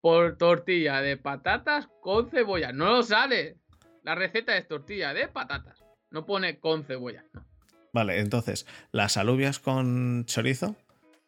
Por 0.00 0.36
tortilla 0.38 1.00
de 1.02 1.16
patatas 1.16 1.88
con 2.00 2.30
cebolla. 2.30 2.72
No 2.72 2.86
lo 2.90 3.02
sale. 3.02 3.56
La 4.02 4.14
receta 4.14 4.56
es 4.56 4.66
tortilla 4.66 5.12
de 5.12 5.28
patatas. 5.28 5.84
No 6.10 6.24
pone 6.26 6.58
con 6.58 6.84
cebolla. 6.84 7.24
no. 7.32 7.44
Vale, 7.92 8.20
entonces, 8.20 8.66
¿las 8.92 9.16
alubias 9.16 9.58
con 9.58 10.24
chorizo? 10.26 10.76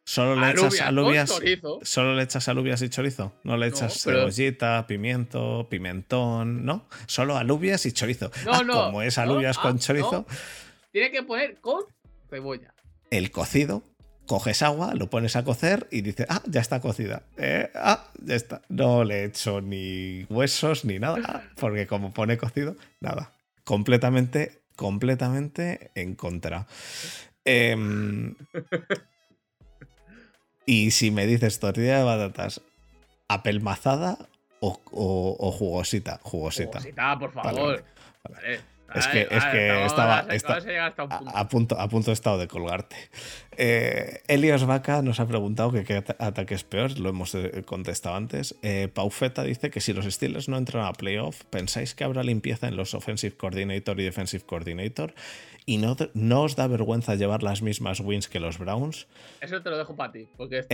¿Solo 0.04 0.36
le 0.36 0.50
echas 0.52 0.62
Alubias 0.62 0.78
con 0.80 0.88
alubias? 0.88 1.28
chorizo. 1.30 1.78
¿Solo 1.82 2.14
le 2.14 2.22
echas 2.22 2.48
alubias 2.48 2.82
y 2.82 2.88
chorizo? 2.88 3.32
No 3.42 3.56
le 3.56 3.68
No, 3.68 3.74
echas 3.76 4.02
pero- 4.04 4.18
cebollita, 4.20 4.86
pimiento, 4.86 5.66
pimentón, 5.68 6.64
¿no? 6.64 6.86
Solo 7.06 7.36
alubias 7.36 7.84
y 7.86 7.90
chorizo. 7.92 8.30
No, 8.44 8.52
Ah, 8.52 8.62
no, 8.64 8.72
como 8.86 9.02
es 9.02 9.18
alubias 9.18 9.58
ah, 9.58 9.62
con 9.62 9.72
no. 9.74 9.78
chorizo, 9.80 10.26
Tiene 10.92 11.10
que 11.10 11.22
poner 11.24 11.60
con 11.60 11.82
cebolla. 12.30 12.72
el 13.10 13.30
cocido, 13.32 13.82
coges 14.26 14.62
agua, 14.62 14.94
lo 14.94 15.10
pones 15.10 15.36
a 15.36 15.44
cocer 15.44 15.88
y 15.90 16.00
dices, 16.02 16.26
ah, 16.30 16.42
ya 16.46 16.60
está 16.60 16.80
cocida. 16.80 17.22
Eh, 17.36 17.70
ah, 17.74 18.08
ya 18.24 18.34
está. 18.34 18.62
No 18.68 19.04
le 19.04 19.24
echo 19.24 19.60
ni 19.60 20.24
huesos 20.30 20.84
ni 20.84 20.98
nada, 20.98 21.50
porque 21.56 21.86
como 21.86 22.12
pone 22.12 22.36
cocido, 22.38 22.76
nada. 23.00 23.32
Completamente, 23.64 24.62
completamente 24.76 25.90
en 25.94 26.14
contra. 26.14 26.66
Em, 27.44 28.34
y 30.66 30.90
si 30.92 31.10
me 31.10 31.26
dices 31.26 31.58
tortilla 31.58 31.98
de 31.98 32.04
patatas 32.04 32.60
apelmazada 33.28 34.18
o, 34.60 34.80
o- 34.92 35.36
o 35.38 35.50
jugosita, 35.52 36.20
jugosita. 36.22 36.78
Jugosita, 36.78 37.18
por 37.18 37.32
Vale, 37.34 37.50
favor. 37.50 37.84
vale. 38.24 38.34
Vale. 38.42 38.60
Es 38.94 39.06
que- 39.08 39.22
es 39.22 39.44
estaba- 39.86 40.18
hasta 40.86 41.04
un 41.04 41.12
A, 41.12 41.18
punto. 41.18 41.36
a 41.36 41.48
punto, 41.48 41.80
a 41.80 41.88
punto 41.88 42.10
he 42.10 42.14
estado 42.14 42.38
de 42.38 42.48
colgarte. 42.48 42.96
Eh, 43.56 44.20
Elios 44.28 44.64
Vaca 44.64 45.02
nos 45.02 45.20
ha 45.20 45.26
preguntado 45.26 45.72
que 45.72 45.84
qué 45.84 45.96
ata- 45.96 46.16
ataque 46.18 46.54
es 46.54 46.64
peor, 46.64 46.98
lo 46.98 47.10
hemos 47.10 47.34
eh, 47.34 47.62
contestado 47.66 48.16
antes. 48.16 48.54
Eh, 48.62 48.88
Paufeta 48.92 49.42
dice 49.42 49.70
que 49.70 49.80
si 49.80 49.92
los 49.92 50.06
Steelers 50.06 50.48
no 50.48 50.56
entran 50.56 50.84
a 50.86 50.92
playoff, 50.92 51.44
¿pensáis 51.50 51.94
que 51.94 52.04
habrá 52.04 52.22
limpieza 52.22 52.68
en 52.68 52.76
los 52.76 52.94
Offensive 52.94 53.36
Coordinator 53.36 53.98
y 54.00 54.04
Defensive 54.04 54.44
Coordinator? 54.44 55.14
¿Y 55.64 55.76
no, 55.76 55.96
no 56.14 56.42
os 56.42 56.56
da 56.56 56.66
vergüenza 56.66 57.14
llevar 57.14 57.44
las 57.44 57.62
mismas 57.62 58.00
wins 58.00 58.26
que 58.28 58.40
los 58.40 58.58
Browns? 58.58 59.06
Eso 59.40 59.62
te 59.62 59.70
lo 59.70 59.78
dejo 59.78 59.94
para 59.94 60.10
ti. 60.10 60.26
Porque 60.36 60.64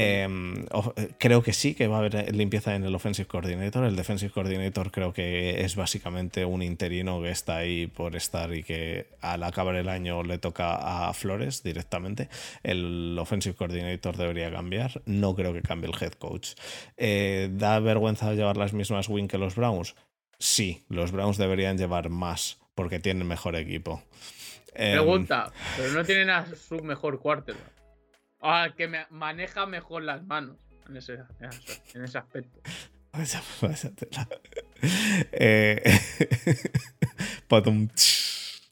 of- 0.71 0.93
eh, 0.97 1.11
creo 1.19 1.43
que 1.43 1.53
sí, 1.53 1.75
que 1.75 1.89
va 1.89 1.97
a 1.97 1.99
haber 1.99 2.35
limpieza 2.35 2.75
en 2.75 2.85
el 2.85 2.95
Offensive 2.95 3.29
Coordinator. 3.29 3.85
El 3.85 3.97
Defensive 3.97 4.33
Coordinator 4.33 4.91
creo 4.91 5.13
que 5.13 5.63
es 5.63 5.77
básicamente 5.77 6.47
un 6.47 6.63
interino 6.63 7.21
que 7.21 7.31
está 7.31 7.59
ahí 7.59 7.87
por 7.87 8.08
estar 8.17 8.55
y 8.55 8.63
que 8.63 9.07
al 9.21 9.43
acabar 9.43 9.75
el 9.77 9.89
año 9.89 10.23
le 10.23 10.39
toca 10.39 11.09
a 11.09 11.13
Flores 11.15 11.63
directamente. 11.63 12.29
El 12.63 13.17
Offensive 13.19 13.55
Coordinator 13.55 14.17
debería 14.17 14.51
cambiar. 14.51 15.03
No 15.07 15.35
creo 15.35 15.53
que 15.53 15.63
cambie 15.63 15.91
el 15.91 16.03
head 16.03 16.13
coach. 16.13 16.51
Eh, 16.97 17.49
¿Da 17.53 17.81
vergüenza 17.81 18.33
llevar 18.35 18.57
las 18.57 18.73
mismas 18.73 19.09
win 19.09 19.29
que 19.29 19.39
los 19.39 19.55
Browns? 19.55 19.95
Sí, 20.39 20.85
los 20.89 21.13
Browns 21.13 21.37
deberían 21.37 21.79
llevar 21.79 22.11
más 22.11 22.59
porque 22.75 23.01
tienen 23.01 23.27
mejor 23.27 23.57
equipo. 23.57 24.03
Em, 24.75 24.93
Pregunta, 24.93 25.53
pero 25.77 25.93
no 25.93 26.05
tienen 26.05 26.31
a 26.31 26.47
su 26.55 26.83
mejor 26.85 27.19
quarterback. 27.19 27.73
Al 28.41 28.75
que 28.77 28.89
maneja 29.11 29.67
mejor 29.67 30.05
las 30.05 30.23
manos 30.23 30.57
en 30.89 30.97
ese, 30.97 31.19
en 31.95 32.05
ese 32.05 32.19
aspecto. 32.19 32.61
Vaya, 33.19 33.43
vaya 33.61 33.91
tela. 33.97 34.29
Eh, 35.33 35.83
tsh. 37.97 38.63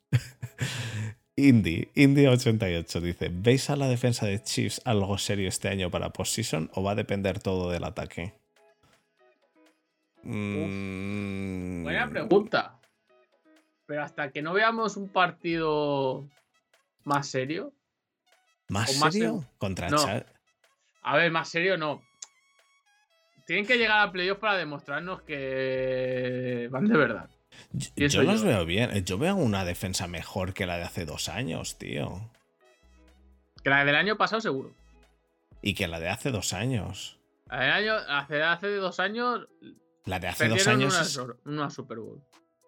Indy, 1.34 1.88
Indy88 1.96 3.00
dice: 3.00 3.28
¿Veis 3.32 3.70
a 3.70 3.76
la 3.76 3.88
defensa 3.88 4.26
de 4.26 4.40
Chiefs 4.40 4.80
algo 4.84 5.18
serio 5.18 5.48
este 5.48 5.68
año 5.68 5.90
para 5.90 6.10
postseason 6.10 6.70
o 6.74 6.84
va 6.84 6.92
a 6.92 6.94
depender 6.94 7.40
todo 7.40 7.72
del 7.72 7.82
ataque? 7.82 8.34
Mm, 10.22 11.82
Buena 11.82 12.08
pregunta. 12.08 12.78
Pero 13.86 14.04
hasta 14.04 14.30
que 14.30 14.42
no 14.42 14.52
veamos 14.52 14.96
un 14.96 15.08
partido 15.08 16.28
más 17.02 17.26
serio. 17.26 17.72
¿Más 18.68 18.92
serio? 18.92 19.44
Contra 19.58 19.90
No. 19.90 20.06
A 21.02 21.16
ver, 21.16 21.32
más 21.32 21.48
serio 21.48 21.76
no. 21.76 22.00
Tienen 23.46 23.64
que 23.66 23.78
llegar 23.78 24.00
a 24.06 24.12
playoff 24.12 24.38
para 24.38 24.56
demostrarnos 24.58 25.22
que 25.22 26.68
van 26.70 26.86
de 26.88 26.96
verdad. 26.96 27.30
Yo, 27.96 28.22
los 28.22 28.40
yo. 28.42 28.46
veo 28.46 28.66
bien. 28.66 29.04
Yo 29.04 29.18
veo 29.18 29.36
una 29.36 29.64
defensa 29.64 30.06
mejor 30.06 30.52
que 30.52 30.66
la 30.66 30.76
de 30.76 30.82
hace 30.82 31.04
dos 31.06 31.28
años, 31.28 31.78
tío. 31.78 32.28
Que 33.62 33.70
la 33.70 33.84
del 33.84 33.94
año 33.96 34.16
pasado 34.16 34.40
seguro. 34.40 34.72
Y 35.62 35.74
que 35.74 35.86
la 35.88 36.00
de 36.00 36.08
hace 36.08 36.30
dos 36.30 36.52
años. 36.52 37.18
La 37.48 37.60
del 37.60 37.70
año, 37.72 37.94
hace, 38.08 38.42
hace 38.42 38.68
dos 38.76 38.98
años 39.00 39.46
La 40.04 40.18
de 40.18 40.28
hace 40.28 40.48
dos 40.48 40.66
años. 40.66 40.92
una, 40.94 41.02
es- 41.02 41.08
sor- 41.12 41.38
una 41.44 41.70
Super 41.70 41.98
Bowl. 41.98 42.20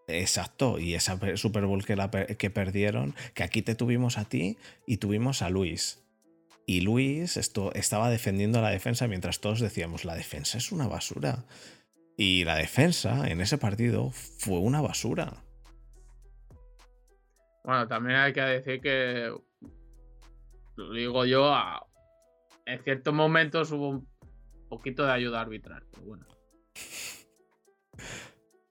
Exacto, 0.07 0.79
y 0.79 0.95
esa 0.95 1.21
pe- 1.21 1.37
Super 1.37 1.67
Bowl 1.67 1.85
que, 1.85 1.95
la 1.95 2.11
que 2.11 2.49
perdieron, 2.51 3.15
que 3.35 3.43
aquí 3.43 3.61
te 3.61 3.75
tuvimos 3.75 4.17
a 4.17 4.25
ti 4.25 4.57
y 4.87 4.97
tuvimos 4.97 5.43
a 5.43 5.51
Luis. 5.51 6.03
Y 6.71 6.83
Luis 6.83 7.39
esto, 7.39 7.73
estaba 7.73 8.11
defendiendo 8.11 8.59
a 8.59 8.63
la 8.63 8.69
defensa 8.69 9.09
mientras 9.09 9.41
todos 9.41 9.59
decíamos, 9.59 10.05
la 10.05 10.15
defensa 10.15 10.59
es 10.59 10.71
una 10.71 10.87
basura. 10.87 11.47
Y 12.19 12.45
la 12.45 12.57
defensa 12.57 13.27
en 13.31 13.41
ese 13.41 13.57
partido 13.57 14.11
fue 14.11 14.59
una 14.59 14.83
basura. 14.83 15.43
Bueno, 17.65 17.89
también 17.89 18.17
hay 18.19 18.35
que 18.35 18.43
decir 18.43 18.83
que. 18.83 19.33
Lo 20.77 20.93
digo 20.93 21.25
yo, 21.25 21.47
a- 21.55 21.87
en 22.67 22.83
ciertos 22.85 23.15
momentos 23.15 23.73
hubo 23.73 23.89
un 23.89 24.09
poquito 24.69 25.07
de 25.07 25.13
ayuda 25.13 25.41
arbitral. 25.41 25.85
Pero 25.91 26.05
bueno. 26.05 26.27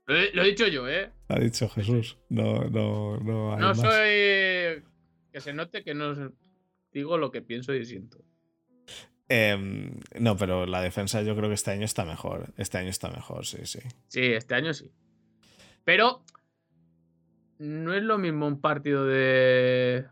Lo 0.06 0.16
he, 0.16 0.32
lo 0.34 0.44
he 0.44 0.48
dicho 0.50 0.68
yo, 0.68 0.88
¿eh? 0.88 1.12
Ha 1.30 1.40
dicho 1.40 1.68
Jesús. 1.70 2.20
No, 2.30 2.64
no, 2.70 3.18
no. 3.22 3.54
hay 3.54 3.60
No 3.60 3.68
más. 3.70 3.78
soy. 3.80 4.84
Que 5.32 5.42
se 5.42 5.52
note 5.54 5.84
que 5.84 5.96
no 5.96 6.14
digo 6.98 7.18
lo 7.18 7.32
que 7.32 7.42
pienso 7.42 7.74
y 7.74 7.86
siento. 7.86 8.24
Em, 9.30 10.00
no, 10.20 10.38
pero 10.38 10.66
la 10.66 10.82
defensa 10.82 11.22
yo 11.22 11.36
creo 11.36 11.50
que 11.50 11.56
este 11.56 11.72
año 11.72 11.86
está 11.86 12.06
mejor. 12.06 12.54
Este 12.58 12.78
año 12.78 12.90
está 12.90 13.10
mejor, 13.10 13.46
sí, 13.46 13.66
sí. 13.66 13.80
Sí, 14.08 14.24
este 14.24 14.56
año 14.56 14.74
sí. 14.74 14.92
Pero 15.84 16.24
no 17.60 17.94
es 17.94 18.04
lo 18.04 18.18
mismo 18.18 18.48
un 18.48 18.62
partido 18.62 19.06
de 19.06 20.06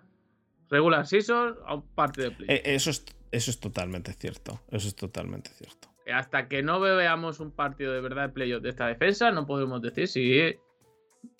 regular 0.70 1.08
season 1.08 1.56
a 1.66 1.76
un 1.76 1.88
partido 1.96 2.30
de 2.30 2.36
play. 2.36 2.50
Eh, 2.50 2.62
eso, 2.66 2.90
es, 2.90 3.06
eso 3.32 3.52
es 3.52 3.60
totalmente 3.60 4.14
cierto. 4.14 4.62
Eso 4.70 4.88
es 4.88 4.96
totalmente 4.96 5.50
cierto. 5.52 5.90
Hasta 6.14 6.48
que 6.48 6.62
no 6.62 6.80
veamos 6.80 7.40
un 7.40 7.52
partido 7.52 7.94
de 7.94 8.02
verdad 8.02 8.28
de 8.28 8.34
playoff 8.34 8.62
de 8.62 8.70
esta 8.70 8.88
defensa, 8.88 9.32
no 9.32 9.48
podemos 9.48 9.82
decir 9.82 10.08
si 10.08 10.56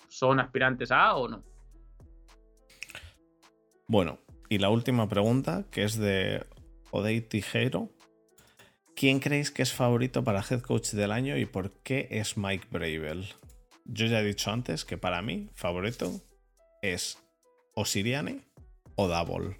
son 0.08 0.40
aspirantes 0.40 0.90
a 0.90 1.14
o 1.14 1.28
no. 1.28 1.44
Bueno, 3.86 4.18
y 4.48 4.58
la 4.58 4.70
última 4.70 5.08
pregunta, 5.08 5.64
que 5.70 5.84
es 5.84 5.96
de 5.96 6.44
Odey 6.90 7.20
Tijero. 7.20 7.90
¿Quién 8.94 9.20
creéis 9.20 9.50
que 9.50 9.62
es 9.62 9.72
favorito 9.72 10.24
para 10.24 10.44
head 10.48 10.60
coach 10.60 10.92
del 10.92 11.12
año 11.12 11.36
y 11.36 11.44
por 11.44 11.72
qué 11.82 12.08
es 12.10 12.36
Mike 12.36 12.68
Bravel? 12.70 13.26
Yo 13.84 14.06
ya 14.06 14.20
he 14.20 14.24
dicho 14.24 14.50
antes 14.50 14.84
que 14.84 14.96
para 14.96 15.20
mí, 15.20 15.50
favorito 15.54 16.20
es 16.82 17.18
o 17.74 17.84
Siriani 17.84 18.40
o 18.94 19.06
Double. 19.06 19.58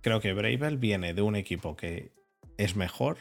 Creo 0.00 0.20
que 0.20 0.32
Bravel 0.32 0.78
viene 0.78 1.14
de 1.14 1.22
un 1.22 1.36
equipo 1.36 1.76
que 1.76 2.12
es 2.58 2.74
mejor 2.74 3.18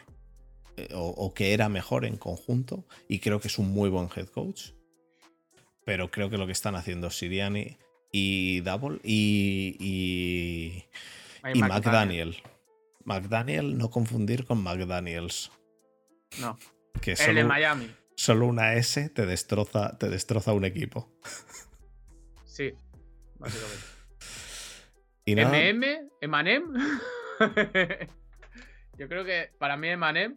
eh, 0.78 0.90
o, 0.94 1.34
que 1.34 1.54
era 1.54 1.70
mejor 1.70 2.06
en 2.06 2.18
conjunto 2.18 2.86
y 3.08 3.20
creo 3.20 3.40
que 3.40 3.48
es 3.48 3.60
un 3.60 3.72
muy 3.72 3.90
buen 3.90 4.10
head 4.16 4.28
coach. 4.28 4.72
Pero 5.86 6.10
creo 6.10 6.30
que 6.30 6.38
lo 6.38 6.48
que 6.48 6.52
están 6.54 6.76
haciendo 6.76 7.10
Siriani 7.12 7.78
y 8.12 8.62
Double 8.62 9.00
y, 9.04 9.76
y, 9.80 10.86
y 11.54 11.60
McDaniel. 11.60 12.36
McDaniel, 13.04 13.78
no 13.78 13.90
confundir 13.90 14.46
con 14.46 14.62
McDaniels. 14.62 15.52
No. 16.40 16.58
Que 17.02 17.14
El 17.14 17.36
de 17.36 17.44
Miami. 17.44 17.92
Solo 18.16 18.46
una 18.48 18.76
S 18.76 19.10
te 19.10 19.26
destroza, 19.26 19.98
te 19.98 20.10
destroza 20.10 20.54
un 20.54 20.66
equipo. 20.66 21.12
Sí, 22.46 22.74
básicamente. 23.40 23.84
¿Y 25.26 25.36
MM, 25.36 26.10
Emanem. 26.20 26.74
Yo 28.98 29.08
creo 29.08 29.24
que 29.24 29.52
para 29.58 29.78
mí 29.78 29.88
Emanem, 29.88 30.36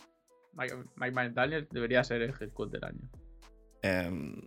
Mike, 0.54 1.12
McDaniel 1.12 1.68
debería 1.70 2.04
ser 2.04 2.22
el 2.22 2.30
head 2.30 2.50
coach 2.52 2.70
del 2.70 2.84
año. 2.84 3.10
Em, 3.82 4.40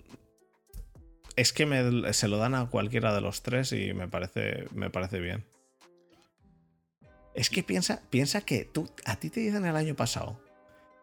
es 1.38 1.54
que 1.54 2.14
se 2.14 2.28
lo 2.28 2.38
dan 2.38 2.56
a 2.56 2.66
cualquiera 2.66 3.14
de 3.14 3.22
los 3.22 3.44
tres 3.44 3.72
y 3.72 3.94
me 3.94 4.08
parece, 4.08 4.66
me 4.74 4.90
parece 4.90 5.20
bien. 5.20 5.46
Es 7.36 7.52
que 7.52 7.62
piensa, 7.62 8.02
piensa 8.10 8.42
que 8.42 8.66
tú, 8.66 8.90
a 9.06 9.18
ti 9.18 9.30
te 9.30 9.40
dicen 9.40 9.66
el 9.66 9.76
año 9.76 9.96
pasado 9.96 10.42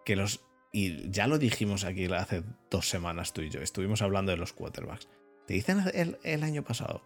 que 0.05 0.16
los. 0.16 0.44
Y 0.73 1.09
ya 1.09 1.28
lo 1.28 1.39
dijimos 1.39 1.85
aquí 1.85 2.06
hace 2.06 2.43
dos 2.69 2.89
semanas 2.89 3.32
tú 3.32 3.43
y 3.43 3.48
yo, 3.48 3.61
estuvimos 3.61 4.02
hablando 4.02 4.32
de 4.32 4.36
los 4.36 4.52
quarterbacks. 4.52 5.06
Te 5.47 5.55
dicen 5.55 5.85
el, 5.94 6.43
año 6.43 6.65
pasado 6.65 7.02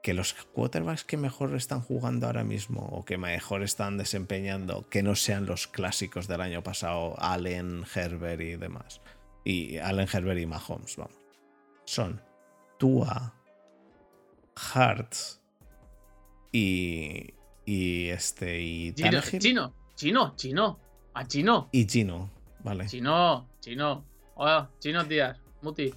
que 0.00 0.14
los 0.14 0.34
quarterbacks 0.34 1.02
que 1.02 1.16
mejor 1.16 1.56
están 1.56 1.80
jugando 1.80 2.28
ahora 2.28 2.44
mismo 2.44 2.82
o 2.82 3.04
que 3.04 3.18
mejor 3.18 3.64
están 3.64 3.98
desempeñando, 3.98 4.88
que 4.90 5.02
no 5.02 5.16
sean 5.16 5.46
los 5.46 5.66
clásicos 5.66 6.28
del 6.28 6.40
año 6.40 6.62
pasado, 6.62 7.16
Allen, 7.18 7.84
Herbert 7.92 8.40
y 8.40 8.54
demás. 8.54 9.00
Y 9.44 9.78
Allen, 9.78 10.06
Herbert 10.12 10.38
y 10.38 10.46
Mahomes, 10.46 10.96
vamos. 10.96 11.16
Son 11.84 12.22
Tua, 12.84 13.32
Hart 14.74 15.14
y, 16.52 17.32
y 17.64 18.08
este. 18.10 18.60
Y 18.60 18.92
Chino, 18.92 19.22
chino, 19.22 19.74
chino, 19.94 20.34
chino. 20.36 20.80
A 21.14 21.26
chino. 21.26 21.70
Y 21.72 21.86
chino, 21.86 22.30
vale. 22.62 22.84
Chino, 22.84 23.48
chino. 23.60 24.04
Hola, 24.34 24.70
chinos 24.80 25.08
días. 25.08 25.40
Muti. 25.62 25.94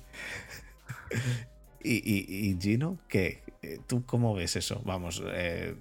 y, 1.83 1.93
y, 1.93 2.51
y 2.51 2.57
Gino, 2.57 2.97
¿qué? 3.09 3.43
Eh, 3.61 3.79
¿Tú 3.85 4.05
cómo 4.05 4.33
ves 4.33 4.55
eso? 4.55 4.81
Vamos, 4.85 5.21
eh, 5.25 5.75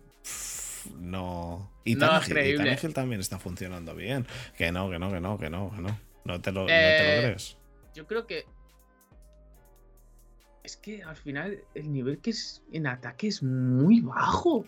no. 0.98 1.70
Y 1.84 1.94
no 1.94 2.20
y 2.26 2.92
también 2.92 3.20
está 3.20 3.38
funcionando 3.38 3.94
bien. 3.94 4.26
Que 4.58 4.72
no, 4.72 4.90
que 4.90 4.98
no, 4.98 5.12
que 5.12 5.20
no, 5.20 5.38
que 5.38 5.50
no, 5.50 5.70
que 5.70 5.82
no. 5.82 6.00
No 6.24 6.40
te 6.40 6.50
lo, 6.50 6.62
no 6.62 6.66
te 6.66 6.72
lo 6.72 6.72
eh, 6.72 7.20
crees. 7.22 7.56
Yo 7.94 8.08
creo 8.08 8.26
que. 8.26 8.44
Es 10.66 10.76
que 10.76 11.00
al 11.00 11.14
final 11.14 11.62
el 11.76 11.92
nivel 11.92 12.18
que 12.18 12.30
es 12.30 12.60
en 12.72 12.88
ataque 12.88 13.28
es 13.28 13.40
muy 13.40 14.00
bajo. 14.00 14.64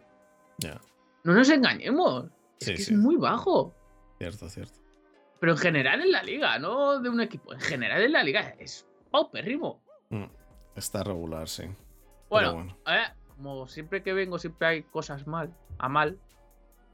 Ya. 0.59 0.81
No 1.25 1.35
nos 1.35 1.51
engañemos. 1.51 2.27
Es 2.61 2.67
que 2.69 2.75
es 2.75 2.93
muy 2.93 3.17
bajo. 3.17 3.75
Cierto, 4.19 4.49
cierto. 4.49 4.79
Pero 5.41 5.53
en 5.53 5.59
general 5.59 6.01
en 6.01 6.13
la 6.13 6.23
liga, 6.23 6.57
no 6.61 7.01
de 7.01 7.09
un 7.09 7.21
equipo. 7.21 7.53
En 7.53 7.59
general 7.59 8.01
en 8.01 8.13
la 8.13 8.23
liga 8.23 8.55
es 8.61 8.87
paupérrimo. 9.11 9.83
Mm, 10.11 10.27
está 10.77 11.03
regular, 11.03 11.49
sí. 11.49 11.65
Bueno, 12.31 12.77
como 13.35 13.67
siempre 13.67 14.05
que 14.05 14.13
vengo, 14.13 14.39
siempre 14.39 14.69
hay 14.69 14.83
cosas 14.85 15.27
mal, 15.27 15.53
a 15.79 15.89
mal. 15.89 16.17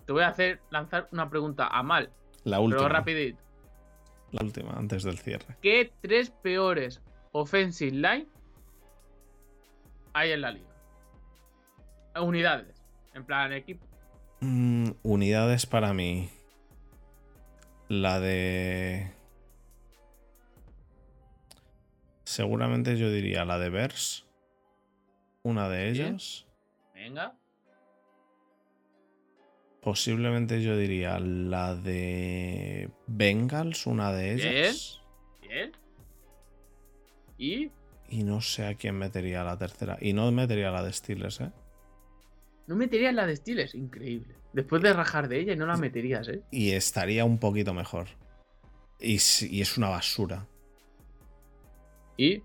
Te 0.06 0.14
voy 0.14 0.22
a 0.22 0.28
hacer 0.28 0.62
lanzar 0.70 1.10
una 1.12 1.28
pregunta 1.28 1.66
a 1.66 1.82
mal. 1.82 2.10
La 2.44 2.58
última. 2.58 2.84
Pero 2.84 2.88
rapidito. 2.88 3.38
La 4.30 4.42
última, 4.42 4.72
antes 4.72 5.02
del 5.02 5.18
cierre. 5.18 5.58
¿Qué 5.60 5.92
tres 6.00 6.30
peores 6.30 7.02
offensive 7.32 7.92
line 7.92 8.33
hay 10.14 10.30
en 10.30 10.40
la 10.40 10.52
liga? 10.52 10.70
Unidades. 12.20 12.82
En 13.12 13.24
plan, 13.24 13.52
equipo. 13.52 13.86
Mm, 14.40 14.90
unidades 15.02 15.66
para 15.66 15.92
mí. 15.92 16.30
La 17.88 18.20
de. 18.20 19.12
Seguramente 22.24 22.96
yo 22.96 23.10
diría 23.10 23.44
la 23.44 23.58
de 23.58 23.68
Vers. 23.68 24.24
Una 25.42 25.68
de 25.68 25.90
ellas. 25.90 26.46
Venga. 26.94 27.36
Posiblemente 29.82 30.62
yo 30.62 30.78
diría 30.78 31.18
la 31.18 31.74
de 31.74 32.90
Bengals, 33.06 33.86
una 33.86 34.12
de 34.12 34.32
ellas. 34.32 35.02
Bien. 35.42 35.72
¿Y? 37.36 37.70
Y 38.14 38.22
no 38.22 38.40
sé 38.40 38.64
a 38.64 38.74
quién 38.76 38.96
metería 38.96 39.42
la 39.42 39.58
tercera. 39.58 39.98
Y 40.00 40.12
no 40.12 40.30
metería 40.30 40.70
la 40.70 40.84
de 40.84 40.92
Steelers, 40.92 41.40
¿eh? 41.40 41.50
No 42.68 42.76
meterías 42.76 43.12
la 43.12 43.26
de 43.26 43.34
Steelers, 43.34 43.74
increíble. 43.74 44.36
Después 44.52 44.82
de 44.82 44.92
rajar 44.92 45.26
de 45.26 45.40
ella 45.40 45.54
y 45.54 45.56
no 45.56 45.66
la 45.66 45.76
meterías, 45.76 46.28
¿eh? 46.28 46.40
Y 46.52 46.70
estaría 46.70 47.24
un 47.24 47.38
poquito 47.38 47.74
mejor. 47.74 48.06
Y, 49.00 49.16
es 49.16 49.76
una 49.76 49.88
basura. 49.88 50.46
¿Y? 52.16 52.40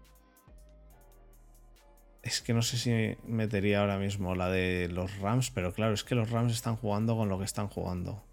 Es 2.24 2.42
que 2.42 2.56
no 2.56 2.64
sé 2.64 2.78
si 2.78 3.16
metería 3.28 3.82
ahora 3.82 4.00
mismo 4.00 4.34
la 4.34 4.50
de 4.50 4.90
los 4.90 5.20
Rams, 5.20 5.52
pero 5.52 5.72
claro, 5.72 5.94
es 5.94 6.04
que 6.04 6.16
los 6.16 6.32
Rams 6.32 6.52
están 6.52 6.78
jugando 6.78 7.16
con 7.16 7.30
lo 7.30 7.38
que 7.38 7.46
están 7.46 7.68
jugando. 7.68 8.24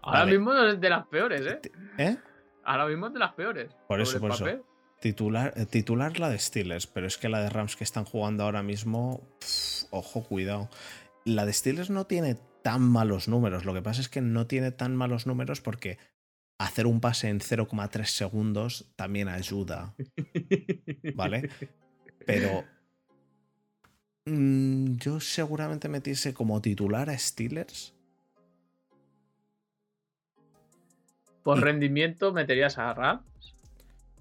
Ahora 0.00 0.26
mismo 0.26 0.54
es 0.54 0.80
de 0.80 0.90
las 0.90 1.08
peores, 1.08 1.44
¿eh? 1.44 1.60
¿Eh? 1.98 2.16
Ahora 2.62 2.86
mismo 2.86 3.08
es 3.08 3.14
de 3.14 3.18
las 3.18 3.32
peores. 3.32 3.74
Por 3.88 4.00
eso, 4.00 4.20
por 4.20 4.30
eso. 4.30 4.46
Titular, 5.00 5.52
eh, 5.56 5.66
titular 5.66 6.18
la 6.18 6.30
de 6.30 6.38
Steelers, 6.38 6.86
pero 6.86 7.06
es 7.06 7.18
que 7.18 7.28
la 7.28 7.40
de 7.40 7.50
Rams 7.50 7.76
que 7.76 7.84
están 7.84 8.04
jugando 8.04 8.44
ahora 8.44 8.62
mismo, 8.62 9.28
ojo, 9.90 10.24
cuidado. 10.24 10.70
La 11.24 11.44
de 11.44 11.52
Steelers 11.52 11.90
no 11.90 12.06
tiene 12.06 12.36
tan 12.62 12.82
malos 12.82 13.28
números, 13.28 13.64
lo 13.64 13.74
que 13.74 13.82
pasa 13.82 14.00
es 14.00 14.08
que 14.08 14.20
no 14.20 14.46
tiene 14.46 14.72
tan 14.72 14.96
malos 14.96 15.26
números 15.26 15.60
porque 15.60 15.98
hacer 16.58 16.86
un 16.86 17.00
pase 17.00 17.28
en 17.28 17.40
0,3 17.40 18.04
segundos 18.06 18.90
también 18.96 19.28
ayuda. 19.28 19.94
¿Vale? 21.14 21.50
Pero 22.24 22.64
mm, 24.24 24.96
yo 24.96 25.20
seguramente 25.20 25.88
metiese 25.88 26.34
como 26.34 26.60
titular 26.60 27.10
a 27.10 27.18
Steelers. 27.18 27.94
Por 31.42 31.60
rendimiento 31.60 32.32
meterías 32.32 32.78
a 32.78 32.92
Rams. 32.92 33.22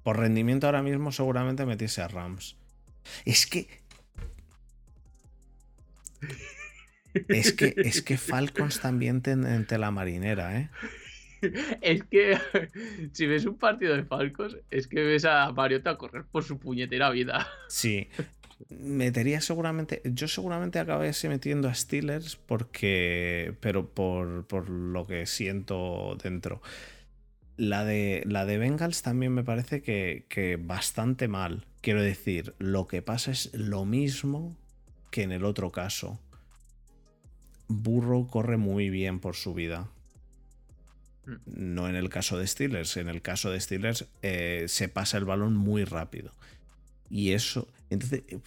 Por 0.06 0.20
rendimiento 0.20 0.68
ahora 0.68 0.84
mismo 0.84 1.12
seguramente 1.12 1.66
metiese 1.66 2.04
a 2.04 2.08
Rams. 2.08 2.56
Es 3.26 3.48
que. 3.48 3.66
Es 7.28 7.54
que, 7.54 7.74
es 7.76 8.04
que 8.04 8.16
Falcons 8.16 8.80
también 8.80 9.24
en 9.26 9.66
la 9.68 9.90
marinera, 9.90 10.60
¿eh? 10.60 10.70
Es 11.82 12.04
que 12.04 12.38
si 13.14 13.26
ves 13.26 13.48
un 13.48 13.58
partido 13.58 13.96
de 13.96 14.04
Falcons, 14.04 14.58
es 14.70 14.88
que 14.88 15.02
ves 15.02 15.26
a 15.26 15.52
Mariota 15.54 15.98
correr 15.98 16.26
por 16.26 16.44
su 16.44 16.60
puñetera 16.60 17.10
vida. 17.10 17.48
Sí. 17.68 18.08
Metería 18.70 19.42
seguramente. 19.42 20.04
Yo 20.06 20.28
seguramente 20.28 20.78
acabase 20.78 21.30
metiendo 21.30 21.68
a 21.68 21.74
Steelers 21.74 22.36
porque. 22.36 23.56
Pero 23.60 23.90
por, 23.90 24.46
por 24.46 24.70
lo 24.70 25.08
que 25.08 25.26
siento 25.26 26.16
dentro. 26.22 26.62
La 27.58 27.86
de, 27.86 28.24
la 28.26 28.46
de 28.46 28.58
Bengals 28.58 29.02
también 29.02 29.34
me 29.34 29.44
parece 29.44 29.82
que, 29.82 30.60
bastante 30.62 31.28
mal. 31.28 31.66
Quiero 31.82 32.02
decir, 32.02 32.54
lo 32.60 32.88
que 32.88 33.02
pasa 33.02 33.32
es 33.32 33.54
lo 33.54 33.86
mismo 33.86 34.56
que 35.12 35.24
en 35.24 35.32
el 35.32 35.46
otro 35.46 35.72
caso. 35.72 36.20
Burro 37.68 38.28
corre 38.28 38.58
muy 38.58 38.90
bien 38.90 39.20
por 39.20 39.36
su 39.36 39.54
vida. 39.54 39.90
Mm. 41.26 41.36
No 41.46 41.88
en 41.88 41.96
el 41.96 42.10
caso 42.10 42.38
de 42.38 42.48
Steelers. 42.48 42.98
En 42.98 43.08
el 43.08 43.22
caso 43.22 43.50
de 43.52 43.60
Steelers 43.60 44.06
eh, 44.22 44.66
se 44.68 44.90
pasa 44.90 45.18
el 45.18 45.26
balón 45.26 45.56
muy 45.56 45.86
rápido. 45.86 46.34
Y 47.10 47.32
eso. 47.32 47.68
Entonces. 47.90 48.24
eh, 48.28 48.40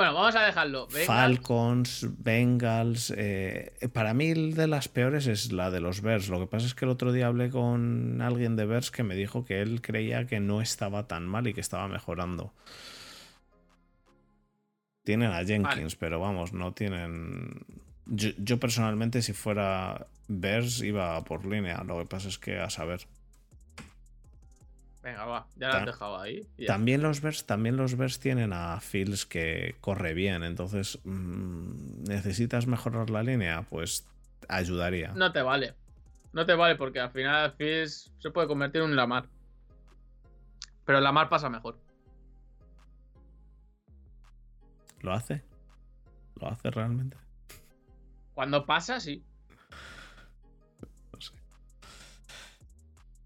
Bueno, 0.00 0.14
vamos 0.14 0.34
a 0.34 0.46
dejarlo. 0.46 0.86
Venga. 0.86 1.04
Falcons, 1.04 2.06
Bengals. 2.24 3.12
eh, 3.14 3.70
para 3.92 4.14
mí, 4.14 4.32
de 4.32 4.66
las 4.66 4.88
peores 4.88 5.26
es 5.26 5.52
la 5.52 5.70
de 5.70 5.80
los 5.80 6.00
Bears. 6.00 6.30
Lo 6.30 6.40
que 6.40 6.46
pasa 6.46 6.64
es 6.64 6.74
que 6.74 6.86
el 6.86 6.90
otro 6.90 7.12
día 7.12 7.26
hablé 7.26 7.50
con 7.50 8.22
alguien 8.22 8.56
de 8.56 8.64
Bears 8.64 8.90
que 8.90 9.02
me 9.02 9.14
dijo 9.14 9.44
que 9.44 9.60
él 9.60 9.82
creía 9.82 10.26
que 10.26 10.40
no 10.40 10.62
estaba 10.62 11.06
tan 11.06 11.28
mal 11.28 11.48
y 11.48 11.52
que 11.52 11.60
estaba 11.60 11.86
mejorando. 11.86 12.54
Tienen 15.04 15.32
a 15.32 15.44
Jenkins, 15.44 15.96
pero 15.96 16.18
vamos, 16.18 16.54
no 16.54 16.72
tienen. 16.72 17.66
Yo, 18.06 18.30
yo 18.38 18.58
personalmente, 18.58 19.20
si 19.20 19.34
fuera 19.34 20.06
Bears, 20.28 20.80
iba 20.80 21.22
por 21.24 21.44
línea. 21.44 21.84
Lo 21.84 21.98
que 21.98 22.06
pasa 22.06 22.30
es 22.30 22.38
que 22.38 22.58
a 22.58 22.70
saber. 22.70 23.06
Venga, 25.02 25.24
va. 25.24 25.46
Ya 25.56 25.68
lo 25.68 25.74
has 25.74 25.86
dejado 25.86 26.20
ahí. 26.20 26.46
También 26.66 27.02
los 27.02 27.22
Bears, 27.22 27.46
también 27.46 27.76
los 27.76 27.96
Bears 27.96 28.20
tienen 28.20 28.52
a 28.52 28.80
Fields 28.80 29.24
que 29.24 29.76
corre 29.80 30.12
bien, 30.12 30.42
entonces 30.42 30.98
mm, 31.04 32.04
necesitas 32.04 32.66
mejorar 32.66 33.08
la 33.08 33.22
línea, 33.22 33.62
pues 33.70 34.06
ayudaría. 34.48 35.12
No 35.12 35.32
te 35.32 35.40
vale. 35.40 35.74
No 36.32 36.46
te 36.46 36.54
vale 36.54 36.76
porque 36.76 37.00
al 37.00 37.10
final 37.10 37.52
Fizz 37.52 38.12
se 38.18 38.30
puede 38.30 38.46
convertir 38.46 38.82
en 38.82 38.90
un 38.90 38.96
Lamar. 38.96 39.28
Pero 40.84 40.98
el 40.98 41.04
Lamar 41.04 41.28
pasa 41.28 41.48
mejor. 41.48 41.78
¿Lo 45.00 45.12
hace? 45.12 45.42
¿Lo 46.36 46.48
hace 46.48 46.70
realmente? 46.70 47.16
Cuando 48.34 48.64
pasa, 48.64 49.00
sí. 49.00 49.24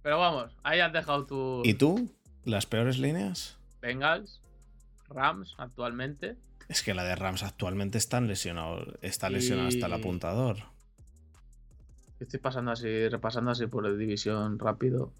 Pero 0.04 0.18
vamos, 0.18 0.54
ahí 0.62 0.80
has 0.80 0.92
dejado 0.92 1.24
tu 1.24 1.62
¿Y 1.64 1.72
tú? 1.72 2.10
¿Las 2.44 2.66
peores 2.66 2.98
líneas? 2.98 3.56
Bengals, 3.80 4.42
Rams 5.08 5.54
actualmente. 5.56 6.36
Es 6.68 6.82
que 6.82 6.92
la 6.92 7.04
de 7.04 7.16
Rams 7.16 7.42
actualmente 7.42 7.96
están 7.96 8.26
lesionado, 8.26 8.84
está 9.00 9.30
lesionado 9.30 9.68
hasta 9.68 9.86
el 9.86 9.92
apuntador. 9.94 10.58
Estoy 12.20 12.38
pasando 12.38 12.72
así, 12.72 13.08
repasando 13.08 13.50
así 13.50 13.66
por 13.66 13.82
la 13.82 13.96
división 13.96 14.58
rápido. 14.58 15.10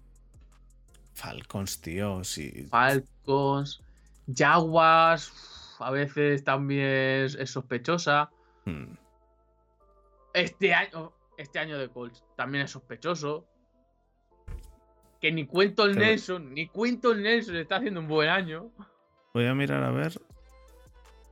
Falcons, 1.15 1.81
tío, 1.81 2.23
sí. 2.23 2.67
Falcons, 2.69 3.81
Jaguars, 4.31 5.33
a 5.79 5.89
veces 5.89 6.43
también 6.43 6.85
es, 7.25 7.33
es 7.33 7.49
sospechosa. 7.49 8.29
Hmm. 8.65 8.93
Este 10.31 10.75
año, 10.75 11.11
este 11.39 11.57
año 11.57 11.79
de 11.79 11.89
Colts 11.89 12.23
también 12.35 12.65
es 12.65 12.71
sospechoso. 12.71 13.47
Que 15.25 15.31
ni 15.31 15.47
Quentin 15.47 15.75
Pero- 15.75 15.93
Nelson, 15.95 16.53
ni 16.53 16.67
Quentin 16.67 17.23
Nelson 17.23 17.55
está 17.55 17.77
haciendo 17.77 17.99
un 17.99 18.07
buen 18.07 18.29
año. 18.29 18.69
Voy 19.33 19.47
a 19.47 19.55
mirar 19.55 19.83
a 19.83 19.89
ver. 19.89 20.21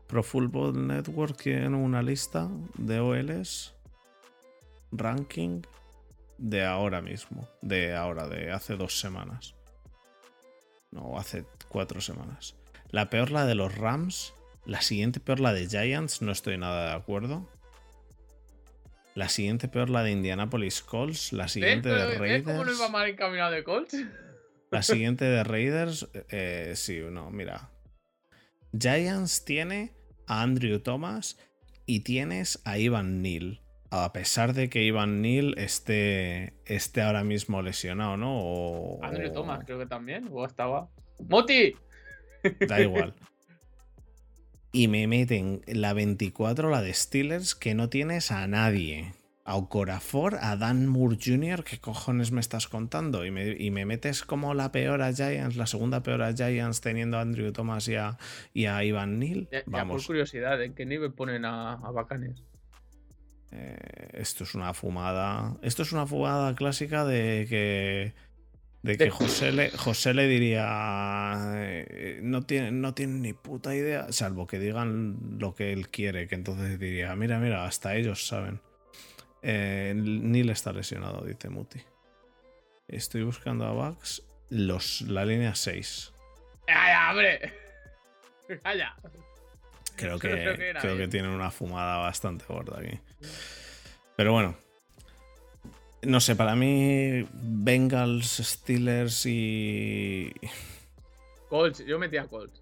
Pro 0.08 0.24
Football 0.24 0.88
Network 0.88 1.38
tiene 1.38 1.78
una 1.78 2.02
lista 2.02 2.50
de 2.76 3.00
OLs. 3.00 3.76
Ranking 4.92 5.62
de 6.40 6.66
ahora 6.66 7.04
mismo. 7.04 7.48
De 7.62 7.94
ahora, 7.94 8.28
de 8.28 8.52
hace 8.52 8.76
dos 8.78 9.00
semanas. 9.00 9.54
No, 10.90 11.20
hace 11.20 11.46
cuatro 11.70 12.02
semanas. 12.02 12.56
La 12.90 13.12
peor 13.12 13.30
la 13.30 13.46
de 13.46 13.54
los 13.54 13.78
Rams. 13.78 14.34
La 14.66 14.82
siguiente 14.82 15.20
peor 15.20 15.40
la 15.40 15.54
de 15.54 15.68
Giants. 15.68 16.24
No 16.24 16.32
estoy 16.32 16.58
nada 16.58 16.88
de 16.90 16.96
acuerdo. 16.96 17.48
La 19.16 19.30
siguiente 19.30 19.68
peor 19.68 19.90
la 19.90 20.04
de 20.04 20.12
Indianapolis 20.12 20.82
Colts. 20.82 21.34
La 21.34 21.44
¿Ves? 21.44 21.52
siguiente 21.54 21.90
de 21.90 21.96
¿ves 21.96 22.44
cómo 22.44 22.56
no 22.58 22.64
Raiders. 22.64 22.78
iba 22.80 22.90
mal 22.90 23.10
encaminado 23.10 23.52
de 23.52 23.64
Colts? 23.64 23.96
La 24.72 24.82
siguiente 24.84 25.26
de 25.26 25.44
Raiders, 25.44 26.08
eh, 26.30 26.74
sí, 26.76 27.00
no, 27.12 27.30
mira. 27.30 27.70
Giants 28.78 29.46
tiene 29.46 29.94
a 30.28 30.42
Andrew 30.42 30.80
Thomas 30.80 31.38
y 31.86 32.00
tienes 32.02 32.60
a 32.66 32.78
Ivan 32.80 33.22
Neal. 33.22 33.60
A 33.92 34.12
pesar 34.14 34.54
de 34.54 34.70
que 34.72 34.82
Ivan 34.84 35.22
Neal 35.22 35.54
esté, 35.60 36.54
esté 36.66 37.04
ahora 37.04 37.24
mismo 37.24 37.62
lesionado, 37.62 38.18
¿no? 38.18 38.40
O, 38.42 39.04
Andrew 39.04 39.30
o- 39.30 39.34
Thomas, 39.34 39.64
creo 39.66 39.78
que 39.78 39.86
también. 39.86 40.28
O 40.32 40.44
estaba. 40.44 40.90
¡Moti! 41.30 41.76
Da 42.68 42.82
igual. 42.82 43.14
Y 44.74 44.88
me 44.88 45.08
meten 45.08 45.62
la 45.68 45.94
24, 45.94 46.70
la 46.70 46.82
de 46.82 46.94
Steelers, 46.94 47.54
que 47.54 47.76
no 47.76 47.90
tienes 47.90 48.32
a 48.32 48.48
nadie. 48.48 49.14
A 49.46 49.56
Okorafor, 49.56 50.40
a 50.42 50.58
Dan 50.58 50.88
Moore 50.88 51.18
Jr., 51.24 51.64
¿qué 51.64 51.78
cojones 51.80 52.32
me 52.32 52.42
estás 52.42 52.68
contando? 52.68 53.24
Y 53.24 53.30
me, 53.30 53.52
y 53.52 53.72
me 53.72 53.86
metes 53.86 54.24
como 54.24 54.54
la 54.54 54.72
peor 54.72 55.02
a 55.02 55.14
Giants, 55.14 55.58
la 55.58 55.68
segunda 55.68 56.02
peor 56.02 56.24
a 56.24 56.34
Giants, 56.34 56.82
teniendo 56.82 57.18
a 57.18 57.22
Andrew 57.22 57.52
Thomas 57.52 57.88
y 57.88 57.96
a, 57.96 58.18
y 58.54 58.66
a 58.66 58.84
Ivan 58.84 59.20
Neal. 59.20 59.48
Ya, 59.52 59.64
ya 59.66 59.86
por 59.86 60.04
curiosidad, 60.04 60.62
¿en 60.64 60.74
qué 60.74 60.86
nivel 60.86 61.14
ponen 61.14 61.46
a, 61.46 61.74
a 61.74 61.92
Bacanes? 61.92 62.44
eh, 63.56 64.10
esto 64.14 64.44
es 64.44 64.56
una 64.56 64.74
fumada. 64.74 65.56
Esto 65.62 65.84
es 65.84 65.92
una 65.92 66.08
fumada 66.08 66.56
clásica 66.56 67.06
de 67.06 67.46
que. 67.48 68.14
De 68.84 68.98
que 68.98 69.10
José 69.10 69.54
le, 69.54 69.72
José 69.72 70.14
le 70.14 70.28
diría. 70.28 71.54
eh, 71.56 72.20
no, 72.22 72.42
tiene, 72.42 72.72
no 72.72 72.94
tiene 72.94 73.14
ni 73.14 73.32
puta 73.34 73.74
idea. 73.74 74.12
Salvo 74.12 74.46
que 74.46 74.60
digan 74.60 75.38
lo 75.40 75.56
que 75.56 75.72
él 75.72 75.88
quiere. 75.88 76.28
Que 76.28 76.36
entonces 76.36 76.78
diría: 76.78 77.16
Mira, 77.16 77.40
mira, 77.40 77.66
hasta 77.66 77.96
ellos 77.96 78.28
saben. 78.28 78.60
Eh, 79.42 79.94
Neil 79.96 80.50
está 80.50 80.74
lesionado, 80.74 81.24
dice 81.26 81.50
Muti. 81.50 81.80
Estoy 82.90 83.24
buscando 83.24 83.66
a 83.66 83.72
Bugs. 83.72 84.24
Los, 84.50 85.02
la 85.02 85.26
línea 85.26 85.56
6. 85.56 86.14
¡Calla, 86.68 87.10
hombre! 87.10 87.54
¡Calla! 88.62 88.96
Creo 89.96 90.20
que, 90.20 90.30
creo 90.30 90.58
que 90.58 90.74
creo 90.80 91.10
tienen 91.10 91.32
una 91.32 91.52
fumada 91.52 91.98
bastante 91.98 92.46
gorda 92.48 92.80
aquí. 92.80 93.00
Pero 94.18 94.34
bueno. 94.34 94.58
No 96.06 96.20
sé, 96.20 96.36
para 96.36 96.56
mí, 96.56 97.26
Bengals, 97.34 98.38
Steelers 98.44 99.26
y. 99.26 100.32
Colts, 101.50 101.86
yo 101.86 102.00
metí 102.00 102.18
a 102.18 102.26
Colts. 102.28 102.62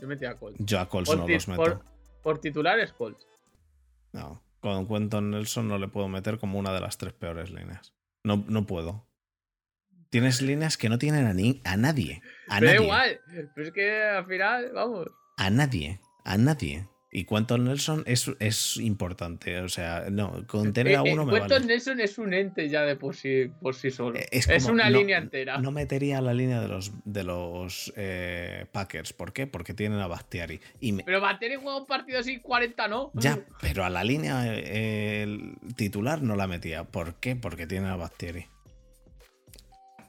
Yo 0.00 0.06
metí 0.08 0.24
a 0.24 0.34
Colts. 0.36 0.58
Yo 0.58 0.80
a 0.80 0.88
Colts 0.88 1.10
Por 1.10 1.18
no 1.18 1.28
los 1.28 1.48
meto. 1.48 1.62
por- 1.62 1.84
Por 2.22 2.38
titulares, 2.40 2.92
Colts. 2.92 3.26
No. 4.12 4.42
Con 4.60 4.86
Quentin 4.86 5.30
Nelson 5.30 5.68
no 5.68 5.78
le 5.78 5.88
puedo 5.88 6.08
meter 6.08 6.38
como 6.38 6.58
una 6.58 6.72
de 6.72 6.80
las 6.80 6.98
tres 6.98 7.14
peores 7.14 7.50
líneas. 7.50 7.94
No, 8.24 8.44
no 8.48 8.66
puedo. 8.66 9.06
Tienes 10.10 10.42
líneas 10.42 10.76
que 10.76 10.88
no 10.90 10.98
tienen 10.98 11.26
a, 11.26 11.32
ni- 11.32 11.62
a 11.64 11.76
nadie. 11.78 12.20
A 12.48 12.58
Pero 12.60 12.72
nadie. 12.72 12.82
igual. 12.84 13.20
Pero 13.54 13.66
es 13.68 13.72
que 13.72 14.02
al 14.02 14.26
final, 14.26 14.70
vamos. 14.74 15.06
A 15.38 15.48
nadie. 15.50 16.00
A 16.24 16.36
nadie. 16.36 16.86
Y 17.12 17.24
Quentin 17.24 17.64
Nelson 17.64 18.04
es, 18.06 18.30
es 18.38 18.76
importante. 18.76 19.58
O 19.62 19.68
sea, 19.68 20.04
no, 20.12 20.46
con 20.46 20.72
tener 20.72 20.96
a 20.96 21.00
Eh, 21.02 21.08
eh, 21.08 21.12
uno 21.12 21.26
me 21.26 21.40
vale. 21.40 21.58
Nelson 21.66 21.98
es 22.00 22.18
un 22.18 22.32
ente 22.32 22.68
ya 22.68 22.82
de 22.82 22.94
por 22.94 23.16
sí, 23.16 23.50
por 23.60 23.74
sí 23.74 23.90
solo. 23.90 24.16
Eh, 24.16 24.28
Es, 24.30 24.46
como- 24.46 24.74
una 24.74 24.88
no- 24.88 24.98
línea 24.98 25.18
entera. 25.18 25.58
No 25.58 25.72
metería 25.72 26.20
la 26.20 26.32
línea 26.34 26.60
de 26.60 26.68
los, 26.68 26.92
de 27.04 27.24
los 27.24 27.92
eh, 27.96 28.66
Packers. 28.70 29.12
¿Por 29.12 29.32
qué? 29.32 29.48
Porque 29.48 29.74
tienen 29.74 29.98
a 29.98 30.06
Bastiari. 30.06 30.60
Y 30.78 30.92
me- 30.92 31.02
Pero 31.02 31.20
Bateri 31.20 31.56
juega 31.56 31.78
un 31.78 31.86
partido 31.86 32.20
así 32.20 32.38
40, 32.38 32.86
¿no? 32.86 33.10
ya, 33.14 33.40
pero 33.60 33.84
a 33.84 33.90
la 33.90 34.04
línea 34.04 34.44
eh, 34.46 35.22
el 35.24 35.54
titular 35.74 36.22
no 36.22 36.36
la 36.36 36.46
metía. 36.46 36.84
¿Por 36.84 37.14
qué? 37.16 37.34
Porque 37.34 37.66
tienen 37.66 37.90
a 37.90 37.96
Bastiari. 37.96 38.46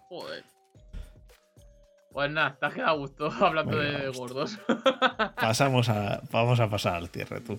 Joder. 0.08 0.44
Pues 2.12 2.30
nada, 2.30 2.58
te 2.60 2.66
has 2.66 2.74
quedado 2.74 2.92
a 2.92 2.98
gusto 2.98 3.32
hablando 3.42 3.78
Venga, 3.78 4.00
de 4.00 4.10
gordos. 4.10 4.60
Pasamos 5.36 5.90
a, 5.90 6.22
vamos 6.32 6.60
a 6.60 6.70
pasar 6.70 6.96
al 6.96 7.08
cierre, 7.08 7.40
tú. 7.42 7.58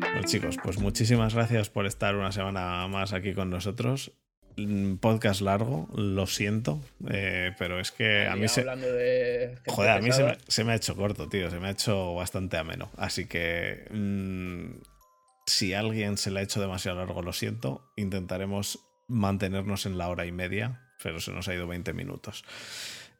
Bueno, 0.00 0.22
chicos, 0.24 0.58
pues 0.62 0.78
muchísimas 0.78 1.34
gracias 1.34 1.70
por 1.70 1.86
estar 1.86 2.16
una 2.16 2.32
semana 2.32 2.86
más 2.88 3.12
aquí 3.14 3.32
con 3.32 3.48
nosotros. 3.48 4.12
Podcast 5.00 5.40
largo, 5.40 5.88
lo 5.94 6.26
siento, 6.26 6.80
eh, 7.10 7.52
pero 7.58 7.80
es 7.80 7.90
que 7.90 8.26
a 8.26 8.36
mí 8.36 8.48
se, 8.48 8.64
de 8.64 9.58
Joder, 9.66 9.90
a 9.90 10.00
mí 10.00 10.12
se 10.12 10.24
me, 10.24 10.36
se 10.46 10.64
me 10.64 10.72
ha 10.72 10.76
hecho 10.76 10.96
corto, 10.96 11.28
tío. 11.28 11.50
Se 11.50 11.58
me 11.58 11.68
ha 11.68 11.70
hecho 11.70 12.14
bastante 12.14 12.56
ameno. 12.56 12.90
Así 12.96 13.26
que 13.26 13.86
mm, 13.90 14.80
si 15.46 15.74
a 15.74 15.80
alguien 15.80 16.16
se 16.16 16.30
le 16.30 16.40
ha 16.40 16.42
hecho 16.42 16.60
demasiado 16.60 16.98
largo, 16.98 17.22
lo 17.22 17.32
siento. 17.32 17.90
Intentaremos 17.96 18.78
mantenernos 19.08 19.86
en 19.86 19.98
la 19.98 20.08
hora 20.08 20.26
y 20.26 20.32
media, 20.32 20.80
pero 21.02 21.20
se 21.20 21.32
nos 21.32 21.48
ha 21.48 21.54
ido 21.54 21.66
20 21.66 21.92
minutos. 21.92 22.44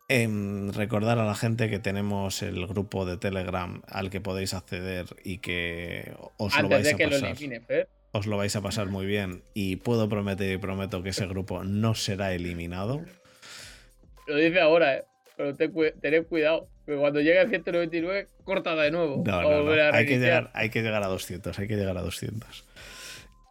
Em, 0.08 0.70
recordar 0.72 1.18
a 1.18 1.24
la 1.24 1.34
gente 1.34 1.70
que 1.70 1.78
tenemos 1.78 2.42
el 2.42 2.66
grupo 2.66 3.06
de 3.06 3.16
Telegram 3.16 3.82
al 3.88 4.10
que 4.10 4.20
podéis 4.20 4.52
acceder 4.52 5.06
y 5.24 5.38
que 5.38 6.14
os 6.36 6.52
lo 6.52 6.64
Antes 6.64 6.70
vais 6.70 6.84
de 6.84 6.90
a 6.90 6.96
que 6.96 7.04
lo 7.06 7.10
pasar 7.12 7.30
elimine 7.30 7.60
Fer. 7.60 7.88
Os 8.14 8.26
lo 8.26 8.36
vais 8.36 8.54
a 8.54 8.62
pasar 8.62 8.86
muy 8.86 9.06
bien 9.06 9.42
y 9.54 9.76
puedo 9.76 10.08
prometer 10.08 10.52
y 10.52 10.56
prometo 10.56 11.02
que 11.02 11.08
ese 11.08 11.26
grupo 11.26 11.64
no 11.64 11.96
será 11.96 12.32
eliminado. 12.32 13.02
Lo 14.28 14.36
dice 14.36 14.60
ahora, 14.60 14.96
eh. 14.96 15.04
pero 15.36 15.54
tened 15.54 16.26
cuidado. 16.26 16.68
Que 16.86 16.96
cuando 16.96 17.20
llegue 17.20 17.40
a 17.40 17.48
199, 17.48 18.28
corta 18.44 18.76
de 18.76 18.90
nuevo. 18.90 19.24
No, 19.26 19.42
no, 19.42 19.72
Hay, 19.92 20.06
que 20.06 20.18
llegar, 20.18 20.50
hay 20.54 20.70
que 20.70 20.82
llegar 20.82 21.02
a 21.02 21.08
200, 21.08 21.58
hay 21.58 21.66
que 21.66 21.76
llegar 21.76 21.96
a 21.96 22.02
200. 22.02 22.64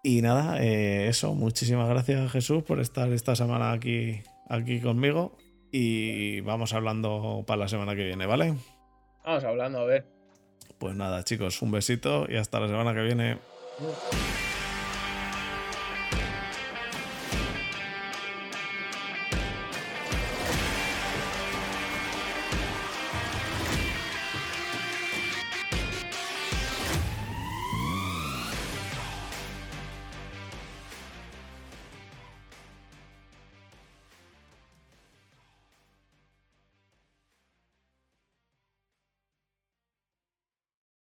Y 0.03 0.21
nada, 0.21 0.63
eh, 0.63 1.07
eso, 1.09 1.33
muchísimas 1.33 1.89
gracias 1.89 2.31
Jesús 2.31 2.63
por 2.63 2.79
estar 2.79 3.11
esta 3.11 3.35
semana 3.35 3.71
aquí, 3.71 4.21
aquí 4.49 4.79
conmigo 4.79 5.35
y 5.71 6.39
vamos 6.41 6.73
hablando 6.73 7.43
para 7.45 7.61
la 7.61 7.67
semana 7.67 7.95
que 7.95 8.05
viene, 8.05 8.27
¿vale? 8.27 8.53
Vamos 9.25 9.43
hablando, 9.43 9.79
a 9.79 9.85
ver. 9.85 10.05
Pues 10.77 10.95
nada, 10.95 11.23
chicos, 11.23 11.61
un 11.61 11.71
besito 11.71 12.27
y 12.29 12.37
hasta 12.37 12.59
la 12.59 12.67
semana 12.67 12.93
que 12.93 13.01
viene. 13.01 13.39